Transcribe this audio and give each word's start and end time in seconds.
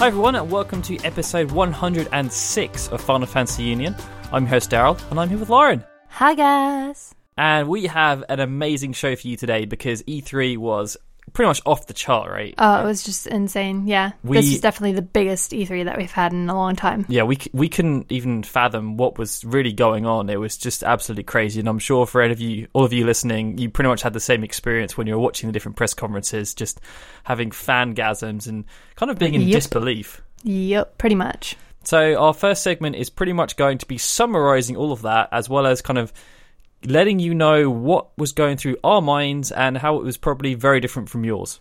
Hi 0.00 0.06
everyone, 0.06 0.34
and 0.34 0.50
welcome 0.50 0.80
to 0.84 0.96
episode 1.04 1.50
106 1.50 2.88
of 2.88 3.00
Final 3.02 3.26
Fantasy 3.26 3.64
Union. 3.64 3.94
I'm 4.32 4.44
your 4.44 4.48
host 4.48 4.70
Daryl, 4.70 4.98
and 5.10 5.20
I'm 5.20 5.28
here 5.28 5.36
with 5.36 5.50
Lauren. 5.50 5.84
Hi 6.08 6.34
guys. 6.34 7.14
And 7.36 7.68
we 7.68 7.84
have 7.84 8.24
an 8.30 8.40
amazing 8.40 8.94
show 8.94 9.14
for 9.14 9.28
you 9.28 9.36
today 9.36 9.66
because 9.66 10.02
E3 10.04 10.56
was 10.56 10.96
pretty 11.32 11.46
much 11.48 11.60
off 11.66 11.86
the 11.86 11.92
chart, 11.94 12.30
right? 12.30 12.54
Oh, 12.58 12.82
it 12.82 12.84
was 12.84 13.02
just 13.02 13.26
insane. 13.26 13.86
Yeah, 13.86 14.12
We- 14.24 14.36
this 14.38 14.52
is 14.52 14.60
definitely 14.60 14.92
the 14.92 15.02
biggest 15.02 15.52
E3 15.52 15.84
that 15.84 15.96
we've 15.98 16.10
had 16.10 16.32
in 16.32 16.48
a 16.50 16.54
long 16.54 16.76
time. 16.76 17.06
yeah, 17.08 17.22
we 17.22 17.38
we 17.52 17.68
couldn't 17.68 18.06
even 18.10 18.42
fathom 18.42 18.96
what 18.96 19.18
was 19.18 19.44
really 19.44 19.72
going 19.72 20.06
on. 20.06 20.28
It 20.30 20.40
was 20.40 20.56
just 20.56 20.82
absolutely 20.82 21.24
crazy, 21.24 21.60
and 21.60 21.68
I'm 21.68 21.78
sure 21.78 22.06
for 22.06 22.20
any 22.22 22.32
of 22.32 22.40
you, 22.40 22.66
all 22.72 22.84
of 22.84 22.92
you 22.92 23.06
listening, 23.06 23.58
you 23.58 23.70
pretty 23.70 23.88
much 23.88 24.02
had 24.02 24.12
the 24.12 24.20
same 24.20 24.42
experience 24.44 24.96
when 24.96 25.06
you 25.06 25.14
were 25.14 25.20
watching 25.20 25.48
the 25.48 25.52
different 25.52 25.76
press 25.76 25.94
conferences, 25.94 26.54
just 26.54 26.80
having 27.24 27.50
fangasms 27.50 28.46
and 28.46 28.64
kind 28.96 29.10
of 29.10 29.18
being 29.18 29.34
in 29.34 29.42
Yep. 29.42 29.52
disbelief. 29.52 30.22
Yep, 30.42 30.98
pretty 30.98 31.14
much. 31.16 31.56
So 31.84 32.14
our 32.16 32.34
first 32.34 32.62
segment 32.62 32.96
is 32.96 33.08
pretty 33.08 33.32
much 33.32 33.56
going 33.56 33.78
to 33.78 33.86
be 33.86 33.96
summarizing 33.98 34.76
all 34.76 34.92
of 34.92 35.02
that, 35.02 35.28
as 35.32 35.48
well 35.48 35.66
as 35.66 35.80
kind 35.80 35.98
of 35.98 36.12
letting 36.84 37.18
you 37.18 37.34
know 37.34 37.68
what 37.68 38.16
was 38.16 38.32
going 38.32 38.56
through 38.56 38.76
our 38.82 39.02
minds 39.02 39.52
and 39.52 39.76
how 39.76 39.96
it 39.96 40.04
was 40.04 40.16
probably 40.16 40.54
very 40.54 40.80
different 40.80 41.08
from 41.08 41.24
yours. 41.24 41.60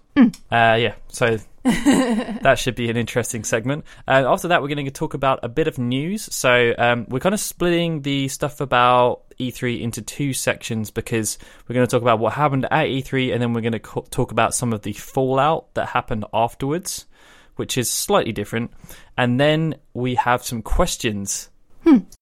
Uh, 0.52 0.78
yeah, 0.80 0.96
so 1.08 1.38
that 1.64 2.58
should 2.58 2.76
be 2.76 2.90
an 2.90 2.98
interesting 2.98 3.44
segment. 3.44 3.86
And 4.08 4.26
after 4.26 4.48
that, 4.50 4.62
we're 4.62 4.70
going 4.70 4.86
to 4.86 4.92
talk 4.92 5.14
about 5.14 5.40
a 5.44 5.50
bit 5.50 5.68
of 5.68 5.78
news. 5.78 6.34
So 6.34 6.74
um, 6.78 7.06
we're 7.10 7.20
kind 7.20 7.36
of 7.36 7.40
splitting 7.40 8.02
the 8.02 8.28
stuff 8.30 8.62
about 8.62 9.24
E3 9.40 9.82
into 9.82 10.02
two 10.02 10.34
sections 10.34 10.90
because 10.90 11.38
we're 11.68 11.74
going 11.74 11.86
to 11.86 11.92
talk 11.92 12.02
about 12.02 12.20
what 12.20 12.34
happened 12.34 12.66
at 12.66 12.88
E3, 12.88 13.34
and 13.34 13.42
then 13.42 13.54
we're 13.54 13.62
going 13.62 13.74
to 13.74 13.80
co- 13.80 14.06
talk 14.10 14.32
about 14.32 14.54
some 14.54 14.72
of 14.72 14.84
the 14.84 14.94
fallout 14.94 15.74
that 15.74 15.90
happened 15.90 16.26
afterwards, 16.34 17.06
which 17.58 17.78
is 17.78 17.90
slightly 17.90 18.32
different. 18.32 18.72
And 19.18 19.40
then 19.40 19.76
we 19.94 20.16
have 20.16 20.44
some 20.44 20.62
questions. 20.62 21.50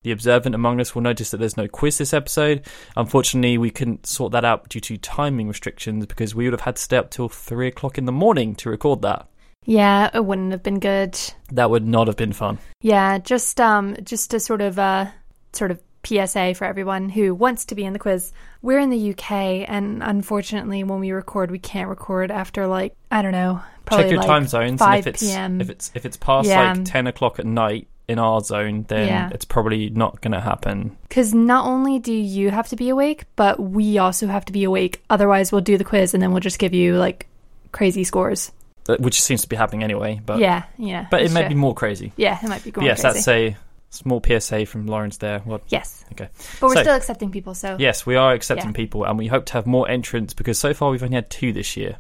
The 0.04 0.12
observant 0.12 0.56
among 0.56 0.80
us 0.80 0.96
will 0.96 1.02
notice 1.02 1.32
that 1.32 1.38
there's 1.38 1.58
no 1.58 1.68
quiz 1.68 1.98
this 1.98 2.14
episode. 2.14 2.66
Unfortunately, 2.96 3.58
we 3.58 3.70
couldn't 3.70 4.06
sort 4.06 4.32
that 4.32 4.46
out 4.46 4.70
due 4.70 4.80
to 4.82 4.98
timing 4.98 5.48
restrictions 5.48 6.06
because 6.06 6.34
we 6.34 6.46
would 6.46 6.54
have 6.54 6.62
had 6.62 6.76
to 6.78 6.82
stay 6.82 6.98
up 6.98 7.10
till 7.12 7.30
three 7.30 7.68
o'clock 7.68 7.98
in 7.98 8.06
the 8.06 8.12
morning 8.12 8.56
to 8.56 8.70
record 8.70 9.02
that. 9.02 9.28
Yeah, 9.66 10.10
it 10.14 10.23
wouldn't 10.23 10.52
have 10.54 10.64
been 10.64 10.80
good. 10.80 11.20
That 11.52 11.70
would 11.70 11.86
not 11.86 12.08
have 12.08 12.16
been 12.16 12.32
fun. 12.34 12.58
Yeah, 12.82 13.18
just 13.18 13.60
um, 13.60 13.98
just 14.04 14.34
a 14.34 14.40
sort 14.40 14.62
of 14.62 14.80
uh, 14.80 15.08
sort 15.52 15.72
of 15.72 15.82
PSA 16.06 16.54
for 16.56 16.64
everyone 16.64 17.10
who 17.10 17.36
wants 17.36 17.66
to 17.66 17.76
be 17.76 17.84
in 17.84 17.92
the 17.92 18.00
quiz. 18.00 18.32
We're 18.62 18.80
in 18.80 18.90
the 18.90 19.12
UK, 19.12 19.32
and 19.68 20.02
unfortunately, 20.02 20.86
when 20.86 21.02
we 21.02 21.12
record, 21.12 21.52
we 21.52 21.60
can't 21.60 21.90
record 21.90 22.32
after 22.32 22.66
like 22.66 22.95
I 23.12 23.22
don't 23.22 23.34
know, 23.34 23.62
probably 23.86 24.06
Check 24.06 24.12
your 24.12 24.20
like 24.22 24.28
time 24.28 24.48
zones, 24.48 24.82
and 24.82 25.00
if 25.00 25.08
it's 25.08 25.23
p.m. 25.23 25.60
if 25.60 25.70
it's 25.70 25.92
if 25.95 26.06
it's 26.06 26.16
past 26.16 26.48
Yeah. 26.48 26.72
like 26.72 26.86
ten 26.86 27.08
o'clock 27.08 27.40
at 27.40 27.45
night 27.45 27.90
in 28.08 28.20
our 28.20 28.42
zone, 28.42 28.86
then 28.88 29.08
Yeah. 29.08 29.30
it's 29.34 29.44
probably 29.46 29.90
not 29.90 30.22
going 30.22 30.32
to 30.32 30.40
happen. 30.40 30.96
Because 31.10 31.34
not 31.34 31.66
only 31.68 32.00
do 32.00 32.14
you 32.14 32.52
have 32.52 32.68
to 32.70 32.76
be 32.76 32.90
awake, 32.90 33.26
but 33.36 33.60
we 33.60 33.98
also 33.98 34.28
have 34.28 34.46
to 34.46 34.54
be 34.54 34.64
awake. 34.64 35.04
Otherwise, 35.10 35.52
we'll 35.52 35.62
do 35.62 35.78
the 35.78 35.84
quiz 35.84 36.14
and 36.14 36.24
then 36.24 36.32
we'll 36.32 36.40
just 36.40 36.60
give 36.60 36.74
you 36.74 36.96
like 36.98 37.28
crazy 37.73 38.04
scores. 38.06 38.52
uh, 38.88 38.96
Which 39.00 39.22
seems 39.22 39.42
to 39.42 39.50
be 39.50 39.58
happening 39.58 39.84
anyway, 39.84 40.22
but 40.26 40.40
yeah, 40.40 40.64
yeah. 40.78 41.08
but 41.12 41.22
it 41.22 41.32
might 41.34 41.42
true. 41.42 41.50
be 41.50 41.56
more 41.56 41.73
crazy. 41.76 42.14
Yeah, 42.16 42.40
it 42.42 42.48
might 42.48 42.64
be 42.64 42.72
going 42.72 42.88
yes, 42.88 43.02
crazy. 43.02 43.14
that's 43.16 43.28
a 43.28 43.58
small 43.90 44.22
PSA 44.26 44.66
from 44.66 44.88
Lawrence 44.88 45.17
there. 45.17 45.40
What? 45.40 45.64
yes, 45.67 46.06
Okay. 46.14 46.30
but 46.62 46.67
we're 46.70 46.76
So- 46.76 46.82
still 46.84 46.96
accepting 46.96 47.30
people. 47.32 47.54
So 47.56 47.76
Yes, 47.78 48.06
we 48.06 48.16
are 48.16 48.32
accepting 48.32 48.70
Yeah. 48.70 48.76
people, 48.76 49.04
and 49.04 49.17
we 49.20 49.28
hope 49.28 49.46
to 49.48 49.54
have 49.54 49.67
more 49.67 49.90
entrants 49.90 50.34
because 50.34 50.58
so 50.58 50.73
far 50.73 50.92
we've 50.92 51.04
only 51.04 51.16
had 51.16 51.30
two 51.30 51.52
this 51.52 51.76
year. 51.76 51.98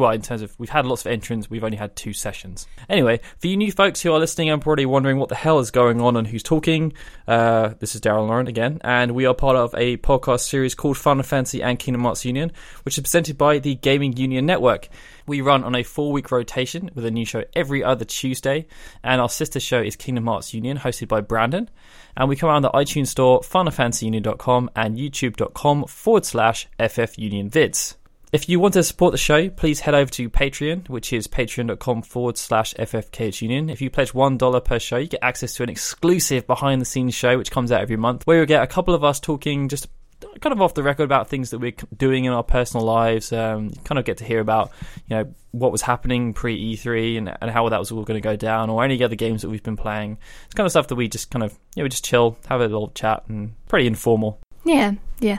Well, 0.00 0.12
in 0.12 0.22
terms 0.22 0.40
of 0.40 0.58
we've 0.58 0.70
had 0.70 0.86
lots 0.86 1.04
of 1.04 1.12
entrants, 1.12 1.50
we've 1.50 1.62
only 1.62 1.76
had 1.76 1.94
two 1.94 2.14
sessions. 2.14 2.66
Anyway, 2.88 3.20
for 3.38 3.48
you 3.48 3.56
new 3.58 3.70
folks 3.70 4.00
who 4.00 4.10
are 4.14 4.18
listening 4.18 4.48
and 4.48 4.62
probably 4.62 4.86
wondering 4.86 5.18
what 5.18 5.28
the 5.28 5.34
hell 5.34 5.58
is 5.58 5.70
going 5.70 6.00
on 6.00 6.16
and 6.16 6.26
who's 6.26 6.42
talking, 6.42 6.94
uh, 7.28 7.74
this 7.80 7.94
is 7.94 8.00
Daryl 8.00 8.26
Lauren 8.26 8.48
again, 8.48 8.80
and 8.82 9.12
we 9.12 9.26
are 9.26 9.34
part 9.34 9.56
of 9.56 9.74
a 9.76 9.98
podcast 9.98 10.40
series 10.48 10.74
called 10.74 10.96
Final 10.96 11.22
Fantasy 11.22 11.62
and 11.62 11.78
Kingdom 11.78 12.04
Hearts 12.04 12.24
Union, 12.24 12.50
which 12.86 12.96
is 12.96 13.02
presented 13.02 13.36
by 13.36 13.58
the 13.58 13.74
Gaming 13.74 14.16
Union 14.16 14.46
Network. 14.46 14.88
We 15.26 15.42
run 15.42 15.64
on 15.64 15.74
a 15.74 15.82
four 15.82 16.12
week 16.12 16.30
rotation 16.30 16.88
with 16.94 17.04
a 17.04 17.10
new 17.10 17.26
show 17.26 17.44
every 17.54 17.84
other 17.84 18.06
Tuesday, 18.06 18.68
and 19.04 19.20
our 19.20 19.28
sister 19.28 19.60
show 19.60 19.82
is 19.82 19.96
Kingdom 19.96 20.28
Hearts 20.28 20.54
Union, 20.54 20.78
hosted 20.78 21.08
by 21.08 21.20
Brandon. 21.20 21.68
And 22.16 22.30
we 22.30 22.36
come 22.36 22.48
out 22.48 22.56
on 22.56 22.62
the 22.62 22.70
iTunes 22.70 23.08
Store, 23.08 23.40
FinalFantasyUnion.com, 23.42 24.70
and 24.74 24.96
YouTube.com 24.96 25.84
forward 25.84 26.24
slash 26.24 26.68
FFUnionVids. 26.78 27.96
If 28.32 28.48
you 28.48 28.60
want 28.60 28.74
to 28.74 28.84
support 28.84 29.10
the 29.10 29.18
show, 29.18 29.48
please 29.48 29.80
head 29.80 29.94
over 29.94 30.08
to 30.12 30.30
Patreon, 30.30 30.88
which 30.88 31.12
is 31.12 31.26
patreon.com 31.26 32.02
forward 32.02 32.38
slash 32.38 32.74
FFKHUnion. 32.74 33.72
If 33.72 33.82
you 33.82 33.90
pledge 33.90 34.12
$1 34.12 34.64
per 34.64 34.78
show, 34.78 34.98
you 34.98 35.08
get 35.08 35.18
access 35.20 35.54
to 35.54 35.64
an 35.64 35.68
exclusive 35.68 36.46
behind 36.46 36.80
the 36.80 36.84
scenes 36.84 37.12
show, 37.14 37.36
which 37.36 37.50
comes 37.50 37.72
out 37.72 37.80
every 37.80 37.96
month, 37.96 38.24
where 38.28 38.36
you'll 38.36 38.46
get 38.46 38.62
a 38.62 38.68
couple 38.68 38.94
of 38.94 39.02
us 39.02 39.18
talking 39.18 39.68
just 39.68 39.88
kind 40.40 40.52
of 40.52 40.62
off 40.62 40.74
the 40.74 40.82
record 40.84 41.02
about 41.02 41.28
things 41.28 41.50
that 41.50 41.58
we're 41.58 41.74
doing 41.96 42.24
in 42.24 42.32
our 42.32 42.44
personal 42.44 42.86
lives. 42.86 43.32
Um, 43.32 43.70
kind 43.82 43.98
of 43.98 44.04
get 44.04 44.18
to 44.18 44.24
hear 44.24 44.38
about, 44.38 44.70
you 45.08 45.16
know, 45.16 45.34
what 45.50 45.72
was 45.72 45.82
happening 45.82 46.32
pre 46.32 46.76
E3 46.76 47.18
and, 47.18 47.36
and 47.40 47.50
how 47.50 47.68
that 47.68 47.80
was 47.80 47.90
all 47.90 48.04
going 48.04 48.20
to 48.20 48.26
go 48.26 48.36
down, 48.36 48.70
or 48.70 48.84
any 48.84 49.02
other 49.02 49.16
games 49.16 49.42
that 49.42 49.48
we've 49.48 49.62
been 49.64 49.76
playing. 49.76 50.18
It's 50.44 50.54
kind 50.54 50.66
of 50.66 50.70
stuff 50.70 50.86
that 50.86 50.94
we 50.94 51.08
just 51.08 51.32
kind 51.32 51.42
of, 51.42 51.50
you 51.74 51.80
know, 51.80 51.84
we 51.84 51.88
just 51.88 52.04
chill, 52.04 52.38
have 52.48 52.60
a 52.60 52.68
little 52.68 52.90
chat, 52.90 53.24
and 53.28 53.54
pretty 53.66 53.88
informal. 53.88 54.38
yeah, 54.64 54.92
yeah, 55.18 55.38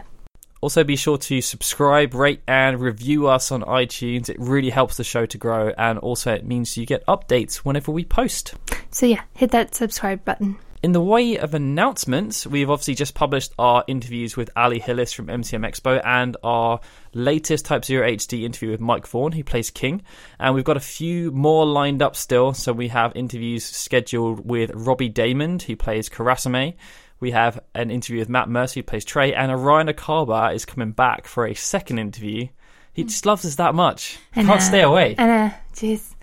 Also, 0.61 0.83
be 0.83 0.95
sure 0.95 1.17
to 1.17 1.41
subscribe, 1.41 2.13
rate, 2.13 2.43
and 2.47 2.79
review 2.79 3.27
us 3.27 3.51
on 3.51 3.63
iTunes. 3.63 4.29
It 4.29 4.37
really 4.39 4.69
helps 4.69 4.95
the 4.95 5.03
show 5.03 5.25
to 5.25 5.37
grow, 5.39 5.73
and 5.75 5.97
also 5.97 6.31
it 6.33 6.45
means 6.45 6.77
you 6.77 6.85
get 6.85 7.03
updates 7.07 7.57
whenever 7.57 7.91
we 7.91 8.05
post. 8.05 8.53
so 8.91 9.07
yeah, 9.07 9.23
hit 9.33 9.49
that 9.51 9.73
subscribe 9.73 10.23
button. 10.23 10.57
In 10.83 10.93
the 10.93 11.01
way 11.01 11.37
of 11.37 11.53
announcements, 11.53 12.47
we've 12.47 12.69
obviously 12.69 12.95
just 12.95 13.13
published 13.13 13.53
our 13.59 13.83
interviews 13.87 14.35
with 14.35 14.49
Ali 14.55 14.79
Hillis 14.79 15.13
from 15.13 15.27
MCM 15.27 15.63
Expo 15.67 16.01
and 16.03 16.35
our 16.43 16.79
latest 17.13 17.65
Type 17.65 17.85
0 17.85 18.07
HD 18.07 18.43
interview 18.43 18.71
with 18.71 18.79
Mike 18.79 19.05
Vaughan, 19.05 19.31
who 19.31 19.43
plays 19.43 19.69
King. 19.69 20.01
And 20.39 20.55
we've 20.55 20.63
got 20.63 20.77
a 20.77 20.79
few 20.79 21.31
more 21.31 21.67
lined 21.67 22.01
up 22.01 22.15
still. 22.15 22.53
So 22.53 22.73
we 22.73 22.87
have 22.87 23.15
interviews 23.15 23.63
scheduled 23.63 24.43
with 24.43 24.71
Robbie 24.73 25.11
Daymond, 25.11 25.61
who 25.61 25.75
plays 25.75 26.09
Kurasame. 26.09 26.73
We 27.21 27.31
have 27.31 27.59
an 27.73 27.91
interview 27.91 28.19
with 28.19 28.29
Matt 28.29 28.49
Mercer, 28.49 28.79
who 28.79 28.83
plays 28.83 29.05
Trey. 29.05 29.33
And 29.33 29.51
Orion 29.51 29.87
Acaba 29.87 30.53
is 30.53 30.65
coming 30.65 30.91
back 30.91 31.27
for 31.27 31.45
a 31.45 31.53
second 31.53 31.99
interview. 31.99 32.47
He 32.93 33.05
just 33.05 33.25
loves 33.25 33.45
us 33.45 33.55
that 33.55 33.73
much. 33.73 34.17
I 34.33 34.43
Can't 34.43 34.47
know. 34.47 34.57
stay 34.57 34.81
away. 34.81 35.15
I 35.17 35.25
know, 35.25 35.53
jeez. 35.73 36.15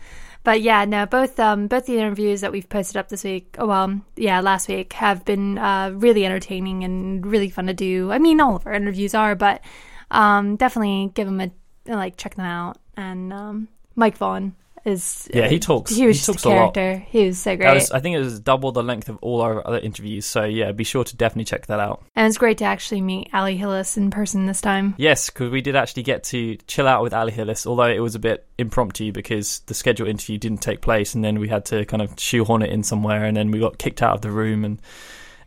But 0.45 0.61
yeah, 0.61 0.85
no, 0.85 1.07
both 1.07 1.39
um 1.41 1.67
both 1.67 1.87
the 1.87 1.99
interviews 1.99 2.41
that 2.41 2.53
we've 2.53 2.69
posted 2.69 2.97
up 2.97 3.09
this 3.09 3.25
week, 3.25 3.57
oh 3.59 3.67
well, 3.67 4.01
yeah, 4.17 4.41
last 4.41 4.69
week 4.69 4.93
have 4.95 5.25
been 5.25 5.59
uh 5.59 5.93
really 5.95 6.25
entertaining 6.27 6.85
and 6.85 7.25
really 7.25 7.51
fun 7.51 7.67
to 7.67 7.75
do. 7.75 8.11
I 8.11 8.19
mean, 8.19 8.41
all 8.41 8.57
of 8.57 8.67
our 8.67 8.73
interviews 8.73 9.15
are, 9.15 9.35
but 9.35 9.63
um 10.11 10.57
definitely 10.57 11.11
give 11.15 11.27
them 11.27 11.41
a 11.41 11.51
like 11.87 12.17
check 12.17 12.35
them 12.35 12.47
out. 12.47 12.79
And 12.97 13.33
um 13.33 13.69
Mike 13.95 14.17
Vaughn 14.17 14.55
is 14.85 15.29
Yeah, 15.33 15.49
he 15.49 15.57
um, 15.57 15.61
talks- 15.61 15.95
He 15.95 16.07
was 16.07 16.21
he 16.25 16.33
talks 16.33 16.45
a 16.45 16.49
a 16.49 16.51
lot. 16.51 16.77
He 16.77 17.27
was 17.27 17.39
so 17.39 17.57
great, 17.57 17.75
was, 17.75 17.91
I 17.91 18.01
think 18.01 18.17
it 18.17 18.21
was 18.21 18.41
double 18.41 18.73
the 18.73 18.83
length 18.83 19.09
of 19.09 19.19
all 19.21 19.41
our 19.41 19.67
other 19.67 19.79
interviews. 19.79 20.27
So 20.27 20.45
yeah, 20.45 20.73
be 20.73 20.85
sure 20.85 21.05
to 21.05 21.17
definitely 21.17 21.45
check 21.45 21.67
that 21.67 21.81
out. 21.81 22.03
and 22.17 22.27
it's 22.27 22.39
great 22.39 22.59
to 22.59 22.65
actually 22.65 23.01
meet 23.01 23.31
Ali 23.33 23.57
Hillis 23.57 23.97
in 23.97 24.11
person 24.11 24.47
this 24.47 24.61
time. 24.61 24.95
Yes, 24.99 25.31
because 25.31 25.51
we 25.51 25.61
did 25.61 25.77
actually 25.77 26.03
get 26.05 26.25
to 26.25 26.57
chill 26.67 26.89
out 26.89 27.03
with 27.03 27.13
Ali 27.15 27.33
Hillis, 27.33 27.67
although 27.67 27.89
it 27.89 28.01
was 28.01 28.15
a 28.15 28.19
bit 28.21 28.47
impromptu 28.59 29.13
because 29.13 29.61
the 29.61 29.75
scheduled 29.75 30.09
interview 30.09 30.39
didn't 30.39 30.63
take 30.63 30.81
place, 30.81 31.15
and 31.15 31.25
then 31.25 31.39
we 31.39 31.49
had 31.49 31.65
to 31.67 31.85
kind 31.85 32.03
of 32.03 32.19
shoehorn 32.19 32.63
it 32.63 32.71
in 32.71 32.83
somewhere, 32.83 33.25
and 33.25 33.37
then 33.37 33.51
we 33.51 33.59
got 33.61 33.79
kicked 33.79 34.03
out 34.03 34.15
of 34.15 34.21
the 34.23 34.31
room, 34.31 34.65
and 34.65 34.81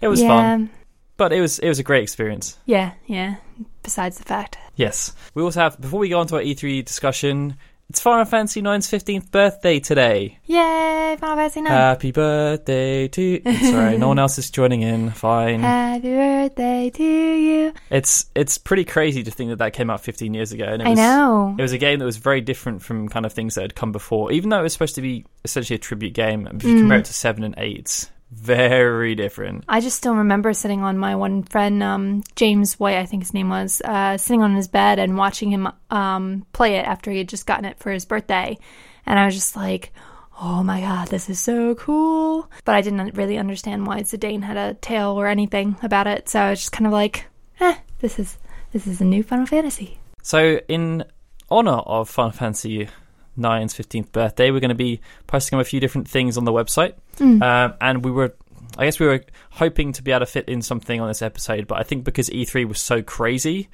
it 0.02 0.08
was 0.08 0.22
yeah, 0.22 0.28
fun. 0.28 0.70
But 1.18 1.34
it 1.34 1.42
was 1.42 1.60
it 1.60 1.68
was 1.68 1.78
a 1.80 1.84
great 1.84 2.04
experience. 2.04 2.58
yeah, 2.66 2.94
yeah. 3.06 3.36
Besides 3.84 4.18
the 4.18 4.24
fact, 4.24 4.58
Yes. 4.76 5.14
We 5.34 5.44
also 5.44 5.60
have 5.60 5.80
before 5.80 6.00
we 6.00 6.10
go 6.10 6.20
on 6.20 6.28
to 6.28 6.36
our 6.36 6.42
E3 6.42 6.84
discussion, 6.86 7.58
it's 7.92 8.00
Final 8.00 8.24
Fantasy 8.24 8.62
IX's 8.62 8.90
fifteenth 8.90 9.30
birthday 9.32 9.82
today. 9.82 10.38
yay, 10.46 11.18
Final 11.20 11.36
Fantasy. 11.36 11.60
Happy 11.68 12.12
birthday 12.14 13.10
to 13.10 13.42
sorry, 13.70 13.98
no 13.98 14.08
one 14.08 14.18
else 14.18 14.38
is 14.38 14.50
joining 14.50 14.82
in. 14.82 15.10
Fine. 15.10 15.60
Happy 15.60 16.10
birthday 16.10 16.90
to 16.90 17.04
you. 17.04 17.74
It's 17.90 18.28
it's 18.34 18.58
pretty 18.58 18.86
crazy 18.86 19.24
to 19.24 19.32
think 19.32 19.50
that 19.50 19.58
that 19.60 19.74
came 19.74 19.90
out 19.90 20.00
15 20.00 20.34
years 20.34 20.54
ago. 20.54 20.64
And 20.64 20.82
it 20.82 20.86
I 20.86 20.90
was, 20.92 21.00
know. 21.00 21.56
It 21.60 21.62
was 21.62 21.74
a 21.74 21.78
game 21.78 22.00
that 22.00 22.06
was 22.06 22.16
very 22.16 22.40
different 22.40 22.82
from 22.82 23.10
kind 23.10 23.26
of 23.26 23.34
things 23.34 23.56
that 23.56 23.62
had 23.64 23.76
come 23.76 23.92
before. 23.92 24.32
Even 24.32 24.50
though 24.52 24.60
it 24.60 24.64
was 24.64 24.72
supposed 24.72 24.96
to 24.96 25.02
be 25.02 25.26
essentially 25.44 25.76
a 25.76 25.80
tribute 25.80 26.14
game, 26.14 26.48
if 26.48 26.64
you 26.64 26.76
Mm. 26.76 26.80
compare 26.80 27.00
it 27.00 27.06
to 27.06 27.14
seven 27.14 27.44
and 27.44 27.56
eight, 27.58 27.80
it's 27.80 28.10
very 28.32 29.14
different. 29.14 29.66
I 29.68 29.82
just 29.82 29.98
still 29.98 30.16
remember 30.16 30.54
sitting 30.54 30.82
on 30.82 30.98
my 30.98 31.16
one 31.16 31.44
friend, 31.44 31.84
um, 31.84 32.24
James 32.36 32.80
White, 32.80 32.98
I 32.98 33.06
think 33.06 33.24
his 33.24 33.34
name 33.34 33.50
was, 33.50 33.82
uh, 33.84 34.18
sitting 34.18 34.42
on 34.42 34.56
his 34.56 34.68
bed 34.68 35.00
and 35.00 35.18
watching 35.18 35.52
him 35.52 35.68
um, 35.90 36.46
play 36.54 36.78
it 36.78 36.86
after 36.86 37.12
he 37.12 37.20
had 37.20 37.30
just 37.30 37.46
gotten 37.46 37.66
it 37.66 37.78
for 37.78 37.92
his 37.92 38.06
birthday. 38.06 38.58
And 39.06 39.20
I 39.20 39.26
was 39.26 39.36
just 39.36 39.56
like, 39.56 39.94
oh 40.42 40.64
my 40.64 40.82
god, 40.82 41.10
this 41.10 41.30
is 41.30 41.40
so 41.40 41.76
cool. 41.76 42.50
But 42.66 42.76
I 42.76 42.82
didn't 42.82 43.16
really 43.16 43.38
understand 43.38 43.86
why 43.86 44.02
Zidane 44.02 44.44
had 44.44 44.58
a 44.58 44.76
tail 44.76 45.12
or 45.12 45.28
anything 45.28 45.76
about 45.84 46.08
it. 46.08 46.30
So 46.30 46.40
I 46.40 46.50
was 46.52 46.60
just 46.60 46.72
kind 46.72 46.88
of 46.88 46.94
like, 46.94 47.26
eh, 47.60 47.76
this 48.00 48.18
is 48.18 48.38
this 48.72 48.88
is 48.88 49.02
a 49.02 49.06
new 49.06 49.22
Final 49.22 49.46
Fantasy. 49.46 50.00
So, 50.24 50.62
in 50.68 51.04
honor 51.50 51.80
of 51.80 52.10
Final 52.10 52.32
Fantasy 52.32 52.88
Nine's 53.36 53.74
15th 53.74 54.12
birthday. 54.12 54.52
We're 54.52 54.60
going 54.60 54.70
to 54.70 54.76
be 54.76 55.02
posting 55.28 55.60
a 55.60 55.64
few 55.64 55.80
different 55.80 56.08
things 56.08 56.38
on 56.38 56.46
the 56.46 56.52
website. 56.52 56.94
Um, 57.42 57.74
and 57.80 58.04
we 58.06 58.12
were, 58.12 58.34
I 58.78 58.86
guess 58.86 59.00
we 59.00 59.08
were 59.08 59.24
hoping 59.52 59.94
to 59.94 60.04
be 60.04 60.12
able 60.12 60.22
to 60.22 60.26
fit 60.26 60.48
in 60.50 60.62
something 60.62 61.00
on 61.00 61.08
this 61.08 61.22
episode, 61.22 61.68
but 61.68 61.80
I 61.80 61.84
think 61.84 62.04
because 62.04 62.30
E3 62.30 62.68
was 62.68 62.80
so 62.80 63.02
crazy, 63.02 63.70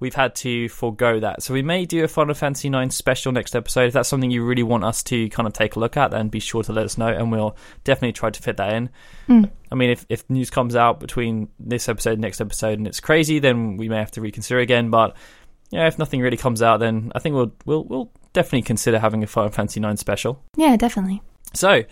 we've 0.00 0.14
had 0.14 0.34
to 0.36 0.68
forego 0.68 1.20
that. 1.20 1.42
So 1.42 1.52
we 1.54 1.62
may 1.62 1.84
do 1.84 2.04
a 2.04 2.08
Final 2.08 2.34
Fantasy 2.34 2.70
9 2.70 2.90
special 2.90 3.32
next 3.32 3.56
episode. 3.56 3.88
If 3.88 3.92
that's 3.94 4.08
something 4.08 4.30
you 4.30 4.44
really 4.44 4.62
want 4.62 4.84
us 4.84 5.02
to 5.04 5.28
kind 5.30 5.46
of 5.46 5.52
take 5.52 5.76
a 5.76 5.80
look 5.80 5.96
at, 5.96 6.10
then 6.10 6.28
be 6.28 6.40
sure 6.40 6.62
to 6.62 6.72
let 6.72 6.84
us 6.84 6.96
know 6.96 7.08
and 7.08 7.32
we'll 7.32 7.56
definitely 7.84 8.12
try 8.12 8.30
to 8.30 8.42
fit 8.42 8.56
that 8.58 8.72
in. 8.74 8.90
I 9.72 9.74
mean, 9.74 9.90
if, 9.90 10.06
if 10.08 10.28
news 10.30 10.50
comes 10.50 10.76
out 10.76 11.00
between 11.00 11.48
this 11.58 11.88
episode 11.88 12.12
and 12.12 12.20
next 12.22 12.40
episode 12.40 12.78
and 12.78 12.86
it's 12.86 13.00
crazy, 13.00 13.38
then 13.40 13.76
we 13.76 13.88
may 13.88 13.98
have 13.98 14.12
to 14.12 14.20
reconsider 14.20 14.60
again. 14.60 14.90
But 14.90 15.16
yeah, 15.70 15.86
if 15.86 15.98
nothing 15.98 16.20
really 16.20 16.36
comes 16.36 16.62
out, 16.62 16.78
then 16.80 17.12
I 17.14 17.18
think 17.18 17.34
we'll 17.34 17.52
we'll 17.66 17.84
we'll 17.84 18.10
definitely 18.32 18.62
consider 18.62 18.98
having 18.98 19.22
a 19.22 19.26
Final 19.26 19.50
Fantasy 19.50 19.80
9 19.80 19.96
special. 19.96 20.42
Yeah, 20.56 20.76
definitely. 20.76 21.22
So, 21.54 21.84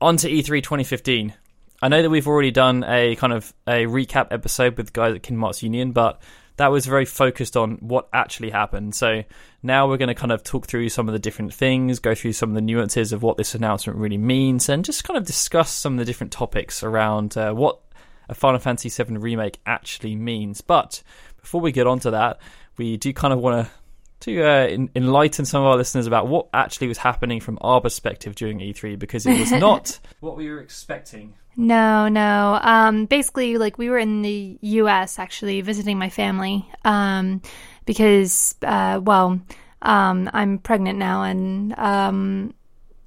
on 0.00 0.16
to 0.18 0.28
E 0.28 0.42
E3 0.42 0.62
2015. 0.62 1.34
I 1.80 1.88
know 1.88 2.02
that 2.02 2.10
we've 2.10 2.26
already 2.26 2.50
done 2.50 2.84
a 2.84 3.14
kind 3.16 3.32
of 3.32 3.54
a 3.66 3.86
recap 3.86 4.28
episode 4.32 4.76
with 4.76 4.86
the 4.86 4.92
guys 4.92 5.14
at 5.14 5.22
Kingdom 5.22 5.42
Hearts 5.42 5.62
Union, 5.62 5.92
but 5.92 6.20
that 6.56 6.72
was 6.72 6.86
very 6.86 7.04
focused 7.04 7.56
on 7.56 7.76
what 7.76 8.08
actually 8.12 8.50
happened. 8.50 8.96
So 8.96 9.22
now 9.62 9.88
we're 9.88 9.96
going 9.96 10.08
to 10.08 10.14
kind 10.14 10.32
of 10.32 10.42
talk 10.42 10.66
through 10.66 10.88
some 10.88 11.08
of 11.08 11.12
the 11.12 11.20
different 11.20 11.54
things, 11.54 12.00
go 12.00 12.16
through 12.16 12.32
some 12.32 12.48
of 12.48 12.56
the 12.56 12.60
nuances 12.60 13.12
of 13.12 13.22
what 13.22 13.36
this 13.36 13.54
announcement 13.54 13.98
really 13.98 14.18
means, 14.18 14.68
and 14.68 14.84
just 14.84 15.04
kind 15.04 15.16
of 15.16 15.24
discuss 15.24 15.70
some 15.70 15.94
of 15.94 15.98
the 16.00 16.04
different 16.04 16.32
topics 16.32 16.82
around 16.82 17.36
uh, 17.36 17.52
what 17.52 17.80
a 18.28 18.34
Final 18.34 18.58
Fantasy 18.58 18.88
VII 18.88 19.16
remake 19.18 19.60
actually 19.66 20.16
means. 20.16 20.60
But 20.60 21.00
before 21.40 21.60
we 21.60 21.70
get 21.70 21.86
on 21.86 22.00
to 22.00 22.10
that, 22.10 22.40
we 22.76 22.96
do 22.96 23.12
kind 23.12 23.32
of 23.32 23.38
want 23.38 23.64
to 23.64 23.72
to 24.20 24.42
uh, 24.42 24.66
en- 24.66 24.90
enlighten 24.94 25.44
some 25.44 25.62
of 25.62 25.68
our 25.68 25.76
listeners 25.76 26.06
about 26.06 26.28
what 26.28 26.48
actually 26.52 26.88
was 26.88 26.98
happening 26.98 27.40
from 27.40 27.58
our 27.60 27.80
perspective 27.80 28.34
during 28.34 28.58
E3 28.58 28.98
because 28.98 29.26
it 29.26 29.38
was 29.38 29.52
not 29.52 29.98
what 30.20 30.36
we 30.36 30.48
were 30.50 30.60
expecting. 30.60 31.34
No, 31.56 32.08
no. 32.08 32.58
Um, 32.62 33.06
basically, 33.06 33.58
like 33.58 33.78
we 33.78 33.90
were 33.90 33.98
in 33.98 34.22
the 34.22 34.58
U.S. 34.60 35.18
actually 35.18 35.60
visiting 35.60 35.98
my 35.98 36.08
family 36.08 36.68
um, 36.84 37.42
because, 37.84 38.54
uh, 38.62 39.00
well, 39.02 39.40
um, 39.82 40.30
I'm 40.32 40.58
pregnant 40.58 40.98
now, 40.98 41.24
and 41.24 41.76
um, 41.76 42.54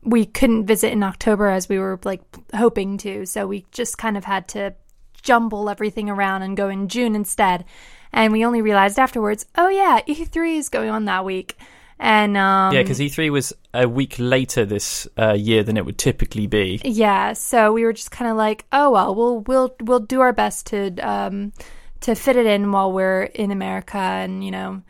we 0.03 0.25
couldn't 0.25 0.65
visit 0.65 0.91
in 0.91 1.01
October 1.01 1.47
as 1.47 1.69
we 1.69 1.79
were 1.79 1.99
like 2.03 2.21
hoping 2.53 2.97
to. 2.99 3.25
So 3.25 3.47
we 3.47 3.65
just 3.71 3.97
kind 3.97 4.17
of 4.17 4.25
had 4.25 4.49
to 4.49 4.75
jumble 5.21 5.69
everything 5.69 6.09
around 6.09 6.41
and 6.41 6.57
go 6.57 6.67
in 6.67 6.87
June 6.87 7.15
instead. 7.15 7.65
And 8.13 8.33
we 8.33 8.45
only 8.45 8.61
realized 8.61 8.99
afterwards, 8.99 9.45
oh 9.55 9.69
yeah, 9.69 10.01
E3 10.07 10.57
is 10.57 10.69
going 10.69 10.89
on 10.89 11.05
that 11.05 11.25
week. 11.25 11.57
And 11.99 12.35
um, 12.35 12.73
Yeah, 12.73 12.81
because 12.81 12.99
E3 12.99 13.31
was 13.31 13.53
a 13.73 13.87
week 13.87 14.15
later 14.17 14.65
this 14.65 15.07
uh, 15.19 15.33
year 15.33 15.63
than 15.63 15.77
it 15.77 15.85
would 15.85 15.99
typically 15.99 16.47
be. 16.47 16.81
Yeah, 16.83 17.33
so 17.33 17.71
we 17.71 17.83
were 17.83 17.93
just 17.93 18.09
kind 18.09 18.29
of 18.29 18.35
like, 18.35 18.65
oh 18.71 18.91
well, 18.91 19.13
we'll 19.13 19.41
we'll 19.41 19.75
we'll 19.81 19.99
do 19.99 20.19
our 20.19 20.33
best 20.33 20.65
to 20.67 20.95
um 21.07 21.53
to 22.01 22.15
fit 22.15 22.35
it 22.35 22.47
in 22.47 22.71
while 22.71 22.91
we're 22.91 23.23
in 23.23 23.51
America, 23.51 23.99
and 23.99 24.43
you 24.43 24.49
know, 24.49 24.81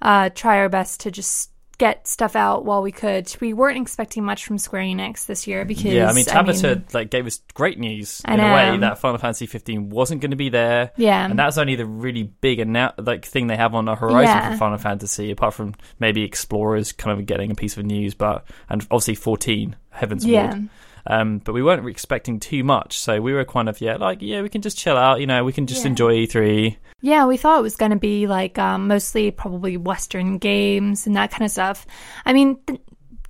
uh, 0.00 0.30
try 0.30 0.56
our 0.56 0.70
best 0.70 1.00
to 1.00 1.10
just 1.10 1.50
get 1.78 2.06
stuff 2.06 2.36
out 2.36 2.64
while 2.64 2.82
we 2.82 2.92
could. 2.92 3.34
We 3.40 3.52
weren't 3.52 3.80
expecting 3.80 4.24
much 4.24 4.44
from 4.44 4.58
Square 4.58 4.82
Enix 4.84 5.26
this 5.26 5.46
year 5.46 5.64
because 5.64 5.84
Yeah, 5.84 6.08
I 6.08 6.12
mean, 6.12 6.24
Tabata 6.24 6.76
mean, 6.76 6.84
like 6.92 7.10
gave 7.10 7.26
us 7.26 7.40
great 7.54 7.78
news 7.78 8.20
I 8.24 8.34
in 8.34 8.40
a 8.40 8.52
way 8.52 8.76
that 8.78 8.98
Final 8.98 9.18
Fantasy 9.18 9.46
15 9.46 9.90
wasn't 9.90 10.20
going 10.20 10.30
to 10.30 10.36
be 10.36 10.48
there. 10.48 10.92
Yeah. 10.96 11.24
and 11.24 11.38
that's 11.38 11.58
only 11.58 11.76
the 11.76 11.86
really 11.86 12.22
big 12.24 12.58
annou- 12.58 12.94
like 13.04 13.24
thing 13.24 13.46
they 13.48 13.56
have 13.56 13.74
on 13.74 13.84
the 13.84 13.94
horizon 13.94 14.22
Yeah. 14.36 14.52
for 14.52 14.56
Final 14.58 14.78
Fantasy, 14.78 15.30
apart 15.30 15.54
from 15.54 15.74
maybe 15.98 16.22
Explorers 16.22 16.92
kind 16.92 17.18
of 17.18 17.26
getting 17.26 17.50
a 17.50 17.54
piece 17.54 17.76
of 17.76 17.84
news, 17.84 18.14
but 18.14 18.44
and 18.68 18.82
obviously 18.90 19.14
14 19.14 19.76
Heaven's 19.90 20.24
Yeah. 20.24 20.50
Ward. 20.54 20.68
Um, 21.06 21.38
but 21.38 21.52
we 21.52 21.62
weren't 21.62 21.86
expecting 21.88 22.40
too 22.40 22.64
much, 22.64 22.98
so 22.98 23.20
we 23.20 23.32
were 23.34 23.44
kind 23.44 23.68
of 23.68 23.80
yeah, 23.80 23.96
like 23.96 24.18
yeah, 24.22 24.40
we 24.42 24.48
can 24.48 24.62
just 24.62 24.78
chill 24.78 24.96
out, 24.96 25.20
you 25.20 25.26
know, 25.26 25.44
we 25.44 25.52
can 25.52 25.66
just 25.66 25.84
Yeah. 25.84 25.90
enjoy 25.90 26.12
E 26.12 26.26
E3. 26.26 26.76
Yeah, 27.02 27.26
we 27.26 27.36
thought 27.36 27.58
it 27.58 27.62
was 27.62 27.76
going 27.76 27.90
to 27.90 27.98
be 27.98 28.26
like 28.26 28.58
um, 28.58 28.88
mostly 28.88 29.30
probably 29.30 29.76
Western 29.76 30.38
games 30.38 31.06
and 31.06 31.14
that 31.16 31.30
kind 31.30 31.44
of 31.44 31.50
stuff. 31.50 31.86
I 32.24 32.32
mean, 32.32 32.56
th- 32.66 32.80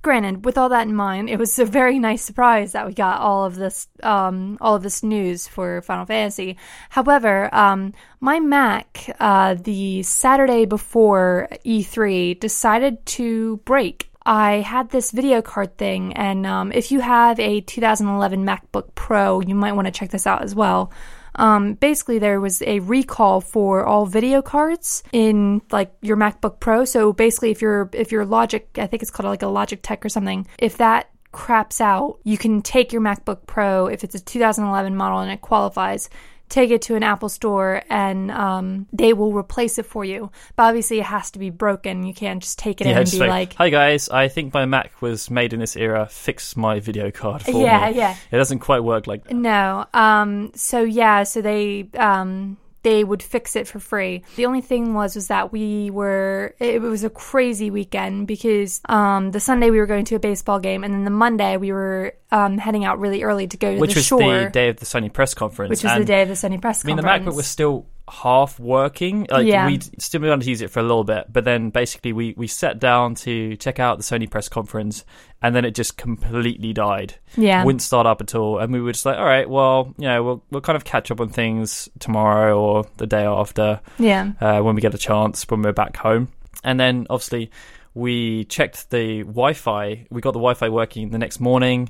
granted, 0.01 0.45
with 0.45 0.57
all 0.57 0.69
that 0.69 0.87
in 0.87 0.95
mind, 0.95 1.29
it 1.29 1.37
was 1.37 1.59
a 1.59 1.65
very 1.65 1.99
nice 1.99 2.21
surprise 2.23 2.71
that 2.71 2.87
we 2.87 2.93
got 2.93 3.19
all 3.19 3.43
of 3.43 3.55
this, 3.55 3.87
um, 4.03 4.57
all 4.61 4.75
of 4.75 4.83
this 4.83 5.03
news 5.03 5.47
for 5.47 5.81
Final 5.81 6.05
Fantasy. 6.05 6.55
However, 6.89 7.53
um, 7.53 7.91
my 8.21 8.39
Mac, 8.39 9.13
uh, 9.19 9.55
the 9.55 10.03
Saturday 10.03 10.63
before 10.65 11.49
E3, 11.65 12.39
decided 12.39 13.05
to 13.07 13.57
break. 13.65 14.09
I 14.25 14.61
had 14.61 14.89
this 14.89 15.11
video 15.11 15.41
card 15.41 15.77
thing, 15.77 16.13
and 16.13 16.45
um, 16.47 16.71
if 16.71 16.91
you 16.91 16.99
have 16.99 17.39
a 17.39 17.61
2011 17.61 18.43
MacBook 18.43 18.95
Pro, 18.95 19.39
you 19.41 19.53
might 19.53 19.73
want 19.73 19.85
to 19.85 19.91
check 19.91 20.09
this 20.09 20.25
out 20.25 20.41
as 20.41 20.55
well. 20.55 20.91
Um, 21.35 21.73
basically, 21.73 22.17
there 22.17 22.39
was 22.39 22.61
a 22.63 22.79
recall 22.79 23.41
for 23.41 23.85
all 23.85 24.05
video 24.05 24.41
cards 24.41 25.03
in 25.11 25.61
like 25.69 25.93
your 26.01 26.17
MacBook 26.17 26.59
Pro. 26.59 26.85
So 26.85 27.13
basically, 27.13 27.51
if 27.51 27.61
your 27.61 27.89
if 27.93 28.11
your 28.11 28.25
Logic, 28.25 28.67
I 28.77 28.87
think 28.87 29.03
it's 29.03 29.11
called 29.11 29.29
like 29.29 29.43
a 29.43 29.47
Logic 29.47 29.79
Tech 29.83 30.03
or 30.03 30.09
something, 30.09 30.47
if 30.57 30.77
that 30.77 31.09
craps 31.31 31.81
out, 31.81 32.19
you 32.23 32.37
can 32.37 32.61
take 32.61 32.93
your 32.93 33.01
MacBook 33.01 33.45
Pro 33.45 33.87
if 33.87 34.03
it's 34.03 34.15
a 34.15 34.19
2011 34.19 34.95
model 34.95 35.19
and 35.19 35.31
it 35.31 35.41
qualifies. 35.41 36.09
Take 36.47 36.69
it 36.69 36.83
to 36.83 36.95
an 36.95 37.03
Apple 37.03 37.29
store 37.29 37.81
and 37.89 38.31
um, 38.31 38.87
they 38.93 39.13
will 39.13 39.33
replace 39.33 39.77
it 39.77 39.85
for 39.85 40.05
you. 40.05 40.31
But 40.55 40.63
obviously, 40.63 40.99
it 40.99 41.05
has 41.05 41.31
to 41.31 41.39
be 41.39 41.49
broken. 41.49 42.05
You 42.05 42.13
can't 42.13 42.41
just 42.41 42.59
take 42.59 42.81
it 42.81 42.87
in 42.87 42.97
and 42.97 43.09
be 43.09 43.19
like, 43.19 43.29
like, 43.29 43.53
hi 43.55 43.69
guys, 43.69 44.09
I 44.09 44.27
think 44.27 44.53
my 44.53 44.65
Mac 44.65 45.01
was 45.01 45.29
made 45.29 45.53
in 45.53 45.59
this 45.59 45.75
era. 45.75 46.07
Fix 46.09 46.55
my 46.55 46.79
video 46.79 47.11
card 47.11 47.43
for 47.43 47.51
yeah, 47.51 47.57
me. 47.57 47.61
Yeah, 47.61 47.89
yeah. 47.89 48.17
It 48.31 48.37
doesn't 48.37 48.59
quite 48.59 48.83
work 48.83 49.07
like 49.07 49.23
that. 49.25 49.33
No. 49.33 49.85
Um. 49.93 50.51
So 50.55 50.83
yeah. 50.83 51.23
So 51.23 51.41
they 51.41 51.89
um 51.97 52.57
they 52.85 53.03
would 53.03 53.23
fix 53.23 53.55
it 53.55 53.67
for 53.67 53.79
free. 53.79 54.23
The 54.35 54.45
only 54.45 54.61
thing 54.61 54.93
was 54.93 55.15
was 55.15 55.27
that 55.29 55.51
we 55.51 55.89
were 55.89 56.53
it 56.59 56.79
was 56.79 57.03
a 57.03 57.09
crazy 57.09 57.71
weekend 57.71 58.27
because 58.27 58.79
um 58.87 59.31
the 59.31 59.39
Sunday 59.39 59.71
we 59.71 59.79
were 59.79 59.87
going 59.87 60.05
to 60.05 60.15
a 60.15 60.19
baseball 60.19 60.59
game 60.59 60.83
and 60.83 60.93
then 60.93 61.03
the 61.03 61.09
Monday 61.09 61.57
we 61.57 61.71
were 61.71 62.13
um 62.31 62.59
heading 62.59 62.85
out 62.85 62.99
really 62.99 63.23
early 63.23 63.47
to 63.47 63.57
go 63.57 63.73
to 63.73 63.79
Which 63.79 63.95
the 63.95 63.99
was 63.99 64.05
shore, 64.05 64.43
the 64.45 64.49
day 64.51 64.69
of 64.69 64.77
the 64.77 64.85
Sony 64.85 65.11
press 65.11 65.33
conference. 65.33 65.71
which 65.71 65.83
was 65.83 65.97
the 65.97 66.05
day 66.05 66.21
of 66.21 66.27
the 66.27 66.35
Sony 66.35 66.61
press 66.61 66.83
Conference. 66.83 67.03
I 67.03 67.17
mean, 67.17 67.23
the. 67.25 67.31
MacBook 67.31 67.35
was 67.35 67.47
still 67.47 67.87
half 68.09 68.59
working. 68.59 69.25
Like 69.29 69.47
Yeah. 69.47 69.65
we 69.67 69.79
still 69.99 70.21
wanted 70.21 70.43
to 70.43 70.49
use 70.49 70.61
it 70.61 70.69
for 70.69 70.79
a 70.79 70.83
little 70.83 71.03
bit, 71.03 71.25
but 71.31 71.43
then 71.43 71.69
basically 71.69 72.13
we 72.13 72.33
we 72.37 72.47
sat 72.47 72.79
down 72.79 73.15
to 73.15 73.55
check 73.57 73.79
out 73.79 73.97
the 73.97 74.03
Sony 74.03 74.29
press 74.29 74.47
conference, 74.49 75.05
and 75.41 75.55
then 75.55 75.65
it 75.65 75.75
just 75.75 75.97
completely 75.97 76.73
died. 76.73 77.15
yeah. 77.35 77.63
Wouldn't 77.63 77.81
start 77.81 78.05
up 78.07 78.21
at 78.21 78.35
all, 78.35 78.59
and 78.59 78.71
we 78.71 78.81
were 78.81 78.91
just 78.91 79.05
like, 79.05 79.17
all 79.17 79.25
right, 79.25 79.49
well, 79.49 79.93
you 79.97 80.07
know, 80.07 80.23
we'll 80.23 80.43
we'll 80.51 80.61
kind 80.61 80.75
of 80.77 80.83
catch 80.85 81.09
up 81.11 81.19
on 81.19 81.29
things 81.29 81.89
tomorrow 81.99 82.59
or 82.59 82.85
the 82.97 83.07
day 83.07 83.25
after 83.25 83.81
yeah. 83.97 84.31
uh, 84.39 84.61
when 84.61 84.75
we 84.75 84.81
get 84.81 84.93
a 84.93 84.99
chance 84.99 85.43
when 85.49 85.61
we're 85.61 85.73
back 85.73 85.97
home. 85.97 86.29
And 86.63 86.79
then 86.79 87.07
obviously 87.09 87.51
we 87.93 88.43
checked 88.45 88.89
the 88.89 89.23
Wi-Fi. 89.23 90.07
We 90.09 90.21
got 90.21 90.31
the 90.31 90.39
Wi-Fi 90.39 90.69
working 90.69 91.09
the 91.09 91.17
next 91.17 91.39
morning. 91.39 91.89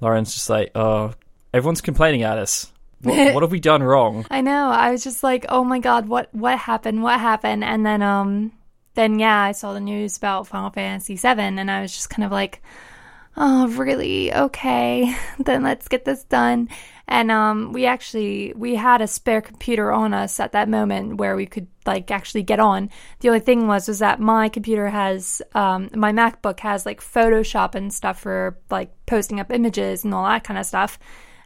Lauren's 0.00 0.32
just 0.32 0.48
like, 0.48 0.70
oh, 0.74 1.12
everyone's 1.52 1.80
complaining 1.80 2.22
at 2.22 2.38
us. 2.38 2.72
What, 3.02 3.34
what 3.34 3.42
have 3.42 3.50
we 3.50 3.60
done 3.60 3.82
wrong? 3.82 4.26
I 4.30 4.40
know. 4.40 4.68
I 4.70 4.90
was 4.90 5.04
just 5.04 5.22
like, 5.22 5.46
"Oh 5.48 5.64
my 5.64 5.78
god, 5.78 6.08
what 6.08 6.28
what 6.34 6.58
happened? 6.58 7.02
What 7.02 7.20
happened?" 7.20 7.64
And 7.64 7.84
then 7.84 8.02
um 8.02 8.52
then 8.94 9.18
yeah, 9.18 9.40
I 9.40 9.52
saw 9.52 9.72
the 9.72 9.80
news 9.80 10.16
about 10.16 10.46
Final 10.46 10.70
Fantasy 10.70 11.16
7 11.16 11.58
and 11.58 11.70
I 11.70 11.80
was 11.82 11.92
just 11.92 12.10
kind 12.10 12.24
of 12.24 12.30
like, 12.30 12.62
"Oh, 13.36 13.68
really? 13.68 14.32
Okay. 14.32 15.16
then 15.38 15.62
let's 15.62 15.88
get 15.88 16.04
this 16.04 16.24
done." 16.24 16.68
And 17.08 17.30
um 17.30 17.72
we 17.72 17.86
actually 17.86 18.52
we 18.56 18.76
had 18.76 19.00
a 19.02 19.06
spare 19.06 19.40
computer 19.40 19.92
on 19.92 20.14
us 20.14 20.38
at 20.40 20.52
that 20.52 20.68
moment 20.68 21.16
where 21.16 21.36
we 21.36 21.46
could 21.46 21.66
like 21.84 22.10
actually 22.10 22.44
get 22.44 22.60
on. 22.60 22.90
The 23.20 23.28
only 23.28 23.40
thing 23.40 23.66
was 23.66 23.88
was 23.88 23.98
that 23.98 24.20
my 24.20 24.48
computer 24.48 24.88
has 24.88 25.42
um 25.54 25.90
my 25.94 26.12
MacBook 26.12 26.60
has 26.60 26.86
like 26.86 27.00
Photoshop 27.00 27.74
and 27.74 27.92
stuff 27.92 28.20
for 28.20 28.58
like 28.70 28.92
posting 29.06 29.40
up 29.40 29.50
images 29.50 30.04
and 30.04 30.14
all 30.14 30.24
that 30.24 30.44
kind 30.44 30.58
of 30.58 30.66
stuff. 30.66 30.98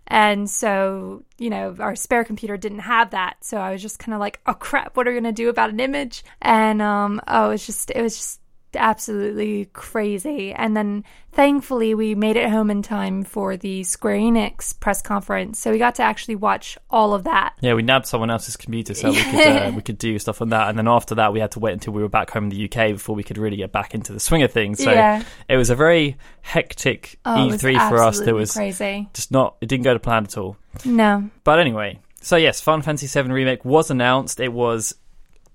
And 0.07 0.49
so, 0.49 1.25
you 1.39 1.51
know, 1.51 1.75
our 1.81 1.97
spare 1.97 2.25
computer 2.25 2.57
didn't 2.57 2.81
have 2.81 3.11
that. 3.11 3.37
So 3.41 3.59
I 3.59 3.73
was 3.73 3.83
just 3.83 3.99
kind 3.99 4.15
of 4.15 4.21
like, 4.21 4.41
oh 4.47 4.55
crap, 4.55 4.97
what 4.97 5.07
are 5.07 5.11
we 5.11 5.21
going 5.21 5.25
to 5.25 5.33
do 5.33 5.49
about 5.49 5.71
an 5.71 5.81
image? 5.81 6.25
And, 6.41 6.81
um, 6.81 7.21
oh, 7.27 7.51
it's 7.51 7.67
just, 7.67 7.91
it 7.91 8.03
was 8.03 8.17
just 8.17 8.41
absolutely 8.76 9.66
crazy. 9.73 10.52
And 10.52 10.76
then 10.76 11.04
thankfully 11.33 11.95
we 11.95 12.14
made 12.14 12.37
it 12.37 12.49
home 12.50 12.71
in 12.71 12.83
time 12.83 13.25
for 13.25 13.56
the 13.56 13.83
Square 13.85 14.16
Enix 14.18 14.78
press 14.78 15.02
conference. 15.02 15.59
So 15.59 15.71
we 15.71 15.78
got 15.78 15.97
to 15.97 16.02
actually 16.02 16.37
watch 16.37 16.78
all 16.90 17.14
of 17.14 17.25
that. 17.25 17.54
Yeah, 17.61 17.75
we 17.75 17.83
nabbed 17.83 18.06
someone 18.06 18.30
else's 18.30 18.56
computer 18.56 18.95
so 18.95 19.11
we 19.11 19.16
could 19.23 19.40
uh, 19.40 19.73
we 19.76 19.83
could 19.83 19.99
do 19.99 20.18
stuff 20.18 20.40
on 20.42 20.50
that, 20.50 20.68
and 20.68 20.78
then 20.78 20.88
after 20.88 21.14
that 21.16 21.33
we 21.33 21.40
had 21.40 21.50
to 21.52 21.59
wait 21.59 21.73
until 21.73 21.92
we 21.92 22.02
were 22.02 22.09
back 22.09 22.30
home 22.30 22.45
in 22.45 22.50
the 22.50 22.64
UK 22.64 22.92
before 22.92 23.14
we 23.16 23.23
could 23.23 23.38
really 23.38 23.56
get 23.56 23.73
back 23.73 23.95
into 23.95 24.12
the 24.12 24.21
swing 24.21 24.42
of 24.42 24.52
things. 24.52 24.83
So 24.83 24.92
Yeah. 24.92 25.23
it 25.49 25.56
was 25.56 25.71
a 25.71 25.75
very 25.75 26.16
hectic 26.42 27.18
Oh, 27.25 27.49
E3 27.50 27.88
for 27.88 28.02
us. 28.02 28.21
There 28.21 28.35
was 28.35 28.52
crazy. 28.52 29.09
just 29.12 29.30
not 29.30 29.56
it 29.61 29.66
didn't 29.68 29.85
go 29.85 29.92
to 29.95 30.00
plan 30.00 30.25
at 30.25 30.37
all. 30.38 30.56
No. 30.85 31.28
But 31.45 31.59
anyway, 31.59 32.00
so 32.21 32.37
yes, 32.37 32.61
Final 32.61 32.83
Fantasy 32.83 33.06
VII 33.23 33.30
remake 33.30 33.64
was 33.64 33.90
announced. 33.90 34.40
It 34.40 34.52
was 34.52 34.95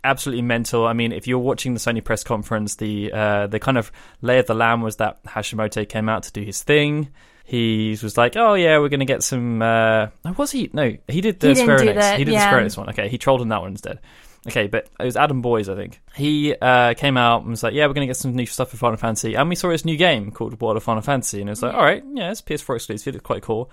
absolutely 0.04 0.42
mental. 0.42 0.86
I 0.86 0.94
mean, 0.94 1.12
if 1.12 1.28
you're 1.28 1.40
watching 1.40 1.74
the 1.74 1.80
Sony 1.80 2.04
press 2.04 2.24
conference, 2.24 2.76
the 2.76 3.12
uh, 3.12 3.48
the 3.48 3.60
kind 3.60 3.78
of 3.78 3.92
lay 4.22 4.40
of 4.40 4.48
the 4.48 4.54
land 4.54 4.84
was 4.84 4.98
that 4.98 5.24
Hashimoto 5.24 5.88
came 5.88 6.10
out 6.10 6.24
to 6.24 6.32
do 6.32 6.42
his 6.42 6.64
thing. 6.64 7.10
He 7.44 7.98
was 8.02 8.18
like, 8.18 8.36
"Oh 8.36 8.54
yeah, 8.54 8.78
we're 8.80 8.90
going 8.90 9.02
to 9.02 9.06
get 9.06 9.24
some." 9.24 9.62
Uh, 9.62 10.08
was 10.38 10.52
he? 10.52 10.70
No, 10.74 10.96
he 11.08 11.22
did 11.22 11.40
the 11.40 11.54
He 11.54 11.62
Enix. 11.62 12.18
he 12.18 12.24
did 12.24 12.34
yeah. 12.34 12.62
the 12.62 12.70
Square 12.70 12.86
one. 12.86 12.94
Okay, 12.94 13.10
he 13.10 13.18
trolled 13.18 13.42
on 13.42 13.50
that 13.50 13.62
one 13.62 13.72
instead. 13.72 14.00
Okay, 14.48 14.68
but 14.68 14.88
it 15.00 15.04
was 15.04 15.16
Adam 15.16 15.42
Boyes, 15.42 15.70
I 15.70 15.76
think. 15.76 16.02
He 16.16 16.56
uh, 16.56 16.96
came 16.96 17.16
out 17.16 17.42
and 17.42 17.52
was 17.52 17.62
like, 17.62 17.74
"Yeah, 17.74 17.86
we're 17.88 17.94
going 17.94 18.08
to 18.08 18.10
get 18.10 18.18
some 18.18 18.36
new 18.36 18.46
stuff 18.46 18.70
for 18.70 18.78
Final 18.78 18.98
Fantasy," 18.98 19.36
and 19.36 19.50
we 19.50 19.56
saw 19.56 19.70
his 19.70 19.86
new 19.86 19.98
game 19.98 20.32
called 20.32 20.60
World 20.62 20.78
of 20.78 20.84
Final 20.84 21.02
Fantasy, 21.02 21.42
and 21.42 21.50
it 21.50 21.52
was 21.52 21.62
like, 21.62 21.74
"All 21.74 21.84
right, 21.84 22.04
yeah, 22.14 22.32
it's 22.32 22.42
PS4 22.42 22.76
exclusive. 22.76 23.16
It's 23.16 23.24
quite 23.24 23.44
cool." 23.44 23.70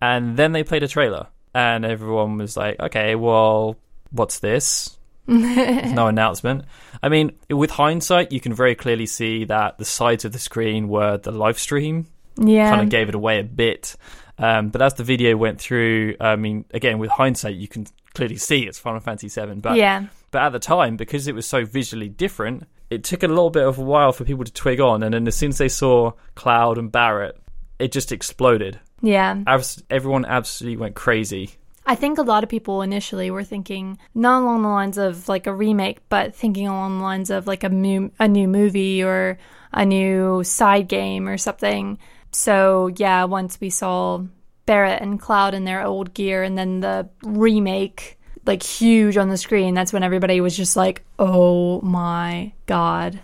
And 0.00 0.36
then 0.36 0.52
they 0.52 0.62
played 0.62 0.82
a 0.82 0.88
trailer, 0.88 1.26
and 1.54 1.84
everyone 1.84 2.38
was 2.38 2.56
like, 2.56 2.80
"Okay, 2.80 3.14
well, 3.14 3.76
what's 4.10 4.38
this?" 4.38 4.96
No 5.26 6.06
announcement. 6.08 6.64
I 7.02 7.08
mean, 7.08 7.32
with 7.50 7.70
hindsight, 7.70 8.32
you 8.32 8.40
can 8.40 8.52
very 8.54 8.74
clearly 8.74 9.06
see 9.06 9.44
that 9.46 9.78
the 9.78 9.84
sides 9.84 10.24
of 10.24 10.32
the 10.32 10.38
screen 10.38 10.88
were 10.88 11.18
the 11.18 11.32
live 11.32 11.58
stream, 11.58 12.06
Yeah. 12.36 12.70
kind 12.70 12.82
of 12.82 12.88
gave 12.88 13.08
it 13.08 13.14
away 13.14 13.40
a 13.40 13.44
bit. 13.44 13.96
Um, 14.38 14.68
but 14.68 14.82
as 14.82 14.94
the 14.94 15.04
video 15.04 15.36
went 15.36 15.60
through, 15.60 16.16
I 16.20 16.36
mean, 16.36 16.64
again, 16.72 16.98
with 16.98 17.10
hindsight, 17.10 17.54
you 17.56 17.68
can 17.68 17.86
clearly 18.14 18.36
see 18.36 18.60
it's 18.66 18.78
Final 18.78 19.00
Fantasy 19.00 19.28
VII. 19.28 19.54
But 19.60 19.76
yeah. 19.76 20.06
but 20.30 20.42
at 20.42 20.52
the 20.52 20.58
time, 20.58 20.96
because 20.96 21.26
it 21.26 21.34
was 21.34 21.46
so 21.46 21.64
visually 21.64 22.08
different, 22.08 22.64
it 22.90 23.02
took 23.02 23.22
a 23.22 23.28
little 23.28 23.50
bit 23.50 23.66
of 23.66 23.78
a 23.78 23.82
while 23.82 24.12
for 24.12 24.24
people 24.24 24.44
to 24.44 24.52
twig 24.52 24.80
on. 24.80 25.02
And 25.02 25.12
then 25.14 25.26
as 25.26 25.34
soon 25.36 25.48
as 25.50 25.58
they 25.58 25.68
saw 25.68 26.12
Cloud 26.34 26.78
and 26.78 26.92
Barret, 26.92 27.36
it 27.78 27.92
just 27.92 28.12
exploded. 28.12 28.78
Yeah. 29.02 29.42
Abs- 29.46 29.82
everyone 29.90 30.24
absolutely 30.24 30.76
went 30.78 30.94
crazy. 30.94 31.50
I 31.88 31.94
think 31.94 32.18
a 32.18 32.22
lot 32.22 32.42
of 32.42 32.50
people 32.50 32.82
initially 32.82 33.30
were 33.30 33.44
thinking 33.44 33.98
not 34.12 34.42
along 34.42 34.62
the 34.62 34.68
lines 34.68 34.98
of 34.98 35.28
like 35.28 35.46
a 35.46 35.54
remake, 35.54 36.00
but 36.08 36.34
thinking 36.34 36.66
along 36.66 36.98
the 36.98 37.04
lines 37.04 37.30
of 37.30 37.46
like 37.46 37.62
a 37.62 37.68
new 37.68 38.10
a 38.18 38.26
new 38.26 38.48
movie 38.48 39.04
or 39.04 39.38
a 39.72 39.86
new 39.86 40.42
side 40.42 40.88
game 40.88 41.28
or 41.28 41.38
something. 41.38 41.98
So 42.32 42.88
yeah, 42.96 43.24
once 43.24 43.60
we 43.60 43.70
saw 43.70 44.24
Barret 44.66 45.00
and 45.00 45.20
Cloud 45.20 45.54
in 45.54 45.64
their 45.64 45.84
old 45.84 46.12
gear, 46.12 46.42
and 46.42 46.58
then 46.58 46.80
the 46.80 47.08
remake 47.22 48.18
like 48.44 48.64
huge 48.64 49.16
on 49.16 49.28
the 49.28 49.36
screen, 49.36 49.74
that's 49.74 49.92
when 49.92 50.02
everybody 50.02 50.40
was 50.40 50.56
just 50.56 50.76
like, 50.76 51.04
"Oh 51.20 51.80
my 51.82 52.52
god, 52.66 53.20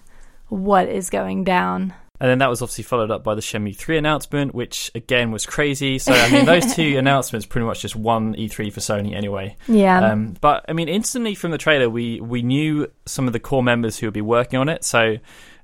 what 0.49 0.89
is 0.89 1.11
going 1.11 1.43
down?" 1.43 1.95
And 2.23 2.31
then 2.31 2.39
that 2.39 2.49
was 2.49 2.63
obviously 2.63 2.85
followed 2.85 3.11
up 3.11 3.25
by 3.25 3.35
the 3.35 3.41
Shenmue 3.41 3.75
3 3.75 3.99
announcement, 3.99 4.55
which 4.55 4.93
again 4.95 5.33
was 5.33 5.45
crazy. 5.45 5.99
So, 5.99 6.13
I 6.13 6.31
mean, 6.31 6.45
those 6.45 6.73
two 6.73 6.97
announcements 6.99 7.47
pretty 7.47 7.67
much 7.67 7.83
just 7.83 7.97
won 7.97 8.37
E3 8.37 8.73
for 8.73 8.79
Sony 8.79 9.13
anyway. 9.13 9.57
Yeah, 9.67 10.13
Um, 10.13 10.37
but, 10.41 10.65
I 10.69 10.73
mean, 10.73 10.89
instantly 10.89 11.35
from 11.35 11.51
the 11.51 11.59
trailer, 11.59 11.91
we, 11.91 12.21
we 12.21 12.43
knew 12.43 12.87
some 13.07 13.27
of 13.27 13.33
the 13.33 13.41
core 13.41 13.65
members 13.65 13.99
who 13.99 14.07
would 14.07 14.15
be 14.15 14.21
working 14.21 14.61
on 14.61 14.69
it. 14.69 14.85
So, 14.85 15.17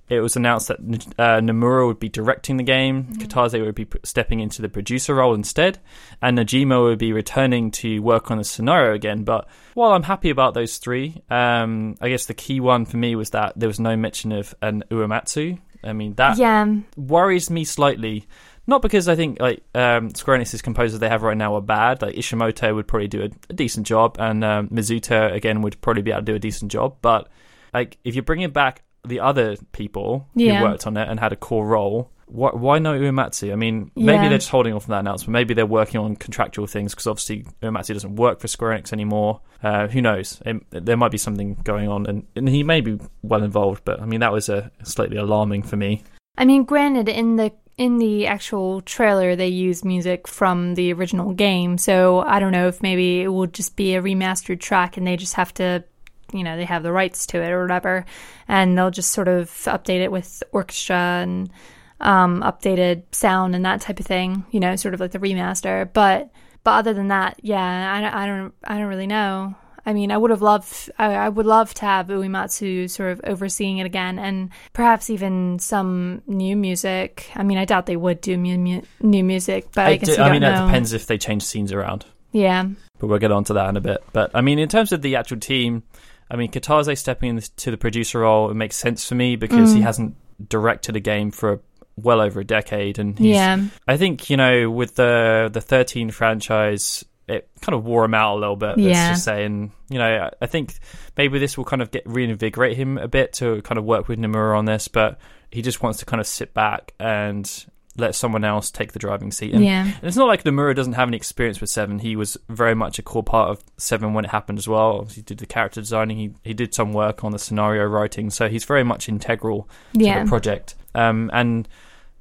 it 0.08 0.20
was 0.20 0.36
announced 0.36 0.68
that 0.68 0.80
uh, 1.18 1.40
Nomura 1.40 1.86
would 1.86 2.00
be 2.00 2.08
directing 2.08 2.56
the 2.56 2.62
game, 2.62 3.04
Kitase 3.18 3.62
would 3.64 3.74
be 3.74 3.84
p- 3.84 3.98
stepping 4.04 4.40
into 4.40 4.62
the 4.62 4.68
producer 4.68 5.14
role 5.14 5.34
instead, 5.34 5.78
and 6.22 6.38
Nojima 6.38 6.82
would 6.82 6.98
be 6.98 7.12
returning 7.12 7.70
to 7.72 8.00
work 8.00 8.30
on 8.30 8.38
the 8.38 8.44
scenario 8.44 8.94
again. 8.94 9.24
But 9.24 9.46
while 9.74 9.92
I'm 9.92 10.02
happy 10.02 10.30
about 10.30 10.54
those 10.54 10.78
three, 10.78 11.22
um, 11.30 11.96
I 12.00 12.08
guess 12.08 12.26
the 12.26 12.34
key 12.34 12.58
one 12.58 12.86
for 12.86 12.96
me 12.96 13.16
was 13.16 13.30
that 13.30 13.52
there 13.56 13.68
was 13.68 13.78
no 13.78 13.96
mention 13.96 14.32
of 14.32 14.54
an 14.62 14.82
Uematsu. 14.90 15.58
I 15.82 15.92
mean, 15.92 16.14
that 16.14 16.38
yeah, 16.38 16.66
worries 16.96 17.50
me 17.50 17.64
slightly. 17.64 18.26
Not 18.66 18.82
because 18.82 19.08
I 19.08 19.16
think 19.16 19.40
like 19.40 19.62
um, 19.74 20.14
Square 20.14 20.40
Enix's 20.40 20.60
composers 20.60 21.00
they 21.00 21.08
have 21.08 21.22
right 21.22 21.36
now 21.36 21.54
are 21.54 21.62
bad. 21.62 22.02
Like 22.02 22.14
Ishimoto 22.16 22.74
would 22.74 22.86
probably 22.86 23.08
do 23.08 23.22
a, 23.22 23.30
a 23.48 23.52
decent 23.54 23.86
job, 23.86 24.16
and 24.18 24.44
um, 24.44 24.68
Mizuta 24.68 25.32
again 25.32 25.62
would 25.62 25.80
probably 25.80 26.02
be 26.02 26.10
able 26.10 26.20
to 26.20 26.24
do 26.26 26.34
a 26.34 26.38
decent 26.38 26.70
job. 26.70 26.96
But 27.00 27.28
like 27.72 27.96
if 28.04 28.14
you're 28.14 28.22
bringing 28.24 28.50
back 28.50 28.82
the 29.06 29.20
other 29.20 29.56
people 29.72 30.26
Yeah. 30.34 30.58
who 30.58 30.64
worked 30.64 30.86
on 30.86 30.96
it 30.98 31.08
and 31.08 31.18
had 31.18 31.32
a 31.32 31.36
core 31.36 31.66
role, 31.66 32.10
why, 32.28 32.50
why 32.52 32.78
no 32.78 32.98
Uematsu? 32.98 33.52
I 33.52 33.56
mean, 33.56 33.90
maybe 33.96 34.12
Yeah. 34.22 34.28
they're 34.28 34.38
just 34.38 34.50
holding 34.50 34.72
off 34.74 34.84
on 34.84 34.90
that 34.90 35.00
announcement. 35.00 35.32
Maybe 35.32 35.54
they're 35.54 35.66
working 35.66 36.00
on 36.00 36.16
contractual 36.16 36.66
things 36.66 36.94
because 36.94 37.06
obviously 37.06 37.44
Uematsu 37.62 37.94
doesn't 37.94 38.16
work 38.16 38.40
for 38.40 38.48
Square 38.48 38.78
Enix 38.78 38.92
anymore. 38.92 39.40
Uh, 39.62 39.88
who 39.88 40.00
knows? 40.00 40.40
It, 40.46 40.62
there 40.70 40.96
might 40.96 41.10
be 41.10 41.18
something 41.18 41.54
going 41.64 41.88
on, 41.88 42.06
and, 42.06 42.26
and 42.36 42.48
he 42.48 42.62
may 42.62 42.80
be 42.80 42.98
well 43.22 43.42
involved. 43.42 43.82
But 43.84 44.00
I 44.00 44.04
mean, 44.06 44.20
that 44.20 44.32
was 44.32 44.48
a 44.48 44.70
slightly 44.84 45.16
alarming 45.16 45.62
for 45.62 45.76
me. 45.76 46.02
I 46.36 46.44
mean, 46.44 46.64
granted, 46.64 47.08
in 47.08 47.36
the 47.36 47.52
in 47.76 47.98
the 47.98 48.26
actual 48.26 48.80
trailer, 48.80 49.36
they 49.36 49.48
use 49.48 49.84
music 49.84 50.26
from 50.26 50.74
the 50.74 50.92
original 50.92 51.32
game, 51.32 51.78
so 51.78 52.20
I 52.20 52.40
don't 52.40 52.52
know 52.52 52.66
if 52.68 52.82
maybe 52.82 53.22
it 53.22 53.28
will 53.28 53.46
just 53.46 53.76
be 53.76 53.94
a 53.94 54.02
remastered 54.02 54.58
track, 54.60 54.96
and 54.96 55.06
they 55.06 55.16
just 55.16 55.34
have 55.34 55.54
to, 55.54 55.84
you 56.32 56.42
know, 56.42 56.56
they 56.56 56.64
have 56.64 56.82
the 56.82 56.90
rights 56.92 57.24
to 57.28 57.40
it 57.40 57.50
or 57.50 57.62
whatever, 57.62 58.04
and 58.48 58.76
they'll 58.76 58.90
just 58.90 59.12
sort 59.12 59.28
of 59.28 59.48
update 59.66 60.00
it 60.00 60.10
with 60.10 60.42
orchestra 60.52 60.96
and 61.22 61.50
um, 62.00 62.42
updated 62.42 63.02
sound 63.12 63.54
and 63.54 63.64
that 63.64 63.80
type 63.80 64.00
of 64.00 64.06
thing, 64.06 64.44
you 64.50 64.60
know, 64.60 64.76
sort 64.76 64.94
of 64.94 65.00
like 65.00 65.10
the 65.12 65.18
remaster. 65.18 65.88
But 65.92 66.30
but 66.64 66.72
other 66.72 66.92
than 66.94 67.08
that, 67.08 67.38
yeah, 67.42 67.94
I, 67.94 68.00
don't- 68.00 68.14
I 68.14 68.26
don't 68.26 68.54
I 68.64 68.78
don't 68.78 68.88
really 68.88 69.06
know. 69.06 69.54
I 69.86 69.94
mean, 69.94 70.12
I 70.12 70.18
would 70.18 70.30
have 70.30 70.42
loved, 70.42 70.90
I, 70.98 71.14
I 71.14 71.28
would 71.30 71.46
love 71.46 71.72
to 71.74 71.86
have 71.86 72.08
Uematsu 72.08 72.90
sort 72.90 73.10
of 73.12 73.22
overseeing 73.24 73.78
it 73.78 73.86
again, 73.86 74.18
and 74.18 74.50
perhaps 74.74 75.08
even 75.08 75.58
some 75.60 76.20
new 76.26 76.56
music. 76.56 77.30
I 77.34 77.42
mean, 77.42 77.56
I 77.56 77.64
doubt 77.64 77.86
they 77.86 77.96
would 77.96 78.20
do 78.20 78.36
mu- 78.36 78.58
mu- 78.58 78.82
new 79.00 79.24
music, 79.24 79.68
but 79.72 79.86
I, 79.86 79.96
guess 79.96 80.08
do- 80.14 80.20
you 80.20 80.28
I 80.28 80.30
mean, 80.32 80.42
know. 80.42 80.50
that 80.50 80.66
depends 80.66 80.92
if 80.92 81.06
they 81.06 81.16
change 81.16 81.42
scenes 81.42 81.72
around. 81.72 82.04
Yeah, 82.32 82.66
But 82.98 83.06
we'll 83.06 83.18
get 83.18 83.32
on 83.32 83.44
to 83.44 83.54
that 83.54 83.70
in 83.70 83.78
a 83.78 83.80
bit. 83.80 84.04
But 84.12 84.30
I 84.34 84.42
mean, 84.42 84.58
in 84.58 84.68
terms 84.68 84.92
of 84.92 85.00
the 85.00 85.16
actual 85.16 85.38
team, 85.38 85.84
I 86.30 86.36
mean, 86.36 86.50
Kitase 86.50 86.98
stepping 86.98 87.30
into 87.30 87.70
the 87.70 87.78
producer 87.78 88.18
role, 88.20 88.50
it 88.50 88.54
makes 88.54 88.76
sense 88.76 89.08
for 89.08 89.14
me 89.14 89.36
because 89.36 89.72
Mm. 89.72 89.76
he 89.76 89.80
hasn't 89.80 90.16
directed 90.50 90.96
a 90.96 91.00
game 91.00 91.30
for 91.30 91.62
well 92.02 92.20
over 92.20 92.40
a 92.40 92.44
decade, 92.44 92.98
and 92.98 93.18
he's, 93.18 93.34
yeah, 93.36 93.62
I 93.86 93.96
think 93.96 94.30
you 94.30 94.36
know 94.36 94.70
with 94.70 94.94
the 94.96 95.50
the 95.52 95.60
thirteen 95.60 96.10
franchise, 96.10 97.04
it 97.26 97.48
kind 97.60 97.74
of 97.74 97.84
wore 97.84 98.04
him 98.04 98.14
out 98.14 98.36
a 98.36 98.40
little 98.40 98.56
bit. 98.56 98.78
Let's 98.78 98.80
Yeah. 98.80 99.10
just 99.10 99.24
say, 99.24 99.44
and 99.44 99.70
you 99.90 99.98
know, 99.98 100.30
I 100.40 100.46
think 100.46 100.74
maybe 101.16 101.38
this 101.38 101.56
will 101.58 101.64
kind 101.64 101.82
of 101.82 101.90
get 101.90 102.02
reinvigorate 102.06 102.76
him 102.76 102.98
a 102.98 103.08
bit 103.08 103.32
to 103.34 103.62
kind 103.62 103.78
of 103.78 103.84
work 103.84 104.08
with 104.08 104.18
Nomura 104.18 104.56
on 104.56 104.64
this, 104.64 104.88
but 104.88 105.18
he 105.50 105.62
just 105.62 105.82
wants 105.82 105.98
to 106.00 106.04
kind 106.06 106.20
of 106.20 106.26
sit 106.26 106.54
back 106.54 106.92
and 107.00 107.66
let 107.96 108.14
someone 108.14 108.44
else 108.44 108.70
take 108.70 108.92
the 108.92 108.98
driving 109.00 109.32
seat. 109.32 109.52
And 109.52 109.64
yeah, 109.64 109.82
and 109.84 110.04
it's 110.04 110.16
not 110.16 110.28
like 110.28 110.44
Nomura 110.44 110.72
doesn't 110.74 110.92
have 110.92 111.08
any 111.08 111.16
experience 111.16 111.60
with 111.60 111.68
Seven. 111.68 111.98
He 111.98 112.14
was 112.14 112.36
very 112.48 112.74
much 112.74 112.98
a 113.00 113.02
core 113.02 113.24
part 113.24 113.50
of 113.50 113.64
Seven 113.76 114.14
when 114.14 114.24
it 114.24 114.30
happened 114.30 114.58
as 114.58 114.68
well. 114.68 115.06
He 115.06 115.20
did 115.20 115.38
the 115.38 115.46
character 115.46 115.80
designing. 115.80 116.16
He 116.16 116.30
he 116.44 116.54
did 116.54 116.74
some 116.74 116.92
work 116.92 117.24
on 117.24 117.32
the 117.32 117.38
scenario 117.40 117.84
writing. 117.86 118.30
So 118.30 118.48
he's 118.48 118.64
very 118.64 118.84
much 118.84 119.08
integral 119.08 119.68
to 119.94 120.00
yeah, 120.04 120.22
the 120.22 120.28
project. 120.28 120.76
Um, 120.94 121.28
and 121.32 121.66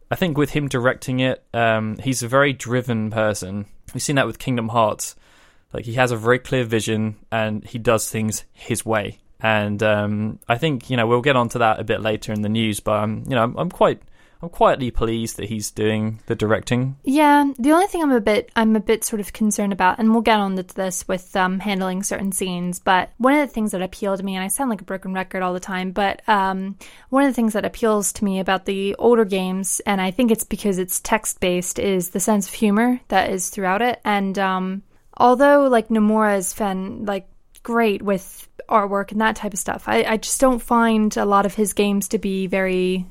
I 0.09 0.15
think 0.15 0.37
with 0.37 0.51
him 0.51 0.67
directing 0.67 1.19
it, 1.19 1.43
um, 1.53 1.97
he's 1.97 2.23
a 2.23 2.27
very 2.27 2.53
driven 2.53 3.11
person. 3.11 3.65
We've 3.93 4.01
seen 4.01 4.15
that 4.15 4.27
with 4.27 4.39
Kingdom 4.39 4.69
Hearts. 4.69 5.15
Like 5.73 5.85
he 5.85 5.93
has 5.93 6.11
a 6.11 6.17
very 6.17 6.39
clear 6.39 6.63
vision 6.63 7.17
and 7.31 7.63
he 7.65 7.77
does 7.77 8.09
things 8.09 8.45
his 8.53 8.85
way. 8.85 9.19
And 9.39 9.83
um, 9.83 10.39
I 10.47 10.57
think 10.57 10.89
you 10.89 10.97
know 10.97 11.05
we'll 11.05 11.21
get 11.21 11.35
onto 11.35 11.59
that 11.59 11.79
a 11.79 11.83
bit 11.83 12.01
later 12.01 12.31
in 12.33 12.41
the 12.41 12.49
news. 12.49 12.79
But 12.79 13.07
you 13.07 13.35
know 13.35 13.43
I'm, 13.43 13.57
I'm 13.57 13.69
quite 13.69 14.01
I'm 14.41 14.49
quietly 14.49 14.91
pleased 14.91 15.37
that 15.37 15.49
he's 15.49 15.71
doing 15.71 16.19
the 16.27 16.35
directing. 16.35 16.97
yeah. 17.03 17.51
The 17.57 17.71
only 17.71 17.87
thing 17.87 18.03
I'm 18.03 18.11
a 18.11 18.21
bit, 18.21 18.51
I'm 18.55 18.75
a 18.75 18.79
bit 18.79 19.03
sort 19.03 19.19
of 19.19 19.33
concerned 19.33 19.73
about, 19.73 19.99
and 19.99 20.11
we'll 20.11 20.21
get 20.21 20.39
on 20.39 20.55
to 20.55 20.63
this 20.63 21.07
with 21.07 21.35
um, 21.35 21.59
handling 21.59 22.03
certain 22.03 22.31
scenes. 22.31 22.79
But 22.79 23.11
one 23.17 23.33
of 23.33 23.47
the 23.47 23.53
things 23.53 23.71
that 23.71 23.81
appealed 23.81 24.19
to 24.19 24.25
me, 24.25 24.35
and 24.35 24.43
I 24.43 24.47
sound 24.47 24.69
like 24.69 24.81
a 24.81 24.85
broken 24.85 25.13
record 25.13 25.41
all 25.41 25.53
the 25.53 25.59
time, 25.59 25.91
but 25.91 26.21
um, 26.29 26.77
one 27.09 27.23
of 27.23 27.29
the 27.29 27.33
things 27.33 27.53
that 27.53 27.65
appeals 27.65 28.13
to 28.13 28.25
me 28.25 28.39
about 28.39 28.65
the 28.65 28.95
older 28.95 29.25
games, 29.25 29.81
and 29.85 29.99
I 29.99 30.11
think 30.11 30.31
it's 30.31 30.43
because 30.43 30.77
it's 30.77 30.99
text 30.99 31.39
based, 31.39 31.79
is 31.79 32.09
the 32.09 32.19
sense 32.19 32.47
of 32.47 32.53
humor 32.53 32.99
that 33.07 33.31
is 33.31 33.49
throughout 33.49 33.81
it. 33.81 33.99
And 34.05 34.37
um, 34.37 34.83
although 35.15 35.67
like 35.67 35.89
Nomura 35.89 36.37
is 36.37 36.53
fan 36.53 37.05
like 37.05 37.27
great 37.63 38.01
with 38.01 38.47
artwork 38.69 39.11
and 39.11 39.21
that 39.21 39.35
type 39.35 39.53
of 39.53 39.59
stuff, 39.59 39.85
I, 39.87 40.03
I 40.03 40.17
just 40.17 40.39
don't 40.39 40.61
find 40.61 41.15
a 41.17 41.25
lot 41.25 41.45
of 41.45 41.55
his 41.55 41.73
games 41.73 42.07
to 42.09 42.19
be 42.19 42.47
very 42.47 43.05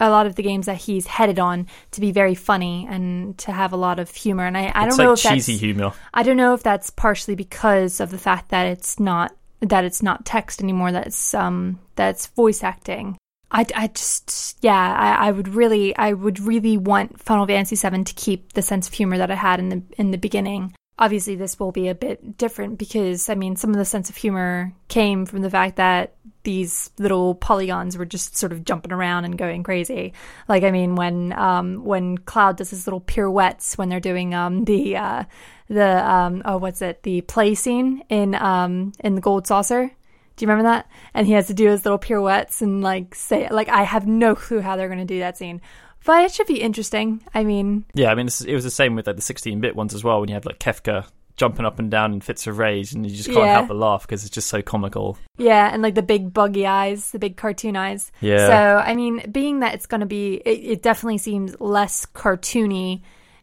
a 0.00 0.10
lot 0.10 0.26
of 0.26 0.34
the 0.34 0.42
games 0.42 0.66
that 0.66 0.76
he's 0.76 1.06
headed 1.06 1.38
on 1.38 1.66
to 1.92 2.00
be 2.00 2.10
very 2.10 2.34
funny 2.34 2.86
and 2.88 3.36
to 3.38 3.52
have 3.52 3.72
a 3.72 3.76
lot 3.76 3.98
of 3.98 4.10
humor. 4.10 4.46
And 4.46 4.56
I, 4.56 4.72
I 4.74 4.86
it's 4.86 4.96
don't 4.96 5.06
know 5.06 5.12
if 5.12 5.20
cheesy 5.20 5.52
that's 5.52 5.60
humor. 5.60 5.92
I 6.12 6.22
don't 6.22 6.36
know 6.36 6.54
if 6.54 6.62
that's 6.62 6.90
partially 6.90 7.34
because 7.34 8.00
of 8.00 8.10
the 8.10 8.18
fact 8.18 8.48
that 8.48 8.66
it's 8.66 8.98
not 8.98 9.36
that 9.60 9.84
it's 9.84 10.02
not 10.02 10.24
text 10.24 10.62
anymore. 10.62 10.90
That's 10.90 11.34
um 11.34 11.78
that's 11.94 12.26
voice 12.28 12.64
acting. 12.64 13.16
I, 13.52 13.66
I 13.74 13.88
just 13.88 14.58
yeah 14.62 14.94
I, 14.96 15.28
I 15.28 15.30
would 15.32 15.48
really 15.48 15.96
I 15.96 16.12
would 16.12 16.40
really 16.40 16.76
want 16.76 17.20
Final 17.20 17.46
Fantasy 17.46 17.76
VII 17.76 18.04
to 18.04 18.14
keep 18.14 18.52
the 18.54 18.62
sense 18.62 18.88
of 18.88 18.94
humor 18.94 19.18
that 19.18 19.30
I 19.30 19.34
had 19.34 19.60
in 19.60 19.68
the 19.68 19.82
in 19.98 20.10
the 20.10 20.18
beginning. 20.18 20.74
Obviously, 20.98 21.34
this 21.34 21.58
will 21.58 21.72
be 21.72 21.88
a 21.88 21.94
bit 21.94 22.36
different 22.36 22.78
because 22.78 23.28
I 23.28 23.34
mean 23.34 23.56
some 23.56 23.70
of 23.70 23.76
the 23.76 23.84
sense 23.84 24.10
of 24.10 24.16
humor 24.16 24.72
came 24.88 25.26
from 25.26 25.40
the 25.42 25.50
fact 25.50 25.76
that 25.76 26.14
these 26.42 26.90
little 26.98 27.34
polygons 27.34 27.96
were 27.98 28.06
just 28.06 28.36
sort 28.36 28.52
of 28.52 28.64
jumping 28.64 28.92
around 28.92 29.24
and 29.24 29.36
going 29.36 29.62
crazy. 29.62 30.12
Like 30.48 30.62
I 30.64 30.70
mean 30.70 30.94
when 30.94 31.32
um 31.34 31.84
when 31.84 32.18
Cloud 32.18 32.56
does 32.56 32.70
his 32.70 32.86
little 32.86 33.00
pirouettes 33.00 33.76
when 33.76 33.88
they're 33.88 34.00
doing 34.00 34.34
um 34.34 34.64
the 34.64 34.96
uh 34.96 35.24
the 35.68 36.10
um 36.10 36.42
oh 36.44 36.58
what's 36.58 36.82
it 36.82 37.02
the 37.02 37.20
play 37.22 37.54
scene 37.54 38.02
in 38.08 38.34
um 38.34 38.92
in 39.00 39.14
the 39.14 39.20
gold 39.20 39.46
saucer 39.46 39.90
Do 40.36 40.44
you 40.44 40.50
remember 40.50 40.70
that? 40.70 40.88
And 41.12 41.26
he 41.26 41.34
has 41.34 41.48
to 41.48 41.54
do 41.54 41.68
his 41.68 41.84
little 41.84 41.98
pirouettes 41.98 42.62
and 42.62 42.82
like 42.82 43.14
say 43.14 43.48
like 43.50 43.68
I 43.68 43.82
have 43.82 44.06
no 44.06 44.34
clue 44.34 44.60
how 44.60 44.76
they're 44.76 44.88
going 44.88 44.98
to 44.98 45.04
do 45.04 45.20
that 45.20 45.36
scene. 45.36 45.60
But 46.06 46.24
it 46.24 46.32
should 46.32 46.46
be 46.46 46.62
interesting. 46.62 47.22
I 47.34 47.44
mean, 47.44 47.84
Yeah, 47.92 48.10
I 48.10 48.14
mean, 48.14 48.26
it 48.26 48.54
was 48.54 48.64
the 48.64 48.70
same 48.70 48.94
with 48.96 49.06
like 49.06 49.16
the 49.16 49.22
16-bit 49.22 49.76
ones 49.76 49.92
as 49.94 50.02
well. 50.02 50.18
When 50.20 50.30
you 50.30 50.34
had 50.34 50.46
like 50.46 50.58
Kefka 50.58 51.04
jumping 51.40 51.66
up 51.66 51.78
and 51.80 51.90
down 51.90 52.12
in 52.12 52.20
fits 52.20 52.46
of 52.46 52.58
rage, 52.58 52.92
and 52.92 53.04
you 53.04 53.16
just 53.16 53.28
can't 53.28 53.40
Yeah. 53.46 53.54
help 53.54 53.68
but 53.68 53.76
laugh 53.76 54.02
because 54.02 54.22
it's 54.24 54.32
just 54.34 54.48
so 54.48 54.62
comical. 54.62 55.18
yeah, 55.38 55.70
and 55.72 55.82
like 55.82 55.94
the 55.96 56.02
big 56.02 56.32
buggy 56.32 56.66
eyes, 56.66 57.10
the 57.10 57.18
big 57.18 57.36
cartoon 57.36 57.74
eyes. 57.76 58.12
Yeah. 58.20 58.46
So, 58.46 58.78
I 58.86 58.94
mean, 58.94 59.28
being 59.32 59.60
that 59.60 59.74
it's 59.74 59.86
going 59.86 60.02
to 60.02 60.06
be 60.06 60.34
it, 60.44 60.50
it 60.74 60.82
definitely 60.82 61.18
seems 61.18 61.58
less 61.58 62.06
cartoony. 62.06 63.00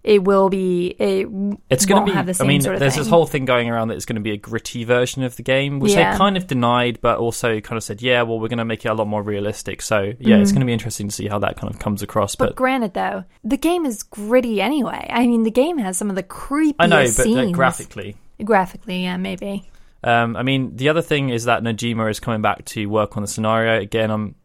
It 0.08 0.24
will 0.24 0.48
be 0.50 0.88
it 0.98 1.28
It's 1.70 1.86
going 1.86 2.06
to 2.06 2.06
be. 2.10 2.16
have 2.16 2.28
the 2.28 2.38
I 2.42 2.48
mean, 2.48 2.62
sort 2.62 2.76
of 2.76 2.80
there's 2.80 2.94
thing. 2.94 3.04
this 3.04 3.10
whole 3.10 3.26
thing 3.26 3.44
going 3.44 3.70
around 3.70 3.90
that 3.90 3.96
it's 3.96 4.06
going 4.06 4.16
to 4.16 4.22
be 4.22 4.32
a 4.32 4.38
gritty 4.38 4.86
version 4.86 5.24
of 5.24 5.36
the 5.36 5.44
game, 5.44 5.80
which 5.80 5.92
Yeah. 5.92 6.14
they 6.14 6.18
kind 6.18 6.38
of 6.38 6.48
denied, 6.48 7.00
but 7.02 7.18
also 7.18 7.60
kind 7.60 7.76
of 7.76 7.84
said, 7.84 8.02
yeah, 8.02 8.22
well, 8.22 8.40
we're 8.40 8.48
going 8.48 8.58
to 8.60 8.66
make 8.66 8.86
it 8.86 8.88
a 8.88 8.94
lot 8.94 9.08
more 9.08 9.22
realistic. 9.22 9.82
So 9.82 10.14
yeah, 10.20 10.38
it's 10.38 10.52
going 10.54 10.62
to 10.62 10.66
be 10.66 10.72
interesting 10.72 11.10
to 11.10 11.14
see 11.14 11.28
how 11.28 11.40
that 11.40 11.58
kind 11.58 11.74
of 11.74 11.80
comes 11.80 12.02
across. 12.02 12.36
But 12.36 12.48
But, 12.50 12.56
granted, 12.56 12.94
though, 12.94 13.26
the 13.44 13.58
game 13.58 13.86
is 13.86 14.02
gritty 14.04 14.62
anyway. 14.62 15.08
I 15.12 15.28
mean, 15.28 15.44
the 15.44 15.52
game 15.52 15.78
has 15.78 15.98
some 15.98 16.10
of 16.10 16.16
the 16.16 16.24
creepiest 16.24 16.76
I 16.80 16.88
know, 16.88 17.04
but 17.04 17.10
scenes. 17.10 17.36
like, 17.38 17.52
graphically. 17.54 18.16
Graphically, 18.44 19.04
yeah, 19.04 19.18
maybe. 19.18 19.70
Um, 20.04 20.38
I 20.38 20.44
mean, 20.44 20.76
the 20.78 20.88
other 20.90 21.02
thing 21.02 21.32
is 21.32 21.46
that 21.46 21.64
Nojima 21.64 22.10
is 22.10 22.20
coming 22.22 22.42
back 22.42 22.64
to 22.66 22.86
work 22.86 23.18
on 23.18 23.24
the 23.24 23.28
scenario 23.28 23.82
again. 23.82 24.10
I'm, 24.12 24.36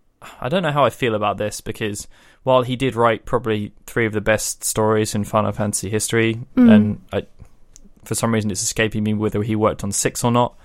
I 0.41 0.49
don't 0.49 0.63
know 0.63 0.73
how 0.73 0.85
I 0.85 0.91
feel 0.91 1.15
about 1.15 1.37
this 1.37 1.61
because 1.61 2.09
while 2.45 2.63
he 2.63 2.77
did 2.77 2.95
write 2.97 3.25
probably 3.25 3.73
three 3.87 4.07
of 4.07 4.13
the 4.13 4.21
best 4.21 4.65
stories 4.65 5.15
in 5.15 5.25
Final 5.25 5.53
Fantasy 5.53 5.89
history, 5.91 6.41
Mm. 6.57 6.73
and 6.75 7.01
I, 7.13 7.27
for 8.05 8.15
some 8.15 8.33
reason 8.35 8.51
it's 8.51 8.63
escaping 8.63 9.05
me 9.05 9.15
whether 9.15 9.43
he 9.43 9.55
worked 9.57 9.85
on 9.85 9.93
six 9.93 10.25
or 10.25 10.31
not, 10.33 10.57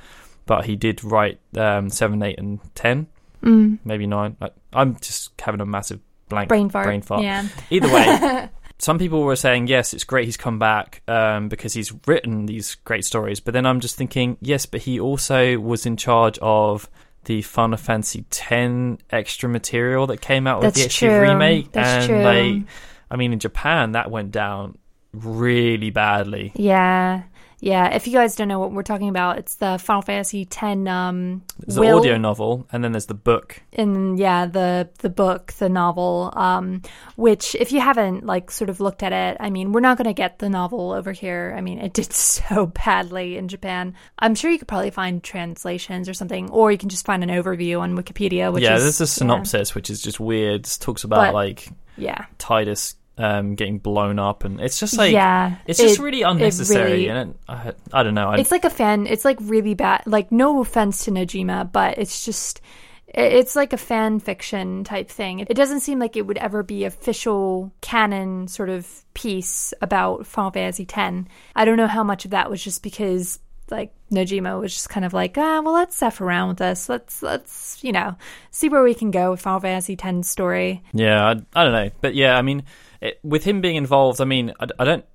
but 0.45 0.65
he 0.65 0.75
did 0.75 1.03
write 1.03 1.39
um, 1.57 1.89
seven, 1.89 2.21
eight, 2.23 2.39
and 2.39 2.59
ten, 2.75 3.07
Mm. 3.43 3.77
maybe 3.85 4.07
nine. 4.07 4.35
I, 4.41 4.49
I'm 4.73 4.95
just 4.99 5.39
having 5.39 5.61
a 5.61 5.65
massive 5.65 5.99
blank 6.29 6.49
Brain 6.49 6.69
fart. 6.69 6.85
Brain 6.85 7.01
fart. 7.01 7.21
Yeah. 7.21 7.47
Either 7.69 7.93
way, 7.93 8.49
some 8.79 8.97
people 8.97 9.21
were 9.23 9.35
saying 9.35 9.67
yes, 9.67 9.93
it's 9.93 10.03
great 10.03 10.25
he's 10.25 10.37
come 10.37 10.57
back 10.59 11.01
um, 11.07 11.47
because 11.47 11.73
he's 11.73 11.93
written 12.07 12.47
these 12.47 12.75
great 12.85 13.05
stories. 13.05 13.39
But 13.39 13.53
then 13.53 13.65
I'm 13.67 13.79
just 13.79 13.95
thinking, 13.95 14.37
yes, 14.41 14.65
but 14.65 14.81
he 14.81 14.99
also 14.99 15.57
was 15.59 15.85
in 15.85 15.95
charge 15.97 16.39
of 16.41 16.89
the 17.27 17.41
Final 17.41 17.77
Fantasy 17.77 18.25
X 18.31 19.03
extra 19.11 19.47
material 19.49 20.07
that 20.07 20.21
came 20.21 20.47
out 20.47 20.59
with 20.59 20.67
That's 20.73 20.77
the 20.79 20.85
extra 20.85 21.09
true. 21.09 21.21
remake, 21.21 21.71
That's 21.73 22.05
and 22.05 22.07
true. 22.07 22.23
like, 22.23 22.67
I 23.11 23.15
mean, 23.17 23.33
in 23.33 23.39
Japan 23.39 23.91
that 23.91 24.09
went 24.09 24.31
down 24.31 24.77
really 25.13 25.89
badly. 25.89 26.53
Yeah. 26.55 27.23
Yeah. 27.59 27.87
If 27.95 28.05
you 28.05 28.13
guys 28.13 28.35
don't 28.35 28.47
know 28.47 28.59
what 28.59 28.71
we're 28.71 28.83
talking 28.83 29.09
about, 29.09 29.39
it's 29.39 29.55
the 29.55 29.79
Final 29.79 30.01
Fantasy 30.03 30.43
X 30.43 30.61
um 30.63 31.41
There's 31.59 31.75
the 31.75 31.81
will- 31.81 31.99
audio 31.99 32.17
novel, 32.17 32.67
and 32.71 32.83
then 32.83 32.91
there's 32.91 33.07
the 33.07 33.13
book. 33.15 33.61
in 33.71 34.17
yeah, 34.17 34.45
the 34.45 34.89
the 34.99 35.09
book, 35.09 35.53
the 35.53 35.67
novel, 35.67 36.31
um, 36.35 36.81
which 37.15 37.55
if 37.55 37.71
you 37.71 37.79
haven't 37.81 38.25
like 38.25 38.51
sort 38.51 38.69
of 38.69 38.79
looked 38.79 39.01
at 39.01 39.11
it, 39.11 39.37
I 39.39 39.49
mean, 39.49 39.71
we're 39.71 39.79
not 39.81 39.97
gonna 39.97 40.13
get 40.13 40.37
the 40.39 40.49
novel 40.49 40.91
over 40.91 41.11
here. 41.11 41.55
I 41.57 41.61
mean, 41.61 41.79
it 41.79 41.93
did 41.93 42.13
so 42.13 42.67
badly 42.67 43.37
in 43.37 43.47
Japan. 43.47 43.95
I'm 44.19 44.35
sure 44.35 44.51
you 44.51 44.59
could 44.59 44.67
probably 44.67 44.91
find 44.91 45.23
translations 45.23 46.07
or 46.07 46.13
something, 46.13 46.49
or 46.51 46.71
you 46.71 46.77
can 46.77 46.89
just 46.89 47.05
find 47.05 47.23
an 47.23 47.29
overview 47.29 47.79
on 47.79 47.97
Wikipedia, 47.97 48.53
which 48.53 48.63
yeah, 48.63 48.75
is 48.75 48.83
there's 48.83 48.99
a 49.01 49.03
yeah. 49.03 49.07
synopsis 49.07 49.73
which 49.73 49.89
is 49.89 50.01
just 50.01 50.19
weird. 50.19 50.65
It 50.67 50.77
talks 50.79 51.03
about 51.03 51.17
But- 51.27 51.33
like 51.33 51.69
Yeah. 51.97 52.25
Tidus 52.37 52.93
um, 53.17 53.55
getting 53.55 53.79
blown 53.79 54.19
up, 54.19 54.43
and 54.43 54.59
it's 54.61 54.79
just 54.79 54.97
like 54.97 55.11
yeah. 55.11 55.55
It's 55.65 55.79
just 55.79 55.99
It- 55.99 56.03
really 56.03 56.21
unnecessary, 56.21 56.91
really- 56.91 57.09
and 57.09 57.31
it, 57.31 57.37
I, 57.47 57.73
I 57.93 58.03
don't 58.03 58.13
know. 58.13 58.29
I, 58.29 58.37
it's 58.37 58.51
like 58.51 58.65
a 58.65 58.69
fan 58.69 59.07
it's 59.07 59.25
like 59.25 59.37
really 59.41 59.73
bad 59.73 60.03
like 60.05 60.31
no 60.31 60.61
offense 60.61 61.05
to 61.05 61.11
Nojima 61.11 61.71
but 61.71 61.97
it's 61.97 62.25
just 62.25 62.61
it- 63.07 63.33
it's 63.33 63.55
like 63.55 63.73
a 63.73 63.77
fan 63.77 64.19
fiction 64.19 64.83
type 64.83 65.09
thing 65.09 65.39
it 65.39 65.53
doesn't 65.55 65.79
seem 65.79 65.97
like 65.99 66.15
it 66.15 66.27
would 66.27 66.37
ever 66.37 66.61
be 66.63 66.83
official 66.85 67.71
canon 67.81 68.47
sort 68.47 68.69
of 68.69 69.03
piece 69.13 69.73
about 69.81 70.25
Final 70.27 70.51
Fantasy 70.51 70.85
X 70.91 71.27
I 71.55 71.65
don't 71.65 71.77
know 71.77 71.87
how 71.87 72.03
much 72.03 72.25
of 72.25 72.31
that 72.31 72.49
was 72.49 72.63
just 72.63 72.83
because 72.83 73.39
like 73.69 73.93
Nojima 74.11 74.59
was 74.61 74.73
just 74.73 74.89
kind 74.89 75.05
of 75.05 75.13
like 75.13 75.37
ah 75.37 75.61
well 75.61 75.73
let's 75.73 76.01
f 76.01 76.21
around 76.21 76.49
with 76.49 76.57
this 76.57 76.87
let's 76.87 77.21
let's 77.23 77.83
you 77.83 77.91
know 77.91 78.15
see 78.51 78.69
where 78.69 78.83
we 78.83 78.93
can 78.93 79.11
go 79.11 79.31
with 79.31 79.41
Final 79.41 79.59
Fantasy 79.59 79.97
X 80.01 80.27
story 80.27 80.83
yeah, 80.93 81.25
I, 81.25 81.31
I 81.55 81.63
don't 81.63 81.73
know, 81.73 81.89
but 82.01 82.15
yeah, 82.15 82.37
I 82.37 82.41
mean, 82.41 82.63
it, 83.01 83.19
with 83.23 83.43
him 83.43 83.61
being 83.61 83.75
involved, 83.75 84.21
I 84.21 84.25
mean, 84.25 84.53
I, 84.59 84.67
I 84.79 84.85
don't. 84.85 85.05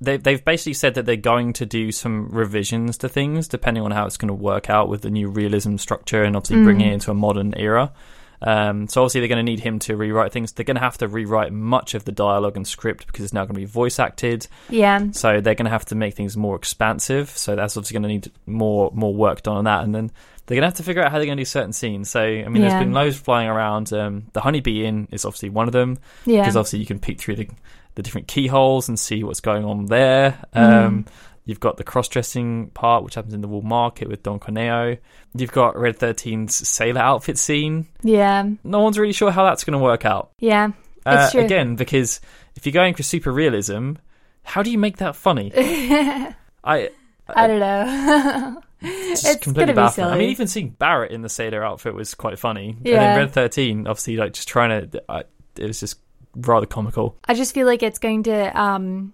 They, 0.00 0.16
they've 0.16 0.44
basically 0.44 0.74
said 0.74 0.94
that 0.94 1.04
they're 1.04 1.16
going 1.16 1.52
to 1.54 1.66
do 1.66 1.92
some 1.92 2.28
revisions 2.28 2.98
to 2.98 3.08
things 3.08 3.48
depending 3.48 3.82
on 3.82 3.90
how 3.90 4.06
it's 4.06 4.16
going 4.16 4.28
to 4.28 4.34
work 4.34 4.70
out 4.70 4.88
with 4.88 5.02
the 5.02 5.10
new 5.10 5.28
realism 5.28 5.76
structure 5.76 6.22
and 6.22 6.36
obviously 6.36 6.62
bringing 6.62 6.88
it 6.88 6.92
into 6.94 7.10
a 7.10 7.14
modern 7.14 7.54
era. 7.56 7.92
Um, 8.40 8.88
so 8.88 9.02
obviously 9.02 9.20
they're 9.20 9.28
going 9.28 9.44
to 9.44 9.50
need 9.50 9.60
him 9.60 9.78
to 9.80 9.96
rewrite 9.96 10.32
things. 10.32 10.52
They're 10.52 10.64
going 10.64 10.76
to 10.76 10.80
have 10.80 10.98
to 10.98 11.08
rewrite 11.08 11.52
much 11.52 11.94
of 11.94 12.04
the 12.04 12.12
dialogue 12.12 12.56
and 12.56 12.66
script 12.66 13.06
because 13.06 13.24
it's 13.24 13.32
now 13.32 13.44
going 13.44 13.54
to 13.54 13.60
be 13.60 13.64
voice 13.64 13.98
acted. 13.98 14.46
yeah 14.68 15.10
So 15.12 15.40
they're 15.40 15.54
going 15.54 15.66
to 15.66 15.70
have 15.70 15.86
to 15.86 15.94
make 15.94 16.14
things 16.14 16.36
more 16.36 16.56
expansive. 16.56 17.30
So 17.30 17.56
that's 17.56 17.76
obviously 17.76 17.94
going 17.94 18.02
to 18.04 18.08
need 18.08 18.32
more 18.46 18.90
more 18.94 19.14
work 19.14 19.42
done 19.42 19.56
on 19.56 19.64
that. 19.64 19.82
And 19.82 19.94
then 19.94 20.12
they're 20.48 20.56
going 20.56 20.62
to 20.62 20.68
have 20.68 20.74
to 20.78 20.82
figure 20.82 21.02
out 21.02 21.12
how 21.12 21.18
they're 21.18 21.26
going 21.26 21.36
to 21.38 21.42
do 21.42 21.46
certain 21.46 21.72
scenes. 21.72 22.10
So 22.10 22.20
I 22.20 22.48
mean, 22.48 22.62
Yeah. 22.62 22.70
there's 22.70 22.82
been 22.82 22.92
loads 22.92 23.16
flying 23.16 23.48
around. 23.48 23.92
Um, 23.92 24.26
the 24.32 24.40
Honeybee 24.40 24.84
Inn 24.84 25.06
is 25.12 25.24
obviously 25.24 25.50
one 25.50 25.68
of 25.68 25.72
them 25.72 25.98
yeah 26.26 26.40
because 26.40 26.56
obviously 26.56 26.80
you 26.80 26.86
can 26.86 26.98
peek 26.98 27.20
through 27.20 27.36
the 27.36 27.48
the 27.94 28.02
different 28.02 28.26
keyholes 28.28 28.88
and 28.88 28.98
see 28.98 29.22
what's 29.22 29.40
going 29.40 29.64
on 29.64 29.86
there. 29.86 30.38
Mm. 30.56 30.84
Um, 30.86 31.04
You've 31.44 31.60
got 31.60 31.78
the 31.78 31.84
cross-dressing 31.84 32.72
part, 32.74 33.04
which 33.04 33.14
happens 33.14 33.32
in 33.32 33.40
the 33.40 33.48
Wall 33.48 33.62
Market 33.62 34.06
with 34.06 34.22
Don 34.22 34.38
Corneo. 34.38 34.98
You've 35.34 35.50
got 35.50 35.78
Red 35.78 35.98
13's 35.98 36.54
sailor 36.68 37.00
outfit 37.00 37.38
scene. 37.38 37.86
yeah 38.02 38.44
No 38.64 38.80
one's 38.80 38.98
really 38.98 39.14
sure 39.14 39.30
how 39.30 39.44
that's 39.44 39.64
going 39.64 39.72
to 39.78 39.82
work 39.82 40.04
out. 40.04 40.30
yeah 40.40 40.72
Uh, 41.06 41.30
true. 41.30 41.40
again, 41.40 41.74
because 41.74 42.20
if 42.54 42.66
you're 42.66 42.72
going 42.74 42.92
for 42.92 43.02
super 43.02 43.32
realism, 43.32 43.94
how 44.42 44.62
do 44.62 44.70
you 44.70 44.76
make 44.76 44.98
that 44.98 45.16
funny? 45.16 45.50
I 45.56 46.90
I 47.34 47.46
don't 47.46 47.60
know 47.60 48.62
it's, 48.80 49.24
It's 49.24 49.42
completely 49.42 49.74
baffling. 49.74 50.06
I 50.08 50.18
mean, 50.18 50.30
even 50.30 50.46
seeing 50.46 50.70
Barret 50.70 51.10
in 51.12 51.22
the 51.22 51.28
sailor 51.28 51.64
outfit 51.64 51.94
was 51.94 52.14
quite 52.14 52.38
funny. 52.38 52.70
And 52.78 52.86
Yeah. 52.86 52.98
then 52.98 53.16
Red 53.16 53.32
Thirteen, 53.32 53.86
obviously, 53.86 54.16
like 54.16 54.32
just 54.32 54.48
trying 54.48 54.90
to, 54.90 55.02
I, 55.08 55.24
it 55.56 55.66
was 55.66 55.80
just 55.80 55.98
rather 56.36 56.66
comical. 56.66 57.16
I 57.26 57.34
just 57.34 57.54
feel 57.54 57.66
like 57.66 57.82
it's 57.82 57.98
going 57.98 58.22
to 58.24 58.60
um 58.60 59.12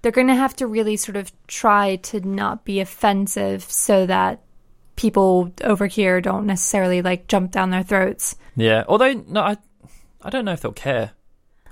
they're 0.00 0.12
going 0.12 0.28
to 0.28 0.34
have 0.34 0.56
to 0.56 0.66
really 0.66 0.96
sort 0.96 1.16
of 1.16 1.30
try 1.46 1.96
to 1.96 2.20
not 2.26 2.64
be 2.64 2.80
offensive 2.80 3.62
so 3.70 4.04
that 4.06 4.40
people 4.96 5.52
over 5.62 5.86
here 5.86 6.20
don't 6.20 6.46
necessarily 6.46 7.02
like 7.02 7.28
jump 7.28 7.52
down 7.52 7.70
their 7.70 7.82
throats. 7.82 8.34
Yeah, 8.56 8.84
although 8.88 9.12
no, 9.28 9.40
I, 9.40 9.56
I 10.22 10.30
don't 10.30 10.44
know 10.44 10.52
if 10.52 10.60
they'll 10.60 10.72
care. 10.72 11.12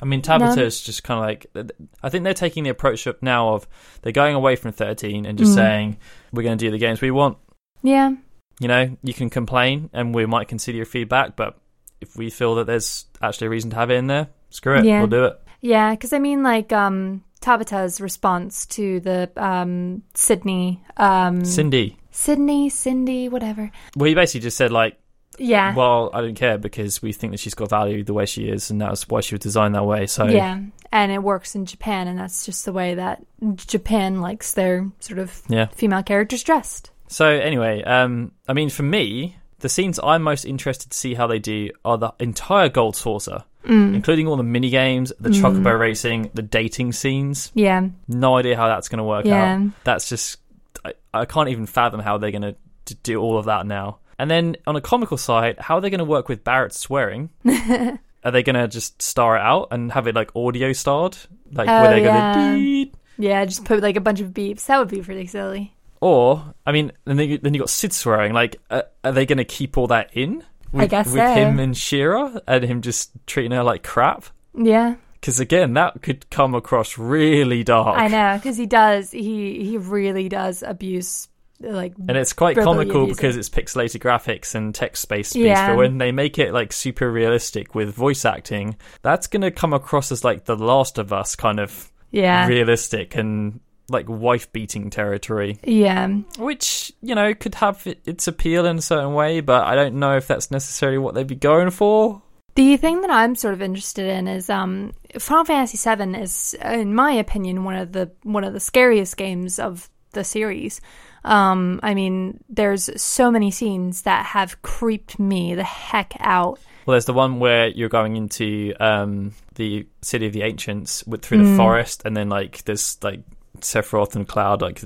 I 0.02 0.06
mean, 0.06 0.22
Tabata 0.22 0.56
No. 0.56 0.62
is 0.62 0.80
just 0.80 1.02
kind 1.04 1.18
of 1.18 1.24
like. 1.26 1.74
I 2.02 2.08
think 2.08 2.24
they're 2.24 2.34
taking 2.34 2.64
the 2.64 2.70
approach 2.70 3.06
up 3.06 3.22
now 3.22 3.54
of 3.54 3.66
they're 4.02 4.12
going 4.12 4.34
away 4.34 4.56
from 4.56 4.72
thirteen 4.72 5.26
and 5.26 5.36
just 5.38 5.52
Mm. 5.52 5.54
saying 5.56 5.96
we're 6.32 6.42
going 6.42 6.56
to 6.58 6.64
do 6.64 6.70
the 6.70 6.78
games 6.78 7.00
we 7.00 7.10
want. 7.10 7.36
Yeah. 7.82 8.12
You 8.60 8.68
know, 8.68 8.96
you 9.02 9.14
can 9.14 9.30
complain 9.30 9.90
and 9.92 10.14
we 10.14 10.26
might 10.26 10.48
consider 10.48 10.76
your 10.76 10.86
feedback, 10.86 11.36
but 11.36 11.58
if 12.00 12.16
we 12.16 12.30
feel 12.30 12.54
that 12.56 12.66
there's 12.66 13.06
actually 13.22 13.46
a 13.48 13.50
reason 13.50 13.70
to 13.70 13.76
have 13.76 13.90
it 13.90 13.94
in 13.94 14.06
there, 14.06 14.28
screw 14.50 14.76
it, 14.78 14.84
Yeah. 14.84 14.98
we'll 15.00 15.06
do 15.08 15.24
it. 15.24 15.40
Yeah, 15.62 15.94
cuz 15.96 16.12
I 16.12 16.18
mean 16.18 16.42
like 16.42 16.72
um 16.72 17.22
Tabata's 17.42 18.00
response 18.00 18.66
to 18.66 19.00
the 19.00 19.30
um 19.36 20.02
Sydney 20.14 20.82
um 20.98 21.44
Cindy, 21.44 21.96
Sydney, 22.10 22.68
Cindy, 22.68 23.28
whatever. 23.28 23.70
well, 23.96 24.08
he 24.08 24.14
basically 24.14 24.40
just 24.40 24.56
said 24.58 24.70
like, 24.72 24.96
Yeah. 25.38 25.74
well, 25.74 26.10
I 26.12 26.20
don't 26.20 26.34
care 26.34 26.58
because 26.58 27.00
we 27.00 27.12
think 27.12 27.32
that 27.32 27.38
she's 27.40 27.54
got 27.54 27.70
value 27.70 28.04
the 28.04 28.12
way 28.12 28.26
she 28.26 28.48
is, 28.48 28.70
and 28.70 28.80
that's 28.80 29.08
why 29.08 29.20
she 29.20 29.34
was 29.34 29.40
designed 29.40 29.74
that 29.74 29.84
way. 29.86 30.06
So 30.06 30.26
yeah, 30.26 30.60
and 30.92 31.12
it 31.12 31.22
works 31.22 31.54
in 31.54 31.66
Japan, 31.66 32.08
and 32.08 32.18
that's 32.18 32.44
just 32.44 32.64
the 32.64 32.72
way 32.72 32.94
that 32.94 33.24
Japan 33.56 34.20
likes 34.20 34.52
their 34.52 34.90
sort 35.00 35.18
of 35.18 35.40
yeah. 35.48 35.66
female 35.66 36.02
characters 36.02 36.42
dressed. 36.42 36.90
So 37.08 37.26
anyway, 37.26 37.82
um, 37.84 38.32
I 38.48 38.52
mean, 38.52 38.70
for 38.70 38.82
me, 38.82 39.36
the 39.60 39.68
scenes 39.68 39.98
I'm 40.02 40.22
most 40.22 40.44
interested 40.44 40.90
to 40.90 40.96
see 40.96 41.14
how 41.14 41.26
they 41.26 41.38
do 41.38 41.70
are 41.84 41.96
the 41.98 42.12
entire 42.18 42.68
Gold 42.68 42.96
Saucer, 42.96 43.44
Mm. 43.66 43.94
including 43.94 44.26
all 44.26 44.36
the 44.38 44.42
mini 44.42 44.70
games, 44.70 45.12
the 45.20 45.28
chocobo 45.28 45.78
racing, 45.78 46.30
the 46.32 46.40
dating 46.40 46.92
scenes. 46.92 47.52
Yeah, 47.54 47.88
No 48.08 48.36
idea 48.38 48.56
how 48.56 48.68
that's 48.68 48.88
going 48.88 48.98
to 48.98 49.04
work 49.04 49.26
Yeah. 49.26 49.56
out. 49.56 49.70
That's 49.84 50.08
just 50.08 50.38
I, 50.82 50.94
I 51.12 51.24
can't 51.26 51.50
even 51.50 51.66
fathom 51.66 52.00
how 52.00 52.16
they're 52.16 52.30
going 52.30 52.54
to 52.86 52.94
do 53.02 53.20
all 53.20 53.36
of 53.36 53.44
that 53.44 53.66
now. 53.66 53.98
And 54.20 54.30
then 54.30 54.56
on 54.66 54.76
a 54.76 54.83
comical 54.83 55.16
side, 55.16 55.59
how 55.59 55.76
are 55.76 55.80
they 55.80 55.88
going 55.88 56.00
to 56.00 56.04
work 56.04 56.28
with 56.28 56.44
Barret 56.44 56.74
swearing? 56.74 57.30
are 57.46 58.30
they 58.30 58.42
going 58.42 58.54
to 58.54 58.68
just 58.68 59.00
star 59.00 59.37
it 59.37 59.40
out 59.40 59.68
and 59.70 59.90
have 59.92 60.06
it 60.06 60.14
like 60.14 60.37
audio 60.37 60.74
starred, 60.74 61.16
like 61.50 61.70
Oh, 61.70 61.80
where 61.80 61.90
they 61.94 62.02
yeah. 62.04 62.35
go 62.35 62.59
the 62.59 62.92
yeah. 63.16 63.44
Just 63.46 63.64
put 63.64 63.83
like 63.83 63.96
a 63.96 64.00
bunch 64.00 64.20
of 64.20 64.33
beeps. 64.33 64.66
That 64.66 64.78
would 64.78 64.88
be 64.88 65.00
pretty 65.00 65.26
silly. 65.26 65.74
Or, 66.02 66.52
I 66.66 66.72
mean, 66.72 66.92
then, 67.06 67.16
they, 67.16 67.38
then 67.38 67.54
you 67.54 67.61
got 67.61 67.70
Cid 67.70 67.94
swearing. 67.94 68.35
Like, 68.35 68.56
uh, 68.70 68.83
are 69.02 69.12
they 69.12 69.24
going 69.24 69.38
to 69.38 69.44
keep 69.44 69.78
all 69.78 69.87
that 69.87 70.11
in? 70.12 70.44
With, 70.70 70.83
I 70.83 70.87
guess 70.87 71.06
with 71.06 71.14
so. 71.14 71.35
him 71.35 71.59
and 71.59 71.74
Shera 71.74 72.42
and 72.46 72.62
him 72.62 72.83
just 72.83 73.12
treating 73.26 73.52
her 73.52 73.62
like 73.62 73.83
crap. 73.83 74.26
Yeah, 74.54 74.96
Because 75.14 75.40
again, 75.40 75.72
that 75.74 76.02
could 76.02 76.28
come 76.28 76.54
across 76.54 76.98
really 76.98 77.64
dark. 77.64 77.98
I 77.98 78.09
know 78.09 78.37
because 78.37 78.59
he 78.59 78.66
does. 78.66 79.11
He 79.12 79.64
he 79.64 79.78
really 79.78 80.28
does 80.28 80.62
abuse 80.62 81.28
like 81.61 81.94
And 82.09 82.16
it's 82.16 82.33
quite 82.33 82.57
comical 82.57 83.07
because 83.07 83.37
it's 83.37 83.49
pixelated 83.49 84.01
graphics 84.01 84.55
and 84.55 84.75
text 84.75 85.09
based 85.09 85.31
speech. 85.31 85.44
Yeah. 85.44 85.70
But 85.70 85.79
when 85.79 85.99
they 85.99 86.12
make 86.12 86.38
it 86.38 86.53
like 86.53 86.73
super 86.73 87.11
realistic 87.11 87.75
with 87.75 87.94
voice 87.94 88.25
acting, 88.25 88.77
that's 89.03 89.27
going 89.27 89.42
to 89.42 89.51
come 89.51 89.73
across 89.73 90.11
as 90.11 90.25
like 90.25 90.44
the 90.44 90.57
Last 90.57 90.99
of 90.99 91.12
Us 91.12 91.37
kind 91.37 91.61
of 91.61 91.90
yeah, 92.11 92.46
realistic 92.46 93.14
and 93.14 93.61
like 93.90 94.09
wife 94.09 94.53
beating 94.53 94.88
territory, 94.90 95.59
yeah. 95.64 96.09
which, 96.38 96.92
you 97.03 97.14
know, 97.14 97.35
could 97.35 97.57
have 97.57 97.87
its 98.05 98.29
appeal 98.29 98.66
in 98.66 98.79
a 98.79 98.83
certain 98.83 99.14
way, 99.14 99.40
but 99.40 99.64
I 99.64 99.75
don't 99.75 99.96
know 99.96 100.16
if 100.16 100.27
that's 100.27 100.51
necessarily 100.51 100.99
what 100.99 101.14
they'd 101.14 101.27
be 101.27 101.35
going 101.35 101.70
for. 101.70 102.23
The 102.55 102.77
thing 102.77 103.01
that 103.03 103.11
I'm 103.11 103.35
sort 103.35 103.55
of 103.55 103.62
interested 103.62 104.07
in 104.07 104.29
is 104.29 104.51
um, 104.51 104.92
Final 105.18 105.44
Fantasy 105.44 105.79
VII 105.79 106.20
is, 106.20 106.55
in 106.62 106.94
my 106.94 107.12
opinion, 107.12 107.64
one 107.64 107.77
of 107.77 107.92
the 107.92 108.11
one 108.23 108.44
of 108.44 108.53
the 108.53 108.61
scariest 108.61 109.16
games 109.16 109.59
of 109.59 109.88
the 110.12 110.25
series. 110.25 110.81
Um, 111.24 111.80
I 111.83 111.94
mean, 111.94 112.42
there's 112.48 112.88
so 113.00 113.30
many 113.30 113.50
scenes 113.50 114.02
that 114.02 114.24
have 114.26 114.61
creeped 114.62 115.18
me 115.18 115.54
the 115.54 115.64
heck 115.64 116.14
out. 116.20 116.59
Well, 116.87 116.94
there's 116.94 117.04
the 117.04 117.12
one 117.12 117.38
where 117.40 117.68
you're 117.68 117.88
going 117.90 118.16
into 118.16 118.74
um, 118.80 119.33
the 119.56 119.87
city 120.02 120.26
of 120.26 120.33
the 120.33 120.42
ancients 120.42 121.06
with 121.06 121.22
through 121.22 121.38
the 121.38 121.44
Mm. 121.50 121.56
forest, 121.56 122.02
and 122.04 122.16
then 122.16 122.28
like 122.30 122.64
there's 122.64 122.96
like 123.02 123.20
Sephiroth 123.61 124.14
and 124.16 124.26
Cloud 124.26 124.62
like 124.62 124.80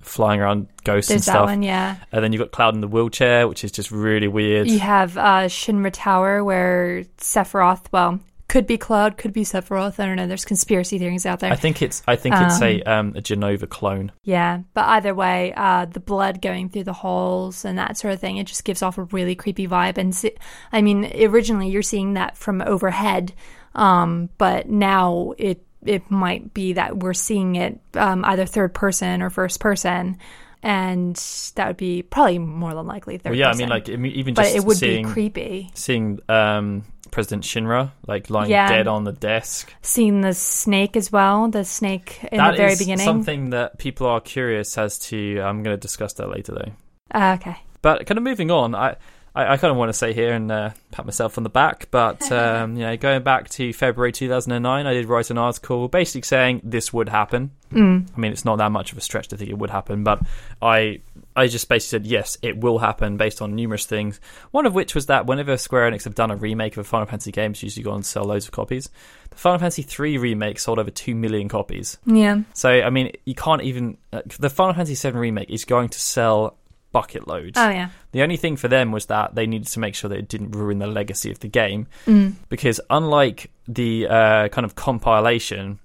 flying 0.00 0.40
around 0.40 0.68
ghosts 0.84 1.10
and 1.10 1.16
There's 1.18 1.26
that 1.26 1.32
stuff. 1.32 1.46
one, 1.46 1.62
yeah. 1.62 1.96
And 2.12 2.24
then 2.24 2.32
you've 2.32 2.40
got 2.40 2.52
Cloud 2.52 2.74
in 2.74 2.80
the 2.80 2.88
wheelchair, 2.88 3.46
which 3.48 3.64
is 3.64 3.72
just 3.72 3.90
really 3.90 4.28
weird. 4.28 4.68
You 4.68 4.78
have 4.78 5.18
uh, 5.18 5.46
Shinra 5.48 5.90
Tower 5.92 6.42
where 6.42 7.04
Sephiroth, 7.18 7.84
well, 7.92 8.18
could 8.50 8.66
be 8.66 8.76
Cloud, 8.76 9.16
could 9.16 9.32
be 9.32 9.44
Sephiroth. 9.44 10.00
I 10.00 10.06
don't 10.06 10.16
know. 10.16 10.26
There's 10.26 10.44
conspiracy 10.44 10.98
theories 10.98 11.24
out 11.24 11.38
there. 11.38 11.52
I 11.52 11.56
think 11.56 11.82
it's 11.82 12.02
I 12.08 12.16
think 12.16 12.34
it's 12.36 12.60
a 12.60 12.82
um, 12.82 13.14
a 13.16 13.22
Jenova 13.22 13.68
clone. 13.68 14.10
Yeah, 14.24 14.62
but 14.74 14.86
either 14.86 15.14
way, 15.14 15.54
uh, 15.56 15.84
the 15.84 16.00
blood 16.00 16.42
going 16.42 16.68
through 16.68 16.84
the 16.84 16.92
holes 16.92 17.64
and 17.64 17.78
that 17.78 17.96
sort 17.96 18.12
of 18.12 18.20
thing, 18.20 18.38
it 18.38 18.48
just 18.48 18.64
gives 18.64 18.82
off 18.82 18.98
a 18.98 19.04
really 19.04 19.36
creepy 19.36 19.68
vibe. 19.68 19.98
And 19.98 20.12
se- 20.12 20.36
I 20.72 20.82
mean, 20.82 21.12
originally 21.22 21.68
you're 21.68 21.82
seeing 21.82 22.14
that 22.14 22.36
from 22.36 22.60
overhead, 22.60 23.32
um, 23.76 24.30
but 24.36 24.68
now 24.68 25.32
it 25.38 25.64
it 25.86 26.10
might 26.10 26.52
be 26.52 26.72
that 26.72 26.98
we're 26.98 27.14
seeing 27.14 27.54
it 27.54 27.78
um, 27.94 28.24
either 28.24 28.46
third 28.46 28.74
person 28.74 29.22
or 29.22 29.30
first 29.30 29.60
person, 29.60 30.18
and 30.60 31.14
that 31.54 31.68
would 31.68 31.76
be 31.76 32.02
probably 32.02 32.38
more 32.38 32.74
than 32.74 32.86
likely 32.86 33.16
third 33.16 33.30
Well, 33.30 33.38
yeah, 33.38 33.50
I 33.50 33.54
mean, 33.54 33.68
like 33.68 33.88
even 33.88 34.34
but 34.34 34.46
it 34.46 34.64
would 34.64 34.76
seeing 34.76 35.06
be 35.06 35.12
creepy. 35.12 35.70
seeing 35.74 36.18
um, 36.28 36.84
President 37.10 37.44
Shinra 37.44 37.90
like 38.06 38.30
lying 38.30 38.50
Yeah. 38.50 38.68
dead 38.68 38.86
on 38.88 39.04
the 39.04 39.12
desk. 39.12 39.72
Seeing 39.82 40.20
the 40.20 40.34
snake 40.34 40.96
as 40.96 41.10
well, 41.12 41.48
the 41.48 41.64
snake 41.64 42.18
in 42.30 42.38
That 42.38 42.52
the 42.52 42.56
very 42.56 42.72
is 42.72 42.78
beginning. 42.78 43.04
something 43.04 43.50
that 43.50 43.78
people 43.78 44.06
are 44.06 44.20
curious 44.20 44.76
as 44.78 44.98
to. 45.10 45.40
I'm 45.40 45.62
going 45.62 45.74
to 45.76 45.80
discuss 45.80 46.12
that 46.14 46.28
later, 46.30 46.52
though. 46.52 47.18
Uh, 47.18 47.36
okay. 47.40 47.56
But 47.82 48.06
kind 48.06 48.18
of 48.18 48.24
moving 48.24 48.50
on, 48.50 48.74
I, 48.74 48.96
I, 49.34 49.52
I 49.52 49.56
kind 49.56 49.70
of 49.70 49.76
want 49.76 49.88
to 49.88 49.94
say 49.94 50.12
here 50.12 50.32
and 50.32 50.50
uh, 50.50 50.70
pat 50.90 51.06
myself 51.06 51.38
on 51.38 51.44
the 51.44 51.50
back, 51.50 51.88
but 51.90 52.30
um, 52.32 52.76
you 52.76 52.82
know, 52.82 52.96
going 52.96 53.22
back 53.22 53.48
to 53.50 53.72
February 53.72 54.12
2009, 54.12 54.86
I 54.86 54.92
did 54.92 55.06
write 55.06 55.30
an 55.30 55.38
article 55.38 55.88
basically 55.88 56.22
saying 56.22 56.60
this 56.64 56.92
would 56.92 57.08
happen. 57.08 57.52
Mm. 57.72 58.08
I 58.16 58.20
mean, 58.20 58.32
it's 58.32 58.44
not 58.44 58.56
that 58.58 58.72
much 58.72 58.92
of 58.92 58.98
a 58.98 59.00
stretch 59.00 59.28
to 59.28 59.36
think 59.36 59.50
it 59.50 59.58
would 59.58 59.70
happen, 59.70 60.02
but 60.04 60.20
I 60.60 61.00
I 61.40 61.46
just 61.48 61.68
basically 61.68 61.98
said 61.98 62.06
yes, 62.06 62.38
it 62.42 62.58
will 62.58 62.78
happen 62.78 63.16
based 63.16 63.40
on 63.42 63.54
numerous 63.54 63.86
things. 63.86 64.20
One 64.50 64.66
of 64.66 64.74
which 64.74 64.94
was 64.94 65.06
that 65.06 65.26
whenever 65.26 65.56
Square 65.56 65.90
Enix 65.90 66.04
have 66.04 66.14
done 66.14 66.30
a 66.30 66.36
remake 66.36 66.74
of 66.74 66.78
a 66.78 66.84
Final 66.84 67.06
Fantasy 67.06 67.32
game, 67.32 67.52
it's 67.52 67.62
usually 67.62 67.84
gone 67.84 67.96
and 67.96 68.06
sell 68.06 68.24
loads 68.24 68.46
of 68.46 68.52
copies. 68.52 68.88
The 69.30 69.36
Final 69.36 69.58
Fantasy 69.58 69.82
3 69.82 70.18
remake 70.18 70.58
sold 70.58 70.78
over 70.78 70.90
two 70.90 71.14
million 71.14 71.48
copies. 71.48 71.98
Yeah. 72.06 72.40
So 72.54 72.68
I 72.70 72.90
mean, 72.90 73.12
you 73.24 73.34
can't 73.34 73.62
even 73.62 73.96
uh, 74.12 74.22
the 74.38 74.50
Final 74.50 74.74
Fantasy 74.74 74.94
7 74.94 75.18
remake 75.20 75.50
is 75.50 75.64
going 75.64 75.88
to 75.90 76.00
sell 76.00 76.56
bucket 76.92 77.28
loads. 77.28 77.56
Oh 77.56 77.68
yeah. 77.70 77.90
The 78.12 78.22
only 78.22 78.36
thing 78.36 78.56
for 78.56 78.66
them 78.66 78.90
was 78.90 79.06
that 79.06 79.36
they 79.36 79.46
needed 79.46 79.68
to 79.68 79.78
make 79.78 79.94
sure 79.94 80.08
that 80.10 80.18
it 80.18 80.28
didn't 80.28 80.50
ruin 80.50 80.78
the 80.80 80.88
legacy 80.88 81.30
of 81.30 81.38
the 81.38 81.46
game, 81.48 81.86
Mm. 82.06 82.34
because 82.48 82.80
unlike 82.90 83.50
the 83.68 84.08
uh, 84.08 84.48
kind 84.48 84.64
of 84.64 84.74
compilation, 84.74 85.78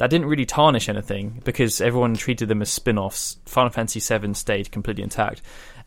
that 0.00 0.08
didn't 0.10 0.26
really 0.28 0.46
tarnish 0.46 0.88
anything 0.88 1.40
because 1.44 1.80
everyone 1.80 2.14
treated 2.14 2.48
them 2.48 2.62
as 2.62 2.70
spin-offs. 2.70 3.36
Final 3.44 3.70
Fantasy 3.70 4.00
VII 4.00 4.32
stayed 4.34 4.72
completely 4.72 5.02
intact, 5.04 5.42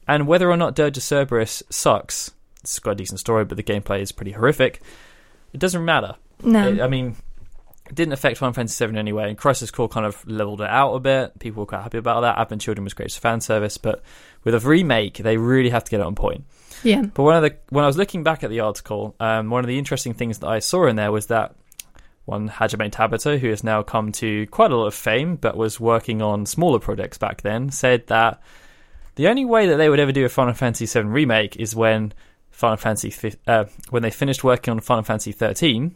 and 0.08 0.28
whether 0.28 0.50
or 0.50 0.56
not 0.56 0.76
Dirge 0.76 0.98
of 0.98 1.04
Cerberus 1.04 1.64
sucks, 1.70 2.30
it's 2.62 2.78
got 2.80 2.92
a 2.92 2.96
decent 2.96 3.20
story, 3.20 3.44
but 3.44 3.58
the 3.58 3.64
gameplay 3.64 4.02
is 4.02 4.12
pretty 4.12 4.32
horrific. 4.34 4.82
It 5.52 5.60
doesn't 5.60 5.84
matter. 5.84 6.16
No. 6.44 6.68
It- 6.70 6.80
I 6.82 6.88
mean, 6.88 7.16
it 7.90 7.96
didn't 7.96 8.14
affect 8.14 8.38
Final 8.38 8.54
Fantasy 8.54 8.86
VII 8.86 8.98
anyway, 8.98 9.30
and 9.30 9.38
Crisis 9.38 9.72
Core 9.72 9.90
kind 9.90 10.06
of 10.06 10.26
leveled 10.28 10.62
it 10.62 10.70
out 10.70 10.94
a 10.94 11.00
bit. 11.00 11.40
People 11.40 11.62
were 11.64 11.68
quite 11.68 11.82
happy 11.82 11.98
about 11.98 12.22
that. 12.22 12.38
Advent 12.38 12.62
Children 12.62 12.84
was 12.84 12.94
great 12.94 13.08
as 13.08 13.18
fan 13.18 13.42
service, 13.42 13.78
but 13.78 14.02
with 14.44 14.54
a 14.56 14.60
remake, 14.60 15.16
they 15.18 15.38
really 15.38 15.70
have 15.72 15.84
to 15.86 15.92
get 15.92 16.00
it 16.00 16.06
on 16.06 16.16
point. 16.16 16.46
yeah. 16.84 17.02
But 17.02 17.24
one 17.24 17.36
of 17.36 17.44
the 17.44 17.56
when 17.70 17.84
I 17.84 17.88
was 17.88 17.98
looking 17.98 18.24
back 18.24 18.44
at 18.44 18.50
the 18.50 18.60
article, 18.62 19.16
um, 19.20 19.50
one 19.50 19.64
of 19.64 19.68
the 19.68 19.78
interesting 19.80 20.14
things 20.14 20.38
that 20.40 20.48
I 20.48 20.60
saw 20.60 20.86
in 20.88 20.96
there 20.96 21.12
was 21.12 21.28
that 21.28 21.56
one 22.26 22.48
Hajime 22.50 22.90
Tabata, 22.92 23.38
who 23.40 23.50
has 23.50 23.64
now 23.64 23.84
come 23.84 24.12
to 24.14 24.48
quite 24.48 24.72
a 24.72 24.76
lot 24.78 24.88
of 24.88 24.94
fame, 24.94 25.36
but 25.36 25.58
was 25.58 25.80
working 25.80 26.22
on 26.22 26.46
smaller 26.46 26.80
projects 26.80 27.18
back 27.18 27.42
then, 27.42 27.70
said 27.70 28.08
that 28.08 28.42
the 29.16 29.28
only 29.28 29.46
way 29.46 29.68
that 29.68 29.76
they 29.78 29.90
would 29.90 30.00
ever 30.00 30.12
do 30.12 30.26
a 30.26 30.30
Final 30.30 30.54
Fantasy 30.54 30.86
VII 30.86 31.08
remake 31.08 31.58
is 31.58 31.76
when 31.76 32.14
Final 32.52 32.78
Fantasy 32.78 33.34
uh, 33.48 33.66
when 33.90 34.04
they 34.04 34.10
finished 34.12 34.44
working 34.44 34.72
on 34.72 34.80
Final 34.80 35.04
Fantasy 35.04 35.32
13, 35.32 35.96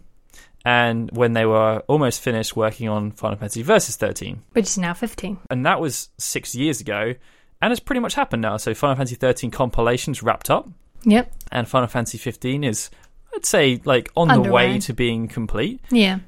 and 0.66 1.10
when 1.16 1.34
they 1.34 1.46
were 1.46 1.82
almost 1.88 2.20
finished 2.22 2.56
working 2.56 2.90
on 2.90 3.12
Final 3.12 3.38
Fantasy 3.38 3.62
Versus 3.62 3.96
13 3.96 4.42
Which 4.54 4.66
is 4.66 4.78
now 4.78 4.94
15. 4.94 5.40
and 5.50 5.66
that 5.66 5.80
was 5.80 6.10
six 6.18 6.54
years 6.56 6.82
ago, 6.82 7.14
and 7.62 7.72
it's 7.72 7.80
pretty 7.80 8.00
much 8.02 8.16
happened 8.16 8.42
now. 8.42 8.58
So 8.58 8.74
Final 8.74 8.96
Fantasy 8.96 9.16
13 9.16 9.50
compilations 9.52 10.22
wrapped 10.22 10.50
up, 10.50 10.68
Yep. 11.04 11.32
and 11.52 11.68
Final 11.70 11.88
Fantasy 11.88 12.18
15 12.18 12.64
is, 12.64 12.90
I'd 13.38 13.46
say, 13.46 13.80
like 13.86 14.12
on 14.18 14.28
the 14.28 14.52
way 14.52 14.80
to 14.80 14.94
being 14.94 15.28
complete. 15.28 15.80
Yeah. 15.92 16.20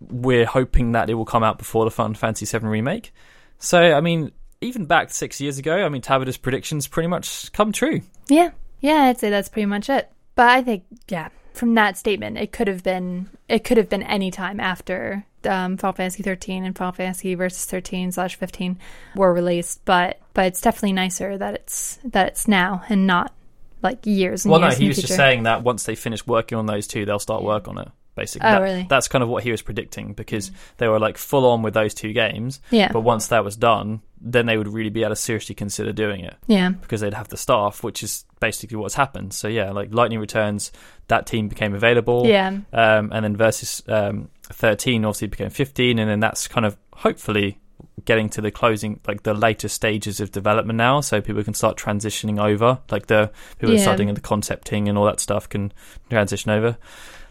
We're 0.00 0.46
hoping 0.46 0.92
that 0.92 1.10
it 1.10 1.14
will 1.14 1.24
come 1.24 1.42
out 1.42 1.58
before 1.58 1.84
the 1.84 1.90
Final 1.90 2.14
Fantasy 2.14 2.46
7 2.46 2.68
remake. 2.68 3.12
So 3.58 3.80
I 3.80 4.00
mean, 4.00 4.30
even 4.60 4.86
back 4.86 5.10
six 5.10 5.40
years 5.40 5.58
ago, 5.58 5.84
I 5.84 5.88
mean, 5.88 6.00
Tabata's 6.00 6.36
predictions 6.36 6.86
pretty 6.86 7.08
much 7.08 7.52
come 7.52 7.72
true. 7.72 8.02
Yeah. 8.28 8.52
Yeah, 8.80 9.04
I'd 9.04 9.18
say 9.18 9.30
that's 9.30 9.48
pretty 9.48 9.66
much 9.66 9.88
it. 9.88 10.10
But 10.36 10.48
I 10.48 10.62
think, 10.62 10.84
yeah, 11.08 11.30
from 11.54 11.74
that 11.74 11.96
statement, 11.98 12.38
it 12.38 12.52
could 12.52 12.68
have 12.68 12.82
been 12.82 13.28
it 13.48 13.64
could 13.64 13.76
have 13.76 13.88
been 13.88 14.02
any 14.02 14.30
time 14.30 14.60
after 14.60 15.24
um, 15.44 15.76
Final 15.76 15.94
Fantasy 15.94 16.22
13 16.22 16.64
and 16.64 16.76
Final 16.76 16.92
Fantasy 16.92 17.34
Versus 17.34 17.64
13 17.64 18.12
slash 18.12 18.36
15 18.36 18.78
were 19.16 19.32
released. 19.32 19.84
But 19.84 20.20
but 20.34 20.46
it's 20.46 20.60
definitely 20.60 20.92
nicer 20.92 21.36
that 21.36 21.54
it's 21.54 21.98
that 22.04 22.28
it's 22.28 22.46
now 22.46 22.82
and 22.88 23.06
not 23.06 23.32
like 23.84 24.04
years 24.06 24.44
and 24.44 24.50
Well, 24.52 24.60
no, 24.60 24.66
years. 24.68 24.76
in 24.76 24.82
he 24.82 24.88
was 24.88 24.96
just 24.96 25.14
saying 25.14 25.44
that 25.44 25.62
once 25.62 25.84
they 25.84 25.94
finish 25.94 26.26
working 26.26 26.58
on 26.58 26.66
those 26.66 26.86
two, 26.86 27.04
they'll 27.04 27.18
start 27.20 27.42
work 27.44 27.68
on 27.68 27.78
it. 27.78 27.88
Basically, 28.16 28.46
Oh, 28.48 28.52
That- 28.52 28.62
really? 28.62 28.86
That's 28.88 29.08
kind 29.08 29.22
of 29.24 29.28
what 29.28 29.42
he 29.42 29.50
was 29.50 29.60
predicting 29.60 30.12
because 30.12 30.52
they 30.78 30.86
were 30.86 31.00
like 31.00 31.18
full 31.18 31.46
on 31.46 31.62
with 31.62 31.74
those 31.74 31.94
two 31.94 32.12
games. 32.12 32.60
Yeah. 32.70 32.90
But 32.92 33.00
once 33.00 33.26
that 33.28 33.44
was 33.44 33.56
done, 33.56 34.02
then 34.20 34.46
they 34.46 34.56
would 34.56 34.68
really 34.68 34.88
be 34.90 35.02
able 35.02 35.10
to 35.10 35.16
seriously 35.16 35.54
consider 35.56 35.92
doing 35.92 36.20
it 36.20 36.36
Yeah. 36.46 36.70
because 36.70 37.00
they'd 37.00 37.12
have 37.14 37.28
the 37.28 37.36
staff, 37.36 37.82
which 37.82 38.04
is 38.04 38.24
basically 38.38 38.76
what's 38.76 38.94
happened. 38.94 39.32
So 39.34 39.48
yeah, 39.48 39.72
like 39.72 39.92
Lightning 39.92 40.20
Returns, 40.20 40.70
that 41.08 41.26
team 41.26 41.48
became 41.48 41.74
available. 41.74 42.24
Yeah. 42.26 42.48
Um, 42.72 43.10
and 43.12 43.24
then 43.24 43.36
versus 43.36 43.82
um, 43.88 44.28
13 44.44 45.04
obviously 45.04 45.26
became 45.28 45.50
15, 45.50 45.98
and 45.98 46.08
then 46.08 46.20
that's 46.20 46.46
kind 46.46 46.64
of 46.64 46.76
hopefully 46.94 47.58
getting 48.04 48.28
to 48.30 48.40
the 48.40 48.50
closing, 48.50 49.00
like 49.06 49.22
the 49.22 49.34
later 49.34 49.68
stages 49.68 50.20
of 50.20 50.32
development 50.32 50.76
now, 50.76 51.00
so 51.00 51.20
people 51.20 51.42
can 51.42 51.54
start 51.54 51.76
transitioning 51.76 52.42
over. 52.42 52.78
Like 52.90 53.06
the 53.06 53.30
people 53.58 53.70
that 53.74 53.76
Yeah. 53.80 53.82
start 53.94 53.98
the 53.98 54.20
concepting 54.20 54.88
and 54.88 54.96
all 54.98 55.04
that 55.06 55.20
stuff 55.20 55.48
can 55.48 55.72
transition 56.10 56.50
over. 56.50 56.76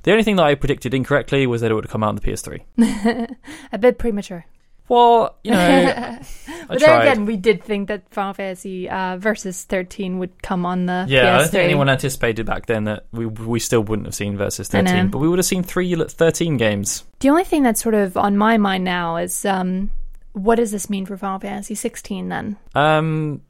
The 0.04 0.12
only 0.12 0.24
thing 0.24 0.36
that 0.36 0.44
I 0.46 0.56
predicted 0.56 0.94
incorrectly 0.94 1.48
was 1.48 1.62
that 1.62 1.72
it 1.72 1.76
would 1.76 1.88
come 1.90 2.04
out 2.04 2.10
on 2.10 2.16
the 2.16 2.22
PS3. 2.22 2.62
A 3.72 3.78
bit 3.78 3.98
premature. 3.98 4.46
Well, 4.90 5.38
you 5.46 5.52
know, 5.52 5.60
I 5.60 6.20
But 6.68 6.80
then 6.82 7.02
again, 7.02 7.26
we 7.26 7.38
did 7.38 7.64
think 7.64 7.88
that 7.88 8.04
Final 8.10 8.34
Fantasy 8.34 8.90
uh, 8.90 9.16
Versus 9.18 9.64
13 9.64 10.20
would 10.20 10.44
come 10.44 10.66
on 10.66 10.88
the 10.88 11.06
Yeah, 11.08 11.22
I 11.22 11.24
PS3. 11.24 11.40
don't 11.40 11.52
think 11.52 11.64
anyone 11.64 11.90
anticipated 11.90 12.46
back 12.46 12.66
then 12.66 12.84
that 12.84 13.06
we 13.14 13.26
we 13.26 13.60
still 13.62 13.82
wouldn't 13.82 14.06
have 14.08 14.14
seen 14.16 14.36
versus 14.36 14.68
13, 14.68 15.08
but 15.08 15.20
we 15.20 15.30
would 15.30 15.40
have 15.40 15.46
seen 15.46 15.64
three 15.64 15.96
13 15.96 16.58
games. 16.58 17.06
The 17.20 17.30
only 17.30 17.46
thing 17.46 17.64
that's 17.64 17.82
sort 17.82 17.96
of 17.96 18.18
on 18.18 18.38
my 18.38 18.58
mind 18.58 18.84
now 18.84 19.16
is 19.16 19.46
um, 19.46 19.90
what 20.34 20.56
does 20.56 20.72
this 20.72 20.90
mean 20.90 21.06
for 21.06 21.18
Final 21.18 21.40
Fantasy 21.40 21.76
16 21.76 22.30
then? 22.30 22.58
Um, 22.76 23.42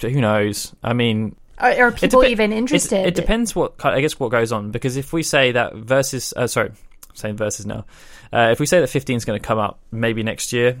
who 0.00 0.20
knows? 0.20 0.74
I 0.82 0.92
mean, 0.92 1.36
Are, 1.58 1.72
are 1.72 1.92
people 1.92 2.20
depe- 2.20 2.30
even 2.30 2.52
interested? 2.52 3.06
it 3.06 3.14
depends 3.14 3.54
what 3.54 3.74
I 3.84 4.00
guess 4.00 4.18
what 4.20 4.30
goes 4.30 4.52
on 4.52 4.70
because 4.70 4.96
if 4.96 5.12
we 5.12 5.22
say 5.22 5.52
that 5.52 5.74
versus, 5.74 6.32
uh, 6.36 6.46
sorry, 6.46 6.68
I'm 6.70 7.16
saying 7.16 7.36
versus 7.36 7.66
now. 7.66 7.84
Uh, 8.32 8.50
if 8.52 8.60
we 8.60 8.66
say 8.66 8.80
that 8.80 8.88
15 8.88 9.16
is 9.16 9.24
going 9.24 9.40
to 9.40 9.46
come 9.46 9.58
out 9.58 9.78
maybe 9.90 10.22
next 10.22 10.52
year, 10.52 10.78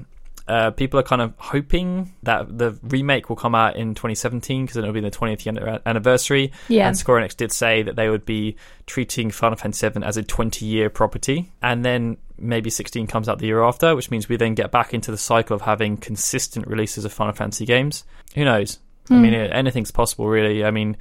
uh, 0.48 0.70
people 0.70 0.98
are 0.98 1.04
kind 1.04 1.20
of 1.20 1.34
hoping 1.36 2.14
that 2.22 2.58
the 2.58 2.78
remake 2.82 3.28
will 3.28 3.36
come 3.36 3.54
out 3.54 3.76
in 3.76 3.94
2017 3.94 4.64
because 4.64 4.76
it'll 4.76 4.92
be 4.92 5.00
the 5.00 5.10
20th 5.10 5.82
anniversary. 5.84 6.52
Yeah. 6.68 6.88
And 6.88 6.96
Square 6.96 7.22
Enix 7.22 7.36
did 7.36 7.52
say 7.52 7.82
that 7.82 7.96
they 7.96 8.08
would 8.08 8.24
be 8.24 8.56
treating 8.86 9.30
Final 9.30 9.56
Fantasy 9.56 9.88
VII 9.88 10.02
as 10.02 10.16
a 10.16 10.22
20 10.22 10.64
year 10.64 10.88
property. 10.88 11.52
And 11.62 11.84
then 11.84 12.16
maybe 12.38 12.70
16 12.70 13.06
comes 13.06 13.28
out 13.28 13.38
the 13.38 13.46
year 13.46 13.62
after, 13.62 13.94
which 13.94 14.10
means 14.10 14.28
we 14.28 14.36
then 14.36 14.54
get 14.54 14.70
back 14.70 14.94
into 14.94 15.10
the 15.10 15.18
cycle 15.18 15.54
of 15.54 15.62
having 15.62 15.98
consistent 15.98 16.66
releases 16.66 17.04
of 17.04 17.12
Final 17.12 17.34
Fantasy 17.34 17.66
games. 17.66 18.04
Who 18.34 18.44
knows? 18.44 18.78
I 19.10 19.14
mean, 19.14 19.32
anything's 19.32 19.90
possible, 19.90 20.28
really. 20.28 20.64
I 20.64 20.70
mean, 20.70 20.96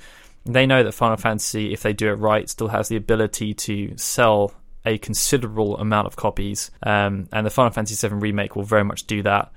they 0.45 0.65
know 0.65 0.83
that 0.83 0.93
Final 0.93 1.17
Fantasy, 1.17 1.73
if 1.73 1.83
they 1.83 1.93
do 1.93 2.09
it 2.09 2.13
right, 2.13 2.49
still 2.49 2.69
has 2.69 2.87
the 2.87 2.95
ability 2.95 3.53
to 3.53 3.97
sell 3.97 4.53
a 4.87 4.97
considerable 4.97 5.77
amount 5.77 6.07
of 6.07 6.15
copies, 6.15 6.71
um, 6.83 7.27
and 7.31 7.45
the 7.45 7.51
Final 7.51 7.71
Fantasy 7.71 8.07
VII 8.07 8.15
remake 8.15 8.55
will 8.55 8.63
very 8.63 8.83
much 8.83 9.05
do 9.05 9.21
that. 9.23 9.51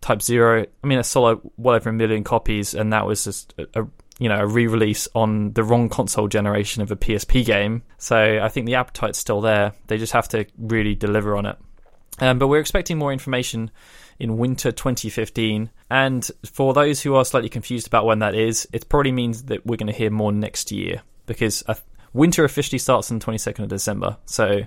Type 0.00 0.20
Zero, 0.20 0.66
I 0.82 0.86
mean, 0.86 0.98
it 0.98 1.04
sold 1.04 1.52
well 1.56 1.76
over 1.76 1.88
a 1.88 1.92
million 1.92 2.24
copies, 2.24 2.74
and 2.74 2.92
that 2.92 3.06
was 3.06 3.24
just 3.24 3.54
a, 3.58 3.82
a 3.82 3.86
you 4.18 4.28
know 4.28 4.38
a 4.38 4.46
re-release 4.46 5.08
on 5.14 5.52
the 5.52 5.64
wrong 5.64 5.88
console 5.88 6.28
generation 6.28 6.82
of 6.82 6.90
a 6.90 6.96
PSP 6.96 7.44
game. 7.44 7.82
So 7.98 8.40
I 8.42 8.48
think 8.48 8.66
the 8.66 8.74
appetite's 8.74 9.18
still 9.18 9.40
there. 9.40 9.72
They 9.86 9.98
just 9.98 10.12
have 10.12 10.28
to 10.28 10.44
really 10.58 10.94
deliver 10.94 11.36
on 11.36 11.46
it. 11.46 11.56
Um, 12.18 12.38
but 12.38 12.48
we're 12.48 12.60
expecting 12.60 12.98
more 12.98 13.12
information 13.12 13.70
in 14.18 14.36
winter 14.36 14.70
2015. 14.70 15.70
And 15.90 16.30
for 16.44 16.74
those 16.74 17.02
who 17.02 17.14
are 17.14 17.24
slightly 17.24 17.48
confused 17.48 17.86
about 17.86 18.04
when 18.04 18.20
that 18.20 18.34
is, 18.34 18.68
it 18.72 18.88
probably 18.88 19.12
means 19.12 19.44
that 19.44 19.64
we're 19.66 19.76
going 19.76 19.92
to 19.92 19.92
hear 19.92 20.10
more 20.10 20.32
next 20.32 20.70
year 20.70 21.02
because 21.26 21.62
uh, 21.66 21.74
winter 22.12 22.44
officially 22.44 22.78
starts 22.78 23.10
on 23.10 23.18
the 23.18 23.24
22nd 23.24 23.60
of 23.60 23.68
December. 23.68 24.16
So, 24.26 24.62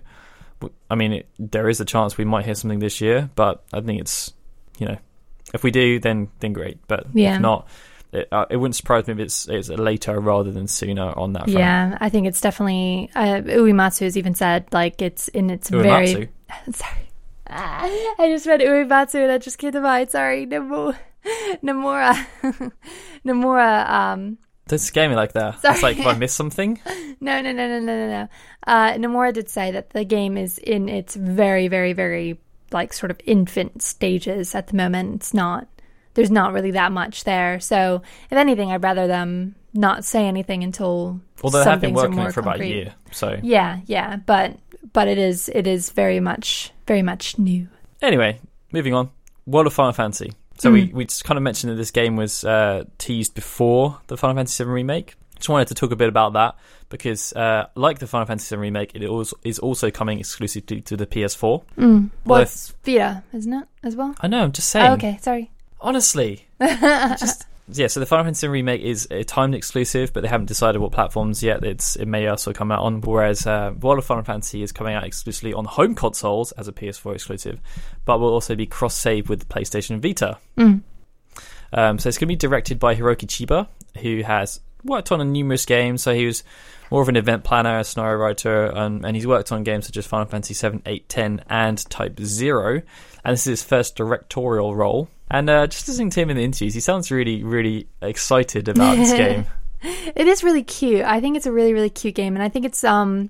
I 0.90 0.96
mean, 0.96 1.14
it, 1.14 1.30
there 1.38 1.70
is 1.70 1.80
a 1.80 1.86
chance 1.86 2.18
we 2.18 2.26
might 2.26 2.46
hear 2.46 2.56
something 2.56 2.80
this 2.80 3.02
year, 3.02 3.30
but 3.36 3.64
I 3.74 3.82
think 3.82 4.02
it's, 4.02 4.34
you 4.80 4.88
know, 4.88 4.98
if 5.54 5.64
we 5.64 5.72
do, 5.72 6.00
then 6.00 6.30
then 6.40 6.54
great. 6.54 6.80
But 6.88 7.08
Yeah. 7.14 7.36
if 7.36 7.42
not, 7.42 7.68
it, 8.12 8.28
uh, 8.32 8.46
it 8.50 8.58
wouldn't 8.58 8.76
surprise 8.76 9.08
me 9.08 9.14
if 9.14 9.20
it's, 9.20 9.48
it's 9.48 9.70
later 9.70 10.20
rather 10.20 10.52
than 10.52 10.68
sooner 10.68 11.12
on 11.18 11.34
that 11.34 11.44
front. 11.44 11.58
Yeah, 11.60 11.98
I 12.02 12.10
think 12.10 12.28
it's 12.28 12.42
definitely. 12.42 13.10
Uh, 13.16 13.42
Uematsu 13.42 14.02
has 14.02 14.18
even 14.18 14.34
said 14.36 14.66
like 14.72 15.02
it's 15.02 15.28
in 15.30 15.50
its 15.50 15.70
very. 15.70 16.30
Sorry, 16.72 17.10
Ah, 17.48 17.84
I 18.18 18.28
just 18.30 18.48
read 18.48 18.62
Uematsu 18.62 19.22
and 19.22 19.32
I 19.32 19.38
just 19.38 19.58
came 19.60 19.72
to 19.74 19.82
mind. 19.82 20.10
Sorry, 20.10 20.48
Namo- 20.48 20.96
Nomura, 21.64 22.26
Nomura. 23.26 23.90
Um, 23.90 24.38
Don't 24.67 24.80
scare 24.80 25.08
me 25.08 25.15
like 25.15 25.34
that. 25.34 25.62
Sorry. 25.62 25.73
It's 25.73 25.84
like 25.84 25.99
if 25.99 26.06
I 26.06 26.13
miss 26.17 26.34
something. 26.34 26.80
no, 27.21 27.41
no, 27.41 27.51
no, 27.51 27.67
no, 27.67 27.80
no, 27.80 27.80
no, 27.80 28.08
no. 28.08 28.28
Uh, 28.65 28.93
Nomura 28.93 29.32
did 29.32 29.47
say 29.47 29.71
that 29.71 29.91
the 29.91 30.04
game 30.04 30.38
is 30.38 30.58
in 30.58 30.89
its 30.89 31.15
very, 31.15 31.67
very, 31.67 31.93
very 31.93 32.39
like 32.71 32.93
sort 32.93 33.12
of 33.12 33.19
infant 33.25 33.82
stages 33.84 34.56
at 34.56 34.67
the 34.67 34.75
moment. 34.75 35.15
It's 35.15 35.34
not. 35.34 35.67
There's 36.15 36.32
not 36.32 36.54
really 36.54 36.71
that 36.71 36.91
much 36.91 37.25
there. 37.25 37.60
So, 37.60 38.01
if 38.32 38.38
anything, 38.38 38.71
I'd 38.71 38.82
rather 38.82 39.06
them 39.06 39.56
not 39.75 40.06
say 40.06 40.25
anything 40.25 40.63
until. 40.63 41.19
Although 41.43 41.63
they 41.63 41.69
have 41.69 41.82
been 41.82 41.93
working 41.93 42.13
on 42.13 42.17
more 42.17 42.30
it 42.30 42.34
for 42.34 42.39
about 42.39 42.62
a 42.62 42.67
year. 42.67 42.95
So 43.12 43.38
Yeah, 43.43 43.82
yeah, 43.86 44.15
but 44.15 44.58
but 44.93 45.08
it 45.08 45.17
is 45.17 45.49
it 45.54 45.67
is 45.67 45.91
very 45.91 46.19
much 46.19 46.71
very 46.88 47.01
much 47.01 47.38
new. 47.38 47.67
Anyway, 48.01 48.39
moving 48.71 48.93
on. 48.93 49.12
World 49.45 49.67
of 49.67 49.73
Final 49.73 49.93
Fantasy. 49.93 50.34
So 50.58 50.70
Mm. 50.70 50.74
we, 50.74 50.84
we 50.94 51.06
just 51.06 51.26
kind 51.26 51.38
of 51.38 51.44
mentioned 51.44 51.72
that 51.72 51.76
this 51.78 51.91
game 51.91 52.15
was 52.15 52.44
uh, 52.44 52.86
teased 52.98 53.36
before 53.36 54.00
the 54.08 54.15
Final 54.18 54.36
Fantasy 54.38 54.63
VII 54.63 54.70
Remake. 54.70 55.15
Just 55.36 55.50
wanted 55.50 55.68
to 55.68 55.74
talk 55.74 55.91
a 55.91 55.98
bit 55.98 56.08
about 56.08 56.32
that 56.34 56.56
because, 56.89 57.34
uh, 57.34 57.65
like 57.76 58.00
the 58.00 58.08
Final 58.08 58.26
Fantasy 58.26 58.56
VII 58.56 58.62
Remake, 58.62 58.96
it 58.96 59.04
is 59.04 59.34
is 59.44 59.60
also 59.60 59.91
coming 59.91 60.18
exclusively 60.20 60.80
to 60.82 60.96
the 60.96 61.06
PS4. 61.06 61.62
Mm. 61.78 62.10
Well, 62.26 62.36
Well, 62.38 62.41
it's 62.44 62.74
Vita, 62.86 63.22
isn't 63.34 63.52
it, 63.54 63.68
as 63.84 63.96
well? 63.98 64.15
I 64.22 64.28
know, 64.28 64.44
I'm 64.44 64.54
just 64.54 64.70
saying. 64.70 64.89
Oh, 64.89 64.94
okay, 64.94 65.18
sorry. 65.22 65.52
Honestly. 65.82 66.46
just 66.62 67.44
Yeah, 67.67 67.88
so 67.88 67.99
the 67.99 68.06
Final 68.06 68.25
Fantasy 68.25 68.47
Remake 68.47 68.82
is 68.82 69.08
a 69.10 69.23
timed 69.23 69.56
exclusive, 69.56 70.13
but 70.13 70.21
they 70.21 70.30
haven't 70.30 70.45
decided 70.45 70.80
what 70.80 70.91
platforms 70.91 71.41
yet. 71.41 71.63
It's 71.63 71.95
It 71.95 72.06
may 72.06 72.28
also 72.28 72.54
come 72.54 72.71
out 72.71 72.82
on, 72.82 73.01
whereas 73.01 73.47
uh, 73.47 73.73
World 73.80 73.97
of 73.97 74.06
Final 74.06 74.23
Fantasy 74.23 74.62
is 74.62 74.71
coming 74.71 74.93
out 74.93 75.04
exclusively 75.04 75.54
on 75.54 75.65
home 75.65 75.95
consoles 75.95 76.51
as 76.54 76.67
a 76.67 76.71
PS4 76.71 77.15
exclusive, 77.15 77.60
but 78.06 78.19
will 78.19 78.34
also 78.34 78.56
be 78.56 78.67
cross-save 78.67 79.30
with 79.30 79.49
PlayStation 79.49 79.99
Vita. 79.99 80.38
Mm. 80.58 80.82
Um, 81.73 81.97
so 81.97 82.08
it's 82.08 82.19
going 82.19 82.28
to 82.28 82.34
be 82.34 82.36
directed 82.36 82.78
by 82.78 82.95
Hiroki 82.95 83.25
Chiba, 83.25 83.67
who 83.99 84.21
has 84.21 84.60
worked 84.84 85.12
on 85.12 85.19
a 85.19 85.25
numerous 85.25 85.65
games. 85.65 86.04
So 86.04 86.13
he 86.13 86.28
was 86.28 86.43
more 86.91 87.01
of 87.01 87.10
an 87.10 87.15
event 87.15 87.43
planner, 87.43 87.80
a 87.80 87.84
scenario 87.84 88.17
writer, 88.17 88.78
um, 88.78 89.04
and 89.04 89.15
he's 89.15 89.25
worked 89.25 89.51
on 89.51 89.63
games 89.63 89.88
such 89.88 89.97
as 89.97 90.06
Final 90.06 90.28
Fantasy 90.28 90.54
7, 90.54 90.84
8, 90.86 91.10
10, 91.10 91.45
and 91.49 91.89
Type 91.89 92.19
0. 92.19 92.84
And 93.23 93.34
this 93.34 93.47
is 93.47 93.60
his 93.60 93.63
first 93.63 93.95
directorial 93.95 94.75
role. 94.75 95.10
And 95.30 95.50
uh, 95.50 95.68
just 95.68 95.88
listening 95.88 96.12
to 96.12 96.22
him 96.22 96.30
in 96.30 96.38
the 96.38 96.44
interviews, 96.44 96.74
he 96.74 96.80
sounds 96.80 97.12
really, 97.12 97.44
really 97.44 97.88
excited 98.02 98.68
about 98.68 98.98
this 98.98 99.12
game. 99.18 99.46
It 99.82 100.28
is 100.28 100.44
really 100.44 100.64
cute. 100.64 101.04
I 101.04 101.20
think 101.20 101.38
it's 101.38 101.46
a 101.46 101.52
really 101.52 101.74
really 101.74 101.90
cute 101.90 102.16
game, 102.16 102.36
and 102.36 102.44
I 102.44 102.50
think 102.50 102.66
it's 102.66 102.84
um 102.84 103.30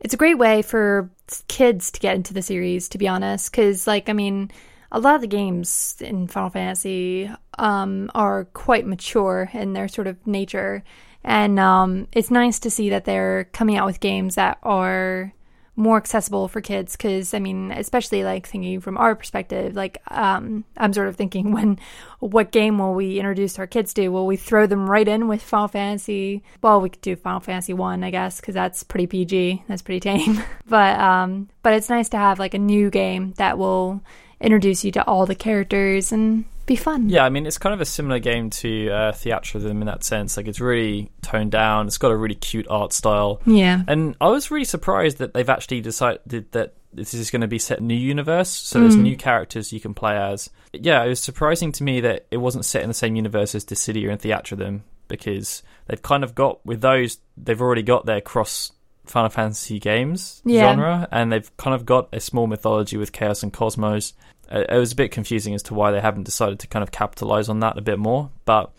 it's 0.00 0.14
a 0.14 0.16
great 0.16 0.38
way 0.38 0.62
for 0.62 1.10
kids 1.48 1.90
to 1.90 2.00
get 2.00 2.16
into 2.16 2.32
the 2.32 2.42
series. 2.42 2.88
To 2.90 2.98
be 2.98 3.08
honest, 3.08 3.50
because 3.50 3.86
like 3.86 4.08
I 4.08 4.12
mean. 4.12 4.50
A 4.92 4.98
lot 4.98 5.14
of 5.14 5.20
the 5.20 5.28
games 5.28 5.96
in 6.00 6.26
Final 6.26 6.50
Fantasy 6.50 7.30
um, 7.60 8.10
are 8.12 8.46
quite 8.46 8.84
mature 8.84 9.48
in 9.54 9.72
their 9.72 9.86
sort 9.86 10.08
of 10.08 10.26
nature, 10.26 10.82
and 11.22 11.60
um, 11.60 12.08
it's 12.10 12.28
nice 12.28 12.58
to 12.58 12.70
see 12.70 12.90
that 12.90 13.04
they're 13.04 13.44
coming 13.52 13.76
out 13.76 13.86
with 13.86 14.00
games 14.00 14.34
that 14.34 14.58
are 14.64 15.32
more 15.80 15.96
accessible 15.96 16.46
for 16.46 16.60
kids 16.60 16.96
because 16.96 17.32
i 17.32 17.38
mean 17.38 17.72
especially 17.72 18.22
like 18.22 18.46
thinking 18.46 18.80
from 18.80 18.98
our 18.98 19.14
perspective 19.16 19.74
like 19.74 20.02
um 20.08 20.64
i'm 20.76 20.92
sort 20.92 21.08
of 21.08 21.16
thinking 21.16 21.52
when 21.56 21.78
what 22.20 22.52
game 22.52 22.78
will 22.78 22.92
we 22.92 23.18
introduce 23.18 23.58
our 23.58 23.66
kids 23.66 23.94
to? 23.94 24.08
Will 24.08 24.26
we 24.26 24.36
throw 24.36 24.66
them 24.66 24.88
right 24.88 25.08
in 25.08 25.26
with 25.26 25.42
final 25.42 25.68
fantasy? 25.68 26.42
Well 26.62 26.80
we 26.82 26.90
could 26.90 27.00
do 27.00 27.16
final 27.16 27.40
fantasy 27.40 27.72
1 27.72 28.04
i 28.04 28.10
guess 28.10 28.40
because 28.40 28.54
that's 28.54 28.82
pretty 28.82 29.06
pg 29.06 29.64
that's 29.66 29.82
pretty 29.82 30.00
tame. 30.00 30.42
But 30.66 31.00
um 31.00 31.48
but 31.62 31.74
it's 31.74 31.88
nice 31.88 32.10
to 32.10 32.16
have 32.16 32.38
like 32.38 32.54
a 32.54 32.58
new 32.58 32.90
game 32.90 33.32
that 33.38 33.58
will 33.58 34.02
introduce 34.40 34.84
you 34.84 34.92
to 34.92 35.04
all 35.06 35.26
the 35.26 35.34
characters 35.34 36.12
and 36.12 36.44
be 36.70 36.76
fun 36.76 37.08
Yeah, 37.08 37.24
I 37.24 37.28
mean, 37.28 37.46
it's 37.46 37.58
kind 37.58 37.74
of 37.74 37.80
a 37.80 37.84
similar 37.84 38.18
game 38.18 38.48
to 38.50 38.88
uh, 38.90 39.12
Theatrhythm 39.12 39.80
in 39.82 39.86
that 39.86 40.04
sense. 40.04 40.36
Like, 40.36 40.46
it's 40.48 40.60
really 40.60 41.10
toned 41.22 41.50
down, 41.52 41.86
it's 41.88 41.98
got 41.98 42.10
a 42.12 42.16
really 42.16 42.34
cute 42.36 42.66
art 42.70 42.92
style. 42.92 43.40
yeah 43.44 43.82
And 43.88 44.16
I 44.20 44.28
was 44.28 44.50
really 44.50 44.64
surprised 44.64 45.18
that 45.18 45.34
they've 45.34 45.48
actually 45.48 45.80
decided 45.80 46.50
that 46.52 46.74
this 46.92 47.14
is 47.14 47.30
going 47.30 47.42
to 47.42 47.46
be 47.48 47.58
set 47.58 47.78
in 47.78 47.84
a 47.84 47.86
new 47.88 47.94
universe. 47.94 48.48
So 48.48 48.80
there's 48.80 48.96
new 48.96 49.16
characters 49.16 49.72
you 49.72 49.78
can 49.80 49.94
play 49.94 50.16
as. 50.16 50.50
Yeah, 50.72 51.04
it 51.04 51.08
was 51.08 51.20
surprising 51.20 51.70
to 51.72 51.84
me 51.84 52.00
that 52.00 52.26
it 52.30 52.38
wasn't 52.38 52.64
set 52.64 52.82
in 52.82 52.88
the 52.88 52.94
same 52.94 53.14
universe 53.14 53.54
as 53.54 53.64
Dissidia 53.64 54.10
and 54.10 54.20
Theatrhythm 54.20 54.80
because 55.06 55.62
they've 55.86 56.02
kind 56.02 56.24
of 56.24 56.34
got, 56.34 56.64
with 56.66 56.80
those, 56.80 57.18
they've 57.36 57.60
already 57.60 57.82
got 57.82 58.06
their 58.06 58.20
cross 58.20 58.72
Final 59.06 59.30
Fantasy 59.30 59.78
games 59.80 60.40
Yeah. 60.44 60.62
genre 60.62 61.08
and 61.12 61.32
they've 61.32 61.56
kind 61.56 61.74
of 61.74 61.84
got 61.86 62.08
a 62.12 62.20
small 62.20 62.46
mythology 62.46 62.96
with 62.96 63.12
Chaos 63.12 63.42
and 63.42 63.52
Cosmos. 63.52 64.12
It 64.50 64.76
was 64.76 64.92
a 64.92 64.96
bit 64.96 65.12
confusing 65.12 65.54
as 65.54 65.62
to 65.64 65.74
why 65.74 65.90
they 65.92 66.00
haven't 66.00 66.24
decided 66.24 66.58
to 66.60 66.66
kind 66.66 66.82
of 66.82 66.90
capitalize 66.90 67.48
on 67.48 67.60
that 67.60 67.78
a 67.78 67.80
bit 67.80 67.98
more. 67.98 68.30
But, 68.44 68.72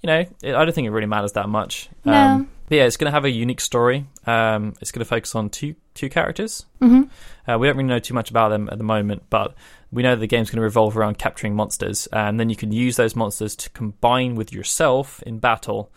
you 0.00 0.06
know, 0.06 0.24
it, 0.42 0.54
I 0.54 0.64
don't 0.64 0.72
think 0.74 0.86
it 0.86 0.90
really 0.90 1.06
matters 1.06 1.32
that 1.32 1.48
much. 1.48 1.88
Um, 2.04 2.48
but 2.68 2.76
yeah, 2.76 2.84
it's 2.84 2.96
going 2.96 3.06
to 3.06 3.12
have 3.12 3.24
a 3.24 3.30
unique 3.30 3.60
story. 3.60 4.06
Um, 4.26 4.74
it's 4.80 4.92
going 4.92 5.00
to 5.00 5.08
focus 5.08 5.34
on 5.34 5.50
two 5.50 5.74
two 5.94 6.08
characters. 6.08 6.66
hmm 6.80 7.02
Uh, 7.48 7.58
we 7.58 7.66
don't 7.66 7.76
really 7.76 7.88
know 7.88 7.98
too 7.98 8.14
much 8.14 8.30
about 8.30 8.50
them 8.50 8.68
at 8.70 8.78
the 8.78 8.84
moment, 8.84 9.22
but 9.30 9.54
we 9.92 10.02
know 10.02 10.14
the 10.16 10.26
game's 10.26 10.50
going 10.50 10.56
to 10.58 10.62
revolve 10.62 10.96
around 10.96 11.16
capturing 11.18 11.54
monsters, 11.54 12.06
and 12.12 12.38
then 12.38 12.50
you 12.50 12.56
can 12.56 12.72
use 12.72 12.96
those 12.96 13.16
monsters 13.16 13.56
to 13.56 13.70
combine 13.70 14.34
with 14.34 14.52
yourself 14.52 15.22
in 15.22 15.38
battle. 15.38 15.90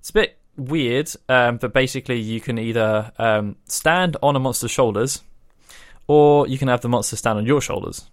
It's 0.00 0.10
a 0.10 0.12
bit 0.12 0.38
weird, 0.56 1.10
um, 1.28 1.56
but 1.56 1.72
basically 1.72 2.18
you 2.20 2.40
can 2.40 2.58
either 2.58 3.12
um, 3.18 3.56
stand 3.66 4.16
on 4.22 4.36
a 4.36 4.40
monster's 4.40 4.72
shoulders, 4.72 5.22
or 6.08 6.46
you 6.48 6.58
can 6.58 6.68
have 6.68 6.80
the 6.80 6.88
monster 6.88 7.16
stand 7.16 7.38
on 7.38 7.46
your 7.46 7.60
shoulders. 7.60 8.10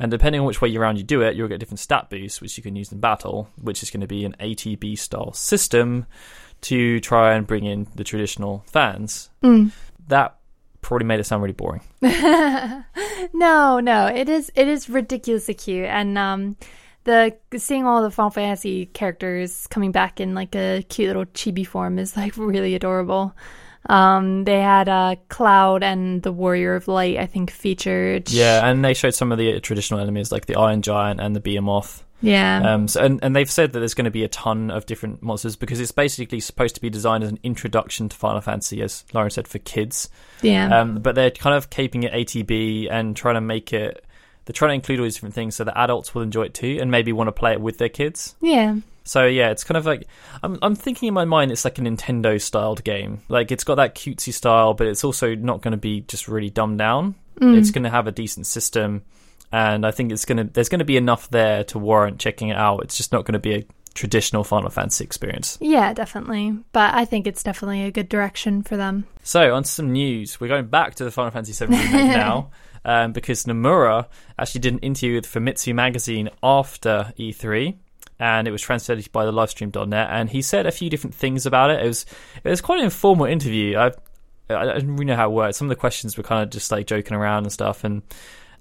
And 0.00 0.10
depending 0.10 0.40
on 0.40 0.46
which 0.46 0.62
way 0.62 0.74
around 0.74 0.96
you 0.96 1.02
do 1.02 1.20
it, 1.20 1.36
you'll 1.36 1.46
get 1.46 1.60
different 1.60 1.78
stat 1.78 2.08
boosts, 2.08 2.40
which 2.40 2.56
you 2.56 2.62
can 2.62 2.74
use 2.74 2.90
in 2.90 3.00
battle, 3.00 3.50
which 3.60 3.82
is 3.82 3.90
going 3.90 4.00
to 4.00 4.06
be 4.06 4.24
an 4.24 4.34
ATB 4.40 4.98
style 4.98 5.34
system 5.34 6.06
to 6.62 7.00
try 7.00 7.34
and 7.34 7.46
bring 7.46 7.66
in 7.66 7.86
the 7.94 8.02
traditional 8.02 8.64
fans. 8.66 9.28
Mm. 9.42 9.72
That 10.08 10.38
probably 10.80 11.06
made 11.06 11.20
it 11.20 11.24
sound 11.24 11.42
really 11.42 11.52
boring. 11.52 11.82
no, 12.00 13.80
no, 13.80 14.06
it 14.06 14.30
is 14.30 14.50
it 14.54 14.68
is 14.68 14.88
ridiculously 14.88 15.54
cute, 15.54 15.84
and 15.84 16.16
um, 16.16 16.56
the 17.04 17.36
seeing 17.58 17.84
all 17.84 18.02
the 18.02 18.10
Final 18.10 18.30
Fantasy 18.30 18.86
characters 18.86 19.66
coming 19.66 19.92
back 19.92 20.18
in 20.18 20.34
like 20.34 20.54
a 20.54 20.82
cute 20.88 21.08
little 21.08 21.26
chibi 21.26 21.66
form 21.66 21.98
is 21.98 22.16
like 22.16 22.36
really 22.38 22.74
adorable. 22.74 23.34
Um, 23.88 24.44
they 24.44 24.60
had 24.60 24.88
uh, 24.88 25.16
Cloud 25.28 25.82
and 25.82 26.22
the 26.22 26.32
Warrior 26.32 26.74
of 26.74 26.86
Light, 26.88 27.16
I 27.18 27.26
think, 27.26 27.50
featured. 27.50 28.30
Yeah, 28.30 28.68
and 28.68 28.84
they 28.84 28.94
showed 28.94 29.14
some 29.14 29.32
of 29.32 29.38
the 29.38 29.58
traditional 29.60 30.00
enemies 30.00 30.30
like 30.30 30.46
the 30.46 30.56
Iron 30.56 30.82
Giant 30.82 31.20
and 31.20 31.34
the 31.34 31.40
Behemoth. 31.40 32.04
yeah, 32.20 32.74
Um, 32.74 32.86
so, 32.88 33.00
and, 33.02 33.18
and 33.24 33.34
they've 33.34 33.50
said 33.50 33.72
that 33.72 33.78
there's 33.78 33.94
going 33.94 34.04
to 34.04 34.10
be 34.10 34.22
a 34.24 34.28
ton 34.28 34.70
of 34.70 34.84
different 34.84 35.22
monsters 35.22 35.56
because 35.56 35.80
it's 35.80 35.92
basically 35.92 36.40
supposed 36.40 36.74
to 36.74 36.80
be 36.82 36.90
designed 36.90 37.24
as 37.24 37.30
an 37.30 37.38
introduction 37.42 38.10
to 38.10 38.16
Final 38.16 38.42
Fantasy, 38.42 38.82
as 38.82 39.04
Lauren 39.14 39.30
said, 39.30 39.48
for 39.48 39.58
kids. 39.58 40.10
yeah, 40.42 40.80
Um, 40.80 40.98
but 40.98 41.14
they're 41.14 41.30
kind 41.30 41.56
of 41.56 41.70
keeping 41.70 42.02
it 42.02 42.12
ATB 42.12 42.88
and 42.90 43.16
trying 43.16 43.36
to 43.36 43.40
make 43.40 43.72
it. 43.72 44.04
They're 44.44 44.52
trying 44.52 44.70
to 44.70 44.74
include 44.74 44.98
all 45.00 45.04
these 45.04 45.14
different 45.14 45.34
things 45.34 45.54
so 45.56 45.64
that 45.64 45.78
adults 45.78 46.14
will 46.14 46.22
enjoy 46.22 46.42
it 46.44 46.54
too, 46.54 46.78
and 46.80 46.90
maybe 46.90 47.12
want 47.12 47.28
to 47.28 47.32
play 47.32 47.52
it 47.52 47.60
with 47.60 47.78
their 47.78 47.88
kids. 47.88 48.34
yeah, 48.42 48.76
So 49.04 49.26
yeah, 49.26 49.50
it's 49.50 49.64
kind 49.64 49.76
of 49.76 49.86
like 49.86 50.06
I'm 50.42 50.58
I'm 50.62 50.74
thinking 50.74 51.08
in 51.08 51.14
my 51.14 51.24
mind 51.24 51.50
it's 51.50 51.64
like 51.64 51.78
a 51.78 51.82
Nintendo 51.82 52.40
styled 52.40 52.84
game. 52.84 53.22
Like 53.28 53.50
it's 53.50 53.64
got 53.64 53.76
that 53.76 53.94
cutesy 53.94 54.32
style, 54.32 54.74
but 54.74 54.86
it's 54.86 55.04
also 55.04 55.34
not 55.34 55.62
going 55.62 55.72
to 55.72 55.78
be 55.78 56.02
just 56.02 56.28
really 56.28 56.50
dumbed 56.50 56.78
down. 56.78 57.14
Mm. 57.40 57.56
It's 57.56 57.70
going 57.70 57.84
to 57.84 57.90
have 57.90 58.06
a 58.06 58.12
decent 58.12 58.46
system, 58.46 59.02
and 59.50 59.86
I 59.86 59.90
think 59.90 60.12
it's 60.12 60.24
going 60.24 60.38
to 60.38 60.44
there's 60.44 60.68
going 60.68 60.80
to 60.80 60.84
be 60.84 60.96
enough 60.96 61.30
there 61.30 61.64
to 61.64 61.78
warrant 61.78 62.20
checking 62.20 62.48
it 62.48 62.56
out. 62.56 62.82
It's 62.84 62.96
just 62.96 63.12
not 63.12 63.24
going 63.24 63.32
to 63.34 63.38
be 63.38 63.54
a 63.54 63.64
traditional 63.94 64.44
Final 64.44 64.70
Fantasy 64.70 65.04
experience. 65.04 65.58
Yeah, 65.60 65.92
definitely. 65.92 66.56
But 66.72 66.94
I 66.94 67.04
think 67.04 67.26
it's 67.26 67.42
definitely 67.42 67.84
a 67.84 67.90
good 67.90 68.08
direction 68.08 68.62
for 68.62 68.76
them. 68.76 69.06
So, 69.22 69.54
on 69.54 69.64
to 69.64 69.68
some 69.68 69.92
news. 69.92 70.40
We're 70.40 70.48
going 70.48 70.66
back 70.66 70.94
to 70.96 71.04
the 71.04 71.10
Final 71.10 71.30
Fantasy 71.30 71.64
VII 71.64 71.72
remake 71.72 71.92
now. 71.92 72.50
Um, 72.82 73.12
because 73.12 73.44
Nomura 73.44 74.06
actually 74.38 74.62
did 74.62 74.72
an 74.72 74.78
interview 74.78 75.16
with 75.16 75.26
Famitsu 75.26 75.74
magazine 75.74 76.30
after 76.42 77.12
E3, 77.18 77.76
and 78.20 78.46
it 78.46 78.50
was 78.50 78.60
translated 78.60 79.10
by 79.10 79.24
the 79.24 79.32
livestream.net, 79.32 80.08
and 80.10 80.30
he 80.30 80.42
said 80.42 80.66
a 80.66 80.70
few 80.70 80.90
different 80.90 81.14
things 81.16 81.46
about 81.46 81.70
it. 81.70 81.82
It 81.82 81.88
was 81.88 82.06
it 82.44 82.50
was 82.50 82.60
quite 82.60 82.78
an 82.78 82.84
informal 82.84 83.26
interview. 83.26 83.76
I 83.78 83.92
I 84.50 84.64
don't 84.66 84.92
really 84.92 85.06
know 85.06 85.16
how 85.16 85.30
it 85.30 85.34
worked. 85.34 85.56
Some 85.56 85.66
of 85.66 85.70
the 85.70 85.80
questions 85.80 86.16
were 86.16 86.22
kind 86.22 86.42
of 86.42 86.50
just 86.50 86.70
like 86.70 86.86
joking 86.86 87.16
around 87.16 87.44
and 87.44 87.52
stuff, 87.52 87.82
and 87.82 88.02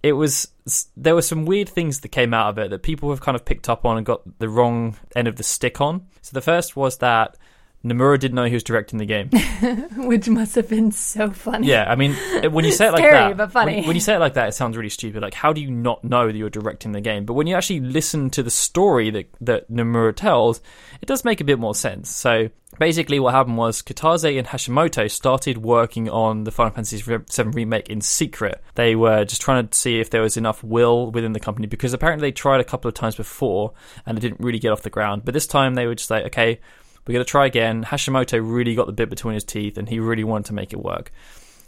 it 0.02 0.13
was 0.13 0.48
there 0.95 1.13
were 1.13 1.22
some 1.22 1.45
weird 1.45 1.67
things 1.67 2.00
that 2.00 2.10
came 2.10 2.34
out 2.34 2.50
of 2.50 2.58
it 2.58 2.69
that 2.69 2.84
people 2.84 3.10
have 3.10 3.22
kind 3.22 3.36
of 3.36 3.43
picked 3.43 3.67
up 3.67 3.86
on 3.86 3.98
and 3.98 4.06
got 4.06 4.22
the 4.39 4.48
wrong 4.48 4.98
end 5.15 5.28
of 5.28 5.36
the 5.36 5.43
stick 5.43 5.82
on. 5.82 6.08
So 6.22 6.32
the 6.34 6.41
first 6.41 6.78
was 6.78 6.98
that 7.00 7.38
Nomura 7.83 8.19
didn't 8.19 8.35
know 8.35 8.43
he 8.43 8.53
was 8.53 8.63
directing 8.63 8.99
the 8.99 9.05
game. 9.05 9.29
Which 9.95 10.27
must 10.27 10.55
have 10.55 10.67
been 10.67 10.91
so 10.91 11.29
funny. 11.29 11.67
Yeah, 11.67 11.89
I 11.89 11.95
mean, 11.95 12.13
when 12.51 12.65
you 12.65 12.73
say 12.73 12.87
it 12.87 12.91
like 12.91 12.99
Scary, 12.99 13.29
that, 13.29 13.37
but 13.37 13.51
funny. 13.53 13.77
When, 13.77 13.87
when 13.87 13.95
you 13.95 14.01
say 14.01 14.15
it 14.15 14.19
like 14.19 14.33
that, 14.33 14.49
it 14.49 14.51
sounds 14.51 14.75
really 14.75 14.89
stupid. 14.89 15.21
Like, 15.21 15.33
how 15.33 15.53
do 15.53 15.61
you 15.61 15.71
not 15.71 16.03
know 16.03 16.27
that 16.27 16.35
you're 16.35 16.49
directing 16.49 16.91
the 16.91 16.99
game? 16.99 17.23
But 17.25 17.33
when 17.33 17.47
you 17.47 17.55
actually 17.55 17.79
listen 17.79 18.31
to 18.31 18.43
the 18.43 18.49
story 18.49 19.11
that 19.11 19.29
that 19.39 19.71
Nomura 19.71 20.13
tells, 20.13 20.59
it 21.01 21.05
does 21.05 21.23
make 21.23 21.39
a 21.39 21.45
bit 21.45 21.57
more 21.57 21.73
sense. 21.73 22.09
So 22.09 22.49
basically, 22.79 23.17
what 23.17 23.33
happened 23.33 23.55
was 23.55 23.81
Kitase 23.81 24.37
and 24.37 24.45
Hashimoto 24.45 25.09
started 25.09 25.59
working 25.59 26.09
on 26.09 26.43
the 26.43 26.51
Final 26.51 26.73
Fantasy 26.73 26.97
VII 26.97 27.43
remake 27.43 27.87
in 27.87 28.01
secret. 28.01 28.61
They 28.75 28.97
were 28.97 29.23
just 29.23 29.41
trying 29.41 29.65
to 29.65 29.77
see 29.77 30.01
if 30.01 30.09
there 30.09 30.21
was 30.21 30.35
enough 30.35 30.61
will 30.65 31.11
within 31.11 31.31
the 31.31 31.39
company 31.39 31.67
because 31.67 31.93
apparently 31.93 32.27
they 32.27 32.33
tried 32.33 32.59
a 32.59 32.65
couple 32.65 32.89
of 32.89 32.93
times 32.95 33.15
before 33.15 33.71
and 34.05 34.17
it 34.17 34.21
didn't 34.21 34.41
really 34.41 34.59
get 34.59 34.73
off 34.73 34.81
the 34.81 34.89
ground. 34.89 35.23
But 35.23 35.33
this 35.33 35.47
time 35.47 35.75
they 35.75 35.87
were 35.87 35.95
just 35.95 36.11
like, 36.11 36.25
okay 36.25 36.59
we're 37.07 37.13
going 37.13 37.25
to 37.25 37.29
try 37.29 37.45
again. 37.45 37.83
Hashimoto 37.83 38.39
really 38.41 38.75
got 38.75 38.88
the 38.88 38.93
bit 38.93 39.09
between 39.09 39.33
his 39.33 39.43
teeth 39.43 39.77
and 39.77 39.89
he 39.89 39.99
really 39.99 40.23
wanted 40.23 40.45
to 40.47 40.53
make 40.53 40.73
it 40.73 40.83
work. 40.83 41.12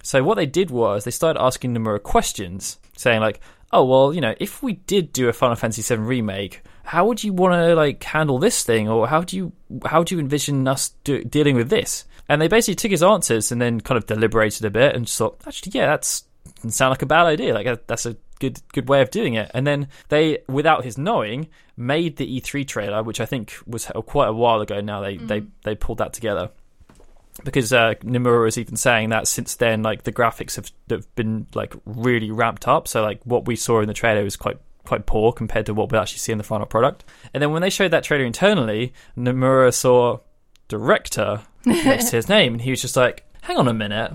So 0.04 0.24
what 0.24 0.36
they 0.36 0.46
did 0.46 0.72
was 0.72 1.04
they 1.04 1.12
started 1.12 1.42
asking 1.42 1.76
Nomura 1.76 2.02
questions, 2.02 2.80
saying 2.98 3.22
like, 3.22 3.40
"Oh 3.72 3.86
well, 3.86 4.14
you 4.14 4.22
know, 4.22 4.36
if 4.40 4.64
we 4.64 4.74
did 4.74 5.14
do 5.14 5.30
a 5.30 5.34
Final 5.34 5.56
Fantasy 5.56 5.82
VII 5.82 6.02
remake, 6.02 6.64
how 6.84 7.06
would 7.06 7.24
you 7.24 7.34
want 7.34 7.54
to 7.54 7.76
like 7.76 8.04
handle 8.04 8.40
this 8.40 8.64
thing, 8.64 8.90
or 8.90 9.08
how 9.08 9.22
do 9.22 9.38
you 9.38 9.52
how 9.86 10.04
do 10.04 10.16
you 10.16 10.20
envision 10.22 10.68
us 10.68 10.90
do, 11.04 11.24
dealing 11.24 11.56
with 11.56 11.70
this?" 11.70 12.06
And 12.28 12.42
they 12.42 12.48
basically 12.48 12.76
took 12.76 12.92
his 12.92 13.04
answers 13.04 13.52
and 13.52 13.62
then 13.62 13.82
kind 13.82 13.98
of 13.98 14.08
deliberated 14.08 14.66
a 14.66 14.72
bit 14.72 14.96
and 14.96 15.06
just 15.06 15.18
thought, 15.18 15.40
"Actually, 15.46 15.74
yeah, 15.76 15.88
that's 15.88 16.24
sound 16.70 16.92
like 16.92 17.02
a 17.02 17.08
bad 17.08 17.26
idea. 17.26 17.54
Like 17.54 17.88
that's 17.88 18.06
a 18.06 18.16
good 18.42 18.62
good 18.74 18.90
way 18.90 19.02
of 19.02 19.12
doing 19.12 19.36
it." 19.36 19.50
And 19.54 19.66
then 19.66 19.88
they, 20.10 20.40
without 20.50 20.84
his 20.84 20.98
knowing, 20.98 21.48
made 21.78 22.18
the 22.18 22.42
E3 22.42 22.68
trailer, 22.68 23.04
which 23.04 23.22
I 23.22 23.26
think 23.26 23.54
was 23.66 23.86
quite 24.06 24.28
a 24.28 24.34
while 24.34 24.60
ago. 24.60 24.82
Now 24.82 25.00
they 25.00 25.16
they 25.18 25.44
they 25.64 25.76
pulled 25.76 26.00
that 26.00 26.12
together 26.12 26.50
because 27.44 27.72
uh, 27.74 27.96
Nomura 28.04 28.48
is 28.48 28.58
even 28.58 28.76
saying 28.76 29.10
that 29.10 29.28
since 29.28 29.56
then, 29.56 29.84
like 29.84 30.04
the 30.04 30.12
graphics 30.12 30.56
have, 30.56 30.72
have 30.90 31.16
been 31.16 31.48
like 31.54 31.74
really 31.86 32.32
ramped 32.32 32.68
up. 32.68 32.88
So 32.88 33.02
like 33.02 33.22
what 33.24 33.46
we 33.46 33.56
saw 33.56 33.82
in 33.82 33.88
the 33.88 33.94
trailer 33.94 34.24
was 34.24 34.36
quite 34.36 34.58
quite 34.86 35.06
poor 35.06 35.32
compared 35.32 35.66
to 35.68 35.74
what 35.74 35.92
we 35.92 35.98
actually 35.98 36.20
see 36.20 36.32
in 36.32 36.38
the 36.38 36.44
final 36.44 36.66
product. 36.66 37.06
And 37.34 37.42
then 37.42 37.52
when 37.52 37.62
they 37.62 37.70
showed 37.70 37.92
that 37.92 38.04
trailer 38.04 38.26
internally, 38.26 38.94
Nomura 39.18 39.74
saw 39.74 40.20
director 40.68 41.42
next 41.66 42.10
to 42.10 42.16
his 42.18 42.30
name, 42.30 42.54
and 42.54 42.62
he 42.62 42.72
was 42.72 42.82
just 42.82 42.96
like, 42.96 43.26
"Hang 43.42 43.58
on 43.58 43.68
a 43.68 43.74
minute, 43.74 44.14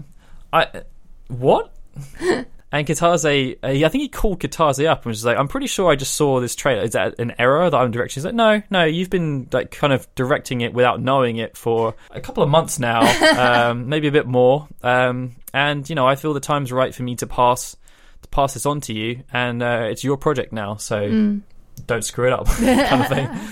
I 0.52 0.82
what?" 1.28 1.72
And 2.72 2.86
Kitase, 2.86 3.58
uh, 3.62 3.66
I 3.86 3.88
think 3.88 4.02
he 4.02 4.08
called 4.08 4.40
Kitase 4.40 4.86
up 4.88 4.98
and 5.00 5.06
was 5.06 5.18
just 5.18 5.26
like, 5.26 5.38
"I'm 5.38 5.46
pretty 5.48 5.68
sure 5.68 5.90
I 5.90 5.94
just 5.96 6.14
saw 6.14 6.40
this 6.40 6.56
trailer. 6.56 6.82
Is 6.82 6.92
that 6.92 7.18
an 7.20 7.32
error 7.38 7.70
that 7.70 7.76
I'm 7.76 7.90
directing?" 7.92 8.14
He's 8.16 8.24
like, 8.24 8.34
"No, 8.34 8.60
no, 8.70 8.84
you've 8.84 9.08
been 9.10 9.48
like 9.52 9.70
kind 9.70 9.92
of 9.92 10.12
directing 10.16 10.62
it 10.62 10.74
without 10.74 11.00
knowing 11.00 11.36
it 11.36 11.56
for 11.56 11.94
a 12.10 12.20
couple 12.20 12.42
of 12.42 12.48
months 12.50 12.78
now, 12.80 13.02
um, 13.70 13.88
maybe 13.88 14.08
a 14.08 14.12
bit 14.12 14.26
more. 14.26 14.66
Um, 14.82 15.36
and 15.54 15.88
you 15.88 15.94
know, 15.94 16.06
I 16.08 16.16
feel 16.16 16.34
the 16.34 16.40
time's 16.40 16.72
right 16.72 16.92
for 16.94 17.02
me 17.04 17.14
to 17.16 17.26
pass 17.26 17.76
to 18.22 18.28
pass 18.30 18.54
this 18.54 18.66
on 18.66 18.80
to 18.82 18.92
you, 18.92 19.22
and 19.32 19.62
uh, 19.62 19.86
it's 19.90 20.02
your 20.02 20.16
project 20.16 20.52
now, 20.52 20.74
so 20.74 21.38
don't 21.86 22.04
screw 22.04 22.26
it 22.26 22.32
up, 22.32 22.46
kind 22.56 23.02
of 23.02 23.08
thing." 23.08 23.28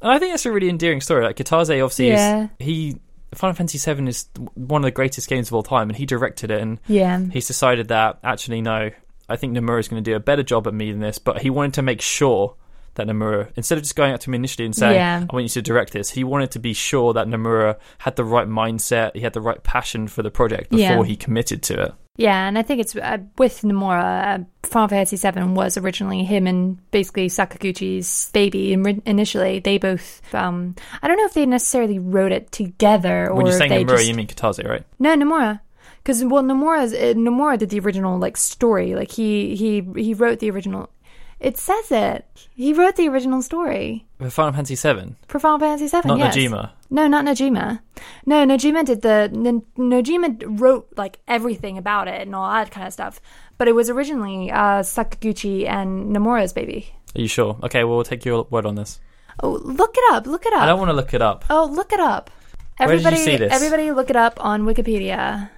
And 0.00 0.12
I 0.12 0.20
think 0.20 0.32
that's 0.32 0.46
a 0.46 0.52
really 0.52 0.68
endearing 0.68 1.00
story. 1.00 1.24
Like 1.24 1.34
Kitase, 1.34 1.70
obviously, 1.82 2.10
Yeah. 2.10 2.44
is, 2.44 2.50
he 2.60 2.96
Final 3.34 3.54
Fantasy 3.54 3.78
VII 3.94 4.08
is 4.08 4.26
one 4.54 4.82
of 4.82 4.86
the 4.86 4.90
greatest 4.90 5.28
games 5.28 5.48
of 5.48 5.54
all 5.54 5.62
time, 5.62 5.90
and 5.90 5.96
he 5.96 6.06
directed 6.06 6.50
it, 6.50 6.60
and 6.60 6.78
Yeah. 6.86 7.20
he's 7.32 7.46
decided 7.46 7.88
that 7.88 8.18
actually 8.24 8.62
no, 8.62 8.90
I 9.28 9.36
think 9.36 9.56
Nomura 9.56 9.80
is 9.80 9.88
going 9.88 10.02
to 10.02 10.10
do 10.10 10.16
a 10.16 10.20
better 10.20 10.42
job 10.42 10.66
at 10.66 10.72
me 10.74 10.90
than 10.90 11.00
this. 11.00 11.18
But 11.18 11.42
he 11.42 11.50
wanted 11.50 11.74
to 11.74 11.82
make 11.82 12.00
sure 12.00 12.54
that 12.94 13.06
Nomura, 13.06 13.48
instead 13.54 13.76
of 13.78 13.84
just 13.84 13.94
going 13.94 14.12
up 14.14 14.20
to 14.20 14.30
him 14.30 14.34
initially 14.34 14.64
and 14.64 14.74
saying, 14.74 14.94
Yeah. 14.94 15.26
"I 15.28 15.32
want 15.34 15.44
you 15.44 15.48
to 15.50 15.62
direct 15.62 15.92
this," 15.92 16.10
he 16.10 16.24
wanted 16.24 16.50
to 16.52 16.58
be 16.58 16.72
sure 16.72 17.12
that 17.12 17.26
Nomura 17.28 17.76
had 17.98 18.16
the 18.16 18.24
right 18.24 18.48
mindset, 18.48 19.14
he 19.14 19.20
had 19.20 19.34
the 19.34 19.40
right 19.40 19.62
passion 19.62 20.08
for 20.08 20.22
the 20.22 20.30
project 20.30 20.70
before 20.70 20.82
Yeah. 20.82 21.04
he 21.04 21.14
committed 21.14 21.62
to 21.64 21.82
it. 21.82 21.92
Yeah, 22.18 22.48
and 22.48 22.58
I 22.58 22.62
think 22.62 22.80
it's 22.80 22.96
uh, 22.96 23.18
with 23.38 23.62
Nomura. 23.62 24.40
Uh, 24.40 24.44
Final 24.64 24.88
Fantasy 24.88 25.16
VII 25.16 25.54
was 25.54 25.78
originally 25.78 26.24
him 26.24 26.46
and 26.46 26.78
basically 26.90 27.28
Sakaguchi's 27.28 28.28
baby. 28.32 28.74
And 28.74 29.00
initially, 29.06 29.60
they 29.60 29.78
both. 29.78 30.20
Um, 30.34 30.74
I 31.00 31.06
don't 31.06 31.16
know 31.16 31.24
if 31.24 31.34
they 31.34 31.46
necessarily 31.46 32.00
wrote 32.00 32.32
it 32.32 32.50
together 32.50 33.28
or 33.28 33.34
when 33.34 33.46
you're 33.46 33.56
saying 33.56 33.70
they 33.70 33.84
Nomura, 33.84 33.96
just 33.98 34.08
you 34.08 34.14
mean 34.14 34.26
Kitase, 34.26 34.68
right? 34.68 34.84
no 34.98 35.14
Nomura. 35.14 35.60
Because 36.02 36.24
well, 36.24 36.42
Nomura's 36.42 36.92
uh, 36.92 37.14
Nomura 37.14 37.56
did 37.56 37.70
the 37.70 37.78
original 37.78 38.18
like 38.18 38.36
story. 38.36 38.96
Like 38.96 39.12
he 39.12 39.54
he 39.54 39.86
he 39.96 40.12
wrote 40.12 40.40
the 40.40 40.50
original. 40.50 40.90
It 41.38 41.56
says 41.56 41.92
it. 41.92 42.26
He 42.56 42.72
wrote 42.72 42.96
the 42.96 43.08
original 43.08 43.42
story 43.42 44.06
For 44.18 44.28
Final 44.28 44.52
Fantasy 44.54 44.74
VII, 44.74 45.14
for 45.28 45.38
Final 45.38 45.60
Fantasy 45.60 45.86
VII. 45.86 46.08
not 46.08 46.18
yes. 46.18 46.36
Nojima. 46.36 46.70
No, 46.90 47.06
not 47.06 47.24
Nojima. 47.24 47.80
No, 48.24 48.46
Nojima 48.46 48.84
did 48.84 49.02
the 49.02 49.30
N- 49.34 49.62
Nojima 49.76 50.58
wrote 50.60 50.88
like 50.96 51.18
everything 51.28 51.76
about 51.76 52.08
it 52.08 52.22
and 52.22 52.34
all 52.34 52.50
that 52.50 52.70
kind 52.70 52.86
of 52.86 52.92
stuff. 52.92 53.20
But 53.58 53.68
it 53.68 53.74
was 53.74 53.90
originally 53.90 54.50
uh, 54.50 54.80
Sakaguchi 54.82 55.68
and 55.68 56.14
Nomura's 56.14 56.52
baby. 56.52 56.94
Are 57.16 57.20
you 57.20 57.28
sure? 57.28 57.58
Okay, 57.62 57.84
well, 57.84 57.96
we'll 57.96 58.04
take 58.04 58.24
your 58.24 58.44
word 58.50 58.64
on 58.64 58.74
this. 58.76 59.00
Oh, 59.42 59.50
look 59.62 59.94
it 59.96 60.14
up! 60.14 60.26
Look 60.26 60.46
it 60.46 60.52
up! 60.52 60.62
I 60.62 60.66
don't 60.66 60.78
want 60.78 60.88
to 60.90 60.94
look 60.94 61.12
it 61.14 61.22
up. 61.22 61.44
Oh, 61.50 61.66
look 61.70 61.92
it 61.92 62.00
up! 62.00 62.30
Where 62.78 62.88
did 62.88 63.02
you 63.02 63.06
Everybody, 63.08 63.16
see 63.24 63.36
this? 63.36 63.52
everybody, 63.52 63.92
look 63.92 64.08
it 64.10 64.16
up 64.16 64.42
on 64.44 64.62
Wikipedia. 64.64 65.50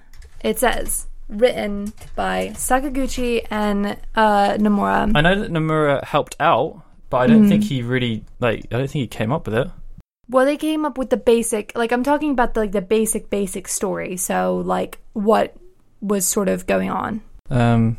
It 0.43 0.59
says 0.59 1.07
written 1.29 1.93
by 2.15 2.49
Sakaguchi 2.55 3.45
and 3.49 3.97
uh, 4.15 4.53
Nomura. 4.57 5.11
I 5.15 5.21
know 5.21 5.39
that 5.39 5.51
Nomura 5.51 6.03
helped 6.03 6.35
out, 6.39 6.81
but 7.09 7.17
I 7.17 7.27
don't 7.27 7.47
think 7.47 7.63
he 7.63 7.81
really 7.83 8.25
like. 8.39 8.65
I 8.71 8.77
don't 8.77 8.87
think 8.89 9.01
he 9.03 9.07
came 9.07 9.31
up 9.31 9.45
with 9.47 9.55
it. 9.55 9.67
Well, 10.31 10.45
they 10.45 10.57
came 10.57 10.85
up 10.85 10.97
with 10.97 11.09
the 11.09 11.17
basic, 11.17 11.73
like 11.75 11.91
I'm 11.91 12.03
talking 12.03 12.31
about 12.31 12.53
the, 12.53 12.61
like 12.61 12.71
the 12.71 12.81
basic, 12.81 13.29
basic 13.29 13.67
story. 13.67 14.15
So, 14.15 14.63
like 14.65 14.97
what 15.13 15.55
was 15.99 16.25
sort 16.25 16.47
of 16.47 16.65
going 16.65 16.89
on. 16.89 17.21
Um, 17.49 17.97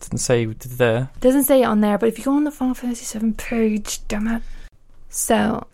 didn't 0.00 0.18
say 0.18 0.46
there. 0.46 1.10
Doesn't 1.20 1.44
say 1.44 1.62
it 1.62 1.64
on 1.64 1.80
there, 1.80 1.98
but 1.98 2.08
if 2.08 2.16
you 2.16 2.24
go 2.24 2.32
on 2.32 2.44
the 2.44 2.52
Final 2.52 2.74
Fantasy 2.74 3.18
VII 3.18 3.32
page, 3.32 4.06
damn 4.06 4.28
it. 4.28 4.42
So, 5.08 5.66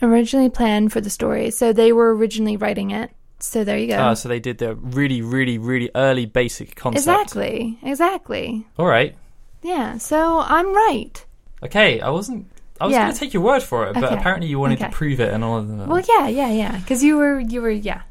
originally 0.00 0.48
planned 0.48 0.92
for 0.92 1.00
the 1.02 1.10
story. 1.10 1.50
So 1.50 1.72
they 1.72 1.92
were 1.92 2.14
originally 2.14 2.56
writing 2.56 2.90
it. 2.90 3.10
So 3.40 3.64
there 3.64 3.78
you 3.78 3.88
go. 3.88 3.98
Ah, 3.98 4.14
so 4.14 4.28
they 4.28 4.40
did 4.40 4.58
the 4.58 4.74
really, 4.74 5.22
really, 5.22 5.58
really 5.58 5.90
early 5.94 6.26
basic 6.26 6.74
concept. 6.74 7.00
exactly. 7.06 7.78
Exactly. 7.82 8.66
All 8.78 8.86
right. 8.86 9.14
Yeah. 9.62 9.98
So 9.98 10.40
I'm 10.40 10.74
right. 10.74 11.24
Okay, 11.62 12.00
I 12.00 12.10
wasn't. 12.10 12.46
I 12.80 12.86
was 12.86 12.92
Yeah. 12.94 13.02
going 13.04 13.14
to 13.14 13.18
take 13.20 13.34
your 13.34 13.42
word 13.42 13.62
for 13.62 13.86
it, 13.88 13.94
but 13.94 14.04
Okay. 14.04 14.14
apparently 14.16 14.48
you 14.48 14.58
wanted 14.58 14.78
Okay. 14.80 14.90
to 14.90 14.96
prove 14.96 15.20
it 15.20 15.32
and 15.32 15.42
all 15.44 15.58
of 15.58 15.68
that. 15.78 15.88
Well, 15.88 16.02
yeah, 16.08 16.28
yeah, 16.28 16.50
yeah. 16.50 16.78
Because 16.78 17.02
you 17.02 17.16
were, 17.16 17.40
you 17.40 17.60
were, 17.62 17.70
yeah. 17.70 18.02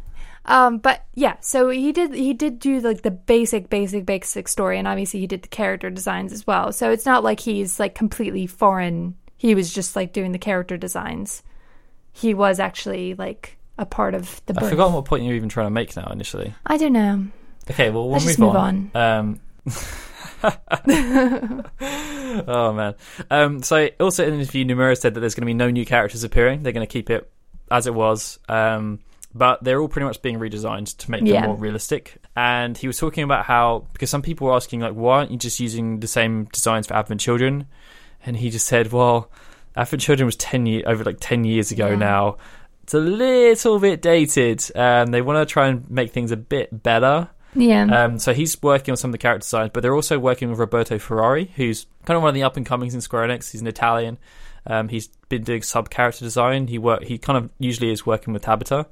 Um, 0.46 0.78
but 0.78 1.04
yeah, 1.14 1.36
so 1.42 1.70
he 1.70 1.92
did, 1.92 2.14
he 2.14 2.34
did 2.34 2.60
do 2.60 2.80
like 2.80 3.02
the 3.02 3.12
basic, 3.12 3.70
basic, 3.70 4.06
basic 4.06 4.48
story, 4.48 4.78
and 4.80 4.88
obviously 4.88 5.20
he 5.20 5.28
did 5.28 5.42
the 5.42 5.48
character 5.50 5.90
designs 5.90 6.32
as 6.32 6.48
well. 6.48 6.72
So 6.72 6.90
it's 6.92 7.06
not 7.06 7.24
like 7.24 7.42
he's 7.42 7.80
like 7.80 7.96
completely 7.96 8.48
foreign. 8.48 9.16
He 9.36 9.54
was 9.56 9.74
just 9.74 9.96
like 9.96 10.14
doing 10.14 10.32
the 10.32 10.40
character 10.40 10.78
designs. 10.78 11.44
He 12.14 12.34
was 12.34 12.60
actually 12.60 13.14
like 13.16 13.58
a 13.78 13.86
part 13.86 14.16
of 14.16 14.42
the. 14.46 14.54
Book. 14.54 14.64
I've 14.64 14.68
birth. 14.68 14.70
forgotten 14.72 14.94
what 14.94 15.06
point 15.06 15.24
you 15.24 15.30
were 15.30 15.36
even 15.36 15.50
trying 15.50 15.68
to 15.68 15.72
make 15.72 15.96
now 15.98 16.08
initially. 16.12 16.54
I 16.66 16.78
don't 16.78 16.94
know. 16.94 17.28
Okay, 17.70 17.90
well, 17.90 18.10
we'll 18.10 18.22
move, 18.22 18.40
move 18.40 18.56
on. 18.56 18.92
Um, 18.96 19.40
oh 22.48 22.74
man. 22.74 22.96
Um, 23.30 23.62
so 23.64 23.90
also 24.00 24.24
in 24.26 24.32
the 24.32 24.40
interview, 24.40 24.66
Nomura 24.66 24.98
said 24.98 25.14
that 25.14 25.20
there's 25.20 25.36
going 25.36 25.44
to 25.44 25.48
be 25.48 25.54
no 25.54 25.70
new 25.70 25.86
characters 25.86 26.24
appearing. 26.24 26.64
They're 26.64 26.74
going 26.74 26.86
to 26.86 26.92
keep 26.92 27.10
it 27.10 27.30
as 27.72 27.88
it 27.88 27.94
was. 27.94 28.40
Um, 28.50 29.00
but 29.34 29.64
they're 29.64 29.80
all 29.80 29.88
pretty 29.88 30.06
much 30.06 30.22
being 30.22 30.40
redesigned 30.40 30.98
to 30.98 31.12
make 31.12 31.22
Yeah. 31.24 31.42
them 31.42 31.50
more 31.50 31.56
realistic. 31.58 32.18
And 32.36 32.78
he 32.78 32.88
was 32.88 32.98
talking 32.98 33.24
about 33.24 33.46
how 33.46 33.88
because 33.94 34.10
some 34.10 34.22
people 34.22 34.48
were 34.48 34.54
asking 34.54 34.80
like, 34.80 34.94
why 34.94 35.18
aren't 35.20 35.32
you 35.32 35.38
just 35.38 35.60
using 35.60 36.00
the 36.00 36.08
same 36.08 36.46
designs 36.46 36.88
for 36.88 36.96
Advent 36.96 37.22
Children? 37.22 37.68
And 38.26 38.38
he 38.38 38.50
just 38.50 38.66
said, 38.68 38.92
well, 38.92 39.30
Advent 39.76 40.02
Children 40.02 40.26
was 40.26 40.36
ten 40.36 40.66
year 40.66 40.84
over 40.86 41.04
like 41.04 41.18
ten 41.20 41.44
years 41.44 41.72
ago 41.72 41.90
Yeah. 41.90 41.96
now. 41.96 42.38
It's 42.84 42.94
a 42.94 43.00
little 43.00 43.80
bit 43.80 44.02
dated. 44.02 44.64
Um, 44.74 45.08
they 45.08 45.22
want 45.22 45.46
to 45.46 45.52
try 45.52 45.68
and 45.68 45.90
make 45.92 46.12
things 46.14 46.32
a 46.32 46.38
bit 46.38 46.84
better. 46.84 47.28
Yeah. 47.58 48.04
Um, 48.06 48.20
so 48.20 48.34
he's 48.34 48.62
working 48.62 48.92
on 48.92 48.98
some 48.98 49.10
of 49.10 49.14
the 49.14 49.18
character 49.18 49.44
designs, 49.44 49.72
but 49.74 49.82
they're 49.82 49.96
also 49.96 50.20
working 50.20 50.50
with 50.50 50.60
Roberto 50.60 51.00
Ferrari, 51.00 51.52
who's 51.56 51.86
kind 52.06 52.16
of 52.16 52.22
one 52.22 52.30
of 52.30 52.36
the 52.36 52.44
up 52.44 52.58
and 52.58 52.66
comings 52.66 52.94
in 52.94 53.02
Square 53.02 53.28
Enix. 53.28 53.52
He's 53.52 53.62
an 53.62 53.68
Italian. 53.68 54.18
Um, 54.66 54.90
he's 54.90 55.08
been 55.30 55.44
doing 55.44 55.62
sub 55.62 55.90
character 55.90 56.26
design. 56.26 56.68
He 56.68 56.78
work 56.78 57.04
he 57.04 57.18
kind 57.18 57.38
of 57.38 57.50
usually 57.58 57.92
is 57.92 58.06
working 58.06 58.34
with 58.34 58.44
Tabata, 58.44 58.86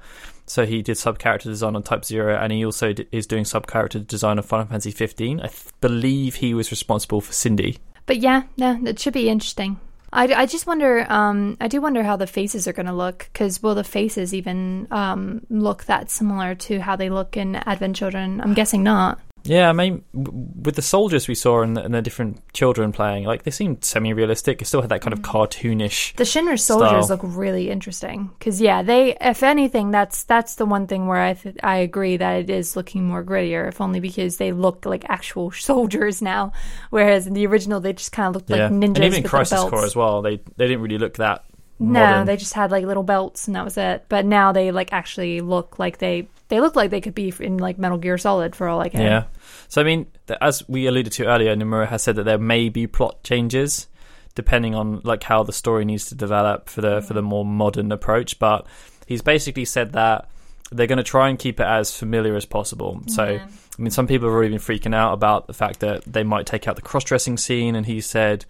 so 0.45 0.65
he 0.65 0.81
did 0.81 0.97
sub 0.97 1.19
character 1.19 1.49
design 1.49 1.75
on 1.75 1.83
Type 1.83 2.05
Zero, 2.05 2.37
and 2.37 2.51
he 2.53 2.65
also 2.65 2.93
d- 2.93 3.07
is 3.11 3.27
doing 3.27 3.45
sub 3.45 3.67
character 3.67 3.99
design 3.99 4.37
on 4.37 4.43
Final 4.43 4.65
Fantasy 4.67 4.91
15. 4.91 5.39
I 5.41 5.47
th- 5.47 5.53
believe 5.81 6.35
he 6.35 6.53
was 6.53 6.71
responsible 6.71 7.19
for 7.21 7.33
Cindy. 7.33 7.77
But 8.05 8.17
yeah, 8.17 8.43
no, 8.57 8.79
it 8.85 8.99
should 8.99 9.13
be 9.13 9.29
interesting. 9.29 9.79
I, 10.15 10.33
I 10.33 10.45
just 10.45 10.65
wonder, 10.65 11.05
um, 11.11 11.57
I 11.59 11.67
do 11.67 11.81
wonder 11.81 12.01
how 12.01 12.15
the 12.15 12.25
faces 12.25 12.69
are 12.69 12.73
going 12.73 12.85
to 12.85 12.93
look, 12.93 13.29
because 13.33 13.61
will 13.61 13.75
the 13.75 13.83
faces 13.83 14.33
even 14.33 14.87
um, 14.89 15.45
look 15.49 15.83
that 15.85 16.09
similar 16.09 16.55
to 16.55 16.79
how 16.79 16.95
they 16.95 17.09
look 17.09 17.35
in 17.35 17.57
Advent 17.57 17.97
Children? 17.97 18.39
I'm 18.39 18.53
guessing 18.53 18.81
not. 18.81 19.19
Yeah, 19.45 19.69
I 19.69 19.73
mean, 19.73 20.03
with 20.13 20.75
the 20.75 20.81
soldiers 20.81 21.27
we 21.27 21.35
saw 21.35 21.61
and 21.61 21.77
the, 21.77 21.83
and 21.83 21.93
the 21.93 22.01
different 22.01 22.41
children 22.53 22.91
playing, 22.91 23.25
like 23.25 23.43
they 23.43 23.51
seemed 23.51 23.85
semi-realistic. 23.85 24.61
It 24.61 24.65
still 24.65 24.81
had 24.81 24.89
that 24.89 25.01
kind 25.01 25.13
of 25.13 25.19
mm. 25.19 25.25
cartoonish. 25.25 26.15
The 26.15 26.23
Shinra 26.23 26.59
soldiers 26.59 27.05
Style. 27.05 27.17
look 27.17 27.21
really 27.23 27.69
interesting 27.69 28.31
because 28.39 28.59
yeah, 28.59 28.81
they 28.81 29.15
if 29.21 29.43
anything 29.43 29.91
that's 29.91 30.23
that's 30.23 30.55
the 30.55 30.65
one 30.65 30.87
thing 30.87 31.05
where 31.05 31.21
I 31.21 31.33
th- 31.35 31.57
I 31.61 31.77
agree 31.77 32.17
that 32.17 32.33
it 32.41 32.49
is 32.49 32.75
looking 32.75 33.05
more 33.05 33.23
grittier, 33.23 33.67
if 33.67 33.79
only 33.79 33.99
because 33.99 34.37
they 34.37 34.51
look 34.51 34.85
like 34.85 35.05
actual 35.09 35.51
soldiers 35.51 36.21
now, 36.21 36.51
whereas 36.89 37.27
in 37.27 37.33
the 37.33 37.45
original 37.45 37.79
they 37.79 37.93
just 37.93 38.11
kind 38.11 38.27
of 38.27 38.35
looked 38.35 38.49
like 38.49 38.57
yeah, 38.57 38.69
ninjas 38.69 38.95
and 38.95 39.03
even 39.03 39.23
with 39.23 39.31
Crisis. 39.31 39.63
Core 39.69 39.85
as 39.85 39.95
well, 39.95 40.23
they 40.23 40.37
they 40.57 40.67
didn't 40.67 40.81
really 40.81 40.97
look 40.97 41.17
that. 41.17 41.45
No, 41.77 42.23
they 42.23 42.37
just 42.37 42.53
had 42.53 42.71
like 42.71 42.85
little 42.85 43.03
belts 43.03 43.47
and 43.47 43.55
that 43.55 43.65
was 43.65 43.77
it. 43.77 44.05
But 44.07 44.25
now 44.25 44.53
they 44.53 44.71
like 44.71 44.93
actually 44.93 45.41
look 45.41 45.77
like 45.77 45.97
they 45.97 46.29
they 46.47 46.61
look 46.61 46.75
like 46.75 46.91
they 46.91 47.01
could 47.01 47.15
be 47.15 47.33
in 47.39 47.57
like 47.57 47.77
Metal 47.77 47.97
Gear 47.97 48.17
Solid 48.17 48.55
for 48.55 48.67
all 48.67 48.79
I 48.79 48.89
care. 48.89 49.01
Yeah. 49.01 49.23
So 49.67 49.81
I 49.81 49.83
mean, 49.83 50.07
as 50.41 50.67
we 50.67 50.87
alluded 50.87 51.13
to 51.13 51.25
earlier, 51.25 51.55
Nomura 51.55 51.87
has 51.87 52.03
said 52.03 52.15
that 52.17 52.23
there 52.23 52.37
may 52.37 52.69
be 52.69 52.87
plot 52.87 53.23
changes 53.23 53.87
depending 54.35 54.75
on 54.75 54.99
like 55.03 55.23
how 55.23 55.43
the 55.43 55.53
story 55.53 55.85
needs 55.85 56.05
to 56.07 56.15
develop 56.15 56.69
for 56.69 56.81
the 56.81 57.01
for 57.01 57.13
the 57.13 57.21
more 57.21 57.45
modern 57.45 57.91
approach. 57.91 58.37
But 58.37 58.67
he's 59.07 59.21
basically 59.21 59.65
said 59.65 59.93
that 59.93 60.29
they're 60.71 60.87
going 60.87 60.97
to 60.97 61.03
try 61.03 61.29
and 61.29 61.39
keep 61.39 61.59
it 61.59 61.65
as 61.65 61.95
familiar 61.95 62.35
as 62.35 62.45
possible. 62.45 63.01
So 63.07 63.23
Yeah. 63.25 63.47
I 63.77 63.81
mean, 63.81 63.91
some 63.91 64.07
people 64.07 64.27
have 64.27 64.33
already 64.33 64.49
been 64.49 64.59
freaking 64.59 64.95
out 64.95 65.13
about 65.13 65.47
the 65.47 65.53
fact 65.53 65.81
that 65.81 66.03
they 66.05 66.23
might 66.23 66.45
take 66.45 66.65
out 66.67 66.77
the 66.77 66.81
cross-dressing 66.81 67.37
scene, 67.37 67.75
and 67.75 67.85
he 67.85 67.99
said, 67.99 68.45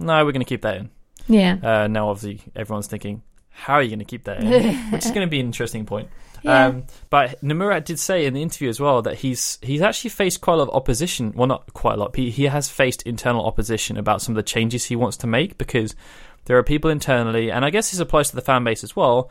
"No, 0.00 0.24
we're 0.24 0.32
going 0.32 0.40
to 0.40 0.48
keep 0.48 0.62
that 0.62 0.76
in." 0.76 0.90
Yeah. 1.28 1.58
Uh, 1.62 1.86
now, 1.86 2.08
obviously, 2.08 2.40
everyone's 2.56 2.88
thinking, 2.88 3.22
"How 3.50 3.74
are 3.74 3.82
you 3.82 3.88
going 3.88 4.00
to 4.00 4.04
keep 4.04 4.24
that 4.24 4.42
in?" 4.42 4.76
Which 4.90 5.04
is 5.04 5.12
going 5.12 5.26
to 5.26 5.30
be 5.30 5.38
an 5.38 5.46
interesting 5.46 5.86
point. 5.86 6.08
Yeah. 6.44 6.66
Um, 6.66 6.84
but 7.08 7.40
Nomura 7.42 7.82
did 7.82 7.98
say 7.98 8.26
in 8.26 8.34
the 8.34 8.42
interview 8.42 8.68
as 8.68 8.78
well 8.78 9.00
that 9.02 9.16
he's 9.16 9.58
he's 9.62 9.80
actually 9.80 10.10
faced 10.10 10.42
quite 10.42 10.54
a 10.54 10.56
lot 10.58 10.68
of 10.68 10.74
opposition. 10.74 11.32
Well, 11.34 11.46
not 11.46 11.72
quite 11.72 11.94
a 11.94 11.96
lot. 11.96 12.14
He, 12.14 12.30
he 12.30 12.44
has 12.44 12.68
faced 12.68 13.02
internal 13.02 13.46
opposition 13.46 13.96
about 13.96 14.20
some 14.20 14.32
of 14.32 14.36
the 14.36 14.42
changes 14.42 14.84
he 14.84 14.94
wants 14.94 15.16
to 15.18 15.26
make 15.26 15.56
because 15.56 15.96
there 16.44 16.58
are 16.58 16.62
people 16.62 16.90
internally, 16.90 17.50
and 17.50 17.64
I 17.64 17.70
guess 17.70 17.90
this 17.90 18.00
applies 18.00 18.28
to 18.28 18.36
the 18.36 18.42
fan 18.42 18.62
base 18.62 18.84
as 18.84 18.94
well, 18.94 19.30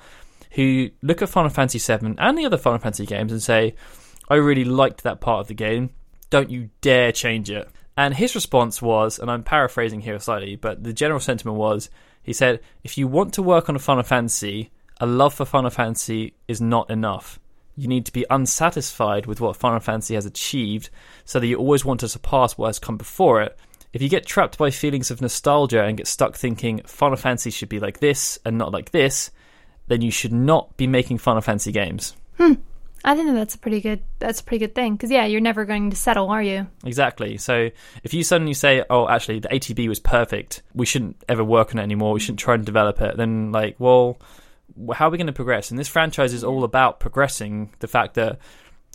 who 0.52 0.90
look 1.04 1.22
at 1.22 1.30
Final 1.30 1.52
Fantasy 1.52 1.78
VII 1.78 2.16
and 2.18 2.38
the 2.38 2.46
other 2.46 2.58
Final 2.58 2.80
Fantasy 2.80 3.06
games 3.06 3.32
and 3.32 3.44
say, 3.44 3.76
"I 4.28 4.36
really 4.36 4.66
liked 4.66 5.04
that 5.04 5.22
part 5.22 5.42
of 5.42 5.48
the 5.48 5.54
game. 5.54 5.92
Don't 6.32 6.50
you 6.50 6.72
dare 6.82 7.12
change 7.12 7.52
it." 7.52 7.70
And 7.96 8.16
his 8.16 8.34
response 8.34 8.82
was, 8.82 9.20
and 9.20 9.30
I'm 9.30 9.44
paraphrasing 9.44 10.02
here 10.02 10.18
slightly, 10.18 10.56
but 10.56 10.84
the 10.84 10.94
general 10.94 11.20
sentiment 11.20 11.58
was, 11.58 11.92
he 12.24 12.34
said, 12.34 12.60
"If 12.84 12.98
you 12.98 13.08
want 13.08 13.36
to 13.36 13.44
work 13.44 13.70
on 13.70 13.76
a 13.76 13.80
Final 13.80 14.02
Fantasy." 14.02 14.72
A 15.00 15.06
love 15.06 15.34
for 15.34 15.46
Final 15.46 15.70
Fantasy 15.70 16.34
is 16.48 16.62
not 16.62 16.90
enough. 16.90 17.40
You 17.76 17.88
need 17.88 18.06
to 18.06 18.14
be 18.14 18.26
unsatisfied 18.30 19.26
with 19.26 19.42
what 19.42 19.56
Final 19.56 19.80
Fantasy 19.80 20.16
has 20.16 20.26
achieved 20.26 20.90
so 21.26 21.40
that 21.40 21.48
you 21.48 21.58
always 21.58 21.84
want 21.84 22.02
to 22.02 22.08
surpass 22.08 22.58
what 22.58 22.68
has 22.68 22.80
come 22.80 22.98
before 22.98 23.42
it. 23.42 23.58
If 23.94 24.02
you 24.02 24.10
get 24.10 24.26
trapped 24.26 24.58
by 24.58 24.72
feelings 24.72 25.12
of 25.12 25.22
nostalgia 25.22 25.84
and 25.84 25.98
get 25.98 26.08
stuck 26.08 26.36
thinking 26.36 26.82
Final 26.86 27.18
Fantasy 27.18 27.52
should 27.52 27.70
be 27.70 27.80
like 27.80 28.00
this 28.00 28.40
and 28.46 28.58
not 28.58 28.72
like 28.72 28.92
this, 28.92 29.32
then 29.88 30.02
you 30.02 30.12
should 30.12 30.34
not 30.34 30.76
be 30.78 30.88
making 30.88 31.18
Final 31.18 31.42
Fantasy 31.42 31.72
games. 31.72 32.16
Hmm. 32.38 32.54
I 33.06 33.16
think 33.16 33.28
that 33.28 33.34
that's 33.34 33.56
a 33.56 33.60
pretty 33.60 33.82
good 33.82 34.02
that's 34.20 34.40
a 34.40 34.44
pretty 34.44 34.66
good 34.66 34.76
thing 34.76 34.96
because 34.96 35.12
yeah, 35.12 35.26
you're 35.26 35.42
never 35.42 35.66
going 35.66 35.90
to 35.90 35.96
settle, 35.96 36.30
are 36.30 36.42
you? 36.42 36.68
Exactly. 36.86 37.38
So 37.38 37.70
if 38.02 38.14
you 38.14 38.24
suddenly 38.24 38.54
say, 38.54 38.84
"Oh, 38.90 39.10
actually, 39.10 39.40
the 39.40 39.50
ATB 39.50 39.90
was 39.90 40.00
perfect. 40.00 40.62
We 40.74 40.86
shouldn't 40.86 41.22
ever 41.28 41.44
work 41.44 41.76
on 41.76 41.80
it 41.80 41.84
anymore. 41.84 42.14
We 42.14 42.22
shouldn't 42.22 42.40
try 42.40 42.56
and 42.56 42.66
develop 42.66 43.02
it," 43.02 43.18
then 43.18 43.52
like, 43.52 43.76
well, 43.78 44.18
how 44.94 45.08
are 45.08 45.12
we 45.12 45.18
going 45.18 45.28
to 45.28 45.34
progress? 45.34 45.70
And 45.70 45.80
this 45.80 45.88
franchise 45.88 46.34
is 46.34 46.44
all 46.44 46.64
about 46.64 47.00
progressing. 47.00 47.74
The 47.80 47.88
fact 47.88 48.16
that 48.16 48.40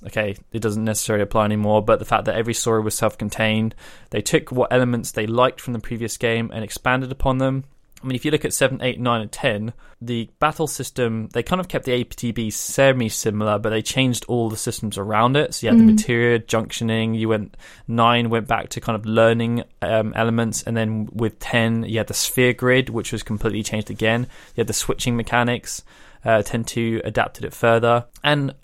okay, 0.07 0.37
it 0.53 0.63
doesn't 0.63 0.85
necessarily 0.85 1.25
apply 1.25 1.45
anymore, 1.45 1.83
but 1.83 1.99
the 1.99 2.05
fact 2.05 2.27
that 2.27 2.37
every 2.37 2.55
story 2.55 2.81
was 2.83 2.95
self-contained, 2.95 3.75
they 4.11 4.23
took 4.23 4.53
what 4.53 4.73
elements 4.73 5.11
they 5.11 5.27
liked 5.27 5.61
from 5.61 5.73
the 5.73 5.81
previous 5.81 6.17
game 6.17 6.51
and 6.55 6.63
expanded 6.63 7.11
upon 7.11 7.39
them. 7.39 7.65
I 8.03 8.07
mean, 8.07 8.15
if 8.15 8.25
you 8.25 8.31
look 8.31 8.45
at 8.45 8.53
7, 8.53 8.81
8, 8.81 9.01
9, 9.01 9.21
and 9.21 9.33
10, 9.33 9.73
the 10.01 10.31
battle 10.39 10.69
system, 10.69 11.29
they 11.33 11.43
kind 11.43 11.59
of 11.59 11.67
kept 11.67 11.85
the 11.85 12.05
ATB 12.05 12.53
semi 12.53 13.09
similar, 13.09 13.59
but 13.59 13.71
they 13.71 13.83
changed 13.83 14.25
all 14.29 14.49
the 14.49 14.57
systems 14.57 14.97
around 14.97 15.37
it. 15.37 15.55
So 15.55 15.67
you 15.67 15.73
had 15.73 15.81
the 15.81 15.93
materia, 15.93 16.39
junctioning, 16.39 17.19
you 17.19 17.29
went, 17.29 17.57
9 17.89 18.31
went 18.31 18.47
back 18.47 18.69
to 18.71 18.81
kind 18.81 18.95
of 18.95 19.05
learning 19.05 19.65
um, 19.83 20.13
elements, 20.15 20.63
and 20.63 20.77
then 20.77 21.09
with 21.13 21.41
10, 21.41 21.85
you 21.85 21.99
had 21.99 22.07
the 22.07 22.15
sphere 22.15 22.53
grid, 22.53 22.89
which 22.89 23.11
was 23.11 23.25
completely 23.25 23.65
changed 23.65 23.91
again. 23.91 24.29
You 24.55 24.61
had 24.61 24.69
the 24.69 24.75
switching 24.75 25.17
mechanics, 25.17 25.83
uh, 26.25 26.43
10 26.43 26.65
2 26.65 27.03
adapted 27.05 27.45
it 27.45 27.53
further. 27.53 28.07
And 28.23 28.55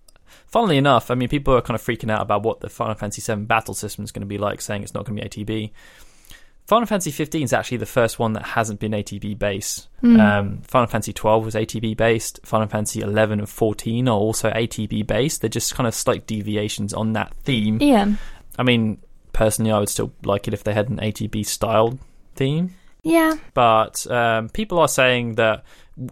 funnily 0.46 0.76
enough, 0.76 1.10
I 1.10 1.16
mean, 1.16 1.28
people 1.28 1.54
are 1.54 1.62
kind 1.62 1.74
of 1.74 1.82
freaking 1.82 2.10
out 2.10 2.22
about 2.22 2.44
what 2.44 2.60
the 2.60 2.68
Final 2.68 2.94
Fantasy 2.94 3.20
VII 3.20 3.46
battle 3.46 3.74
system 3.74 4.04
is 4.04 4.12
going 4.12 4.22
to 4.22 4.26
be 4.26 4.38
like, 4.38 4.60
saying 4.60 4.84
it's 4.84 4.94
not 4.94 5.04
going 5.04 5.16
to 5.16 5.28
be 5.28 5.44
ATB. 5.44 5.72
Final 6.66 6.86
Fantasy 6.86 7.10
15 7.10 7.42
is 7.42 7.52
actually 7.52 7.76
the 7.76 7.86
first 7.86 8.18
one 8.18 8.32
that 8.32 8.42
hasn't 8.42 8.80
been 8.80 8.92
ATB 8.92 9.38
based. 9.38 9.88
Um, 10.02 10.62
Final 10.62 10.86
Fantasy 10.86 11.12
12 11.12 11.44
was 11.44 11.54
ATB 11.54 11.96
based. 11.96 12.40
Final 12.42 12.68
Fantasy 12.68 13.00
11 13.00 13.38
and 13.38 13.48
14 13.48 14.08
are 14.08 14.16
also 14.16 14.50
ATB 14.50 15.06
based. 15.06 15.42
They're 15.42 15.50
just 15.50 15.74
kind 15.74 15.86
of 15.86 15.94
slight 15.94 16.26
deviations 16.26 16.94
on 16.94 17.12
that 17.12 17.34
theme. 17.34 17.78
Yeah. 17.82 18.14
I 18.58 18.62
mean, 18.62 18.98
personally, 19.34 19.72
I 19.72 19.78
would 19.78 19.90
still 19.90 20.12
like 20.24 20.48
it 20.48 20.54
if 20.54 20.64
they 20.64 20.72
had 20.72 20.88
an 20.88 20.98
ATB 20.98 21.44
styled 21.44 21.98
theme. 22.34 22.74
Yeah. 23.02 23.34
But 23.52 24.10
um, 24.10 24.48
people 24.48 24.78
are 24.78 24.88
saying 24.88 25.34
that 25.34 25.64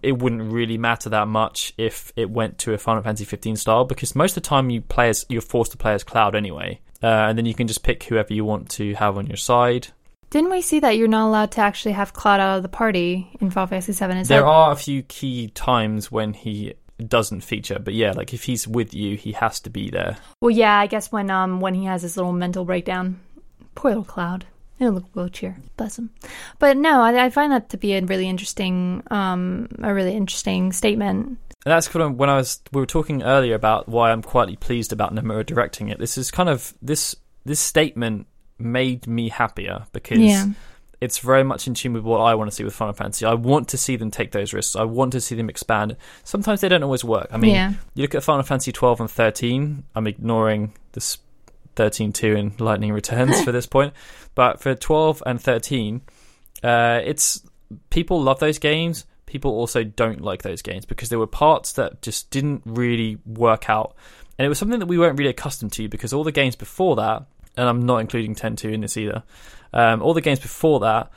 it 0.02 0.18
wouldn't 0.18 0.52
really 0.52 0.76
matter 0.76 1.08
that 1.08 1.28
much 1.28 1.72
if 1.78 2.12
it 2.14 2.30
went 2.30 2.58
to 2.58 2.74
a 2.74 2.78
Final 2.78 3.02
Fantasy 3.02 3.24
15 3.24 3.56
style 3.56 3.84
because 3.84 4.14
most 4.14 4.36
of 4.36 4.42
the 4.42 4.48
time 4.48 4.68
you 4.70 4.82
play 4.82 5.08
as 5.08 5.24
you're 5.28 5.40
forced 5.40 5.72
to 5.72 5.78
play 5.78 5.94
as 5.94 6.04
Cloud 6.04 6.34
anyway, 6.34 6.78
uh, 7.02 7.06
and 7.06 7.38
then 7.38 7.46
you 7.46 7.54
can 7.54 7.66
just 7.66 7.82
pick 7.82 8.04
whoever 8.04 8.32
you 8.34 8.44
want 8.44 8.68
to 8.70 8.94
have 8.94 9.16
on 9.16 9.26
your 9.26 9.38
side. 9.38 9.88
Didn't 10.32 10.50
we 10.50 10.62
see 10.62 10.80
that 10.80 10.96
you're 10.96 11.08
not 11.08 11.26
allowed 11.26 11.50
to 11.52 11.60
actually 11.60 11.92
have 11.92 12.14
Cloud 12.14 12.40
out 12.40 12.56
of 12.56 12.62
the 12.62 12.68
party 12.70 13.28
in 13.42 13.50
Final 13.50 13.66
Fantasy 13.66 13.92
Seven? 13.92 14.16
Is 14.16 14.28
There 14.28 14.40
that 14.40 14.46
are 14.46 14.72
a 14.72 14.76
few 14.76 15.02
key 15.02 15.48
times 15.48 16.10
when 16.10 16.32
he 16.32 16.72
doesn't 17.06 17.42
feature, 17.42 17.78
but 17.78 17.92
yeah, 17.92 18.12
like 18.12 18.32
if 18.32 18.44
he's 18.44 18.66
with 18.66 18.94
you, 18.94 19.18
he 19.18 19.32
has 19.32 19.60
to 19.60 19.68
be 19.68 19.90
there. 19.90 20.16
well, 20.40 20.50
yeah, 20.50 20.78
I 20.78 20.86
guess 20.86 21.12
when 21.12 21.28
um 21.28 21.60
when 21.60 21.74
he 21.74 21.84
has 21.84 22.00
his 22.00 22.16
little 22.16 22.32
mental 22.32 22.64
breakdown, 22.64 23.20
poor 23.74 23.90
little 23.90 24.04
Cloud 24.04 24.46
in 24.78 24.86
a 24.86 24.90
little 24.90 25.10
wheelchair, 25.12 25.58
bless 25.76 25.98
him. 25.98 26.08
But 26.58 26.78
no, 26.78 27.02
I, 27.02 27.26
I 27.26 27.28
find 27.28 27.52
that 27.52 27.68
to 27.68 27.76
be 27.76 27.92
a 27.92 28.00
really 28.00 28.26
interesting 28.26 29.02
um 29.10 29.68
a 29.82 29.92
really 29.92 30.14
interesting 30.14 30.72
statement. 30.72 31.26
And 31.26 31.38
that's 31.72 31.88
kind 31.88 32.04
of 32.04 32.16
when 32.16 32.30
I 32.30 32.36
was 32.36 32.58
we 32.72 32.80
were 32.80 32.86
talking 32.86 33.22
earlier 33.22 33.54
about 33.54 33.86
why 33.86 34.10
I'm 34.10 34.22
quietly 34.22 34.56
pleased 34.56 34.94
about 34.94 35.14
Nomura 35.14 35.44
directing 35.44 35.90
it. 35.90 35.98
This 35.98 36.16
is 36.16 36.30
kind 36.30 36.48
of 36.48 36.72
this 36.80 37.14
this 37.44 37.60
statement 37.60 38.28
made 38.58 39.06
me 39.06 39.28
happier 39.28 39.86
because 39.92 40.18
Yeah. 40.18 40.46
it's 41.00 41.18
very 41.18 41.42
much 41.42 41.66
in 41.66 41.74
tune 41.74 41.92
with 41.94 42.04
what 42.04 42.18
I 42.20 42.34
want 42.34 42.50
to 42.50 42.54
see 42.54 42.64
with 42.64 42.74
Final 42.74 42.94
Fantasy. 42.94 43.24
I 43.26 43.34
want 43.34 43.68
to 43.70 43.78
see 43.78 43.96
them 43.96 44.10
take 44.10 44.30
those 44.32 44.52
risks. 44.52 44.76
I 44.76 44.84
want 44.84 45.12
to 45.12 45.20
see 45.20 45.34
them 45.34 45.48
expand. 45.50 45.96
Sometimes 46.24 46.60
they 46.60 46.68
don't 46.68 46.82
always 46.84 47.04
work. 47.04 47.28
I 47.32 47.38
mean, 47.38 47.54
Yeah. 47.54 47.72
you 47.94 48.02
look 48.02 48.14
at 48.14 48.22
Final 48.22 48.42
Fantasy 48.44 48.70
12 48.72 49.00
and 49.00 49.10
13. 49.10 49.84
I'm 49.94 50.06
ignoring 50.06 50.72
this 50.92 51.18
13 51.76 52.12
2 52.12 52.34
in 52.36 52.52
Lightning 52.58 52.92
Returns 52.92 53.42
for 53.42 53.50
this 53.52 53.66
point, 53.76 53.94
but 54.34 54.60
for 54.60 54.74
12 54.74 55.22
and 55.26 55.40
13, 55.40 56.02
uh, 56.62 57.00
it's 57.04 57.42
people 57.90 58.22
love 58.22 58.38
those 58.40 58.58
games. 58.58 59.06
People 59.26 59.52
also 59.52 59.82
don't 59.82 60.20
like 60.20 60.42
those 60.42 60.60
games 60.60 60.84
because 60.84 61.08
there 61.08 61.18
were 61.18 61.26
parts 61.26 61.72
that 61.72 62.02
just 62.02 62.30
didn't 62.30 62.60
really 62.66 63.16
work 63.24 63.70
out, 63.70 63.94
and 64.38 64.44
it 64.44 64.50
was 64.50 64.58
something 64.58 64.78
that 64.78 64.86
we 64.86 64.98
weren't 64.98 65.18
really 65.18 65.30
accustomed 65.30 65.72
to 65.72 65.88
because 65.88 66.12
all 66.12 66.22
the 66.24 66.30
games 66.32 66.54
before 66.54 66.96
that, 66.96 67.24
and 67.56 67.68
I'm 67.68 67.84
not 67.84 68.00
including 68.00 68.34
10 68.34 68.56
2 68.56 68.68
in 68.70 68.80
this 68.80 68.96
either. 68.96 69.22
Um, 69.72 70.02
all 70.02 70.14
the 70.14 70.20
games 70.20 70.40
before 70.40 70.80
that, 70.80 71.10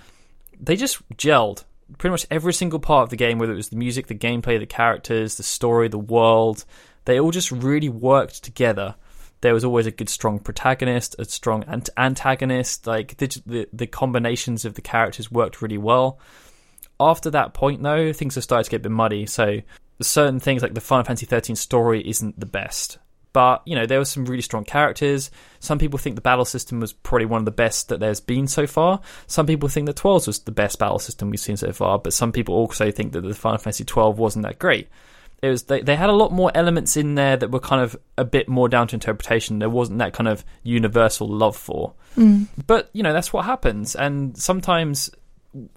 they 0.60 0.76
just 0.76 1.08
gelled. 1.18 1.64
Pretty 1.98 2.12
much 2.12 2.26
every 2.32 2.54
single 2.54 2.80
part 2.80 3.04
of 3.04 3.10
the 3.10 3.16
game, 3.16 3.38
whether 3.38 3.54
it 3.54 3.58
was 3.58 3.70
the 3.70 3.76
music, 3.76 4.08
the 4.08 4.16
gameplay, 4.16 4.58
the 4.58 4.66
characters, 4.66 5.36
the 5.36 5.44
story, 5.44 5.88
the 5.88 6.00
world, 6.00 6.66
they 7.06 7.20
all 7.20 7.32
just 7.32 7.52
really 7.52 7.90
worked 7.90 8.44
together. 8.44 8.96
There 9.42 9.54
was 9.54 9.64
always 9.64 9.86
a 9.86 9.92
good, 9.92 10.10
strong 10.10 10.40
protagonist, 10.40 11.16
a 11.20 11.26
strong 11.26 11.64
ant- 11.66 11.90
antagonist. 11.98 12.88
Like 12.88 13.18
the, 13.18 13.28
the 13.46 13.68
the 13.72 13.88
combinations 13.88 14.66
of 14.66 14.74
the 14.74 14.82
characters 14.82 15.32
worked 15.32 15.62
really 15.62 15.78
well. 15.78 16.20
After 17.00 17.30
that 17.32 17.54
point, 17.54 17.84
though, 17.84 18.14
things 18.14 18.36
have 18.36 18.44
started 18.44 18.64
to 18.64 18.70
get 18.72 18.78
a 18.78 18.84
bit 18.84 18.92
muddy. 18.92 19.26
So 19.26 19.62
certain 20.02 20.40
things 20.40 20.62
like 20.62 20.74
the 20.74 20.82
Final 20.82 21.06
Fantasy 21.06 21.26
13 21.26 21.56
story 21.56 22.08
isn't 22.08 22.40
the 22.40 22.46
best, 22.46 22.98
But 23.36 23.64
you 23.66 23.76
know, 23.76 23.86
there 23.86 24.00
were 24.00 24.06
some 24.06 24.24
really 24.24 24.42
strong 24.42 24.64
characters. 24.64 25.30
Some 25.60 25.78
people 25.78 26.00
think 26.00 26.16
the 26.16 26.22
battle 26.22 26.46
system 26.46 26.80
was 26.80 26.94
probably 26.94 27.26
one 27.26 27.40
of 27.40 27.46
the 27.46 27.52
best 27.52 27.90
that 27.90 28.00
there's 28.00 28.22
been 28.22 28.48
so 28.48 28.66
far. 28.66 29.02
Some 29.28 29.46
people 29.46 29.68
think 29.68 29.88
that 29.88 29.98
12 29.98 30.28
was 30.28 30.40
the 30.40 30.54
best 30.54 30.80
battle 30.80 31.00
system 31.00 31.30
we've 31.30 31.40
seen 31.42 31.58
so 31.58 31.74
far. 31.74 32.00
But 32.00 32.14
some 32.14 32.32
people 32.32 32.56
also 32.56 32.92
think 32.92 33.12
that 33.12 33.20
the 33.20 33.34
Final 33.34 33.58
Fantasy 33.58 33.84
12 33.84 34.18
wasn't 34.18 34.44
that 34.44 34.58
great. 34.58 34.88
It 35.42 35.50
was 35.50 35.64
they, 35.64 35.82
they 35.82 35.98
had 35.98 36.10
a 36.10 36.14
lot 36.14 36.32
more 36.32 36.50
elements 36.56 36.96
in 36.96 37.16
there 37.16 37.36
that 37.36 37.52
were 37.52 37.60
kind 37.60 37.82
of 37.82 37.98
a 38.18 38.24
bit 38.24 38.48
more 38.48 38.70
down 38.70 38.88
to 38.88 38.96
interpretation. 38.96 39.60
There 39.60 39.70
wasn't 39.70 40.00
that 40.00 40.14
kind 40.14 40.30
of 40.30 40.46
universal 40.64 41.28
love 41.28 41.58
for. 41.58 41.92
Mm. 42.16 42.48
But 42.66 42.90
you 42.94 43.04
know, 43.04 43.12
that's 43.12 43.34
what 43.34 43.44
happens, 43.44 43.96
and 43.96 44.38
sometimes 44.38 45.10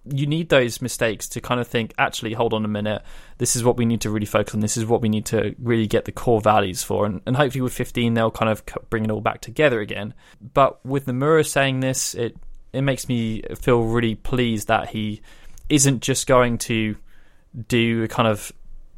you 0.04 0.26
need 0.26 0.48
those 0.48 0.82
mistakes 0.82 1.28
to 1.28 1.40
kind 1.40 1.60
of 1.60 1.68
think, 1.68 1.94
actually, 1.98 2.32
hold 2.32 2.52
on 2.52 2.64
a 2.64 2.68
minute, 2.68 3.02
this 3.38 3.54
is 3.54 3.62
what 3.62 3.76
we 3.76 3.84
need 3.84 4.00
to 4.02 4.10
really 4.10 4.26
focus 4.26 4.54
on. 4.54 4.60
This 4.60 4.76
is 4.76 4.84
what 4.86 5.00
we 5.00 5.08
need 5.08 5.26
to 5.26 5.54
really 5.58 5.86
get 5.86 6.04
the 6.04 6.12
core 6.12 6.40
values 6.40 6.82
for. 6.82 7.06
And, 7.06 7.20
and 7.26 7.36
hopefully, 7.36 7.62
with 7.62 7.72
15, 7.72 8.14
they'll 8.14 8.30
kind 8.30 8.50
of 8.50 8.62
bring 8.90 9.04
it 9.04 9.10
all 9.10 9.20
back 9.20 9.40
together 9.40 9.80
again. 9.80 10.14
But 10.54 10.84
with 10.84 11.06
Nomura 11.06 11.46
saying 11.46 11.80
this, 11.80 12.14
it 12.14 12.36
it 12.72 12.82
makes 12.82 13.08
me 13.08 13.42
feel 13.60 13.82
really 13.84 14.14
pleased 14.14 14.68
that 14.68 14.90
he 14.90 15.22
isn't 15.68 16.02
just 16.02 16.26
going 16.26 16.58
to 16.58 16.96
do 17.68 18.02
a 18.02 18.08
kind 18.08 18.28
of 18.28 18.52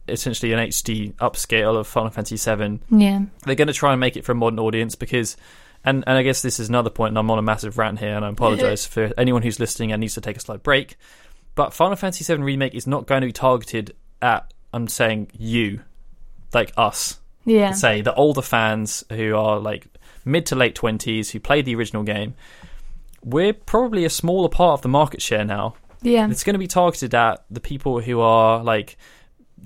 essentially 0.08 0.52
an 0.52 0.58
HD 0.58 1.14
upscale 1.16 1.76
of 1.76 1.86
Final 1.86 2.10
Fantasy 2.10 2.36
VII 2.36 2.80
Yeah. 2.90 3.22
they're 3.44 3.54
going 3.54 3.68
to 3.68 3.72
try 3.74 3.92
and 3.92 4.00
make 4.00 4.16
it 4.16 4.24
for 4.24 4.32
a 4.32 4.34
modern 4.34 4.58
audience 4.58 4.96
because 4.96 5.36
and, 5.84 6.04
and 6.06 6.18
I 6.18 6.22
guess 6.22 6.42
this 6.42 6.60
is 6.60 6.68
another 6.68 6.90
point 6.90 7.10
and 7.10 7.18
I'm 7.18 7.30
on 7.30 7.38
a 7.38 7.42
massive 7.42 7.78
rant 7.78 7.98
here 7.98 8.14
and 8.14 8.24
I 8.24 8.28
apologize 8.28 8.86
for 8.94 9.10
anyone 9.16 9.42
who's 9.42 9.58
listening 9.60 9.92
and 9.92 10.00
needs 10.00 10.14
to 10.14 10.20
take 10.20 10.36
a 10.36 10.40
slight 10.40 10.62
break 10.62 10.96
but 11.54 11.72
Final 11.72 11.96
Fantasy 11.96 12.24
VII 12.32 12.42
remake 12.42 12.74
is 12.74 12.86
not 12.86 13.06
going 13.06 13.20
to 13.22 13.26
be 13.26 13.32
targeted 13.32 13.94
at 14.22 14.52
I'm 14.72 14.88
saying 14.88 15.28
you 15.36 15.80
like 16.54 16.72
us 16.76 17.18
Yeah. 17.44 17.72
say 17.72 18.00
the 18.02 18.14
older 18.14 18.42
fans 18.42 19.04
who 19.10 19.34
are 19.36 19.58
like 19.58 19.86
mid 20.24 20.46
to 20.46 20.54
late 20.56 20.74
20s 20.74 21.30
who 21.30 21.40
played 21.40 21.64
the 21.64 21.74
original 21.74 22.02
game 22.02 22.34
we're 23.24 23.52
probably 23.52 24.04
a 24.04 24.10
smaller 24.10 24.48
part 24.48 24.74
of 24.74 24.82
the 24.82 24.88
market 24.88 25.20
share 25.22 25.44
now 25.44 25.74
Yeah. 26.02 26.28
it's 26.30 26.44
going 26.44 26.54
to 26.54 26.58
be 26.58 26.66
targeted 26.68 27.14
at 27.14 27.44
the 27.50 27.60
people 27.60 28.00
who 28.00 28.20
are 28.20 28.62
like 28.62 28.96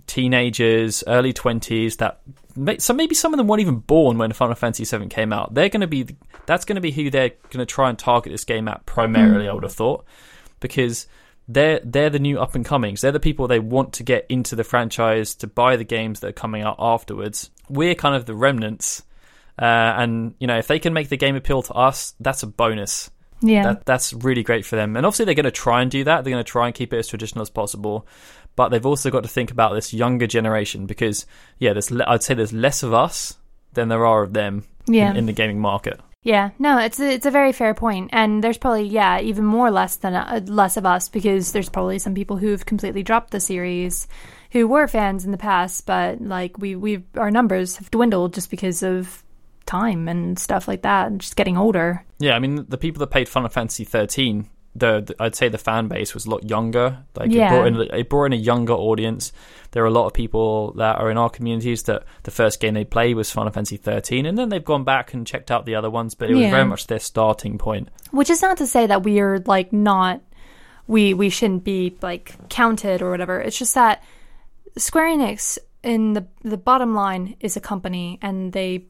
teenagers, 0.07 1.05
early 1.07 1.33
twenties. 1.33 1.97
That 1.99 2.21
may- 2.27 2.35
so 2.79 2.95
maybe 2.95 3.15
some 3.15 3.33
of 3.33 3.39
them 3.39 3.47
weren't 3.47 3.61
even 3.61 3.77
born 3.77 4.19
when 4.19 4.33
Final 4.33 4.55
Fantasy 4.55 4.85
VII 4.85 5.09
came 5.09 5.33
out. 5.33 5.55
They're 5.55 5.69
going 5.69 5.81
to 5.81 5.87
be 5.87 6.07
that's 6.47 6.65
going 6.65 6.77
to 6.77 6.81
be 6.81 6.91
who 6.91 7.11
they're 7.11 7.31
going 7.51 7.65
to 7.65 7.67
try 7.67 7.89
and 7.89 7.99
target 7.99 8.33
this 8.33 8.45
game 8.45 8.69
at 8.69 8.85
primarily. 8.87 9.49
I 9.49 9.53
would 9.53 9.63
have 9.63 9.73
thought 9.73 10.05
because 10.61 11.07
they're 11.49 11.81
they're 11.85 12.11
the 12.11 12.19
new 12.19 12.39
up 12.41 12.55
and 12.55 12.65
comings. 12.65 13.01
They're 13.01 13.13
the 13.13 13.21
people 13.21 13.49
they 13.49 13.59
want 13.59 13.95
to 13.95 14.03
get 14.03 14.27
into 14.29 14.57
the 14.57 14.65
franchise 14.65 15.35
to 15.37 15.47
buy 15.47 15.77
the 15.77 15.85
games 15.85 16.21
that 16.21 16.29
are 16.29 16.33
coming 16.33 16.63
out 16.63 16.77
afterwards. 16.79 17.51
We're 17.69 17.95
kind 17.95 18.15
of 18.15 18.27
the 18.27 18.35
remnants. 18.35 19.03
Uh, 19.57 19.65
and 19.65 20.35
you 20.41 20.47
know, 20.47 20.59
if 20.59 20.67
they 20.67 20.79
can 20.79 20.93
make 20.93 21.09
the 21.09 21.17
game 21.17 21.37
appeal 21.37 21.63
to 21.63 21.75
us, 21.75 22.15
that's 22.19 22.43
a 22.43 22.47
bonus 22.47 23.11
yeah. 23.45 23.63
that 23.63 23.85
that's 23.85 24.13
really 24.13 24.43
great 24.43 24.65
for 24.65 24.77
them. 24.77 24.97
And 24.97 25.05
obviously, 25.05 25.27
they're 25.27 25.35
going 25.35 25.45
to 25.45 25.51
try 25.51 25.83
and 25.83 25.91
do 25.91 26.05
that. 26.05 26.25
They're 26.25 26.33
going 26.33 26.45
to 26.45 26.51
try 26.51 26.67
and 26.67 26.75
keep 26.75 26.93
it 26.93 26.99
as 26.99 27.09
traditional 27.09 27.43
as 27.43 27.51
possible. 27.51 28.07
But 28.57 28.69
they've 28.69 28.87
also 28.87 29.11
got 29.11 29.25
to 29.25 29.29
think 29.29 29.51
about 29.51 29.75
this 29.75 29.93
younger 29.93 30.27
generation 30.27 30.87
because, 30.87 31.27
yeah, 31.59 31.73
there's 31.73 31.91
le- 31.91 32.05
I'd 32.07 32.23
say 32.23 32.35
there's 32.35 32.53
less 32.53 32.83
of 32.83 32.95
us 32.95 33.37
than 33.73 33.89
there 33.89 34.07
are 34.07 34.23
of 34.23 34.33
them 34.33 34.65
yeah. 34.87 35.11
in, 35.11 35.17
in 35.17 35.27
the 35.27 35.33
gaming 35.33 35.61
market. 35.61 36.01
Yeah, 36.25 36.51
no, 36.59 36.79
it's 36.79 36.99
a, 37.01 37.13
it's 37.13 37.27
a 37.27 37.31
very 37.31 37.53
fair 37.53 37.75
point, 37.75 38.09
and 38.13 38.43
there's 38.43 38.57
probably 38.57 38.85
yeah 38.85 39.21
even 39.21 39.45
more 39.45 39.71
less 39.71 39.97
than 39.97 40.15
uh, 40.15 40.41
less 40.47 40.79
of 40.79 40.87
us 40.87 41.11
because 41.11 41.53
there's 41.53 41.69
probably 41.69 41.99
some 41.99 42.15
people 42.15 42.39
who've 42.39 42.65
completely 42.65 43.03
dropped 43.03 43.31
the 43.31 43.41
series, 43.41 44.09
who 44.51 44.67
were 44.67 44.89
fans 44.89 45.27
in 45.27 45.33
the 45.33 45.39
past, 45.39 45.85
but 45.85 46.23
like 46.23 46.57
we 46.57 46.77
we 46.77 47.05
our 47.19 47.31
numbers 47.31 47.77
have 47.77 47.91
dwindled 47.91 48.33
just 48.33 48.51
because 48.51 48.83
of 48.83 49.23
time 49.67 50.09
and 50.09 50.39
stuff 50.39 50.67
like 50.67 50.81
that, 50.81 51.09
and 51.09 51.21
just 51.21 51.37
getting 51.37 51.59
older. 51.59 52.03
Yeah, 52.19 52.35
I 52.35 52.39
mean, 52.39 52.65
the 52.71 52.79
people 52.79 53.01
that 53.01 53.09
played 53.09 53.29
Final 53.29 53.51
Fantasy 53.51 53.85
13, 53.85 54.49
the, 54.77 55.01
the 55.03 55.15
I'd 55.23 55.37
say 55.37 55.49
the 55.49 55.59
fan 55.59 55.89
base 55.89 56.15
was 56.15 56.27
a 56.27 56.31
lot 56.31 56.49
younger. 56.49 56.99
Like 57.15 57.31
Yeah. 57.31 57.47
it 57.47 57.51
brought 57.51 57.67
in 57.67 57.99
it 58.01 58.09
brought 58.09 58.25
in 58.27 58.33
a 58.33 58.37
younger 58.37 58.73
audience. 58.75 59.33
There 59.71 59.83
are 59.83 59.87
a 59.87 59.91
lot 59.91 60.07
of 60.07 60.13
people 60.13 60.73
that 60.73 60.99
are 61.01 61.11
in 61.11 61.17
our 61.19 61.31
communities 61.31 61.85
that 61.85 62.05
the 62.25 62.31
first 62.31 62.61
game 62.61 62.75
they 62.75 62.85
played 62.85 63.17
was 63.17 63.31
Final 63.31 63.53
Fantasy 63.53 63.77
13, 63.77 64.25
and 64.27 64.37
then 64.39 64.49
they've 64.49 64.65
gone 64.65 64.85
back 64.85 65.15
and 65.15 65.27
checked 65.27 65.51
out 65.51 65.67
the 65.67 65.75
other 65.75 65.91
ones, 65.91 66.15
but 66.15 66.31
it 66.31 66.35
was 66.35 66.43
Yeah. 66.45 66.51
very 66.51 66.65
much 66.65 66.87
their 66.87 66.99
starting 67.01 67.59
point. 67.59 67.89
Which 68.11 68.31
is 68.31 68.43
not 68.43 68.57
to 68.59 68.67
say 68.67 68.87
that 68.87 69.03
we 69.03 69.21
are 69.21 69.39
like 69.47 69.73
not 69.73 70.21
we 70.87 71.15
we 71.15 71.31
shouldn't 71.31 71.65
be 71.65 71.97
like 72.03 72.35
counted 72.51 73.01
or 73.03 73.11
whatever. 73.11 73.41
It's 73.41 73.59
just 73.59 73.75
that 73.75 74.03
Square 74.77 75.17
Enix 75.17 75.59
in 75.83 76.15
the 76.15 76.27
the 76.43 76.57
bottom 76.57 76.95
line 76.95 77.37
is 77.41 77.57
a 77.57 77.61
company 77.61 78.19
and 78.23 78.53
they 78.53 78.87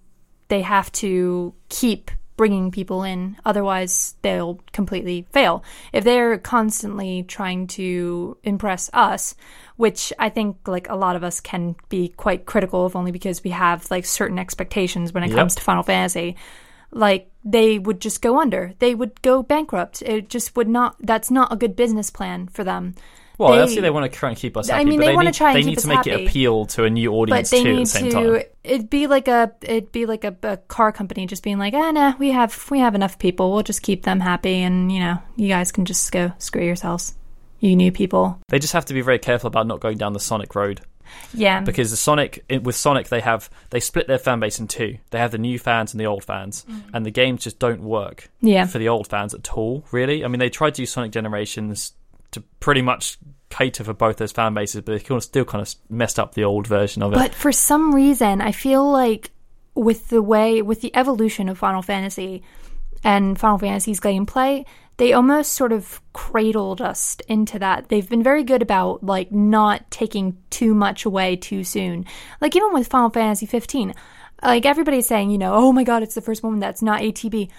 they 0.49 0.62
have 0.62 0.91
to 0.93 1.55
keep 1.68 2.11
bringing 2.37 2.70
people 2.70 3.03
in 3.05 3.37
otherwise 3.45 4.14
they'll 4.22 4.59
completely 4.72 5.26
fail. 5.32 5.62
If 5.93 6.05
they're 6.05 6.39
constantly 6.39 7.22
trying 7.24 7.66
to 7.68 8.37
impress 8.43 8.91
us 8.93 9.35
which 9.76 10.12
i 10.20 10.28
think 10.28 10.57
like 10.68 10.89
a 10.89 10.95
lot 10.95 11.16
of 11.16 11.24
us 11.24 11.41
can 11.41 11.74
be 11.89 12.09
quite 12.09 12.47
critical 12.47 12.87
of 12.87 12.95
only 12.95 13.11
because 13.11 13.43
we 13.43 13.51
have 13.51 13.91
like 13.91 14.05
certain 14.05 14.39
expectations 14.39 15.12
when 15.12 15.24
it 15.24 15.30
Yep. 15.30 15.37
comes 15.37 15.55
to 15.57 15.62
final 15.62 15.82
fantasy 15.82 16.37
like 16.91 17.28
they 17.45 17.78
would 17.78 18.01
just 18.01 18.22
go 18.22 18.41
under. 18.41 18.72
They 18.78 18.95
would 18.95 19.20
go 19.20 19.43
bankrupt. 19.43 20.01
It 20.03 20.30
just 20.30 20.57
would 20.57 20.68
not 20.68 20.97
that's 21.01 21.30
not 21.30 21.53
a 21.53 21.57
good 21.57 21.76
business 21.76 22.09
plan 22.09 22.47
for 22.49 22.64
them 22.64 22.95
Well, 23.39 23.53
They- 23.53 23.59
obviously 23.61 23.82
they 23.82 23.91
want 23.91 24.11
to 24.11 24.16
try 24.18 24.28
and 24.28 24.39
keep 24.39 24.57
us 24.57 24.68
happy. 24.68 24.74
I 24.74 24.78
happy. 24.78 24.91
mean, 24.91 24.99
but 25.01 25.05
they 25.07 25.11
they 25.11 25.16
wanna 25.16 25.28
need, 25.30 25.35
try 25.35 25.53
and 25.53 25.59
they 25.64 25.68
need 25.68 25.78
to 25.80 25.89
make 25.89 26.07
it 26.07 26.26
appeal 26.26 26.66
to 26.66 26.85
a 26.85 26.91
new 26.91 27.11
but 27.11 27.16
audience 27.16 27.51
they 27.51 27.62
too 27.62 27.68
at 27.68 27.74
need 27.74 27.87
the 27.87 27.91
same 27.91 28.05
to 28.05 28.11
time. 28.11 28.43
it'd 28.62 28.91
be 28.91 29.07
like 29.09 29.26
a 29.28 29.53
it'd 29.62 29.91
be 29.93 30.07
like 30.07 30.22
a, 30.24 30.37
a 30.45 30.57
car 30.57 30.93
company 30.93 31.26
just 31.26 31.43
being 31.43 31.59
like 31.59 31.74
ah 31.74 31.91
nah 31.91 32.14
we 32.18 32.30
have 32.30 32.70
we 32.70 32.78
have 32.78 32.95
enough 32.95 33.18
people 33.18 33.53
we'll 33.53 33.62
just 33.64 33.82
keep 33.82 34.05
them 34.05 34.20
happy 34.20 34.62
and 34.62 34.93
you 34.93 35.01
know 35.01 35.18
you 35.37 35.49
guys 35.49 35.72
can 35.72 35.85
just 35.85 36.12
go 36.12 36.30
screw 36.39 36.64
yourselves 36.64 37.14
you 37.59 37.74
new 37.74 37.91
people 37.91 38.39
They 38.51 38.59
just 38.61 38.72
have 38.74 38.85
to 38.87 38.95
be 38.95 39.01
very 39.01 39.18
careful 39.18 39.49
about 39.49 39.66
not 39.66 39.80
going 39.80 39.99
down 39.99 40.12
the 40.12 40.20
Sonic 40.20 40.55
road 40.55 40.80
yeah 41.32 41.61
because 41.61 41.91
the 41.91 41.97
Sonic 41.97 42.45
with 42.62 42.76
Sonic 42.76 43.09
they 43.09 43.20
have 43.20 43.51
they 43.70 43.80
split 43.80 44.07
their 44.07 44.18
fan 44.18 44.39
base 44.41 44.59
in 44.61 44.68
two. 44.68 44.99
They 45.11 45.18
have 45.18 45.30
the 45.32 45.39
new 45.39 45.59
fans 45.59 45.93
and 45.93 46.01
the 46.01 46.07
old 46.07 46.24
fans, 46.24 46.64
and 46.93 47.05
the 47.05 47.11
games 47.11 47.43
just 47.45 47.59
don't 47.59 47.82
work 47.82 48.30
yeah 48.41 48.66
for 48.66 48.78
the 48.78 48.89
old 48.89 49.07
fans 49.09 49.35
at 49.35 49.53
all. 49.53 49.85
Really, 49.93 50.24
I 50.24 50.28
mean 50.28 50.39
they 50.41 50.51
tried 50.51 50.74
to 50.74 50.82
do 50.82 50.87
Sonic 50.87 51.12
Generations 51.12 51.93
to 52.35 52.43
pretty 52.61 52.82
much 52.82 53.18
cater 53.51 53.85
for 53.85 53.95
both 53.95 54.16
those 54.16 54.32
fan 54.32 54.55
bases, 54.55 54.82
but 54.82 54.93
they 54.93 55.20
still 55.20 55.45
kind 55.45 55.62
of 55.62 55.74
messed 55.89 56.18
up 56.18 56.35
the 56.35 56.45
old 56.45 56.66
version 56.66 57.03
of 57.03 57.12
it. 57.12 57.16
But 57.16 57.35
for 57.35 57.53
some 57.53 57.95
reason, 57.95 58.41
I 58.41 58.53
feel 58.53 58.91
like 58.91 59.30
with 59.74 60.09
the 60.09 60.22
way, 60.22 60.62
with 60.62 60.80
the 60.80 60.95
evolution 60.95 61.49
of 61.49 61.59
Final 61.59 61.82
Fantasy 61.82 62.43
and 63.03 63.39
Final 63.39 63.59
Fantasy's 63.59 64.01
gameplay, 64.01 64.64
they 64.97 65.12
almost 65.12 65.55
sort 65.55 65.72
of 65.72 66.01
cradled 66.12 66.80
us 66.80 67.16
into 67.28 67.59
that. 67.59 67.89
They've 67.89 68.09
been 68.09 68.22
very 68.22 68.45
good 68.45 68.62
about 68.62 69.05
like 69.05 69.32
not 69.32 69.91
taking 69.91 70.37
too 70.51 70.74
much 70.74 71.05
away 71.05 71.37
too 71.37 71.64
soon. 71.64 72.07
Like 72.41 72.55
even 72.55 72.72
with 72.72 72.87
Final 72.87 73.11
Fantasy 73.11 73.47
15, 73.47 73.95
like 74.43 74.66
everybody's 74.66 75.07
saying, 75.07 75.30
you 75.30 75.39
know, 75.39 75.55
oh 75.55 75.72
my 75.72 75.85
god, 75.85 76.03
it's 76.03 76.14
the 76.14 76.20
first 76.20 76.43
one 76.43 76.61
that's 76.61 76.82
not 76.82 77.01
ATB, 77.01 77.51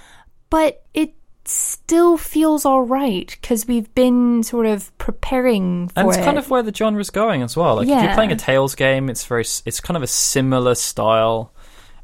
but 0.49 0.83
it 0.93 1.13
still 1.47 2.17
feels 2.17 2.65
all 2.65 2.83
right 2.83 3.37
because 3.41 3.67
we've 3.67 3.93
been 3.95 4.43
sort 4.43 4.65
of 4.65 4.95
preparing 4.97 5.89
for 5.89 5.99
and 5.99 6.09
it's 6.09 6.17
it. 6.17 6.23
kind 6.23 6.37
of 6.37 6.49
where 6.49 6.63
the 6.63 6.73
genre's 6.73 7.09
going 7.09 7.41
as 7.41 7.55
well. 7.55 7.75
Like 7.75 7.87
if 7.87 8.03
you're 8.03 8.13
playing 8.13 8.31
a 8.31 8.35
Tales 8.35 8.75
game, 8.75 9.09
it's 9.09 9.25
very 9.25 9.43
it's 9.43 9.79
kind 9.79 9.97
of 9.97 10.03
a 10.03 10.07
similar 10.07 10.75
style. 10.75 11.51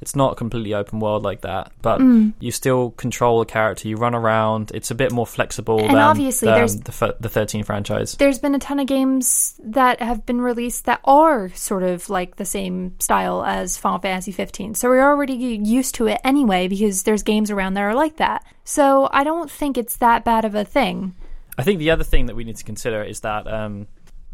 It's 0.01 0.15
not 0.15 0.35
completely 0.35 0.73
open 0.73 0.99
world 0.99 1.21
like 1.23 1.41
that, 1.41 1.71
but 1.83 1.99
Mm. 2.01 2.33
you 2.39 2.51
still 2.51 2.89
control 2.91 3.37
the 3.39 3.45
character. 3.45 3.87
You 3.87 3.97
run 3.97 4.15
around. 4.15 4.71
It's 4.73 4.89
a 4.89 4.95
bit 4.95 5.11
more 5.11 5.27
flexible 5.27 5.79
And 5.79 5.89
than, 5.91 5.97
obviously 5.97 6.47
than 6.47 6.55
there's- 6.55 6.75
the 6.75 7.15
the 7.19 7.29
13 7.29 7.63
franchise. 7.63 8.15
there's 8.17 8.39
been 8.39 8.55
a 8.55 8.59
ton 8.59 8.79
of 8.79 8.87
games 8.87 9.59
that 9.63 10.01
have 10.01 10.25
been 10.25 10.41
released 10.41 10.85
that 10.85 11.01
are 11.05 11.49
sort 11.53 11.83
of 11.83 12.09
like 12.09 12.37
the 12.37 12.45
same 12.45 12.95
style 12.99 13.43
as 13.45 13.77
Final 13.77 13.99
Fantasy 13.99 14.31
15. 14.31 14.73
So 14.73 14.89
we're 14.89 15.03
already 15.07 15.33
used 15.35 15.93
to 15.95 16.07
it 16.07 16.19
anyway 16.23 16.67
because 16.67 17.03
there's 17.03 17.21
games 17.21 17.51
around 17.51 17.75
that 17.75 17.81
are 17.81 17.93
like 17.93 18.17
that. 18.17 18.43
So 18.63 19.07
I 19.11 19.23
don't 19.23 19.51
think 19.51 19.77
it's 19.77 19.97
that 19.97 20.25
bad 20.25 20.45
of 20.45 20.55
a 20.55 20.65
thing. 20.65 21.13
I 21.59 21.63
think 21.63 21.77
the 21.77 21.91
other 21.91 22.03
thing 22.03 22.25
that 22.25 22.35
we 22.35 22.43
need 22.43 22.55
to 22.57 22.63
consider 22.63 23.03
is 23.03 23.19
that 23.19 23.45
um, 23.45 23.85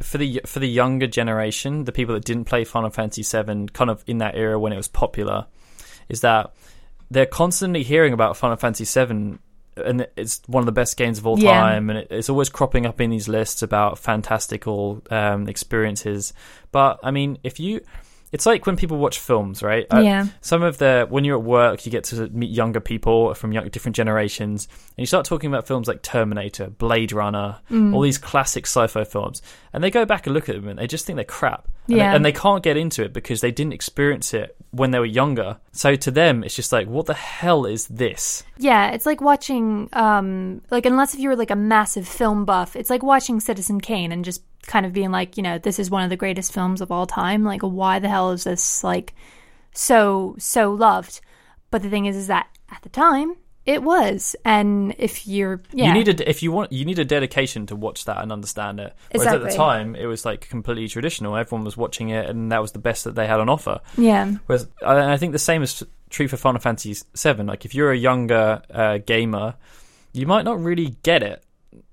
for 0.01 0.18
the 0.20 0.41
for 0.45 0.59
the 0.59 0.70
younger 0.70 1.07
generation, 1.07 1.84
the 1.86 1.91
people 1.91 2.13
that 2.13 2.24
didn't 2.24 2.45
play 2.45 2.63
Final 2.63 2.89
Fantasy 2.91 3.24
VII, 3.24 3.68
kind 3.74 3.89
of 3.89 4.03
in 4.07 4.20
that 4.20 4.36
era 4.38 4.57
when 4.59 4.72
it 4.72 4.78
was 4.78 4.88
popular, 4.88 5.47
is 6.10 6.22
that 6.22 6.53
they're 7.12 7.26
constantly 7.26 7.84
hearing 7.84 8.14
about 8.14 8.36
Final 8.38 8.58
Fantasy 8.58 8.84
VII, 8.86 9.38
and 9.78 10.08
it's 10.18 10.41
one 10.47 10.62
of 10.62 10.66
the 10.66 10.72
best 10.72 10.97
games 10.97 11.20
of 11.20 11.28
all 11.28 11.39
Yeah. 11.39 11.51
time, 11.60 11.89
and 11.89 12.08
it's 12.10 12.30
always 12.30 12.49
cropping 12.49 12.86
up 12.86 12.99
in 12.99 13.10
these 13.10 13.28
lists 13.28 13.62
about 13.62 13.97
fantastical 13.99 15.01
um, 15.12 15.47
experiences. 15.47 16.34
But 16.72 16.99
I 17.03 17.12
mean, 17.12 17.38
if 17.43 17.60
you 17.60 17.82
it's 18.34 18.45
like 18.45 18.66
when 18.66 18.76
people 18.76 18.97
watch 18.97 19.20
films, 19.20 19.64
right? 19.64 19.86
Uh, 19.89 19.99
yeah. 19.99 20.26
Some 20.41 20.62
of 20.62 20.80
the 20.80 21.05
when 21.10 21.24
you're 21.24 21.38
at 21.38 21.43
work, 21.45 21.86
you 21.86 21.91
get 21.93 22.03
to 22.05 22.28
meet 22.28 22.49
younger 22.49 22.82
people 22.82 23.34
from 23.36 23.53
young, 23.53 23.70
different 23.70 23.95
generations, 23.95 24.68
and 24.72 24.97
you 24.97 25.05
start 25.05 25.26
talking 25.26 25.49
about 25.49 25.66
films 25.66 25.88
like 25.88 26.01
Terminator, 26.01 26.70
Blade 26.70 27.14
Runner, 27.14 27.60
Mm. 27.72 27.93
all 27.95 28.01
these 28.01 28.18
classic 28.18 28.66
sci-fi 28.66 29.05
films, 29.05 29.41
and 29.72 29.82
they 29.82 29.89
go 29.89 30.03
back 30.03 30.28
and 30.28 30.34
look 30.34 30.49
at 30.49 30.55
them 30.55 30.68
and 30.68 30.78
they 30.78 30.88
just 30.88 31.05
think 31.05 31.16
they're 31.16 31.24
crap, 31.24 31.70
and, 31.88 31.98
Yeah. 31.98 32.10
they, 32.12 32.16
and 32.16 32.26
they 32.26 32.32
can't 32.32 32.64
get 32.64 32.78
into 32.78 33.04
it 33.04 33.14
because 33.14 33.42
they 33.42 33.52
didn't 33.52 33.74
experience 33.74 34.34
it 34.34 34.56
when 34.72 34.92
they 34.92 35.00
were 35.00 35.06
younger. 35.06 35.58
So 35.72 35.96
to 35.96 36.12
them, 36.12 36.44
it's 36.44 36.56
just 36.56 36.72
like, 36.72 36.88
what 36.88 37.06
the 37.06 37.14
hell 37.14 37.66
is 37.66 37.88
this? 37.88 38.44
Yeah, 38.58 38.90
it's 38.92 39.06
like 39.06 39.22
watching, 39.22 39.90
um, 39.94 40.62
like 40.70 40.86
unless 40.86 41.14
if 41.14 41.20
you 41.20 41.30
were 41.30 41.36
like 41.36 41.52
a 41.52 41.56
massive 41.56 42.08
film 42.08 42.46
buff, 42.46 42.76
it's 42.76 42.90
like 42.90 43.04
watching 43.04 43.40
Citizen 43.40 43.80
Kane 43.80 44.12
and 44.12 44.26
just 44.26 44.42
kind 44.66 44.86
of 44.86 44.92
being 44.94 45.12
like, 45.12 45.38
you 45.38 45.44
know, 45.44 45.58
this 45.58 45.80
is 45.80 45.90
one 45.90 46.04
of 46.04 46.10
the 46.10 46.18
greatest 46.18 46.54
films 46.54 46.82
of 46.82 46.92
all 46.92 47.08
time. 47.08 47.44
Like, 47.44 47.62
why 47.62 48.00
the 48.00 48.10
hell 48.10 48.32
is 48.32 48.44
this 48.44 48.84
like 48.84 49.14
so 49.74 50.36
so 50.38 50.74
loved? 50.74 51.22
But 51.72 51.82
the 51.82 51.90
thing 51.90 52.06
is, 52.06 52.16
is 52.16 52.28
that 52.28 52.48
at 52.70 52.82
the 52.82 52.90
time 52.90 53.36
it 53.68 53.84
was, 53.84 54.34
and 54.45 54.95
if 54.97 55.28
you're, 55.28 55.61
yeah, 55.74 55.88
You 55.88 55.93
need 55.93 56.07
a, 56.07 56.30
if 56.30 56.41
you 56.41 56.53
want, 56.53 56.72
you 56.72 56.86
need 56.86 56.99
a 56.99 57.05
dedication 57.05 57.65
to 57.68 57.76
watch 57.76 58.05
that 58.05 58.22
and 58.22 58.32
understand 58.32 58.80
it. 58.80 58.95
Whereas 59.11 59.34
at 59.34 59.43
the 59.43 59.51
time, 59.51 59.93
it 59.93 60.05
was 60.05 60.24
like 60.24 60.47
completely 60.49 60.88
traditional. 60.88 61.36
Everyone 61.36 61.65
was 61.65 61.76
watching 61.76 62.07
it, 62.09 62.30
and 62.30 62.49
that 62.53 62.61
was 62.61 62.72
the 62.72 62.80
best 62.80 63.03
that 63.03 63.15
they 63.15 63.28
had 63.28 63.41
on 63.41 63.49
offer. 63.49 63.82
yeah, 63.97 64.32
Whereas 64.45 64.68
I, 64.86 65.11
I 65.13 65.18
think 65.18 65.34
the 65.34 65.39
same 65.39 65.61
is 65.63 65.84
true 66.09 66.30
for 66.30 66.38
Final 66.38 66.61
Fantasy 66.61 66.95
VII. 67.15 67.43
Like 67.43 67.65
if 67.65 67.76
you're 67.76 67.91
a 67.91 67.97
younger 67.97 68.61
uh, 68.74 68.99
gamer, 68.99 69.55
you 70.13 70.26
might 70.26 70.45
not 70.45 70.61
really 70.63 70.95
get 71.03 71.22
it 71.22 71.43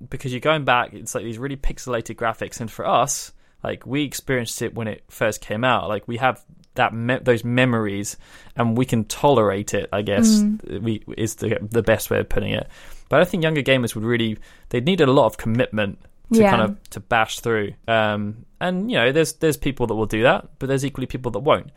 because 0.08 0.32
you're 0.32 0.40
going 0.40 0.64
back. 0.64 0.94
It's 0.94 1.12
like 1.12 1.24
these 1.24 1.38
really 1.38 1.56
pixelated 1.56 2.14
graphics, 2.14 2.60
and 2.60 2.70
for 2.70 2.86
us, 2.86 3.32
like 3.64 3.84
we 3.84 4.04
experienced 4.04 4.62
it 4.62 4.74
when 4.76 4.86
it 4.86 5.02
first 5.08 5.40
came 5.40 5.64
out. 5.64 5.88
Like 5.88 6.06
we 6.06 6.18
have 6.18 6.40
that 6.74 6.92
me- 6.94 7.18
those 7.22 7.44
memories, 7.44 8.16
and 8.56 8.76
we 8.76 8.84
can 8.84 9.04
tolerate 9.04 9.74
it. 9.74 9.88
I 9.92 10.02
guess 10.02 10.42
we 10.68 11.02
is 11.16 11.36
the 11.36 11.58
the 11.70 11.82
best 11.82 12.10
way 12.10 12.18
of 12.18 12.28
putting 12.28 12.52
it. 12.52 12.68
But 13.08 13.20
I 13.20 13.24
think 13.24 13.42
younger 13.42 13.62
gamers 13.62 13.94
would 13.94 14.04
really 14.04 14.38
they'd 14.70 14.84
need 14.84 15.00
a 15.00 15.06
lot 15.06 15.26
of 15.26 15.36
commitment 15.36 15.98
to 16.32 16.40
Yeah. 16.40 16.50
kind 16.50 16.62
of 16.62 16.90
to 16.90 17.00
bash 17.00 17.40
through. 17.40 17.74
Um, 17.86 18.44
and 18.60 18.90
you 18.90 18.96
know, 18.96 19.12
there's 19.12 19.34
there's 19.34 19.56
people 19.56 19.86
that 19.86 19.94
will 19.94 20.06
do 20.06 20.22
that, 20.22 20.48
but 20.58 20.68
there's 20.68 20.84
equally 20.84 21.06
people 21.06 21.30
that 21.32 21.40
won't. 21.40 21.70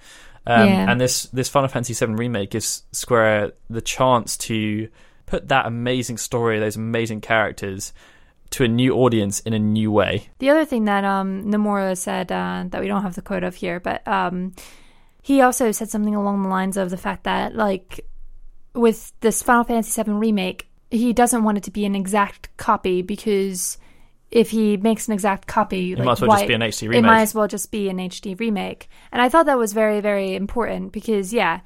Um, 0.47 0.67
Yeah. 0.67 0.89
And 0.91 0.99
this 1.01 1.23
this 1.27 1.49
Final 1.49 1.67
Fantasy 1.67 1.93
VII 1.93 2.13
remake 2.13 2.51
gives 2.51 2.83
Square 2.91 3.51
the 3.69 3.81
chance 3.81 4.37
to 4.37 4.87
put 5.25 5.49
that 5.49 5.65
amazing 5.65 6.17
story, 6.17 6.57
those 6.59 6.77
amazing 6.77 7.19
characters, 7.19 7.91
to 8.51 8.63
a 8.63 8.67
new 8.69 8.95
audience 8.95 9.41
in 9.41 9.51
a 9.51 9.59
new 9.59 9.91
way. 9.91 10.29
The 10.39 10.49
other 10.49 10.63
thing 10.63 10.85
that 10.85 11.03
um, 11.03 11.43
Nomura 11.51 11.97
said 11.97 12.31
uh, 12.31 12.63
that 12.69 12.79
we 12.79 12.87
don't 12.87 13.01
have 13.03 13.15
the 13.15 13.21
quote 13.21 13.43
of 13.43 13.55
here, 13.55 13.81
but 13.81 14.07
um, 14.07 14.53
he 15.27 15.41
also 15.41 15.73
said 15.73 15.89
something 15.89 16.15
along 16.15 16.41
the 16.41 16.47
lines 16.47 16.77
of 16.77 16.89
the 16.89 16.95
fact 16.95 17.25
that, 17.25 17.53
like, 17.53 17.99
with 18.73 19.11
this 19.19 19.43
Final 19.43 19.65
Fantasy 19.65 20.01
VII 20.01 20.11
remake, 20.11 20.69
he 20.89 21.11
doesn't 21.11 21.43
want 21.43 21.57
it 21.57 21.65
to 21.65 21.71
be 21.71 21.83
an 21.85 21.95
exact 21.95 22.55
copy 22.55 23.01
because 23.01 23.77
if 24.31 24.49
he 24.51 24.77
makes 24.77 25.09
an 25.09 25.13
exact 25.13 25.45
copy, 25.45 25.91
It 25.91 25.99
like, 25.99 26.05
might 26.05 26.11
as 26.13 26.21
well 26.21 26.29
why- 26.29 26.37
just 26.37 26.47
be 26.47 26.53
an 26.53 26.61
HD 26.61 26.95
It 26.95 27.01
might 27.01 27.21
as 27.23 27.35
well 27.35 27.47
just 27.49 27.71
be 27.71 27.89
an 27.89 27.99
HD 27.99 28.39
remake. 28.39 28.87
And 29.11 29.21
I 29.21 29.27
thought 29.27 29.47
that 29.47 29.57
was 29.57 29.73
very, 29.73 29.99
very 29.99 30.33
important 30.33 30.93
because, 30.93 31.33
yeah, 31.33 31.59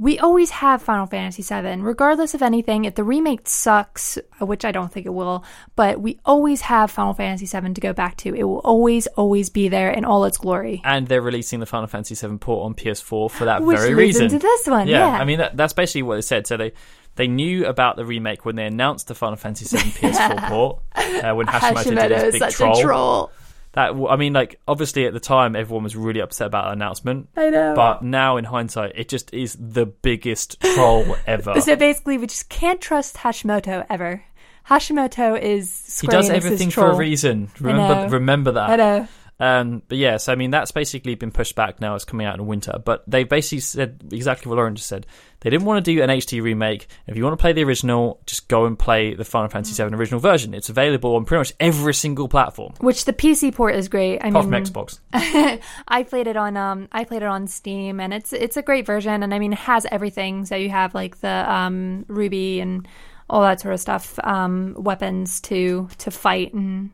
we 0.00 0.18
always 0.18 0.48
have 0.48 0.80
Final 0.80 1.04
Fantasy 1.04 1.42
VII, 1.42 1.82
regardless 1.82 2.32
of 2.32 2.40
anything. 2.40 2.86
If 2.86 2.94
the 2.94 3.04
remake 3.04 3.46
sucks, 3.46 4.18
which 4.40 4.64
I 4.64 4.72
don't 4.72 4.90
think 4.90 5.04
it 5.04 5.10
will, 5.10 5.44
but 5.76 6.00
we 6.00 6.18
always 6.24 6.62
have 6.62 6.90
Final 6.90 7.12
Fantasy 7.12 7.44
VII 7.44 7.74
to 7.74 7.80
go 7.82 7.92
back 7.92 8.16
to. 8.18 8.34
It 8.34 8.44
will 8.44 8.60
always, 8.60 9.06
always 9.08 9.50
be 9.50 9.68
there 9.68 9.90
in 9.90 10.06
all 10.06 10.24
its 10.24 10.38
glory. 10.38 10.80
and 10.84 11.06
they're 11.06 11.20
releasing 11.20 11.60
the 11.60 11.66
Final 11.66 11.86
Fantasy 11.86 12.14
VII 12.26 12.38
port 12.38 12.64
on 12.64 12.74
PS4 12.74 13.30
for 13.30 13.44
that 13.44 13.62
Which 13.62 13.76
very 13.78 13.92
reason. 13.92 14.24
into 14.24 14.38
this 14.38 14.66
one, 14.66 14.88
yeah. 14.88 15.06
I 15.06 15.24
mean 15.26 15.38
that, 15.38 15.54
that's 15.56 15.74
basically 15.74 16.04
what 16.04 16.14
they 16.14 16.22
said. 16.22 16.46
So 16.46 16.56
they 16.56 16.72
they 17.16 17.28
knew 17.28 17.66
about 17.66 17.96
the 17.96 18.06
remake 18.06 18.46
when 18.46 18.56
they 18.56 18.64
announced 18.64 19.08
the 19.08 19.14
Final 19.14 19.36
Fantasy 19.36 19.76
VII 19.76 19.90
PS4 19.90 20.48
port 20.48 20.78
uh, 20.94 21.34
when 21.34 21.46
Hashimoto, 21.46 21.84
did 21.84 21.98
Hashimoto 21.98 22.22
his 22.24 22.32
big 22.32 22.40
such 22.40 22.54
troll. 22.54 22.78
a 22.78 22.82
troll. 22.82 23.32
That 23.72 23.92
I 23.92 24.16
mean, 24.16 24.32
like 24.32 24.60
obviously 24.66 25.06
at 25.06 25.12
the 25.12 25.20
time 25.20 25.54
everyone 25.54 25.84
was 25.84 25.94
really 25.94 26.20
upset 26.20 26.48
about 26.48 26.66
the 26.66 26.72
announcement, 26.72 27.28
I 27.36 27.50
know. 27.50 27.74
but 27.74 28.02
now 28.02 28.36
in 28.36 28.44
hindsight, 28.44 28.92
it 28.96 29.08
just 29.08 29.32
is 29.32 29.56
the 29.60 29.86
biggest 29.86 30.60
troll 30.74 31.16
ever. 31.26 31.60
so 31.60 31.76
basically, 31.76 32.18
we 32.18 32.26
just 32.26 32.48
can't 32.48 32.80
trust 32.80 33.16
Hashimoto 33.16 33.86
ever. 33.88 34.24
Hashimoto 34.68 35.40
is 35.40 36.00
he 36.00 36.06
does 36.08 36.30
everything 36.30 36.70
for 36.70 36.90
a 36.90 36.96
reason. 36.96 37.50
Remember, 37.60 38.14
remember 38.14 38.52
that. 38.52 38.70
I 38.70 38.76
know. 38.76 39.08
Um, 39.40 39.82
but 39.88 39.96
yeah, 39.96 40.18
so 40.18 40.32
I 40.32 40.36
mean, 40.36 40.50
that's 40.50 40.70
basically 40.70 41.14
been 41.14 41.30
pushed 41.30 41.54
back 41.54 41.80
now. 41.80 41.94
It's 41.94 42.04
coming 42.04 42.26
out 42.26 42.38
in 42.38 42.46
winter. 42.46 42.74
But 42.84 43.02
they 43.06 43.24
basically 43.24 43.60
said 43.60 44.04
exactly 44.12 44.50
what 44.50 44.56
Lauren 44.56 44.76
just 44.76 44.88
said. 44.88 45.06
They 45.40 45.50
didn't 45.50 45.64
want 45.64 45.84
to 45.84 45.94
do 45.94 46.02
an 46.02 46.10
HD 46.10 46.42
remake. 46.42 46.86
If 47.06 47.16
you 47.16 47.24
want 47.24 47.38
to 47.38 47.40
play 47.40 47.52
the 47.52 47.64
original, 47.64 48.20
just 48.26 48.48
go 48.48 48.66
and 48.66 48.78
play 48.78 49.14
the 49.14 49.24
Final 49.24 49.48
Fantasy 49.48 49.82
VII 49.82 49.94
original 49.94 50.20
version. 50.20 50.52
It's 50.52 50.68
available 50.68 51.16
on 51.16 51.24
pretty 51.24 51.40
much 51.40 51.52
every 51.58 51.94
single 51.94 52.28
platform, 52.28 52.74
Which 52.80 53.06
the 53.06 53.12
PC 53.12 53.54
port 53.54 53.74
is 53.74 53.88
great. 53.88 54.18
I 54.18 54.28
apart 54.28 54.48
mean, 54.48 54.64
from 54.64 54.86
Xbox. 54.86 54.98
I 55.88 56.02
played 56.02 56.26
it 56.26 56.36
on 56.36 56.56
um 56.56 56.88
I 56.92 57.04
played 57.04 57.22
it 57.22 57.28
on 57.28 57.46
Steam 57.46 58.00
and 58.00 58.12
it's 58.12 58.32
it's 58.32 58.56
a 58.56 58.62
great 58.62 58.86
version 58.86 59.22
and 59.22 59.32
I 59.32 59.38
mean 59.38 59.52
it 59.52 59.58
has 59.60 59.86
everything 59.90 60.44
so 60.44 60.56
you 60.56 60.70
have 60.70 60.94
like 60.94 61.20
the 61.20 61.52
um 61.52 62.04
ruby 62.08 62.60
and 62.60 62.86
all 63.28 63.42
that 63.42 63.60
sort 63.60 63.74
of 63.74 63.80
stuff 63.80 64.18
um 64.24 64.74
weapons 64.76 65.40
to 65.42 65.88
to 65.98 66.10
fight 66.10 66.52
and 66.52 66.90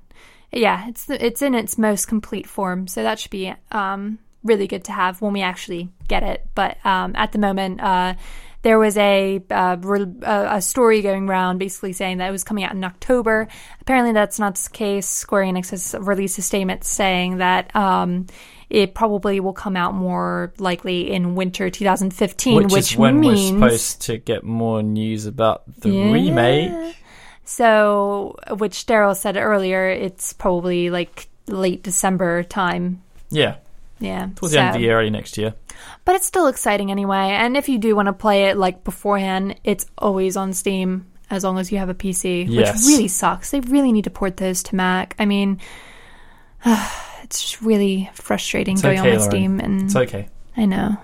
yeah 0.53 0.89
it's 0.89 1.07
the, 1.07 1.25
it's 1.25 1.43
in 1.43 1.55
its 1.55 1.79
most 1.79 2.07
complete 2.07 2.47
form 2.47 2.87
so 2.87 3.03
that 3.03 3.19
should 3.19 3.31
be 3.31 3.53
um 3.73 4.19
really 4.47 4.67
good 4.67 4.85
to 4.85 4.93
have 4.93 5.21
when 5.21 5.33
we 5.33 5.43
actually 5.43 5.89
get 6.09 6.23
it 6.23 6.47
but 6.55 6.77
um 6.85 7.13
at 7.17 7.33
the 7.33 7.39
moment 7.39 7.81
uh 7.81 8.15
there 8.67 8.81
was 8.81 8.97
a 8.97 9.41
uh, 9.49 9.77
a 10.23 10.57
a 10.57 10.61
story 10.61 11.01
going 11.01 11.29
around 11.29 11.59
basically 11.59 11.93
saying 11.93 12.19
that 12.19 12.29
it 12.29 12.33
was 12.33 12.43
coming 12.43 12.65
out 12.65 12.73
in 12.73 12.83
October. 12.83 13.47
Apparently, 13.81 14.13
that's 14.13 14.41
not 14.41 14.57
the 14.57 14.71
case. 14.71 15.07
Square 15.07 15.45
Enix 15.45 15.71
has 15.71 15.95
released 16.01 16.37
a 16.39 16.43
statement 16.43 16.83
saying 16.83 17.37
that 17.37 17.75
um, 17.77 18.27
it 18.69 18.93
probably 18.93 19.39
will 19.39 19.53
come 19.53 19.77
out 19.77 19.95
more 19.95 20.53
likely 20.59 21.13
in 21.13 21.37
winter 21.37 21.71
2015, 21.71 22.57
Which, 22.57 22.73
which, 22.73 22.93
is 22.93 22.97
when 22.97 23.21
means 23.21 23.53
we're 23.53 23.69
supposed 23.69 24.03
to 24.03 24.19
get 24.19 24.43
more 24.43 24.83
news 24.83 25.27
about 25.27 25.63
the 25.83 25.91
Yeah. 25.91 26.11
remake. 26.11 26.97
So, 27.45 28.35
which 28.59 28.85
Daryl 28.87 29.17
said 29.17 29.37
earlier, 29.37 29.89
it's 29.89 30.33
probably 30.33 30.91
like 30.91 31.29
late 31.47 31.85
December 31.85 32.43
time. 32.43 33.03
Yeah, 33.31 33.59
Yeah, 33.99 34.29
towards 34.35 34.53
the 34.53 34.59
end 34.61 34.69
of 34.69 34.75
the 34.75 34.81
year, 34.81 34.99
early 35.01 35.11
next 35.11 35.39
year. 35.39 35.55
But 36.05 36.17
it's 36.17 36.27
still 36.27 36.49
exciting 36.49 36.91
anyway. 36.91 37.31
And 37.31 37.57
if 37.57 37.69
you 37.69 37.79
do 37.79 37.97
want 37.97 38.07
to 38.07 38.13
play 38.13 38.45
it 38.45 38.57
like 38.57 38.85
beforehand, 38.85 39.59
it's 39.65 39.87
always 39.97 40.37
on 40.37 40.53
Steam 40.53 41.07
as 41.31 41.43
long 41.45 41.59
as 41.59 41.73
you 41.73 41.79
have 41.79 41.89
a 41.89 41.95
PC, 41.95 42.47
Yes. 42.49 42.75
which 42.87 42.93
really 42.95 43.09
sucks. 43.09 43.51
They 43.51 43.61
really 43.61 43.93
need 43.93 44.05
to 44.05 44.11
port 44.11 44.37
those 44.37 44.63
to 44.65 44.77
Mac. 44.77 45.15
I 45.19 45.25
mean, 45.25 45.61
it's 46.65 47.41
just 47.43 47.63
really 47.63 48.11
frustrating 48.15 48.75
It's 48.75 48.83
going 48.83 48.99
okay, 49.01 49.11
on 49.13 49.17
Lauren. 49.17 49.31
Steam. 49.31 49.61
And 49.61 49.83
It's 49.83 49.97
okay. 49.97 50.29
I 50.57 50.67
know. 50.67 50.97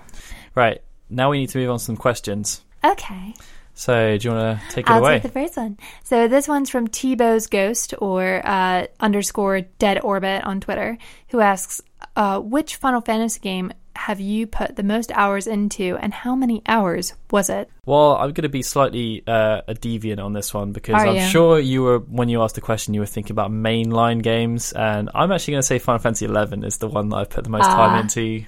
Right 0.55 0.81
now, 1.09 1.29
we 1.31 1.39
need 1.39 1.49
to 1.49 1.57
move 1.57 1.69
on 1.71 1.79
to 1.79 1.83
some 1.83 1.97
questions. 1.97 2.63
Okay. 2.83 3.33
So, 3.75 4.17
do 4.17 4.27
you 4.27 4.33
want 4.35 4.59
to 4.59 4.75
take 4.75 4.85
it 4.85 4.91
I'll 4.91 4.99
away? 4.99 5.13
take 5.15 5.23
the 5.23 5.29
first 5.29 5.57
one. 5.57 5.77
So 6.03 6.27
this 6.27 6.47
one's 6.47 6.69
from 6.69 6.87
Tebow's 6.89 7.47
Ghost 7.47 7.95
or 7.97 8.41
uh, 8.45 8.85
underscore 8.99 9.61
Dead 9.61 9.99
Orbit 10.03 10.43
on 10.43 10.59
Twitter, 10.61 10.97
who 11.29 11.39
asks, 11.39 11.81
uh, 12.15 12.39
"Which 12.39 12.75
Final 12.77 13.01
Fantasy 13.01 13.39
game 13.39 13.71
have 13.95 14.19
you 14.19 14.47
put 14.47 14.75
the 14.75 14.83
most 14.83 15.11
hours 15.13 15.45
into, 15.47 15.97
and 16.01 16.13
how 16.13 16.35
many 16.35 16.61
hours 16.67 17.13
was 17.31 17.49
it?" 17.49 17.69
Well, 17.85 18.15
I'm 18.15 18.31
going 18.33 18.43
to 18.43 18.49
be 18.49 18.61
slightly 18.61 19.23
uh, 19.27 19.61
a 19.67 19.73
deviant 19.73 20.23
on 20.23 20.33
this 20.33 20.53
one 20.53 20.71
because 20.71 20.95
Are 20.95 21.07
I'm 21.07 21.15
you? 21.15 21.21
sure 21.27 21.59
you 21.59 21.83
were 21.83 21.99
when 21.99 22.29
you 22.29 22.41
asked 22.41 22.55
the 22.55 22.61
question, 22.61 22.93
you 22.93 22.99
were 23.01 23.05
thinking 23.05 23.31
about 23.31 23.51
mainline 23.51 24.21
games, 24.23 24.71
and 24.73 25.09
I'm 25.13 25.31
actually 25.31 25.53
going 25.53 25.61
to 25.61 25.67
say 25.67 25.79
Final 25.79 25.99
Fantasy 25.99 26.27
XI 26.27 26.65
is 26.65 26.77
the 26.79 26.87
one 26.87 27.09
that 27.09 27.17
I've 27.17 27.29
put 27.29 27.43
the 27.43 27.49
most 27.49 27.65
Ah. 27.69 27.75
time 27.75 27.99
into. 28.01 28.45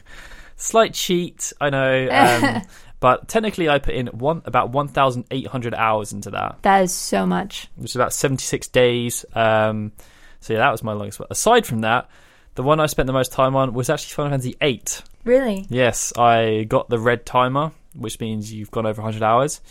Slight 0.57 0.93
cheat, 0.93 1.51
I 1.59 1.70
know, 1.70 2.07
um, 2.09 2.61
but 3.01 3.28
technically 3.28 3.68
I 3.68 3.78
put 3.80 3.93
in 3.93 4.07
one 4.07 4.41
about 4.45 4.70
1,800 4.70 5.74
hours 5.74 6.13
into 6.13 6.32
that, 6.32 6.59
That 6.61 6.84
is 6.84 6.93
so 6.93 7.26
much. 7.26 7.68
which 7.76 7.91
is 7.91 7.95
about 7.97 8.13
76 8.13 8.70
days. 8.70 9.26
Um, 9.36 9.91
so 10.39 10.53
yeah, 10.53 10.59
that 10.59 10.72
was 10.72 10.82
my 10.82 10.93
longest. 10.93 11.18
But 11.18 11.28
aside 11.30 11.66
from 11.66 11.82
that, 11.82 12.07
the 12.56 12.64
one 12.64 12.80
I 12.80 12.86
spent 12.88 13.08
the 13.08 13.14
most 13.14 13.32
time 13.32 13.56
on 13.56 13.74
was 13.74 13.89
actually 13.89 14.14
Final 14.14 14.32
Fantasy 14.32 14.56
VIII. 14.62 14.84
Really? 15.24 15.66
Yes, 15.70 16.14
I 16.18 16.66
got 16.68 16.89
the 16.89 16.99
red 16.99 17.26
timer, 17.26 17.72
which 17.95 18.20
means 18.20 18.51
you've 18.53 18.72
gone 18.72 18.86
over 18.86 19.01
100 19.01 19.24
hours. 19.24 19.62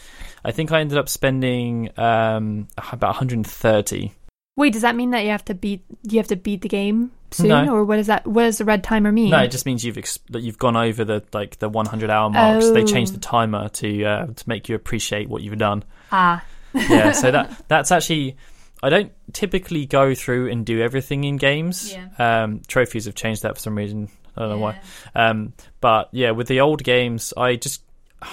I 0.45 0.53
think 0.53 0.73
I 0.73 0.81
ended 0.81 0.99
up 0.99 1.09
spending 1.09 1.91
um, 1.99 2.69
about 2.93 3.11
130. 3.15 4.13
Wait, 4.57 4.73
does 4.73 4.83
that 4.83 4.95
mean 4.95 5.11
that 5.11 5.25
you 5.25 5.31
have 5.31 5.45
to 5.47 5.55
beat 5.55 5.83
you 6.05 6.19
have 6.19 6.29
to 6.29 6.37
beat 6.37 6.61
the 6.61 6.69
game 6.69 7.11
soon, 7.33 7.49
No. 7.49 7.75
or 7.75 7.85
what 7.85 7.97
does 7.97 8.07
that? 8.07 8.25
What 8.25 8.45
does 8.45 8.59
the 8.59 8.65
red 8.65 8.85
timer 8.85 9.11
mean? 9.11 9.31
No, 9.31 9.39
it 9.43 9.51
just 9.51 9.67
means 9.67 9.85
you've 9.85 9.99
ex- 9.99 10.21
that 10.31 10.43
you've 10.43 10.59
gone 10.59 10.77
over 10.77 11.05
the 11.05 11.25
like 11.33 11.59
the 11.59 11.69
100 11.69 12.09
hour 12.09 12.31
mark. 12.31 12.63
So 12.63 12.73
they 12.73 12.83
Oh. 12.83 12.87
changed 12.87 13.15
the 13.15 13.19
timer 13.19 13.69
to 13.71 14.05
uh, 14.05 14.27
to 14.29 14.49
make 14.49 14.69
you 14.69 14.77
appreciate 14.77 15.29
what 15.29 15.43
you've 15.43 15.59
done. 15.59 15.83
ah, 16.13 16.45
Yeah, 16.73 17.11
so 17.13 17.31
that 17.33 17.65
that's 17.67 17.91
actually 17.91 18.37
I 18.85 18.91
don't 18.91 19.13
typically 19.33 19.87
go 19.87 20.15
through 20.15 20.51
and 20.51 20.67
do 20.67 20.83
everything 20.83 21.25
in 21.25 21.39
games. 21.39 21.91
Yeah. 21.91 22.09
Um, 22.19 22.61
trophies 22.67 23.07
have 23.07 23.15
changed 23.15 23.43
that 23.43 23.55
for 23.55 23.61
some 23.61 23.75
reason. 23.75 24.11
I 24.37 24.43
don't 24.43 24.51
know 24.51 24.59
why. 24.59 24.81
Um, 25.15 25.55
but 25.81 26.11
yeah, 26.13 26.33
with 26.33 26.49
the 26.49 26.61
old 26.61 26.85
games, 26.85 27.33
I 27.35 27.57
just, 27.57 27.83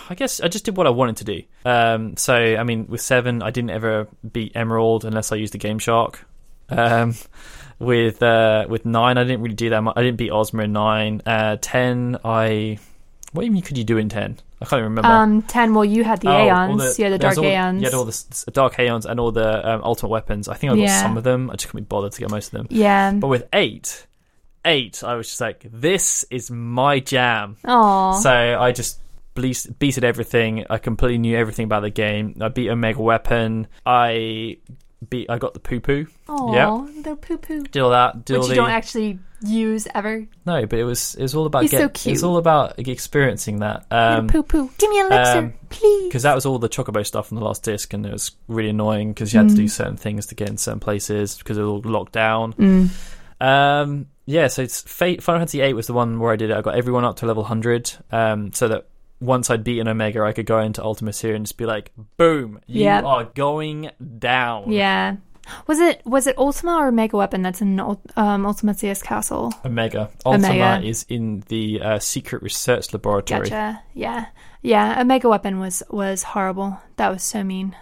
I 0.09 0.15
guess 0.15 0.41
I 0.41 0.49
just 0.49 0.65
did 0.65 0.75
what 0.75 0.87
I 0.87 0.89
wanted 0.89 1.17
to 1.17 1.23
do. 1.23 1.43
Um, 1.63 2.17
so 2.17 2.35
I 2.35 2.63
mean, 2.63 2.87
with 2.87 2.99
seven, 2.99 3.41
I 3.41 3.51
didn't 3.51 3.69
ever 3.69 4.09
beat 4.29 4.51
Emerald 4.53 5.05
unless 5.05 5.31
I 5.31 5.37
used 5.37 5.53
the 5.53 5.57
Game 5.57 5.79
Shark. 5.79 6.27
Um, 6.67 7.15
with 7.79 8.21
uh, 8.21 8.65
with 8.67 8.85
nine, 8.85 9.17
I 9.17 9.23
didn't 9.23 9.43
really 9.43 9.55
do 9.55 9.69
that 9.69 9.81
much. 9.81 9.93
I 9.95 10.01
didn't 10.01 10.17
beat 10.17 10.31
Ozma 10.31 10.63
in 10.63 10.73
nine. 10.73 11.21
Uh, 11.25 11.57
ten, 11.61 12.17
I 12.25 12.77
what 13.31 13.45
even 13.45 13.61
could 13.61 13.77
you 13.77 13.85
do 13.85 13.97
in 13.97 14.09
ten? 14.09 14.37
I 14.61 14.65
can't 14.65 14.79
even 14.79 14.83
remember. 14.95 15.07
Um, 15.09 15.41
ten. 15.43 15.73
Well, 15.73 15.83
you 15.85 16.03
had 16.03 16.21
the 16.21 16.29
Oh, 16.29 16.49
all 16.49 16.69
Aeons. 16.69 16.99
yeah, 16.99 17.09
the 17.09 17.17
Dark 17.17 17.37
all, 17.37 17.43
Aeons. 17.45 17.81
You 17.81 17.87
had 17.87 17.93
all 17.95 18.05
the 18.05 18.51
Dark 18.51 18.77
Aeons 18.79 19.05
and 19.07 19.19
all 19.19 19.31
the 19.31 19.67
um, 19.67 19.83
Ultimate 19.83 20.09
Weapons. 20.09 20.47
I 20.47 20.53
think 20.53 20.71
I 20.71 20.75
got 20.75 20.81
Yeah. 20.83 21.01
some 21.01 21.17
of 21.17 21.23
them. 21.23 21.49
I 21.49 21.53
just 21.55 21.67
couldn't 21.69 21.85
be 21.85 21.87
bothered 21.87 22.11
to 22.11 22.19
get 22.19 22.29
most 22.29 22.47
of 22.47 22.51
them. 22.59 22.67
yeah. 22.69 23.11
But 23.13 23.27
with 23.27 23.47
eight, 23.53 24.05
eight, 24.65 25.03
I 25.03 25.15
was 25.15 25.27
just 25.29 25.41
like, 25.41 25.65
this 25.71 26.25
is 26.29 26.51
my 26.51 26.99
jam. 26.99 27.57
Aw. 27.65 28.19
So 28.19 28.31
I 28.31 28.71
just 28.71 28.99
beat, 29.33 29.65
beated 29.79 30.03
everything. 30.03 30.65
I 30.69 30.77
completely 30.77 31.17
knew 31.17 31.35
everything 31.37 31.65
about 31.65 31.81
the 31.81 31.89
game. 31.89 32.35
I 32.39 32.49
beat 32.49 32.69
Omega 32.69 33.01
Weapon. 33.01 33.65
I 33.85 34.57
beat. 35.09 35.27
I 35.29 35.39
got 35.39 35.55
the 35.55 35.59
poo 35.59 35.79
poo. 35.79 36.05
Aw, 36.29 36.53
yeah. 36.53 37.01
the 37.01 37.15
poo 37.15 37.37
poo. 37.39 37.63
Did 37.63 37.81
all 37.81 37.89
that. 37.89 38.25
Did 38.25 38.35
all 38.35 38.41
Which 38.41 38.49
you 38.49 38.55
the, 38.55 38.61
don't 38.61 38.69
actually 38.69 39.17
use 39.43 39.87
ever. 39.95 40.25
no, 40.45 40.65
but 40.65 40.77
it 40.79 40.83
was 40.83 41.15
it 41.15 41.21
was 41.21 41.35
all 41.35 41.45
about 41.45 41.63
He's 41.63 41.71
so 41.71 41.79
get, 41.87 41.93
cute. 41.93 42.13
was 42.13 42.23
all 42.23 42.37
about 42.37 42.77
experiencing 42.79 43.59
that. 43.59 43.85
Um, 43.91 44.27
poo 44.27 44.43
poo. 44.43 44.69
Give 44.77 44.89
me 44.89 44.99
an 44.99 45.07
elixir, 45.11 45.37
um, 45.39 45.53
please. 45.69 46.07
because 46.07 46.23
that 46.23 46.35
was 46.35 46.45
all 46.45 46.59
the 46.59 46.69
chocobo 46.69 47.05
stuff 47.05 47.31
on 47.31 47.39
the 47.39 47.45
last 47.45 47.63
disc, 47.63 47.93
and 47.93 48.05
it 48.05 48.11
was 48.11 48.31
really 48.47 48.69
annoying 48.69 49.13
because 49.13 49.33
you 49.33 49.39
had 49.39 49.49
to 49.49 49.53
Mm. 49.53 49.57
do 49.57 49.67
certain 49.67 49.97
things 49.97 50.25
to 50.27 50.35
get 50.35 50.49
in 50.49 50.57
certain 50.57 50.79
places 50.79 51.37
because 51.37 51.57
it 51.57 51.61
was 51.61 51.69
all 51.85 51.91
locked 51.91 52.13
down. 52.13 52.53
Mm. 52.53 52.89
Um, 53.39 54.07
yeah, 54.25 54.47
so 54.47 54.61
it's 54.61 54.81
Fate, 54.81 55.23
Final 55.23 55.39
Fantasy 55.39 55.59
VIII 55.59 55.73
was 55.73 55.87
the 55.87 55.93
one 55.93 56.19
where 56.19 56.31
I 56.31 56.35
did 56.35 56.51
it. 56.51 56.55
I 56.57 56.61
got 56.61 56.75
everyone 56.75 57.03
up 57.05 57.17
to 57.17 57.25
level 57.25 57.43
hundred, 57.43 57.91
um, 58.11 58.53
so 58.53 58.67
that 58.67 58.87
once 59.19 59.49
I'd 59.49 59.63
beaten 59.63 59.87
Omega, 59.87 60.21
I 60.23 60.31
could 60.33 60.45
go 60.45 60.59
into 60.59 60.83
Ultima 60.83 61.11
here 61.11 61.35
and 61.35 61.45
just 61.45 61.57
be 61.57 61.65
like, 61.65 61.91
"Boom, 62.17 62.59
you 62.67 62.83
Yep. 62.83 63.03
are 63.03 63.23
going 63.35 63.89
down." 64.19 64.71
Yeah. 64.71 65.15
Was 65.67 65.79
it 65.79 66.01
was 66.05 66.27
it 66.27 66.37
Ultima 66.37 66.75
or 66.77 66.91
Mega 66.91 67.17
Weapon 67.17 67.41
that's 67.41 67.61
in 67.61 67.79
um, 67.79 67.97
Ultimecia 68.15 69.01
Castle? 69.03 69.53
Omega. 69.65 70.09
Ultima 70.25 70.47
Omega. 70.49 70.87
is 70.87 71.05
in 71.09 71.43
the 71.47 71.81
uh, 71.81 71.99
secret 71.99 72.41
research 72.43 72.93
laboratory. 72.93 73.49
Gotcha. 73.49 73.81
Yeah. 73.93 74.27
Yeah. 74.61 75.01
Omega 75.01 75.27
Weapon 75.29 75.59
was 75.59 75.83
was 75.89 76.23
horrible. 76.23 76.79
That 76.97 77.09
was 77.09 77.23
so 77.23 77.43
mean. 77.43 77.75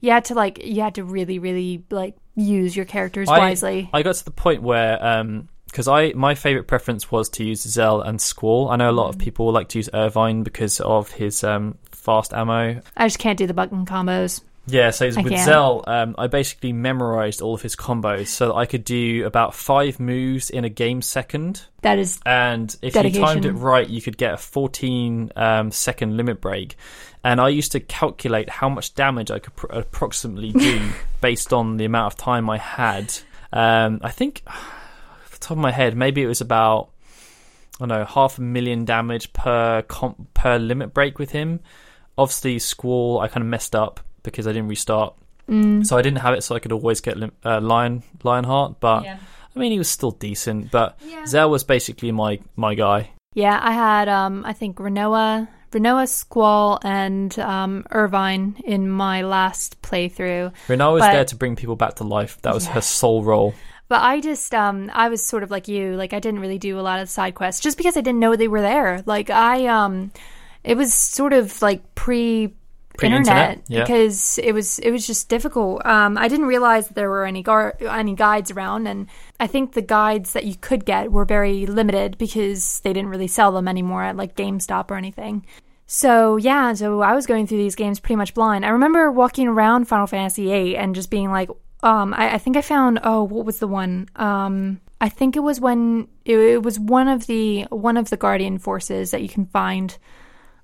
You 0.00 0.10
had 0.12 0.26
to 0.26 0.34
like 0.34 0.64
you 0.64 0.82
had 0.82 0.94
to 0.96 1.04
really 1.04 1.38
really 1.38 1.84
like 1.90 2.14
use 2.36 2.76
your 2.76 2.84
characters 2.84 3.28
I- 3.28 3.38
wisely. 3.38 3.90
I 3.92 4.02
got 4.02 4.14
to 4.16 4.24
the 4.24 4.30
point 4.30 4.62
where 4.62 5.04
um 5.04 5.48
because 5.66 5.88
I 5.88 6.12
my 6.12 6.34
favorite 6.36 6.68
preference 6.68 7.10
was 7.10 7.28
to 7.30 7.44
use 7.44 7.62
Zell 7.62 8.00
and 8.02 8.20
Squall. 8.20 8.68
I 8.70 8.76
know 8.76 8.90
a 8.90 8.92
lot 8.92 9.06
Mm. 9.08 9.14
of 9.14 9.18
people 9.18 9.50
like 9.50 9.68
to 9.70 9.78
use 9.78 9.90
Irvine 9.92 10.42
because 10.44 10.80
of 10.80 11.10
his 11.10 11.42
um 11.42 11.76
fast 11.90 12.32
ammo. 12.32 12.80
I 12.96 13.06
just 13.06 13.18
can't 13.18 13.36
do 13.38 13.46
the 13.48 13.54
button 13.54 13.84
combos. 13.84 14.40
Yeah, 14.66 14.90
so 14.90 15.06
with. 15.06 15.38
Zell, 15.44 15.84
um, 15.86 16.14
I 16.16 16.26
basically 16.26 16.72
memorized 16.72 17.42
all 17.42 17.54
of 17.54 17.60
his 17.60 17.76
combos 17.76 18.28
so 18.28 18.48
that 18.48 18.54
I 18.54 18.64
could 18.64 18.84
do 18.84 19.26
about 19.26 19.54
five 19.54 20.00
moves 20.00 20.48
in 20.48 20.64
a 20.64 20.70
game 20.70 21.02
second. 21.02 21.62
That 21.82 21.98
is 21.98 22.18
And 22.24 22.74
if 22.80 22.94
you 22.94 23.10
timed 23.10 23.44
it 23.44 23.52
right, 23.52 23.88
you 23.88 24.00
could 24.00 24.16
get 24.16 24.34
a 24.34 24.36
14 24.38 25.32
um, 25.36 25.70
second 25.70 26.16
limit 26.16 26.40
break. 26.40 26.76
And 27.22 27.40
I 27.40 27.48
used 27.48 27.72
to 27.72 27.80
calculate 27.80 28.48
how 28.48 28.68
much 28.68 28.94
damage 28.94 29.30
I 29.30 29.38
could 29.38 29.54
pr- 29.54 29.66
approximately 29.70 30.52
do 30.52 30.90
based 31.20 31.52
on 31.52 31.76
the 31.76 31.84
amount 31.84 32.14
of 32.14 32.18
time 32.18 32.48
I 32.48 32.58
had. 32.58 33.12
Um, 33.52 34.00
I 34.02 34.10
think, 34.10 34.42
off 34.46 35.30
the 35.30 35.38
top 35.38 35.52
of 35.52 35.58
my 35.58 35.72
head, 35.72 35.94
maybe 35.94 36.22
it 36.22 36.26
was 36.26 36.40
about 36.40 36.90
I 37.76 37.86
don't 37.86 37.88
know 37.88 38.04
half 38.04 38.38
a 38.38 38.40
million 38.40 38.84
damage 38.84 39.32
per 39.32 39.82
comp- 39.82 40.32
per 40.32 40.58
limit 40.58 40.94
break 40.94 41.18
with 41.18 41.32
him. 41.32 41.60
Obviously, 42.16 42.58
Squall 42.60 43.20
I 43.20 43.28
kind 43.28 43.42
of 43.42 43.48
messed 43.48 43.74
up 43.74 44.00
because 44.24 44.48
I 44.48 44.52
didn't 44.52 44.68
restart, 44.68 45.14
mm, 45.48 45.86
so 45.86 45.96
I 45.96 46.02
didn't 46.02 46.18
have 46.18 46.34
it, 46.34 46.42
so 46.42 46.56
I 46.56 46.58
could 46.58 46.72
always 46.72 47.00
get 47.00 47.16
uh, 47.44 47.60
Lion 47.60 48.02
Lionheart. 48.24 48.80
But 48.80 49.04
yeah. 49.04 49.18
I 49.54 49.58
mean, 49.60 49.70
he 49.70 49.78
was 49.78 49.88
still 49.88 50.10
decent. 50.10 50.72
But 50.72 50.98
Yeah. 51.06 51.24
Zell 51.26 51.48
was 51.50 51.62
basically 51.62 52.10
my 52.10 52.40
my 52.56 52.74
guy. 52.74 53.10
Yeah, 53.34 53.58
I 53.62 53.72
had 53.72 54.08
um 54.08 54.44
I 54.44 54.52
think 54.52 54.78
Rinoa, 54.78 55.46
Rinoa, 55.72 56.08
Squall, 56.08 56.78
and 56.82 57.38
um 57.38 57.84
Irvine 57.90 58.56
in 58.64 58.90
my 58.90 59.22
last 59.22 59.80
playthrough. 59.82 60.52
Rinoa 60.68 60.92
was 60.94 61.02
But- 61.02 61.12
there 61.12 61.24
to 61.24 61.36
bring 61.36 61.54
people 61.56 61.76
back 61.76 61.94
to 61.96 62.04
life. 62.04 62.38
That 62.42 62.54
was 62.54 62.66
Yeah. 62.66 62.72
her 62.74 62.80
sole 62.80 63.22
role. 63.22 63.54
But 63.88 64.00
I 64.02 64.20
just 64.20 64.54
um 64.54 64.90
I 64.94 65.08
was 65.08 65.22
sort 65.24 65.42
of 65.42 65.50
like 65.50 65.68
you, 65.68 65.94
like 65.94 66.12
I 66.12 66.18
didn't 66.18 66.40
really 66.40 66.58
do 66.58 66.80
a 66.80 66.82
lot 66.88 67.00
of 67.00 67.08
side 67.08 67.34
quests 67.34 67.60
just 67.62 67.76
because 67.76 67.96
I 67.96 68.00
didn't 68.00 68.18
know 68.20 68.34
they 68.34 68.48
were 68.48 68.62
there. 68.62 69.02
Like 69.06 69.30
I 69.30 69.66
um 69.66 70.10
it 70.64 70.76
was 70.76 70.94
sort 70.94 71.32
of 71.32 71.60
like 71.60 71.94
pre 71.94 72.54
Pre-internet, 72.96 73.26
internet 73.28 73.64
yeah. 73.68 73.82
because 73.82 74.38
it 74.38 74.52
was 74.52 74.78
it 74.78 74.90
was 74.90 75.06
just 75.06 75.28
difficult. 75.28 75.84
Um 75.84 76.16
I 76.16 76.28
didn't 76.28 76.46
realize 76.46 76.88
that 76.88 76.94
there 76.94 77.10
were 77.10 77.24
any 77.24 77.42
gar- 77.42 77.76
any 77.80 78.14
guides 78.14 78.50
around 78.50 78.86
and 78.86 79.08
I 79.40 79.46
think 79.46 79.72
the 79.72 79.82
guides 79.82 80.32
that 80.32 80.44
you 80.44 80.54
could 80.54 80.84
get 80.84 81.10
were 81.10 81.24
very 81.24 81.66
limited 81.66 82.18
because 82.18 82.80
they 82.80 82.92
didn't 82.92 83.10
really 83.10 83.26
sell 83.26 83.52
them 83.52 83.68
anymore 83.68 84.04
at 84.04 84.16
like 84.16 84.36
GameStop 84.36 84.90
or 84.90 84.96
anything. 84.96 85.44
So 85.86 86.36
yeah, 86.36 86.72
so 86.74 87.00
I 87.02 87.14
was 87.14 87.26
going 87.26 87.46
through 87.46 87.58
these 87.58 87.74
games 87.74 88.00
pretty 88.00 88.16
much 88.16 88.34
blind. 88.34 88.64
I 88.64 88.70
remember 88.70 89.10
walking 89.10 89.48
around 89.48 89.86
Final 89.86 90.06
Fantasy 90.06 90.46
VIII 90.46 90.76
and 90.76 90.94
just 90.94 91.10
being 91.10 91.30
like, 91.30 91.50
um, 91.82 92.14
I, 92.14 92.34
I 92.34 92.38
think 92.38 92.56
I 92.56 92.62
found 92.62 93.00
oh, 93.02 93.24
what 93.24 93.44
was 93.44 93.58
the 93.58 93.68
one? 93.68 94.08
Um, 94.16 94.80
I 95.00 95.08
think 95.10 95.36
it 95.36 95.40
was 95.40 95.60
when 95.60 96.08
it, 96.24 96.38
it 96.38 96.62
was 96.62 96.78
one 96.78 97.08
of 97.08 97.26
the 97.26 97.64
one 97.64 97.96
of 97.96 98.08
the 98.08 98.16
Guardian 98.16 98.58
forces 98.58 99.10
that 99.10 99.22
you 99.22 99.28
can 99.28 99.46
find. 99.46 99.96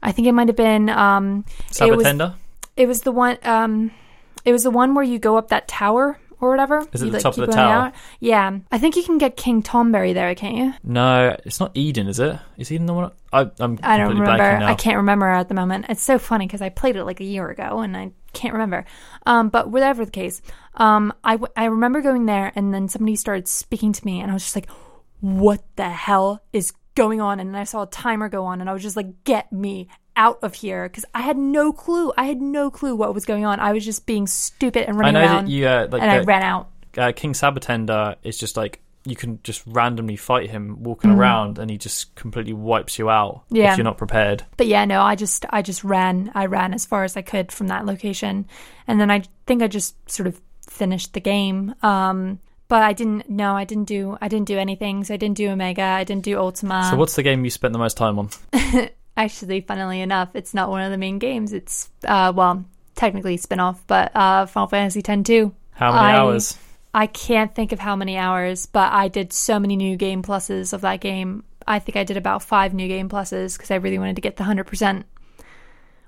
I 0.02 0.12
think 0.12 0.28
it 0.28 0.32
might 0.32 0.48
have 0.48 0.56
been 0.56 0.88
um, 0.88 1.44
it 1.80 1.94
was 1.96 2.06
Sabotender? 2.06 2.34
it 2.76 2.86
was 2.86 3.02
the 3.02 3.12
one 3.12 3.38
um, 3.42 3.90
it 4.44 4.52
was 4.52 4.62
the 4.62 4.70
one 4.70 4.94
where 4.94 5.04
you 5.04 5.18
go 5.18 5.36
up 5.36 5.48
that 5.48 5.68
tower 5.68 6.18
or 6.40 6.48
whatever. 6.48 6.86
Is 6.92 7.02
it 7.02 7.06
You, 7.06 7.10
the 7.10 7.16
like, 7.18 7.22
top 7.22 7.36
of 7.36 7.46
the 7.46 7.52
tower? 7.52 7.86
out. 7.88 7.92
Yeah, 8.18 8.60
I 8.72 8.78
think 8.78 8.96
you 8.96 9.02
can 9.02 9.18
get 9.18 9.36
King 9.36 9.62
Tomberry 9.62 10.14
there, 10.14 10.34
can't 10.34 10.56
you? 10.56 10.72
No, 10.82 11.36
it's 11.44 11.60
not 11.60 11.70
Eden, 11.74 12.06
is 12.08 12.18
it? 12.18 12.38
Is 12.56 12.72
Eden 12.72 12.86
the 12.86 12.94
one? 12.94 13.10
I, 13.30 13.50
I'm 13.60 13.78
I 13.82 13.98
don't 13.98 14.16
remember. 14.18 14.42
I 14.42 14.74
can't 14.74 14.96
remember 14.96 15.26
at 15.28 15.48
the 15.48 15.54
moment. 15.54 15.84
It's 15.90 16.02
so 16.02 16.18
funny 16.18 16.46
because 16.46 16.62
I 16.62 16.70
played 16.70 16.96
it 16.96 17.04
like 17.04 17.20
a 17.20 17.24
year 17.24 17.48
ago 17.50 17.80
and 17.80 17.94
I 17.94 18.12
can't 18.32 18.54
remember. 18.54 18.86
Um, 19.26 19.50
but 19.50 19.68
whatever 19.68 20.06
the 20.06 20.10
case, 20.10 20.40
um, 20.76 21.12
I, 21.22 21.32
w- 21.32 21.52
I 21.56 21.66
remember 21.66 22.00
going 22.00 22.24
there 22.24 22.52
and 22.56 22.72
then 22.72 22.88
somebody 22.88 23.16
started 23.16 23.46
speaking 23.46 23.92
to 23.92 24.06
me 24.06 24.22
and 24.22 24.30
I 24.30 24.34
was 24.34 24.42
just 24.42 24.56
like, 24.56 24.68
what 25.20 25.62
the 25.76 25.90
hell 25.90 26.42
is 26.54 26.72
going 26.94 27.20
on? 27.20 27.40
And 27.40 27.54
then 27.54 27.60
I 27.60 27.64
saw 27.64 27.82
a 27.82 27.86
timer 27.86 28.28
go 28.28 28.44
on 28.46 28.60
and 28.60 28.68
I 28.68 28.72
was 28.72 28.82
just 28.82 28.96
like, 28.96 29.24
get 29.24 29.52
me 29.52 29.88
out 30.16 30.38
of 30.42 30.54
here 30.54 30.88
because 30.88 31.04
I 31.14 31.20
had 31.22 31.36
no 31.38 31.72
clue. 31.72 32.12
I 32.18 32.24
had 32.24 32.40
no 32.40 32.70
clue 32.70 32.94
what 32.96 33.14
was 33.14 33.24
going 33.24 33.44
on. 33.44 33.60
I 33.60 33.72
was 33.72 33.84
just 33.84 34.06
being 34.06 34.26
stupid 34.26 34.86
and 34.88 34.98
running 34.98 35.16
I 35.16 35.20
know 35.24 35.26
around 35.32 35.44
that 35.46 35.50
you 35.50 35.66
uh, 35.66 35.88
like 35.90 36.02
and 36.02 36.10
I 36.10 36.18
ran 36.20 36.42
out. 36.42 36.68
uh, 36.98 37.12
King 37.14 37.32
Sabotender 37.32 38.16
is 38.22 38.36
just 38.38 38.56
like 38.56 38.80
you 39.06 39.16
can 39.16 39.38
just 39.42 39.62
randomly 39.66 40.16
fight 40.16 40.50
him 40.50 40.82
walking 40.82 41.10
Mhm. 41.10 41.16
around, 41.16 41.58
and 41.58 41.70
he 41.70 41.78
just 41.78 42.14
completely 42.16 42.52
wipes 42.52 42.98
you 42.98 43.08
out 43.08 43.44
Yeah. 43.48 43.72
if 43.72 43.78
you're 43.78 43.84
not 43.84 43.96
prepared. 43.96 44.44
But 44.58 44.66
yeah, 44.66 44.84
no, 44.84 45.00
I 45.00 45.14
just 45.14 45.46
I 45.48 45.62
just 45.62 45.82
ran. 45.84 46.30
I 46.34 46.44
ran 46.44 46.74
as 46.74 46.84
far 46.84 47.04
as 47.04 47.16
I 47.16 47.22
could 47.22 47.50
from 47.50 47.68
that 47.68 47.86
location, 47.86 48.46
and 48.86 49.00
then 49.00 49.10
I 49.10 49.22
think 49.46 49.62
I 49.62 49.68
just 49.68 49.94
sort 50.10 50.26
of 50.26 50.38
finished 50.68 51.14
the 51.14 51.20
game. 51.20 51.74
Um, 51.82 52.40
but 52.70 52.82
I 52.82 52.94
didn't. 52.94 53.28
No, 53.28 53.54
I 53.56 53.64
didn't 53.64 53.84
do. 53.84 54.16
I 54.22 54.28
didn't 54.28 54.46
do 54.46 54.56
anything. 54.56 55.04
So 55.04 55.12
I 55.12 55.16
didn't 55.18 55.36
do 55.36 55.48
Omega. 55.50 55.82
I 55.82 56.04
didn't 56.04 56.22
do 56.24 56.38
Ultima. 56.38 56.86
so 56.88 56.96
what's 56.96 57.16
the 57.16 57.22
game 57.22 57.44
you 57.44 57.50
spent 57.50 57.72
the 57.72 57.78
most 57.78 57.96
time 57.98 58.18
on? 58.18 58.30
Actually, 59.16 59.60
funnily 59.60 60.00
enough, 60.00 60.30
it's 60.34 60.54
not 60.54 60.70
one 60.70 60.80
of 60.80 60.90
the 60.92 60.96
main 60.96 61.18
games. 61.18 61.52
It's 61.52 61.90
uh, 62.06 62.32
well, 62.34 62.64
technically 62.94 63.36
spin-off, 63.36 63.82
but 63.86 64.14
uh, 64.14 64.46
Final 64.46 64.68
Fantasy 64.68 65.02
X 65.06 65.22
two. 65.24 65.52
How 65.72 65.92
many 65.92 66.06
I- 66.06 66.16
hours? 66.16 66.56
I 66.92 67.06
can't 67.06 67.54
think 67.54 67.70
of 67.72 67.78
how 67.78 67.94
many 67.94 68.16
hours, 68.16 68.66
but 68.66 68.92
I 68.92 69.06
did 69.08 69.32
so 69.32 69.60
many 69.60 69.76
new 69.76 69.96
game 69.96 70.22
pluses 70.22 70.72
of 70.72 70.80
that 70.80 71.00
game. 71.00 71.44
I 71.66 71.78
think 71.78 71.96
I 71.96 72.02
did 72.02 72.16
about 72.16 72.42
five 72.42 72.74
new 72.74 72.88
game 72.88 73.08
pluses 73.08 73.56
because 73.56 73.70
I 73.70 73.76
really 73.76 73.98
wanted 73.98 74.16
to 74.16 74.22
get 74.22 74.36
the 74.36 74.42
hundred 74.44 74.64
percent, 74.64 75.06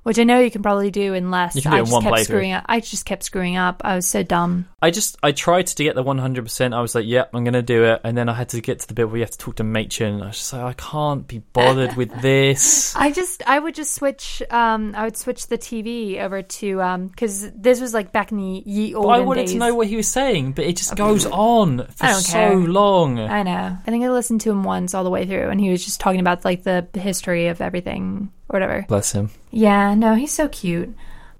which 0.02 0.18
I 0.18 0.24
know 0.24 0.38
you 0.40 0.50
can 0.50 0.62
probably 0.62 0.90
do 0.90 1.14
in 1.14 1.30
less. 1.30 1.54
You 1.56 1.62
can 1.62 1.70
do 1.72 1.76
I 1.76 1.80
it 1.80 1.82
just 1.84 1.92
one 1.92 2.02
kept 2.02 2.14
playthrough. 2.16 2.24
screwing 2.24 2.52
up. 2.52 2.64
I 2.68 2.80
just 2.80 3.04
kept 3.06 3.22
screwing 3.22 3.56
up. 3.56 3.82
I 3.84 3.94
was 3.96 4.06
so 4.06 4.22
dumb. 4.22 4.68
I 4.80 4.90
just 4.90 5.16
I 5.22 5.32
tried 5.32 5.68
to 5.68 5.84
get 5.84 5.94
the 5.94 6.02
100. 6.02 6.42
percent 6.44 6.74
I 6.74 6.80
was 6.80 6.94
like, 6.94 7.06
yep, 7.06 7.30
I'm 7.34 7.44
gonna 7.44 7.62
do 7.62 7.84
it, 7.84 8.00
and 8.04 8.16
then 8.16 8.28
I 8.28 8.34
had 8.34 8.48
to 8.50 8.60
get 8.60 8.80
to 8.80 8.88
the 8.88 8.94
bit 8.94 9.08
where 9.08 9.16
you 9.18 9.22
have 9.22 9.30
to 9.30 9.38
talk 9.38 9.56
to 9.56 9.62
Maechen. 9.64 10.22
I 10.22 10.26
was 10.26 10.36
just 10.38 10.52
like, 10.52 10.62
I 10.64 10.72
can't 10.74 11.26
be 11.26 11.38
bothered 11.38 11.96
with 11.96 12.10
this. 12.22 12.94
I 12.96 13.12
just 13.12 13.42
I 13.46 13.58
would 13.58 13.74
just 13.74 13.94
switch. 13.94 14.42
Um, 14.50 14.94
I 14.96 15.04
would 15.04 15.16
switch 15.16 15.46
the 15.46 15.58
TV 15.58 16.20
over 16.20 16.42
to 16.42 16.82
um 16.82 17.06
because 17.08 17.50
this 17.52 17.80
was 17.80 17.94
like 17.94 18.12
back 18.12 18.32
in 18.32 18.38
the 18.38 18.62
ye 18.66 18.92
But 18.92 18.98
olden 18.98 19.12
I 19.14 19.20
wanted 19.20 19.42
days. 19.42 19.52
to 19.52 19.58
know 19.58 19.74
what 19.74 19.86
he 19.86 19.96
was 19.96 20.08
saying, 20.08 20.52
but 20.52 20.64
it 20.64 20.76
just 20.76 20.96
goes 20.96 21.26
on 21.26 21.86
for 21.86 22.08
so 22.14 22.32
care. 22.32 22.56
long. 22.56 23.18
I 23.20 23.42
know. 23.42 23.78
I 23.86 23.90
think 23.90 24.04
I 24.04 24.10
listened 24.10 24.40
to 24.42 24.50
him 24.50 24.64
once 24.64 24.94
all 24.94 25.04
the 25.04 25.10
way 25.10 25.26
through, 25.26 25.48
and 25.50 25.60
he 25.60 25.70
was 25.70 25.84
just 25.84 26.00
talking 26.00 26.20
about 26.20 26.44
like 26.44 26.64
the 26.64 26.86
history 26.94 27.46
of 27.48 27.60
everything 27.60 28.32
or 28.52 28.60
whatever. 28.60 28.84
Bless 28.88 29.12
him. 29.12 29.30
Yeah, 29.50 29.94
no, 29.94 30.14
he's 30.14 30.32
so 30.32 30.48
cute. 30.48 30.94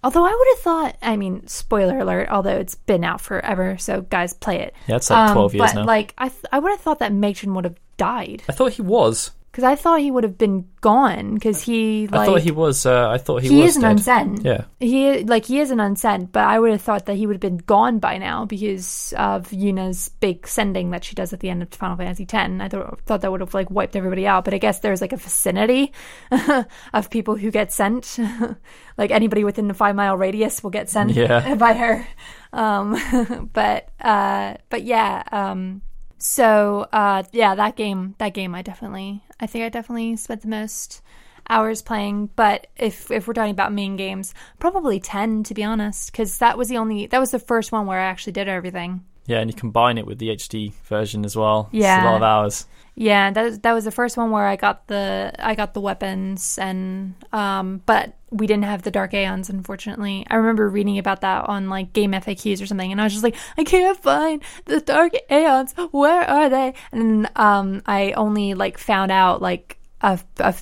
Although 0.04 0.24
I 0.24 0.30
would 0.36 0.48
have 0.56 0.58
thought, 0.58 0.96
I 1.00 1.16
mean, 1.16 1.46
spoiler 1.46 1.98
alert, 1.98 2.28
although 2.28 2.56
it's 2.56 2.74
been 2.74 3.04
out 3.04 3.20
forever, 3.20 3.76
so 3.78 4.00
guys, 4.02 4.32
play 4.32 4.58
it. 4.60 4.74
Yeah, 4.88 4.96
it's 4.96 5.08
like 5.10 5.28
Um, 5.30 5.34
12 5.34 5.54
years 5.54 5.70
but, 5.72 5.80
now. 5.80 5.84
Like, 5.86 6.12
I, 6.18 6.28
th- 6.28 6.44
I 6.50 6.58
would 6.58 6.70
have 6.70 6.80
thought 6.80 6.98
that 6.98 7.12
Matron 7.12 7.54
would 7.54 7.64
have 7.64 7.76
died. 7.98 8.42
I 8.48 8.52
thought 8.52 8.72
he 8.72 8.82
was. 8.82 9.30
Because 9.52 9.64
I 9.64 9.76
thought 9.76 10.00
he 10.00 10.10
would 10.10 10.24
have 10.24 10.38
been 10.38 10.64
gone, 10.80 11.34
because 11.34 11.60
he, 11.60 12.06
like... 12.06 12.22
I 12.22 12.24
thought 12.24 12.40
he 12.40 12.50
was. 12.50 12.86
Uh, 12.86 13.10
I 13.10 13.18
thought 13.18 13.42
he, 13.42 13.50
he 13.50 13.60
was 13.60 13.72
is 13.72 13.76
an 13.76 13.82
dead. 13.82 13.90
unsent. 13.92 14.44
Yeah. 14.46 14.64
He 14.80 15.24
like 15.24 15.44
he 15.44 15.60
is 15.60 15.70
an 15.70 15.78
unsent, 15.78 16.32
but 16.32 16.44
I 16.44 16.58
would 16.58 16.70
have 16.70 16.80
thought 16.80 17.04
that 17.04 17.16
he 17.16 17.26
would 17.26 17.34
have 17.34 17.40
been 17.42 17.58
gone 17.58 17.98
by 17.98 18.16
now 18.16 18.46
because 18.46 19.12
of 19.18 19.50
Yuna's 19.52 20.08
big 20.08 20.48
sending 20.48 20.88
that 20.92 21.04
she 21.04 21.14
does 21.14 21.34
at 21.34 21.40
the 21.40 21.50
end 21.50 21.62
of 21.62 21.68
Final 21.68 21.98
Fantasy 21.98 22.22
X. 22.24 22.34
I 22.34 22.68
thought 22.68 23.00
thought 23.02 23.20
that 23.20 23.30
would 23.30 23.42
have 23.42 23.52
like 23.52 23.70
wiped 23.70 23.94
everybody 23.94 24.26
out, 24.26 24.46
but 24.46 24.54
I 24.54 24.58
guess 24.58 24.78
there's 24.78 25.02
like 25.02 25.12
a 25.12 25.18
vicinity 25.18 25.92
of 26.94 27.10
people 27.10 27.36
who 27.36 27.50
get 27.50 27.72
sent. 27.72 28.18
like 28.96 29.10
anybody 29.10 29.44
within 29.44 29.68
the 29.68 29.74
five 29.74 29.94
mile 29.94 30.16
radius 30.16 30.62
will 30.62 30.70
get 30.70 30.88
sent 30.88 31.10
Yeah. 31.10 31.54
by 31.56 31.74
her. 31.74 32.08
Um, 32.54 33.50
but 33.52 33.90
uh, 34.00 34.54
but 34.70 34.82
yeah. 34.82 35.22
Um, 35.30 35.82
so 36.22 36.86
uh, 36.92 37.24
yeah, 37.32 37.54
that 37.54 37.76
game 37.76 38.14
that 38.18 38.34
game 38.34 38.54
I 38.54 38.62
definitely 38.62 39.22
I 39.40 39.46
think 39.46 39.64
I 39.64 39.68
definitely 39.68 40.16
spent 40.16 40.42
the 40.42 40.48
most 40.48 41.02
hours 41.48 41.82
playing. 41.82 42.30
But 42.36 42.68
if 42.76 43.10
if 43.10 43.26
we're 43.26 43.34
talking 43.34 43.50
about 43.50 43.72
main 43.72 43.96
games, 43.96 44.34
probably 44.58 45.00
ten 45.00 45.42
to 45.44 45.54
be 45.54 45.64
honest, 45.64 46.12
because 46.12 46.38
that 46.38 46.56
was 46.56 46.68
the 46.68 46.78
only 46.78 47.06
that 47.06 47.18
was 47.18 47.32
the 47.32 47.38
first 47.38 47.72
one 47.72 47.86
where 47.86 47.98
I 47.98 48.04
actually 48.04 48.34
did 48.34 48.48
everything. 48.48 49.04
Yeah, 49.26 49.38
and 49.38 49.50
you 49.50 49.54
combine 49.54 49.98
it 49.98 50.06
with 50.06 50.18
the 50.18 50.30
HD 50.30 50.72
version 50.84 51.24
as 51.24 51.36
well. 51.36 51.68
It's 51.72 51.82
Yeah. 51.82 52.04
a 52.04 52.06
lot 52.06 52.16
of 52.16 52.22
hours. 52.22 52.66
Yeah, 52.94 53.30
that 53.30 53.42
was, 53.42 53.58
that 53.60 53.72
was 53.72 53.84
the 53.84 53.90
first 53.90 54.16
one 54.18 54.30
where 54.30 54.44
I 54.46 54.56
got 54.56 54.86
the 54.88 55.32
I 55.38 55.54
got 55.54 55.72
the 55.72 55.80
weapons 55.80 56.58
and 56.58 57.14
um 57.32 57.80
but 57.86 58.12
we 58.30 58.46
didn't 58.46 58.64
have 58.64 58.82
the 58.82 58.90
dark 58.90 59.14
aeons 59.14 59.48
unfortunately. 59.48 60.26
I 60.28 60.34
remember 60.36 60.68
reading 60.68 60.98
about 60.98 61.22
that 61.22 61.48
on 61.48 61.70
like 61.70 61.94
game 61.94 62.12
FAQs 62.12 62.62
or 62.62 62.66
something 62.66 62.92
and 62.92 63.00
I 63.00 63.04
was 63.04 63.12
just 63.14 63.24
like 63.24 63.36
I 63.56 63.64
can't 63.64 63.96
find 63.98 64.42
the 64.66 64.80
dark 64.80 65.12
aeons. 65.30 65.72
Where 65.92 66.22
are 66.28 66.50
they? 66.50 66.74
And 66.92 67.30
um 67.36 67.82
I 67.86 68.12
only 68.12 68.52
like 68.52 68.76
found 68.76 69.10
out 69.10 69.40
like 69.40 69.78
a, 70.02 70.20
a 70.38 70.54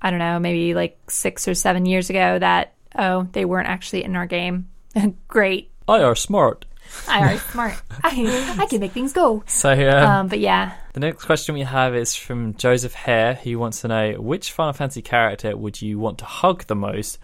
I 0.00 0.10
don't 0.10 0.18
know, 0.18 0.38
maybe 0.38 0.72
like 0.74 0.98
6 1.10 1.48
or 1.48 1.54
7 1.54 1.84
years 1.84 2.08
ago 2.08 2.38
that 2.38 2.74
oh, 2.98 3.28
they 3.32 3.44
weren't 3.44 3.68
actually 3.68 4.04
in 4.04 4.16
our 4.16 4.26
game. 4.26 4.68
Great. 5.28 5.70
I 5.86 6.00
are 6.02 6.14
smart. 6.14 6.64
I 7.08 7.34
are 7.34 7.38
smart. 7.38 7.74
I 8.02 8.56
I 8.58 8.66
can 8.66 8.80
make 8.80 8.92
things 8.92 9.12
go. 9.12 9.42
So 9.46 9.72
um, 9.72 10.04
Um 10.04 10.28
but 10.28 10.40
yeah, 10.40 10.74
the 10.92 11.00
next 11.00 11.24
question 11.24 11.54
we 11.54 11.62
have 11.62 11.94
is 11.94 12.14
from 12.14 12.54
Joseph 12.54 12.94
Hare, 12.94 13.34
who 13.34 13.58
wants 13.58 13.82
to 13.82 13.88
know 13.88 14.14
which 14.14 14.52
Final 14.52 14.72
Fantasy 14.72 15.02
character 15.02 15.56
would 15.56 15.82
you 15.82 15.98
want 15.98 16.18
to 16.18 16.24
hug 16.24 16.66
the 16.66 16.74
most, 16.74 17.18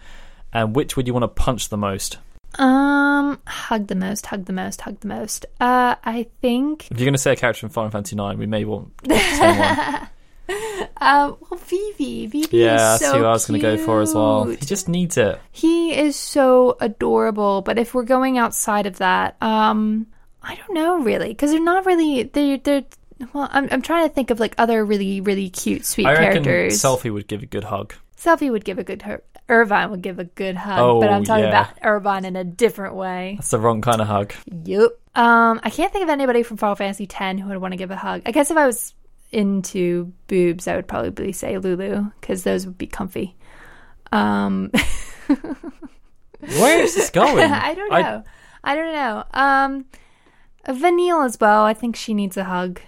and 0.51 0.75
which 0.75 0.95
would 0.95 1.07
you 1.07 1.13
want 1.13 1.23
to 1.23 1.27
punch 1.27 1.69
the 1.69 1.77
most? 1.77 2.17
Um, 2.55 3.39
hug 3.47 3.87
the 3.87 3.95
most, 3.95 4.27
hug 4.27 4.45
the 4.45 4.53
most, 4.53 4.81
hug 4.81 4.99
the 4.99 5.07
most. 5.07 5.45
Uh, 5.59 5.95
I 6.03 6.27
think. 6.41 6.89
If 6.91 6.99
you're 6.99 7.05
going 7.05 7.13
to 7.13 7.19
say 7.19 7.33
a 7.33 7.35
character 7.35 7.61
from 7.61 7.69
Final 7.69 7.89
Fantasy 7.89 8.15
Nine, 8.15 8.37
we 8.37 8.45
may 8.45 8.63
want 8.63 8.95
the 8.99 9.17
same 9.17 9.57
one. 9.57 10.07
Um, 10.97 11.37
well, 11.49 11.59
Vivi, 11.59 12.27
Vivi 12.27 12.57
Yeah, 12.57 12.93
is 12.95 12.99
that's 13.01 13.11
so 13.11 13.17
who 13.19 13.25
I 13.25 13.31
was 13.31 13.45
going 13.45 13.59
to 13.59 13.65
go 13.65 13.77
for 13.77 14.01
as 14.01 14.13
well. 14.13 14.45
He 14.45 14.55
just 14.57 14.87
needs 14.87 15.17
it. 15.17 15.39
He 15.51 15.93
is 15.93 16.15
so 16.15 16.77
adorable. 16.79 17.61
But 17.61 17.77
if 17.77 17.93
we're 17.93 18.03
going 18.03 18.37
outside 18.37 18.85
of 18.85 18.97
that, 18.99 19.35
um, 19.41 20.07
I 20.41 20.55
don't 20.55 20.73
know 20.73 21.01
really, 21.01 21.29
because 21.29 21.51
they're 21.51 21.59
not 21.63 21.85
really. 21.85 22.23
They're 22.23 22.57
they're. 22.57 22.83
Well, 23.33 23.49
I'm 23.51 23.67
I'm 23.71 23.81
trying 23.81 24.07
to 24.07 24.13
think 24.13 24.29
of 24.29 24.39
like 24.39 24.55
other 24.57 24.85
really 24.85 25.19
really 25.19 25.49
cute 25.49 25.85
sweet 25.85 26.05
I 26.05 26.15
characters. 26.15 26.81
Selphie 26.81 27.11
would 27.11 27.27
give 27.27 27.43
a 27.43 27.47
good 27.47 27.65
hug. 27.65 27.93
Selphie 28.17 28.51
would 28.51 28.63
give 28.63 28.79
a 28.79 28.83
good. 28.83 29.01
hug. 29.01 29.21
Irvine 29.49 29.91
would 29.91 30.01
give 30.01 30.19
a 30.19 30.23
good 30.23 30.55
hug, 30.55 30.79
Oh, 30.79 31.01
but 31.01 31.09
I'm 31.09 31.25
talking 31.25 31.43
yeah. 31.43 31.49
about 31.49 31.77
Irvine 31.83 32.23
in 32.23 32.37
a 32.37 32.45
different 32.45 32.95
way. 32.95 33.33
That's 33.37 33.51
the 33.51 33.59
wrong 33.59 33.81
kind 33.81 33.99
of 33.99 34.07
hug. 34.07 34.33
Yep. 34.63 34.91
Um, 35.15 35.59
I 35.63 35.69
can't 35.69 35.91
think 35.91 36.03
of 36.03 36.09
anybody 36.09 36.43
from 36.43 36.55
Final 36.55 36.75
Fantasy 36.75 37.09
X 37.13 37.41
who 37.41 37.47
would 37.49 37.57
want 37.57 37.73
to 37.73 37.77
give 37.77 37.91
a 37.91 37.97
hug. 37.97 38.21
I 38.25 38.31
guess 38.31 38.51
if 38.51 38.57
I 38.57 38.65
was 38.65 38.93
into 39.33 40.13
boobs, 40.27 40.67
I 40.67 40.75
would 40.75 40.87
probably 40.87 41.31
say 41.31 41.57
Lulu 41.57 42.05
because 42.21 42.43
those 42.43 42.65
would 42.65 42.77
be 42.77 42.87
comfy. 42.87 43.35
Um, 44.11 44.71
Where 46.39 46.81
is 46.83 46.95
this 46.95 47.09
going? 47.09 47.39
I 47.51 47.73
don't 47.73 47.89
know. 47.89 48.23
I, 48.63 48.75
don't 48.75 48.93
know. 48.93 49.23
Um, 49.33 49.85
Vanille 50.67 51.23
as 51.23 51.37
well. 51.39 51.63
I 51.63 51.73
think 51.73 51.95
she 51.95 52.13
needs 52.13 52.37
a 52.37 52.43
hug. 52.43 52.79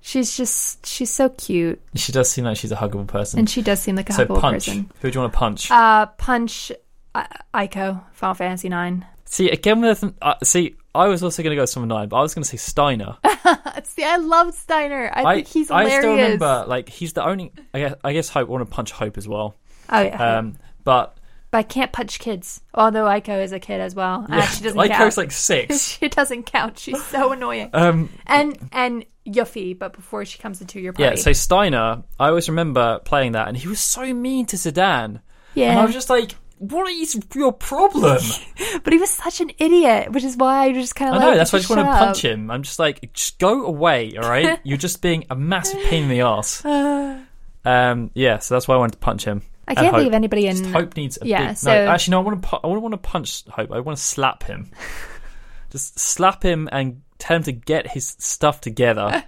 She's 0.00 0.36
just 0.36 0.86
she's 0.86 1.10
so 1.10 1.30
cute, 1.30 1.80
She 1.96 2.12
does 2.12 2.30
seem 2.30 2.44
like 2.44 2.56
she's 2.56 2.70
a 2.70 2.76
huggable 2.76 3.08
person. 3.08 3.40
and 3.40 3.50
she 3.50 3.60
does 3.60 3.80
seem 3.80 3.96
like 3.96 4.08
a 4.08 4.12
so 4.12 4.24
huggable 4.24 4.40
punch. 4.40 4.66
person. 4.66 4.90
Who 5.00 5.10
do 5.10 5.16
you 5.16 5.20
want 5.20 5.32
to 5.32 5.38
punch? 5.38 5.68
Uh, 5.68 6.06
punch 6.06 6.70
uh, 7.12 7.24
Eiko, 7.52 8.04
Final 8.12 8.34
Fantasy 8.34 8.68
Nine. 8.68 9.04
see 9.24 9.50
again 9.50 9.80
with 9.80 10.04
uh, 10.22 10.34
see. 10.44 10.76
I 10.96 11.08
was 11.08 11.22
also 11.22 11.42
going 11.42 11.50
to 11.52 11.56
go 11.56 11.62
with 11.62 11.70
someone 11.70 11.88
nine, 11.88 12.08
but 12.08 12.16
I 12.16 12.22
was 12.22 12.34
going 12.34 12.42
to 12.42 12.48
say 12.48 12.56
Steiner. 12.56 13.16
See, 13.84 14.04
I 14.04 14.16
love 14.16 14.54
Steiner. 14.54 15.10
I, 15.12 15.36
think 15.36 15.46
he's 15.48 15.68
hilarious. 15.68 15.94
I 15.94 15.98
still 15.98 16.12
remember 16.12 16.64
like 16.66 16.88
he's 16.88 17.12
the 17.12 17.24
only. 17.24 17.52
I 17.72 17.78
guess 17.80 17.94
I 18.02 18.12
guess 18.12 18.28
Hope 18.28 18.48
I 18.48 18.50
want 18.50 18.68
to 18.68 18.74
punch 18.74 18.90
Hope 18.92 19.16
as 19.18 19.28
well. 19.28 19.54
Oh 19.88 20.00
yeah. 20.00 20.38
Um, 20.38 20.56
but 20.84 21.16
But 21.50 21.58
I 21.58 21.62
can't 21.62 21.92
punch 21.92 22.18
kids. 22.18 22.60
Although 22.74 23.04
Eiko 23.04 23.42
is 23.42 23.52
a 23.52 23.60
kid 23.60 23.80
as 23.80 23.94
well. 23.94 24.26
yeah, 24.28 24.38
Uh, 24.38 24.42
she 24.46 24.64
doesn't 24.64 24.76
like 24.76 24.90
count. 24.90 25.16
Like 25.16 25.30
six. 25.32 25.82
she 25.98 26.08
doesn't 26.08 26.44
count. 26.46 26.78
She's 26.78 27.02
so 27.06 27.32
annoying. 27.32 27.70
um, 27.72 28.10
and 28.26 28.58
and 28.72 29.04
Yuffie, 29.26 29.76
but 29.78 29.92
before 29.92 30.24
she 30.24 30.38
comes 30.38 30.60
into 30.60 30.80
your 30.80 30.92
party. 30.92 31.16
yeah. 31.16 31.22
So 31.22 31.32
Steiner, 31.32 32.02
I 32.18 32.28
always 32.28 32.48
remember 32.48 33.00
playing 33.00 33.32
that, 33.32 33.48
and 33.48 33.56
he 33.56 33.68
was 33.68 33.80
so 33.80 34.12
mean 34.14 34.46
to 34.46 34.56
Zidane, 34.56 35.20
yeah. 35.54 35.70
and 35.70 35.78
I 35.80 35.84
was 35.84 35.94
just 35.94 36.10
like, 36.10 36.34
"What 36.58 36.88
is 36.90 37.18
your 37.34 37.52
problem?" 37.52 38.18
but 38.84 38.92
he 38.92 38.98
was 38.98 39.10
such 39.10 39.40
an 39.40 39.50
idiot, 39.58 40.12
which 40.12 40.24
is 40.24 40.36
why 40.36 40.64
I 40.64 40.72
just 40.72 40.94
kind 40.96 41.10
of. 41.14 41.16
I 41.16 41.24
know 41.24 41.28
like 41.30 41.38
that's 41.38 41.52
why 41.52 41.58
I 41.58 41.60
just 41.60 41.70
want 41.70 41.80
to 41.80 41.86
punch 42.04 42.24
him. 42.24 42.50
I'm 42.50 42.62
just 42.62 42.78
like, 42.78 43.12
just 43.12 43.38
go 43.38 43.64
away, 43.66 44.16
all 44.16 44.28
right? 44.28 44.58
You're 44.64 44.78
just 44.78 45.02
being 45.02 45.24
a 45.30 45.34
massive 45.36 45.80
pain 45.84 46.04
in 46.04 46.08
the 46.08 46.20
ass. 46.20 46.62
Um, 47.64 48.12
yeah, 48.14 48.38
so 48.38 48.54
that's 48.54 48.68
why 48.68 48.76
I 48.76 48.78
wanted 48.78 48.92
to 48.92 48.98
punch 48.98 49.24
him. 49.24 49.42
I 49.66 49.74
can't 49.74 49.92
think 49.92 50.06
of 50.06 50.14
anybody 50.14 50.46
in. 50.46 50.56
Just 50.56 50.70
Hope 50.70 50.96
needs 50.96 51.18
a 51.20 51.26
Yeah, 51.26 51.48
big. 51.48 51.56
so- 51.56 51.74
no, 51.74 51.90
actually, 51.90 52.12
no. 52.12 52.20
I 52.20 52.22
want 52.22 52.40
to. 52.42 52.48
Pu- 52.48 52.60
I 52.62 52.66
want 52.68 52.92
to 52.92 52.98
punch 52.98 53.44
Hope. 53.48 53.72
I 53.72 53.80
want 53.80 53.98
to 53.98 54.04
slap 54.04 54.44
him. 54.44 54.70
Just 55.70 55.98
slap 55.98 56.44
him 56.44 56.68
and 56.70 57.02
tell 57.18 57.36
him 57.38 57.42
to 57.42 57.50
get 57.52 57.88
his 57.88 58.14
stuff 58.20 58.60
together, 58.60 59.24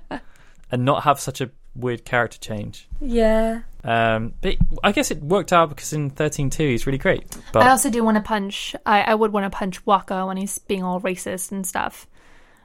and 0.70 0.84
not 0.84 1.02
have 1.02 1.18
such 1.18 1.40
a 1.40 1.50
weird 1.74 2.04
character 2.04 2.38
change. 2.38 2.88
Yeah. 3.00 3.62
Um, 3.84 4.34
but 4.40 4.56
I 4.82 4.92
guess 4.92 5.10
it 5.10 5.22
worked 5.22 5.52
out 5.52 5.68
because 5.68 5.92
in 5.92 6.10
thirteen 6.10 6.50
two 6.50 6.68
he's 6.68 6.86
really 6.86 6.98
great. 6.98 7.24
But 7.52 7.62
I 7.62 7.70
also 7.70 7.90
do 7.90 8.02
want 8.02 8.16
to 8.16 8.22
punch. 8.22 8.74
I, 8.84 9.02
I 9.02 9.14
would 9.14 9.32
want 9.32 9.50
to 9.50 9.56
punch 9.56 9.84
Wakka 9.84 10.26
when 10.26 10.36
he's 10.36 10.58
being 10.58 10.82
all 10.82 11.00
racist 11.00 11.52
and 11.52 11.66
stuff. 11.66 12.06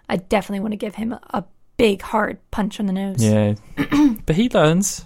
I 0.10 0.18
definitely 0.18 0.62
want 0.62 0.74
to 0.74 0.78
give 0.78 0.96
him 0.96 1.14
a, 1.14 1.46
big 1.76 2.04
hard 2.04 2.38
punch 2.52 2.80
on 2.80 2.86
the 2.86 2.94
nose. 2.94 3.24
yeah, 3.24 3.56
but 4.26 4.36
he 4.36 4.48
learns. 4.50 5.06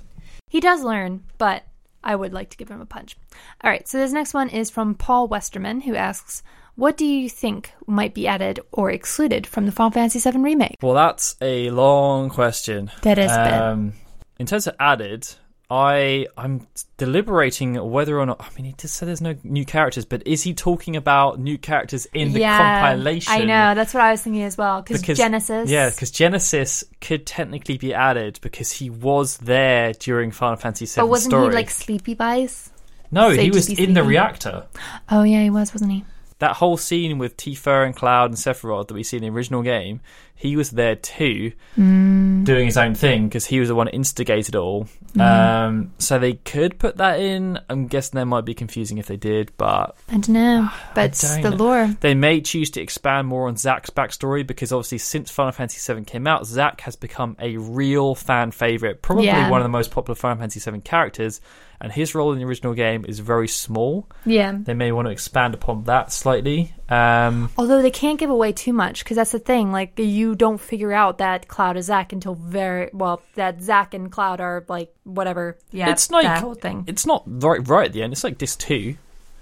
He 0.49 0.59
does 0.59 0.83
learn, 0.83 1.23
but 1.37 1.63
I 2.03 2.15
would 2.15 2.33
like 2.33 2.49
to 2.49 2.57
give 2.57 2.69
him 2.69 2.81
a 2.81 2.85
punch. 2.85 3.15
All 3.63 3.71
right, 3.71 3.87
so 3.87 3.97
this 3.97 4.11
next 4.11 4.33
one 4.33 4.49
is 4.49 4.69
from 4.69 4.93
Paul 4.93 5.27
Westerman, 5.29 5.81
who 5.81 5.95
asks, 5.95 6.43
"What 6.75 6.97
do 6.97 7.05
you 7.05 7.29
think 7.29 7.71
might 7.85 8.13
be 8.13 8.27
added 8.27 8.59
or 8.71 8.91
excluded 8.91 9.47
from 9.47 9.65
the 9.65 9.71
Final 9.71 9.91
Fantasy 9.91 10.19
VII 10.19 10.39
remake?" 10.39 10.75
Well, 10.81 10.93
that's 10.93 11.35
a 11.41 11.69
long 11.69 12.29
question. 12.29 12.91
That 13.01 13.17
is 13.17 13.31
bad. 13.31 13.61
Um, 13.61 13.93
in 14.39 14.45
terms 14.45 14.67
of 14.67 14.75
added, 14.79 15.27
I 15.69 16.27
I'm 16.37 16.65
deliberating 16.95 17.73
whether 17.91 18.17
or 18.17 18.25
not. 18.25 18.39
I 18.39 18.47
mean, 18.55 18.65
he 18.65 18.75
just 18.77 18.95
said 18.95 19.07
there's 19.09 19.19
no 19.19 19.35
new 19.43 19.65
characters, 19.65 20.05
but 20.05 20.25
is 20.25 20.43
he 20.43 20.53
talking 20.53 20.95
about 20.95 21.39
new 21.39 21.57
characters 21.57 22.07
in 22.13 22.31
the 22.31 22.41
compilation? 22.41 23.33
Yeah, 23.33 23.39
I 23.41 23.45
know 23.71 23.75
that's 23.75 23.93
what 23.93 24.01
I 24.01 24.11
was 24.11 24.21
thinking 24.21 24.43
as 24.43 24.57
well. 24.57 24.81
Because 24.81 25.17
Genesis, 25.17 25.69
Yeah, 25.69 25.89
because 25.89 26.11
Genesis 26.11 26.85
could 27.01 27.25
technically 27.25 27.77
be 27.77 27.93
added 27.93 28.39
because 28.41 28.71
he 28.71 28.89
was 28.89 29.37
there 29.37 29.91
during 29.91 30.31
Final 30.31 30.55
Fantasy 30.55 30.85
VII 30.85 31.01
but 31.01 31.09
wasn't 31.09 31.31
story. 31.31 31.49
he 31.49 31.55
like 31.55 31.69
Sleepy 31.69 32.13
Bice? 32.13 32.69
no, 33.11 33.29
he 33.31 33.51
was 33.51 33.69
in 33.69 33.93
the 33.93 34.03
reactor. 34.03 34.65
Oh 35.09 35.23
yeah, 35.23 35.43
he 35.43 35.49
was, 35.49 35.73
wasn't 35.73 35.91
he? 35.91 36.05
That 36.39 36.57
whole 36.57 36.77
scene 36.77 37.17
with 37.17 37.35
Tifa 37.35 37.85
and 37.85 37.95
Cloud 37.95 38.25
and 38.29 38.37
Sephiroth 38.37 38.87
that 38.89 38.93
we 38.93 39.01
see 39.03 39.17
in 39.17 39.23
the 39.23 39.29
original 39.29 39.63
game, 39.63 40.01
he 40.35 40.55
was 40.55 40.69
there 40.69 40.95
too, 40.95 41.51
Mm. 41.75 42.45
doing 42.45 42.65
his 42.67 42.77
own 42.77 42.93
thing 42.93 43.27
because 43.27 43.47
he 43.47 43.59
was 43.59 43.69
the 43.69 43.75
one 43.75 43.85
that 43.85 43.95
instigated 43.95 44.53
it 44.53 44.57
all. 44.57 44.87
Mm. 45.15 45.21
Um, 45.21 45.91
so 45.97 46.19
they 46.19 46.33
could 46.33 46.77
put 46.77 46.97
that 46.97 47.19
in. 47.19 47.57
I'm 47.69 47.87
guessing 47.87 48.17
that 48.17 48.25
might 48.25 48.45
be 48.45 48.53
confusing 48.53 48.99
if 48.99 49.07
they 49.07 49.17
did, 49.17 49.51
but 49.57 49.95
I 50.09 50.11
don't 50.13 50.29
know, 50.29 50.69
but 50.95 51.05
it's 51.05 51.37
the 51.37 51.49
lore. 51.49 51.95
they 52.01 52.13
may 52.13 52.39
choose 52.41 52.69
to 52.71 52.81
expand 52.81 53.27
more 53.27 53.47
on 53.47 53.55
Zack's 53.57 53.89
backstory 53.89 54.45
because 54.45 54.71
obviously 54.71 54.99
since 54.99 55.31
Final 55.31 55.53
Fantasy 55.53 55.91
VII 55.91 56.03
came 56.03 56.27
out, 56.27 56.45
Zack 56.45 56.81
has 56.81 56.95
become 56.95 57.35
a 57.39 57.57
real 57.57 58.13
fan 58.13 58.51
favorite, 58.51 59.01
probably 59.01 59.25
Yeah. 59.25 59.49
one 59.49 59.59
of 59.61 59.65
the 59.65 59.69
most 59.69 59.89
popular 59.89 60.13
Final 60.15 60.37
Fantasy 60.37 60.59
VII 60.69 60.81
characters, 60.81 61.41
and 61.79 61.91
his 61.91 62.15
role 62.15 62.31
in 62.33 62.39
the 62.39 62.45
original 62.45 62.73
game 62.73 63.05
is 63.07 63.19
very 63.19 63.47
small. 63.47 64.07
Yeah. 64.25 64.57
They 64.59 64.73
may 64.73 64.91
want 64.91 65.07
to 65.07 65.11
expand 65.11 65.53
upon 65.53 65.83
that 65.85 66.11
slightly. 66.11 66.73
Um, 66.89 67.49
Although 67.57 67.81
they 67.81 67.91
can't 67.91 68.19
give 68.19 68.29
away 68.29 68.51
too 68.51 68.73
much 68.73 69.03
because 69.03 69.15
that's 69.17 69.31
the 69.31 69.39
thing. 69.39 69.71
Like 69.71 69.97
you 69.99 70.35
don't 70.35 70.59
figure 70.59 70.91
out 70.93 71.19
that 71.19 71.47
Cloud 71.47 71.77
is 71.77 71.85
Zack 71.85 72.13
until 72.13 72.35
very 72.35 72.89
well. 72.93 73.21
That 73.35 73.61
Zack 73.61 73.93
and 73.93 74.11
Cloud 74.11 74.39
are 74.41 74.63
like 74.67 74.93
whatever. 75.03 75.57
Yeah, 75.71 75.91
It's 75.91 76.09
like- 76.09 76.23
that 76.23 76.41
whole 76.41 76.55
thing. 76.55 76.85
it's 76.87 77.05
not 77.05 77.23
right 77.27 77.65
right 77.67 77.87
at 77.87 77.93
the 77.93 78.03
end. 78.03 78.13
It's 78.13 78.23
like 78.23 78.37
disc 78.37 78.59
two. 78.59 78.95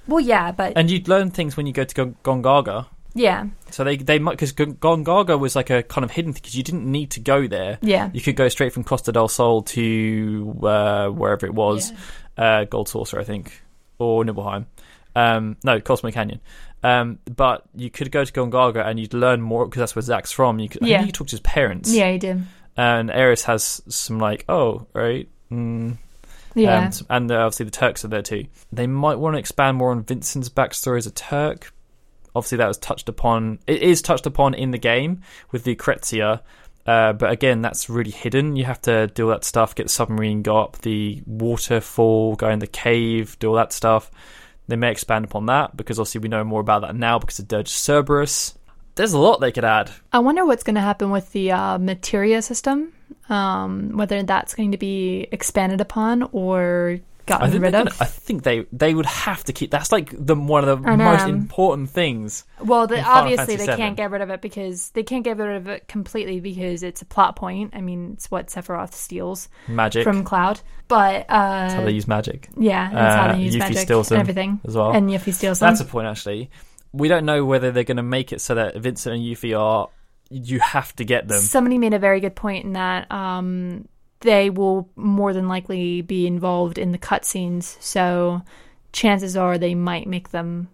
Well, 0.07 0.19
yeah, 0.19 0.51
but 0.51 0.73
And 0.75 0.89
you'd 0.91 1.07
learn 1.07 1.31
things 1.31 1.55
when 1.57 1.65
you 1.67 1.73
go 1.73 1.83
to 1.83 1.95
Gon- 1.95 2.15
Gongaga. 2.23 2.85
yeah, 3.15 3.45
So 3.71 3.83
they 3.83 3.97
they 3.97 4.19
might 4.19 4.31
because 4.33 4.51
Gongaga 4.53 5.39
was 5.39 5.55
like 5.55 5.69
a 5.71 5.81
kind 5.83 6.03
of 6.05 6.11
hidden 6.11 6.33
thing 6.33 6.41
because 6.41 6.55
you 6.55 6.63
didn't 6.63 6.85
need 6.85 7.09
to 7.11 7.19
go 7.21 7.47
there. 7.47 7.79
yeah, 7.81 8.09
You 8.13 8.21
could 8.21 8.35
go 8.35 8.47
straight 8.49 8.73
from 8.73 8.83
Costa 8.83 9.11
del 9.11 9.27
Sol 9.29 9.61
to 9.63 10.59
uh, 10.63 11.07
wherever 11.09 11.45
it 11.45 11.53
was, 11.55 11.91
uh, 12.37 12.65
Gold 12.65 12.89
Saucer, 12.89 13.19
I 13.19 13.23
think, 13.23 13.61
or 13.99 14.23
Nibelheim. 14.25 14.65
Um, 15.15 15.57
no, 15.63 15.79
Cosmo 15.79 16.11
Canyon. 16.11 16.41
Um, 16.83 17.19
but 17.35 17.63
you 17.75 17.89
could 17.89 18.11
go 18.11 18.23
to 18.25 18.31
Gongaga 18.31 18.85
and 18.85 18.99
you'd 18.99 19.13
learn 19.13 19.41
more 19.41 19.65
because 19.65 19.79
that's 19.79 19.95
where 19.95 20.01
Zack's 20.03 20.31
from. 20.31 20.59
You 20.59 20.69
could, 20.69 20.83
I 20.83 20.87
Yeah. 20.87 20.97
think 20.97 21.07
you 21.07 21.11
could 21.13 21.17
talk 21.19 21.27
to 21.27 21.31
his 21.31 21.39
parents. 21.39 21.91
yeah, 21.93 22.11
he 22.11 22.17
did. 22.17 22.43
And 22.77 23.09
Aeris 23.09 23.43
has 23.45 23.81
some 23.87 24.19
like, 24.19 24.43
oh, 24.49 24.85
right. 24.93 25.29
Mm, 25.51 25.97
Yeah, 26.53 26.91
and 27.09 27.31
uh, 27.31 27.35
obviously 27.37 27.65
the 27.65 27.71
Turks 27.71 28.03
are 28.05 28.09
there 28.09 28.21
too. 28.21 28.45
They 28.71 28.87
might 28.87 29.15
want 29.19 29.35
to 29.35 29.39
expand 29.39 29.77
more 29.77 29.91
on 29.91 30.03
Vincent's 30.03 30.49
backstory 30.49 30.97
as 30.97 31.05
a 31.07 31.11
Turk. 31.11 31.73
Obviously, 32.35 32.57
that 32.57 32.67
was 32.67 32.77
touched 32.77 33.07
upon. 33.07 33.59
It 33.65 33.81
is 33.81 34.01
touched 34.01 34.25
upon 34.25 34.53
in 34.55 34.71
the 34.71 34.77
game 34.77 35.21
with 35.51 35.63
the 35.63 35.75
Kretzia, 35.77 36.41
uh, 36.85 37.13
but 37.13 37.31
again, 37.31 37.61
that's 37.61 37.89
really 37.89 38.11
hidden. 38.11 38.55
You 38.55 38.65
have 38.65 38.81
to 38.83 39.07
do 39.07 39.25
all 39.25 39.31
that 39.31 39.43
stuff, 39.43 39.73
get 39.73 39.83
the 39.83 39.89
submarine, 39.89 40.43
go 40.43 40.57
up 40.59 40.79
the 40.79 41.21
waterfall, 41.25 42.35
go 42.35 42.49
in 42.49 42.59
the 42.59 42.67
cave, 42.67 43.37
do 43.39 43.49
all 43.49 43.55
that 43.55 43.73
stuff. 43.73 44.11
They 44.67 44.75
may 44.75 44.91
expand 44.91 45.25
upon 45.25 45.47
that 45.47 45.75
because 45.75 45.99
obviously 45.99 46.21
we 46.21 46.29
know 46.29 46.43
more 46.43 46.61
about 46.61 46.81
that 46.81 46.95
now 46.95 47.19
because 47.19 47.39
of 47.39 47.47
Dirge 47.47 47.69
Cerberus. 47.69 48.55
There's 48.95 49.13
a 49.13 49.19
lot 49.19 49.41
they 49.41 49.51
could 49.51 49.65
add. 49.65 49.91
I 50.13 50.19
wonder 50.19 50.45
what's 50.45 50.63
going 50.63 50.75
to 50.75 50.81
happen 50.81 51.11
with 51.11 51.31
the 51.33 51.51
uh, 51.51 51.77
materia 51.77 52.41
system. 52.41 52.93
Um, 53.29 53.97
whether 53.97 54.21
that's 54.21 54.53
going 54.53 54.71
to 54.71 54.77
be 54.77 55.27
expanded 55.31 55.81
upon 55.81 56.29
or 56.31 56.99
I 57.27 57.33
gotten 57.33 57.51
think, 57.51 57.63
rid 57.63 57.75
of. 57.75 57.85
gonna- 57.85 57.95
I 57.99 58.05
think 58.05 58.43
they 58.43 58.65
they 58.71 58.93
would 58.93 59.05
have 59.05 59.43
to 59.45 59.53
keep. 59.53 59.71
That's 59.71 59.91
like 59.91 60.09
the 60.17 60.35
one 60.35 60.67
of 60.67 60.83
the 60.83 60.97
most 60.97 61.27
important 61.27 61.89
things. 61.89 62.45
Well, 62.63 62.87
the, 62.87 63.01
obviously 63.01 63.55
they 63.55 63.65
can't 63.67 63.95
get 63.97 64.11
rid 64.11 64.21
of 64.21 64.29
it 64.29 64.41
because 64.41 64.89
they 64.91 65.03
can't 65.03 65.23
get 65.23 65.37
rid 65.37 65.55
of 65.57 65.67
it 65.67 65.87
completely 65.87 66.39
because 66.39 66.83
it's 66.83 67.01
a 67.01 67.05
plot 67.05 67.35
point. 67.35 67.71
I 67.75 67.81
mean, 67.81 68.11
it's 68.13 68.29
what 68.31 68.47
Sephiroth 68.47 68.93
steals 68.93 69.49
Magic. 69.67 70.03
from 70.03 70.23
Cloud, 70.23 70.61
but 70.87 71.27
That's 71.27 71.73
how 71.73 71.81
uh, 71.81 71.85
they 71.85 71.91
use 71.91 72.07
magic. 72.07 72.49
yeah, 72.57 72.89
that's 72.91 73.15
how 73.15 73.25
Uh, 73.29 73.33
they 73.35 73.41
use 73.43 73.55
Yuffie 73.55 73.59
magic 73.59 73.77
steals 73.79 74.11
and 74.11 74.19
everything, 74.21 74.59
as 74.65 74.75
well. 74.75 74.91
and 74.91 75.09
Yuffie 75.09 75.33
steals 75.33 75.59
them. 75.59 75.69
That's 75.69 75.81
a 75.81 75.85
point, 75.85 76.07
actually. 76.07 76.49
We 76.93 77.07
don't 77.07 77.25
know 77.25 77.43
whether 77.43 77.71
they're 77.71 77.83
going 77.83 77.97
to 77.97 78.03
make 78.03 78.31
it 78.31 78.39
so 78.41 78.55
that 78.55 78.77
Vincent 78.77 79.15
and 79.15 79.23
Yuffie 79.23 79.59
are. 79.59 79.89
You 80.31 80.59
have 80.59 80.95
to 80.95 81.03
get 81.03 81.27
them. 81.27 81.39
Somebody 81.39 81.77
made 81.77 81.93
a 81.93 81.99
very 81.99 82.19
good 82.19 82.35
point 82.35 82.65
in 82.65 82.73
that 82.73 83.11
um, 83.11 83.87
they 84.21 84.49
will 84.49 84.89
more 84.95 85.33
than 85.33 85.47
likely 85.47 86.01
be 86.01 86.27
involved 86.27 86.77
in 86.77 86.91
the 86.91 86.97
cutscenes, 86.97 87.81
so 87.81 88.41
chances 88.91 89.35
are 89.35 89.57
they 89.57 89.75
might 89.75 90.07
make 90.07 90.29
them 90.29 90.69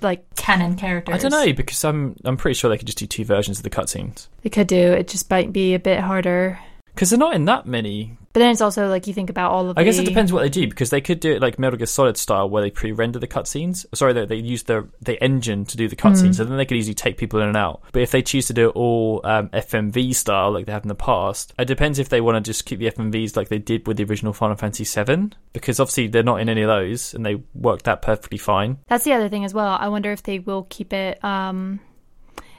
like 0.00 0.24
canon 0.36 0.76
characters. 0.76 1.14
I 1.14 1.18
don't 1.18 1.30
know 1.30 1.52
because 1.52 1.84
I'm 1.84 2.16
I'm 2.24 2.36
pretty 2.36 2.54
sure 2.54 2.70
they 2.70 2.78
could 2.78 2.86
just 2.86 2.98
do 2.98 3.06
two 3.06 3.24
versions 3.24 3.58
of 3.58 3.64
the 3.64 3.70
cutscenes 3.70 4.28
They 4.42 4.50
could 4.50 4.66
do 4.66 4.76
it. 4.76 5.08
Just 5.08 5.30
might 5.30 5.52
be 5.52 5.74
a 5.74 5.78
bit 5.78 6.00
harder. 6.00 6.58
Because 6.98 7.10
they're 7.10 7.18
not 7.18 7.32
in 7.32 7.44
that 7.44 7.64
many. 7.64 8.18
But 8.32 8.40
then 8.40 8.50
it's 8.50 8.60
also 8.60 8.88
like 8.88 9.06
you 9.06 9.14
think 9.14 9.30
about 9.30 9.52
all 9.52 9.70
of. 9.70 9.78
I 9.78 9.84
guess 9.84 9.98
it 9.98 10.04
depends 10.04 10.32
what 10.32 10.42
they 10.42 10.48
do 10.48 10.66
because 10.66 10.90
they 10.90 11.00
could 11.00 11.20
do 11.20 11.30
it 11.32 11.40
like 11.40 11.56
Metal 11.56 11.76
Gear 11.76 11.86
Solid 11.86 12.16
style 12.16 12.50
where 12.50 12.60
they 12.60 12.72
pre-render 12.72 13.20
the 13.20 13.28
cutscenes. 13.28 13.86
Sorry, 13.94 14.12
they, 14.12 14.26
they 14.26 14.34
use 14.36 14.64
the 14.64 14.88
the 15.00 15.22
engine 15.22 15.64
to 15.66 15.76
do 15.76 15.86
the 15.86 15.94
cutscenes, 15.94 16.30
Mm. 16.30 16.34
so 16.34 16.44
then 16.44 16.56
they 16.56 16.66
could 16.66 16.76
easily 16.76 16.94
take 16.94 17.16
people 17.16 17.40
in 17.40 17.46
and 17.46 17.56
out. 17.56 17.82
But 17.92 18.02
if 18.02 18.10
they 18.10 18.20
choose 18.20 18.48
to 18.48 18.52
do 18.52 18.70
it 18.70 18.72
all 18.72 19.20
um, 19.22 19.48
FMV 19.50 20.12
style 20.12 20.50
like 20.50 20.66
they 20.66 20.72
have 20.72 20.82
in 20.82 20.88
the 20.88 20.96
past, 20.96 21.54
it 21.56 21.66
depends 21.66 22.00
if 22.00 22.08
they 22.08 22.20
want 22.20 22.34
to 22.44 22.48
just 22.48 22.64
keep 22.64 22.80
the 22.80 22.90
FMVs 22.90 23.36
like 23.36 23.48
they 23.48 23.58
did 23.58 23.86
with 23.86 23.96
the 23.96 24.04
original 24.04 24.32
Final 24.32 24.56
Fantasy 24.56 24.84
VII 24.84 25.30
because 25.52 25.78
obviously 25.78 26.08
they're 26.08 26.24
not 26.24 26.40
in 26.40 26.48
any 26.48 26.62
of 26.62 26.68
those 26.68 27.14
and 27.14 27.24
they 27.24 27.36
worked 27.54 27.84
that 27.84 28.02
perfectly 28.02 28.38
fine. 28.38 28.78
That's 28.88 29.04
the 29.04 29.12
other 29.12 29.28
thing 29.28 29.44
as 29.44 29.54
well. 29.54 29.78
I 29.80 29.86
wonder 29.86 30.10
if 30.10 30.24
they 30.24 30.40
will 30.40 30.66
keep 30.68 30.92
it. 30.92 31.22
Um, 31.24 31.78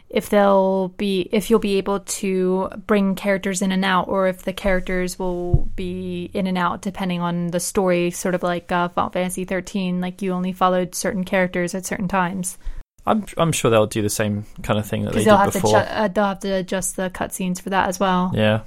if 0.09 0.29
they'll 0.29 0.89
be, 0.89 1.29
if 1.31 1.49
you'll 1.49 1.59
be 1.59 1.77
able 1.77 1.99
to 1.99 2.69
bring 2.87 3.15
characters 3.15 3.61
in 3.61 3.71
and 3.71 3.85
out, 3.85 4.07
or 4.07 4.27
if 4.27 4.43
the 4.43 4.53
characters 4.53 5.19
will 5.19 5.69
be 5.75 6.29
in 6.33 6.47
and 6.47 6.57
out 6.57 6.81
depending 6.81 7.21
on 7.21 7.47
the 7.47 7.59
story. 7.59 8.11
Sort 8.11 8.35
of 8.35 8.43
like 8.43 8.71
uh, 8.71 8.89
Final 8.89 9.11
Fantasy 9.11 9.45
thirteen, 9.45 10.01
like 10.01 10.21
you 10.21 10.31
only 10.33 10.53
followed 10.53 10.95
certain 10.95 11.23
characters 11.23 11.75
at 11.75 11.85
certain 11.85 12.07
times 12.07 12.57
I'm 13.05 13.25
I'm 13.37 13.51
sure 13.51 13.71
they'll 13.71 13.87
do 13.87 14.01
the 14.01 14.09
same 14.09 14.45
kind 14.61 14.79
of 14.79 14.85
thing 14.85 15.03
that 15.05 15.13
they 15.13 15.23
did 15.23 15.33
have 15.33 15.51
before. 15.51 15.79
to 15.79 15.85
ju- 15.85 15.91
uh, 15.91 16.07
they'll 16.09 16.25
have 16.25 16.39
to 16.41 16.53
adjust 16.53 16.95
the 16.95 17.09
cutscenes 17.09 17.61
for 17.61 17.71
that 17.71 17.89
as 17.89 17.99
well. 17.99 18.31
Yeah. 18.35 18.61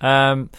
Um, 0.00 0.50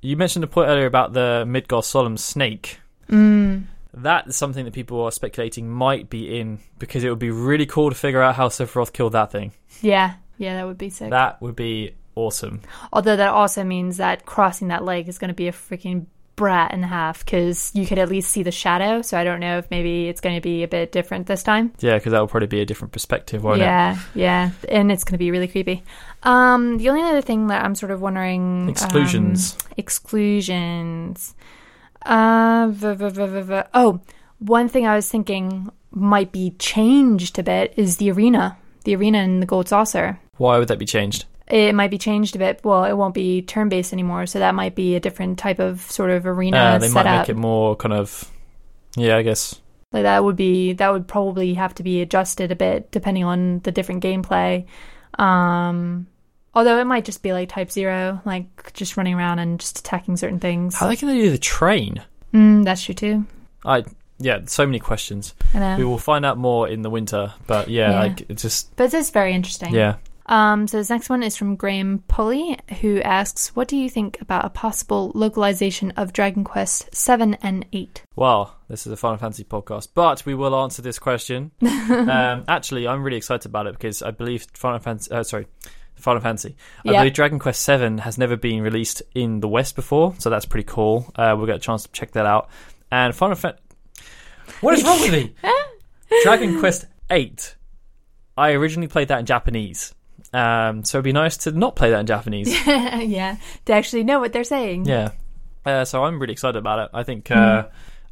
you 0.00 0.16
mentioned 0.16 0.44
a 0.44 0.46
point 0.46 0.68
earlier 0.68 0.86
about 0.86 1.12
the 1.12 1.44
Midgar 1.46 1.82
Zolom 1.82 2.18
snake. 2.18 2.78
Mm. 3.10 3.64
That 3.96 4.26
is 4.28 4.36
something 4.36 4.64
that 4.66 4.74
people 4.74 5.02
are 5.02 5.10
speculating 5.10 5.68
might 5.70 6.10
be 6.10 6.38
in 6.38 6.58
because 6.78 7.02
it 7.02 7.10
would 7.10 7.18
be 7.18 7.30
really 7.30 7.66
cool 7.66 7.88
to 7.90 7.96
figure 7.96 8.20
out 8.22 8.34
how 8.34 8.48
Sephiroth 8.48 8.92
killed 8.92 9.12
that 9.12 9.32
thing. 9.32 9.52
Yeah, 9.80 10.14
yeah, 10.38 10.54
that 10.56 10.66
would 10.66 10.78
be 10.78 10.90
sick. 10.90 11.10
That 11.10 11.40
would 11.40 11.56
be 11.56 11.94
awesome. 12.14 12.60
Although 12.92 13.16
that 13.16 13.30
also 13.30 13.64
means 13.64 13.96
that 13.96 14.26
crossing 14.26 14.68
that 14.68 14.84
leg 14.84 15.08
is 15.08 15.18
going 15.18 15.28
to 15.28 15.34
be 15.34 15.48
a 15.48 15.52
freaking 15.52 16.06
brat 16.36 16.70
and 16.72 16.84
a 16.84 16.86
half 16.86 17.24
because 17.24 17.70
you 17.74 17.86
could 17.86 17.98
at 17.98 18.10
least 18.10 18.30
see 18.30 18.42
the 18.42 18.52
shadow. 18.52 19.00
So 19.00 19.16
I 19.18 19.24
don't 19.24 19.40
know 19.40 19.56
if 19.56 19.70
maybe 19.70 20.08
it's 20.08 20.20
going 20.20 20.34
to 20.34 20.42
be 20.42 20.62
a 20.62 20.68
bit 20.68 20.92
different 20.92 21.26
this 21.26 21.42
time. 21.42 21.72
Yeah, 21.80 21.94
because 21.94 22.12
that 22.12 22.20
will 22.20 22.28
probably 22.28 22.48
be 22.48 22.60
a 22.60 22.66
different 22.66 22.92
perspective, 22.92 23.42
won't 23.42 23.62
it? 23.62 23.64
yeah, 23.64 23.98
yeah, 24.14 24.50
and 24.68 24.92
it's 24.92 25.04
going 25.04 25.14
to 25.14 25.18
be 25.18 25.30
really 25.30 25.48
creepy. 25.48 25.82
Um, 26.22 26.76
the 26.76 26.90
only 26.90 27.02
other 27.02 27.22
thing 27.22 27.46
that 27.46 27.64
I'm 27.64 27.74
sort 27.74 27.90
of 27.92 28.02
wondering 28.02 28.68
Exclusions. 28.68 29.54
um, 29.54 29.72
exclusions. 29.78 31.34
Uh, 32.06 32.68
v- 32.70 32.94
v- 32.94 33.40
v- 33.42 33.62
oh, 33.74 34.00
one 34.38 34.68
thing 34.68 34.86
I 34.86 34.94
was 34.96 35.08
thinking 35.08 35.70
might 35.90 36.30
be 36.32 36.50
changed 36.58 37.38
a 37.38 37.42
bit 37.42 37.74
is 37.76 37.96
the 37.96 38.10
arena. 38.10 38.56
The 38.84 38.94
arena 38.94 39.18
in 39.18 39.40
the 39.40 39.46
Gold 39.46 39.68
Saucer. 39.68 40.18
Why 40.36 40.58
would 40.58 40.68
that 40.68 40.78
be 40.78 40.86
changed? 40.86 41.24
It 41.48 41.74
might 41.74 41.90
be 41.90 41.98
changed 41.98 42.34
a 42.36 42.38
bit. 42.38 42.60
Well, 42.64 42.84
it 42.84 42.92
won't 42.94 43.14
be 43.14 43.42
turn 43.42 43.68
based 43.68 43.92
anymore, 43.92 44.26
so 44.26 44.38
that 44.38 44.54
might 44.54 44.74
be 44.74 44.94
a 44.96 45.00
different 45.00 45.38
type 45.38 45.58
of 45.58 45.80
sort 45.90 46.10
of 46.10 46.26
arena 46.26 46.56
Uh, 46.56 46.78
they 46.78 46.90
might 46.90 47.18
make 47.18 47.28
it 47.28 47.36
more 47.36 47.76
kind 47.76 47.92
of. 47.94 48.30
Yeah, 48.96 49.16
I 49.16 49.22
guess. 49.22 49.60
Like 49.92 50.02
that 50.02 50.24
would 50.24 50.36
be 50.36 50.72
that 50.74 50.92
would 50.92 51.06
probably 51.06 51.54
have 51.54 51.74
to 51.76 51.82
be 51.82 52.02
adjusted 52.02 52.50
a 52.50 52.56
bit 52.56 52.90
depending 52.90 53.24
on 53.24 53.60
the 53.60 53.70
different 53.70 54.02
gameplay. 54.02 54.66
Um, 55.18 56.08
although 56.56 56.80
it 56.80 56.84
might 56.86 57.04
just 57.04 57.22
be 57.22 57.32
like 57.32 57.50
Type 57.50 57.70
Zero, 57.70 58.20
like 58.24 58.72
just 58.72 58.96
running 58.96 59.14
around 59.14 59.38
and 59.38 59.60
just 59.60 59.78
attacking 59.78 60.16
certain 60.16 60.40
things. 60.40 60.74
How 60.74 60.86
are 60.86 60.88
they 60.88 60.96
going 60.96 61.14
to 61.16 61.22
do 61.22 61.30
the 61.30 61.38
train? 61.38 62.02
Mm, 62.34 62.64
that's 62.64 62.82
true 62.82 62.94
too. 62.94 63.24
I 63.64 63.84
yeah, 64.18 64.40
so 64.46 64.64
many 64.66 64.78
questions. 64.80 65.34
I 65.54 65.58
know, 65.58 65.76
We 65.76 65.84
will 65.84 65.98
find 65.98 66.24
out 66.24 66.38
more 66.38 66.66
in 66.68 66.80
the 66.82 66.90
winter, 66.90 67.34
but 67.46 67.68
yeah, 67.68 67.90
Yeah. 67.90 68.00
like 68.00 68.26
it's 68.30 68.42
just 68.42 68.74
but 68.74 68.92
it's 68.92 69.10
very 69.10 69.32
interesting. 69.34 69.74
yeah. 69.74 69.96
Um, 70.28 70.66
so 70.66 70.78
this 70.78 70.90
next 70.90 71.08
one 71.08 71.22
is 71.22 71.36
from 71.36 71.54
Graham 71.54 72.02
Pulley, 72.08 72.58
who 72.80 73.00
asks, 73.02 73.54
"What 73.54 73.68
do 73.68 73.76
you 73.76 73.88
think 73.88 74.20
about 74.20 74.44
a 74.44 74.48
possible 74.48 75.12
localization 75.14 75.92
of 75.92 76.12
Dragon 76.12 76.42
Quest 76.42 76.92
Seven 76.92 77.34
and 77.42 77.64
8? 77.72 78.02
Well, 78.16 78.56
this 78.68 78.88
is 78.88 78.92
a 78.92 78.96
Final 78.96 79.18
Fantasy 79.18 79.44
podcast, 79.44 79.90
but 79.94 80.26
we 80.26 80.34
will 80.34 80.56
answer 80.56 80.82
this 80.82 80.98
question. 80.98 81.52
um, 81.62 82.42
actually, 82.48 82.88
I'm 82.88 83.04
really 83.04 83.18
excited 83.18 83.46
about 83.48 83.68
it 83.68 83.74
because 83.74 84.02
I 84.02 84.10
believe 84.10 84.48
Final 84.54 84.80
Fantasy. 84.80 85.12
Uh, 85.12 85.22
sorry, 85.22 85.46
Final 85.96 86.20
Fantasy. 86.22 86.56
I 86.86 86.92
Yeah. 86.92 87.00
believe 87.00 87.14
Dragon 87.14 87.38
Quest 87.38 87.62
Seven 87.62 87.98
has 87.98 88.16
never 88.18 88.36
been 88.36 88.62
released 88.62 89.02
in 89.14 89.40
the 89.40 89.48
West 89.48 89.74
before, 89.76 90.14
so 90.18 90.30
that's 90.30 90.44
pretty 90.46 90.64
cool. 90.68 91.10
Uh, 91.16 91.34
we'll 91.36 91.46
get 91.46 91.56
a 91.56 91.60
chance 91.60 91.82
to 91.84 91.92
check 91.92 92.12
that 92.12 92.26
out. 92.26 92.48
And 92.90 93.14
Final 93.14 93.34
Fantasy. 93.36 93.62
What 94.60 94.74
is 94.78 94.84
wrong 94.84 95.00
with 95.00 95.12
me? 95.12 95.34
Dragon 96.22 96.58
Quest 96.60 96.86
Eight. 97.10 97.56
I 98.36 98.52
originally 98.52 98.88
played 98.88 99.08
that 99.08 99.18
in 99.20 99.26
Japanese. 99.26 99.94
Um, 100.32 100.84
so 100.84 100.98
it'd 100.98 101.04
be 101.04 101.12
nice 101.12 101.36
to 101.38 101.52
not 101.52 101.76
play 101.76 101.90
that 101.90 102.00
in 102.00 102.06
Japanese. 102.06 102.48
yeah, 102.66 103.36
to 103.64 103.72
actually 103.72 104.04
know 104.04 104.20
what 104.20 104.32
they're 104.32 104.44
saying. 104.44 104.84
Yeah. 104.86 105.10
Uh, 105.64 105.84
so 105.84 106.04
I'm 106.04 106.18
really 106.20 106.32
excited 106.32 106.58
about 106.58 106.78
it. 106.80 106.90
I 106.94 107.02
think 107.02 107.30
uh, 107.30 107.64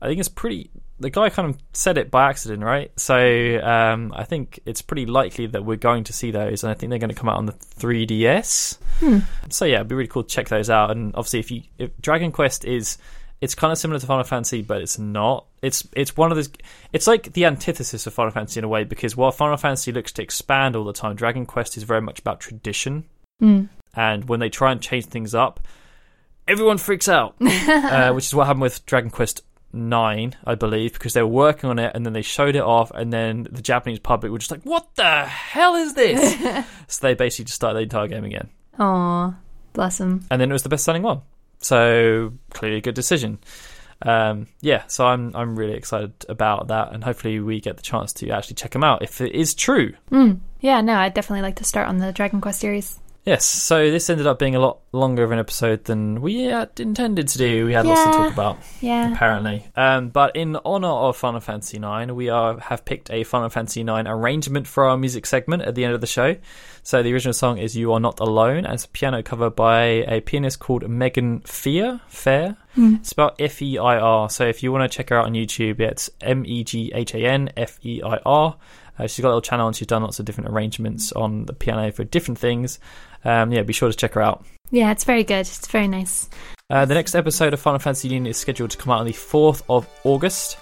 I 0.03 0.07
think 0.09 0.18
it's 0.20 0.28
pretty. 0.28 0.70
The 1.01 1.11
guy 1.11 1.28
kind 1.28 1.51
of 1.51 1.59
said 1.72 1.99
it 1.99 2.11
by 2.11 2.28
accident, 2.30 2.62
right? 2.62 2.92
So 2.99 3.61
um, 3.62 4.12
I 4.14 4.24
think 4.24 4.61
it's 4.64 4.80
pretty 4.80 5.07
likely 5.07 5.47
that 5.49 5.64
we're 5.64 5.76
going 5.76 6.05
to 6.05 6.12
see 6.12 6.30
those, 6.30 6.62
and 6.62 6.70
I 6.70 6.74
think 6.74 6.90
they're 6.90 6.99
going 7.01 7.09
to 7.11 7.16
come 7.16 7.28
out 7.28 7.36
on 7.36 7.47
the 7.47 7.53
3DS. 7.53 8.78
So 9.51 9.64
yeah, 9.64 9.76
it'd 9.76 9.88
be 9.88 9.95
really 9.97 10.09
cool 10.09 10.22
to 10.22 10.28
check 10.28 10.49
those 10.49 10.70
out. 10.70 10.90
And 10.90 11.14
obviously, 11.14 11.40
if 11.40 11.51
you 11.51 11.62
if 11.78 11.90
Dragon 12.01 12.30
Quest 12.32 12.64
is, 12.64 12.97
it's 13.40 13.55
kind 13.57 13.72
of 13.72 13.78
similar 13.78 13.99
to 13.99 14.07
Final 14.07 14.24
Fantasy, 14.24 14.62
but 14.62 14.80
it's 14.82 14.99
not. 14.99 15.47
It's 15.62 15.86
it's 15.95 16.16
one 16.16 16.30
of 16.30 16.36
those. 16.36 16.49
It's 16.92 17.07
like 17.09 17.32
the 17.32 17.45
antithesis 17.45 18.07
of 18.07 18.14
Final 18.14 18.30
Fantasy 18.30 18.61
in 18.61 18.64
a 18.64 18.68
way 18.68 18.84
because 18.84 19.16
while 19.16 19.32
Final 19.32 19.57
Fantasy 19.57 19.90
looks 19.92 20.12
to 20.12 20.22
expand 20.22 20.76
all 20.76 20.84
the 20.84 20.92
time, 20.92 21.16
Dragon 21.16 21.45
Quest 21.45 21.76
is 21.76 21.82
very 21.82 22.01
much 22.01 22.20
about 22.20 22.40
tradition 22.40 23.05
Mm. 23.42 23.68
and 23.97 24.28
when 24.28 24.38
they 24.38 24.49
try 24.49 24.70
and 24.70 24.80
change 24.80 25.07
things 25.07 25.34
up, 25.34 25.59
everyone 26.47 26.78
freaks 26.78 27.09
out, 27.09 27.34
uh, 27.40 28.12
which 28.12 28.26
is 28.26 28.34
what 28.34 28.47
happened 28.47 28.62
with 28.62 28.86
Dragon 28.86 29.11
Quest 29.11 29.42
Nine, 29.75 30.37
I 30.47 30.55
believe, 30.55 30.93
because 30.95 31.12
they 31.12 31.22
were 31.22 31.29
working 31.29 31.68
on 31.68 31.79
it 31.79 31.93
and 31.95 32.07
then 32.07 32.12
they 32.12 32.22
showed 32.22 32.55
it 32.57 32.62
off, 32.62 32.91
and 32.93 33.12
then 33.12 33.47
the 33.51 33.61
Japanese 33.62 33.99
public 33.99 34.31
were 34.33 34.39
just 34.39 34.51
like, 34.51 34.62
"What 34.62 34.87
the 34.95 35.25
hell 35.27 35.75
is 35.75 35.95
this?" 35.95 36.64
so 36.89 37.07
they 37.07 37.14
basically 37.14 37.47
just 37.47 37.57
started 37.57 37.79
the 37.79 37.83
entire 37.83 38.07
game 38.09 38.25
again, 38.25 38.49
Aw, 38.79 39.35
bless 39.72 39.99
them. 39.99 40.25
and 40.31 40.41
then 40.41 40.51
it 40.51 40.53
was 40.55 40.62
the 40.62 40.68
best-selling 40.68 41.03
one. 41.03 41.22
So 41.59 42.33
clearly, 42.51 42.79
a 42.79 42.81
good 42.83 42.95
decision. 42.95 43.39
Um, 44.03 44.49
yeah, 44.61 44.87
so 44.87 45.07
I'm 45.07 45.35
I'm 45.35 45.57
really 45.57 45.75
excited 45.75 46.12
about 46.29 46.68
that, 46.68 46.93
and 46.93 47.03
hopefully 47.03 47.41
we 47.41 47.61
get 47.61 47.77
the 47.77 47.83
chance 47.83 48.12
to 48.14 48.31
actually 48.31 48.57
check 48.57 48.72
them 48.72 48.85
out 48.85 49.03
if 49.03 49.20
it 49.20 49.33
is 49.33 49.55
true. 49.55 49.95
Mm. 50.11 50.41
Yeah, 50.61 50.81
no, 50.83 50.95
I'd 50.95 51.14
definitely 51.14 51.43
like 51.43 51.57
to 51.57 51.64
start 51.64 51.89
on 51.89 51.99
the 51.99 52.12
Dragon 52.12 52.41
Quest 52.41 52.61
series. 52.61 52.99
Yes, 53.27 53.47
so 53.47 53.91
this 53.91 54.11
ended 54.11 54.27
up 54.27 54.39
being 54.39 54.55
a 54.55 54.59
lot 54.61 54.81
longer 54.93 55.25
of 55.25 55.31
an 55.33 55.39
episode 55.39 55.85
than 55.85 56.20
we 56.20 56.43
had 56.45 56.79
intended 56.79 57.27
to 57.29 57.39
do. 57.39 57.64
We 57.64 57.72
had 57.72 57.87
lots 57.87 58.05
to 58.05 58.11
talk 58.11 58.33
about, 58.35 58.59
Yeah. 58.83 59.14
apparently. 59.14 59.66
Um, 59.75 60.11
but 60.11 60.37
in 60.37 60.59
honor 60.62 60.89
of 60.91 61.16
Final 61.16 61.41
Fantasy 61.41 61.79
IX, 61.79 62.12
we 62.12 62.29
are 62.29 62.59
have 62.61 62.85
picked 62.85 63.11
a 63.11 63.25
Final 63.25 63.49
Fantasy 63.49 63.81
IX 63.81 64.07
arrangement 64.07 64.66
for 64.66 64.85
our 64.85 64.99
music 64.99 65.25
segment 65.25 65.62
at 65.62 65.75
the 65.75 65.87
end 65.87 65.95
of 65.95 66.03
the 66.03 66.07
show. 66.07 66.37
So 66.83 67.03
the 67.03 67.14
original 67.14 67.33
song 67.33 67.57
is 67.57 67.75
"You 67.75 67.95
Are 67.95 68.01
Not 68.01 68.20
Alone," 68.20 68.66
as 68.66 68.85
a 68.85 68.89
piano 68.89 69.22
cover 69.22 69.49
by 69.49 69.85
a 70.07 70.20
pianist 70.20 70.59
called 70.59 70.83
Meghan 70.83 71.47
Feir. 71.49 72.03
Fair. 72.09 72.59
It's 72.77 73.12
about 73.12 73.37
F 73.41 73.62
E 73.62 73.79
I 73.79 73.97
R. 73.99 74.29
So 74.29 74.45
if 74.45 74.62
you 74.62 74.70
want 74.70 74.91
to 74.91 74.95
check 74.95 75.09
her 75.09 75.16
out 75.16 75.25
on 75.25 75.33
YouTube, 75.33 75.81
it's 75.81 76.11
M 76.20 76.45
E 76.45 76.62
G 76.62 76.93
H 76.95 77.14
A 77.14 77.20
N 77.25 77.49
F 77.57 77.79
E 77.83 78.03
I 78.05 78.18
R. 78.27 78.57
Uh, 78.97 79.07
she's 79.09 79.22
got 79.22 79.29
a 79.29 79.31
little 79.31 79.41
channel 79.41 79.66
and 79.66 79.75
she's 79.75 79.89
done 79.89 80.03
lots 80.03 80.20
of 80.20 80.25
different 80.25 80.51
arrangements 80.51 81.11
on 81.12 81.47
the 81.47 81.53
piano 81.53 81.91
for 81.91 82.05
different 82.05 82.39
things. 82.39 82.79
Um, 83.25 83.53
yeah, 83.53 83.62
be 83.62 83.72
sure 83.72 83.91
to 83.91 83.97
check 83.97 84.14
her 84.14 84.22
out. 84.22 84.45
Yeah, 84.70 84.91
it's 84.91 85.05
very 85.05 85.25
good. 85.25 85.41
It's 85.41 85.66
very 85.66 85.89
nice. 85.89 86.29
Uh, 86.70 86.85
the 86.85 86.95
next 86.95 87.14
episode 87.14 87.53
of 87.53 87.61
Final 87.61 87.79
Fantasy 87.79 88.09
Union 88.09 88.27
is 88.27 88.37
scheduled 88.37 88.70
to 88.70 88.79
come 88.79 88.93
out 88.93 89.01
on 89.01 89.07
the 89.07 89.12
4th 89.12 89.62
of 89.68 89.89
August. 90.05 90.59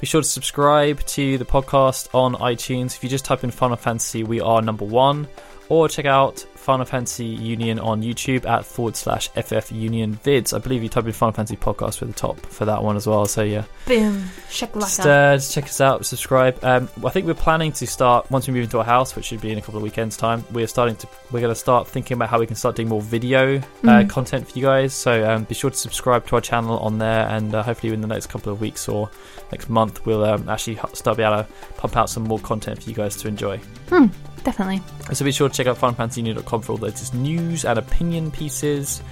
Be 0.00 0.06
sure 0.06 0.22
to 0.22 0.26
subscribe 0.26 1.00
to 1.06 1.38
the 1.38 1.44
podcast 1.44 2.14
on 2.14 2.34
iTunes. 2.34 2.96
If 2.96 3.04
you 3.04 3.08
just 3.08 3.24
type 3.24 3.44
in 3.44 3.50
Final 3.50 3.76
Fantasy, 3.76 4.24
we 4.24 4.40
are 4.40 4.60
number 4.60 4.84
one. 4.84 5.28
Or 5.68 5.88
check 5.88 6.04
out 6.04 6.44
Final 6.64 6.86
Fantasy 6.86 7.26
Union 7.26 7.78
on 7.78 8.02
YouTube 8.02 8.46
at 8.46 8.64
forward 8.64 8.96
slash 8.96 9.28
FF 9.30 9.70
Union 9.70 10.18
vids. 10.24 10.54
I 10.54 10.58
believe 10.58 10.82
you 10.82 10.88
type 10.88 11.04
in 11.04 11.12
Final 11.12 11.32
Fantasy 11.32 11.56
podcast 11.56 12.00
at 12.02 12.08
the 12.08 12.14
top 12.14 12.40
for 12.46 12.64
that 12.64 12.82
one 12.82 12.96
as 12.96 13.06
well. 13.06 13.26
So 13.26 13.42
yeah, 13.42 13.64
Boom. 13.86 14.24
Shakalaka. 14.48 15.00
uh, 15.34 15.36
just 15.36 15.52
check 15.54 15.64
us 15.64 15.80
out, 15.80 16.06
subscribe. 16.06 16.58
Um, 16.64 16.88
I 17.04 17.10
think 17.10 17.26
we're 17.26 17.34
planning 17.34 17.72
to 17.72 17.86
start 17.86 18.30
once 18.30 18.48
we 18.48 18.54
move 18.54 18.64
into 18.64 18.78
our 18.78 18.84
house, 18.84 19.14
which 19.14 19.26
should 19.26 19.40
be 19.42 19.52
in 19.52 19.58
a 19.58 19.60
couple 19.60 19.76
of 19.76 19.82
weekends' 19.82 20.16
time. 20.16 20.42
We're 20.52 20.66
starting 20.66 20.96
to 20.96 21.08
we're 21.30 21.40
going 21.40 21.52
to 21.52 21.58
start 21.60 21.86
thinking 21.86 22.14
about 22.16 22.30
how 22.30 22.38
we 22.40 22.46
can 22.46 22.56
start 22.56 22.76
doing 22.76 22.88
more 22.88 23.02
video 23.02 23.56
uh, 23.58 23.60
Mhm. 23.84 24.08
content 24.10 24.48
for 24.50 24.58
you 24.58 24.64
guys. 24.64 24.94
So 24.94 25.28
um, 25.30 25.44
be 25.44 25.54
sure 25.54 25.70
to 25.70 25.76
subscribe 25.76 26.26
to 26.28 26.36
our 26.36 26.40
channel 26.40 26.78
on 26.78 26.98
there, 26.98 27.26
and 27.28 27.54
uh, 27.54 27.62
hopefully 27.62 27.92
in 27.92 28.00
the 28.00 28.06
next 28.06 28.28
couple 28.28 28.52
of 28.52 28.60
weeks 28.60 28.88
or 28.88 29.10
next 29.52 29.68
month 29.68 30.04
we'll 30.06 30.24
um, 30.24 30.48
actually 30.48 30.78
start 30.94 31.18
be 31.18 31.22
able 31.22 31.42
to 31.42 31.46
pump 31.76 31.96
out 31.96 32.08
some 32.08 32.22
more 32.24 32.38
content 32.38 32.82
for 32.82 32.88
you 32.88 32.96
guys 32.96 33.16
to 33.16 33.28
enjoy. 33.28 33.58
Hmm, 33.90 34.06
definitely. 34.44 34.80
So 35.12 35.24
be 35.24 35.32
sure 35.32 35.48
to 35.48 35.54
check 35.54 35.66
out 35.66 35.78
FinalFantasyUnion.com 35.78 36.62
for 36.62 36.72
all 36.72 36.78
the 36.78 36.86
latest 36.86 37.14
news 37.14 37.64
and 37.64 37.78
opinion 37.78 38.30
pieces. 38.30 39.02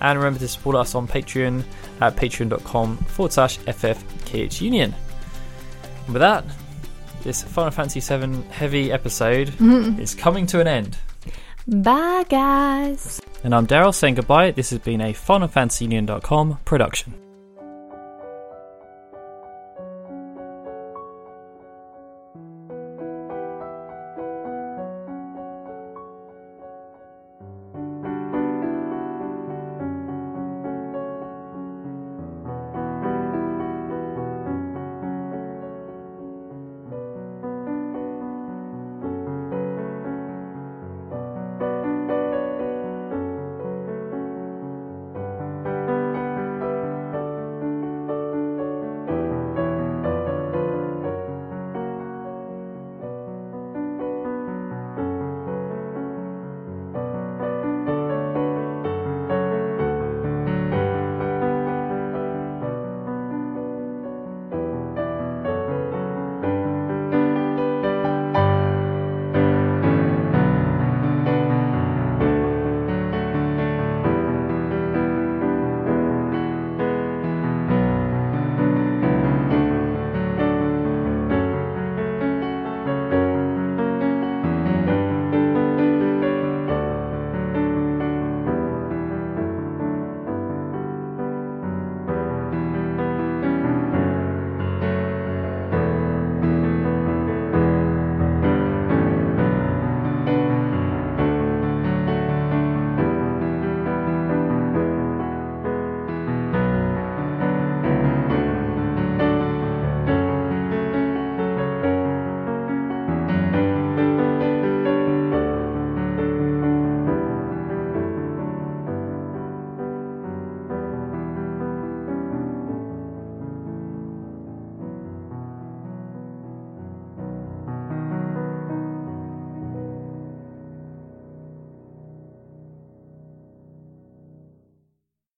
And 0.00 0.18
remember 0.18 0.38
to 0.40 0.48
support 0.48 0.76
us 0.76 0.94
on 0.94 1.06
Patreon 1.06 1.64
at 2.00 2.16
patreon.com 2.16 2.96
forward 2.98 3.32
slash 3.32 3.58
FFKHUnion. 3.60 4.94
And 6.06 6.08
with 6.08 6.20
that, 6.20 6.44
this 7.22 7.42
Final 7.42 7.70
Fantasy 7.70 8.00
VII 8.00 8.42
heavy 8.50 8.90
episode 8.90 9.48
mm-hmm. 9.48 10.00
is 10.00 10.14
coming 10.14 10.46
to 10.46 10.60
an 10.60 10.66
end. 10.66 10.96
Bye, 11.66 12.24
guys. 12.28 13.20
And 13.44 13.54
I'm 13.54 13.66
Daryl 13.66 13.94
saying 13.94 14.14
goodbye. 14.14 14.50
This 14.50 14.70
has 14.70 14.78
been 14.78 15.00
a 15.00 15.12
FinalFantasyUnion.com 15.12 16.58
production. 16.64 17.29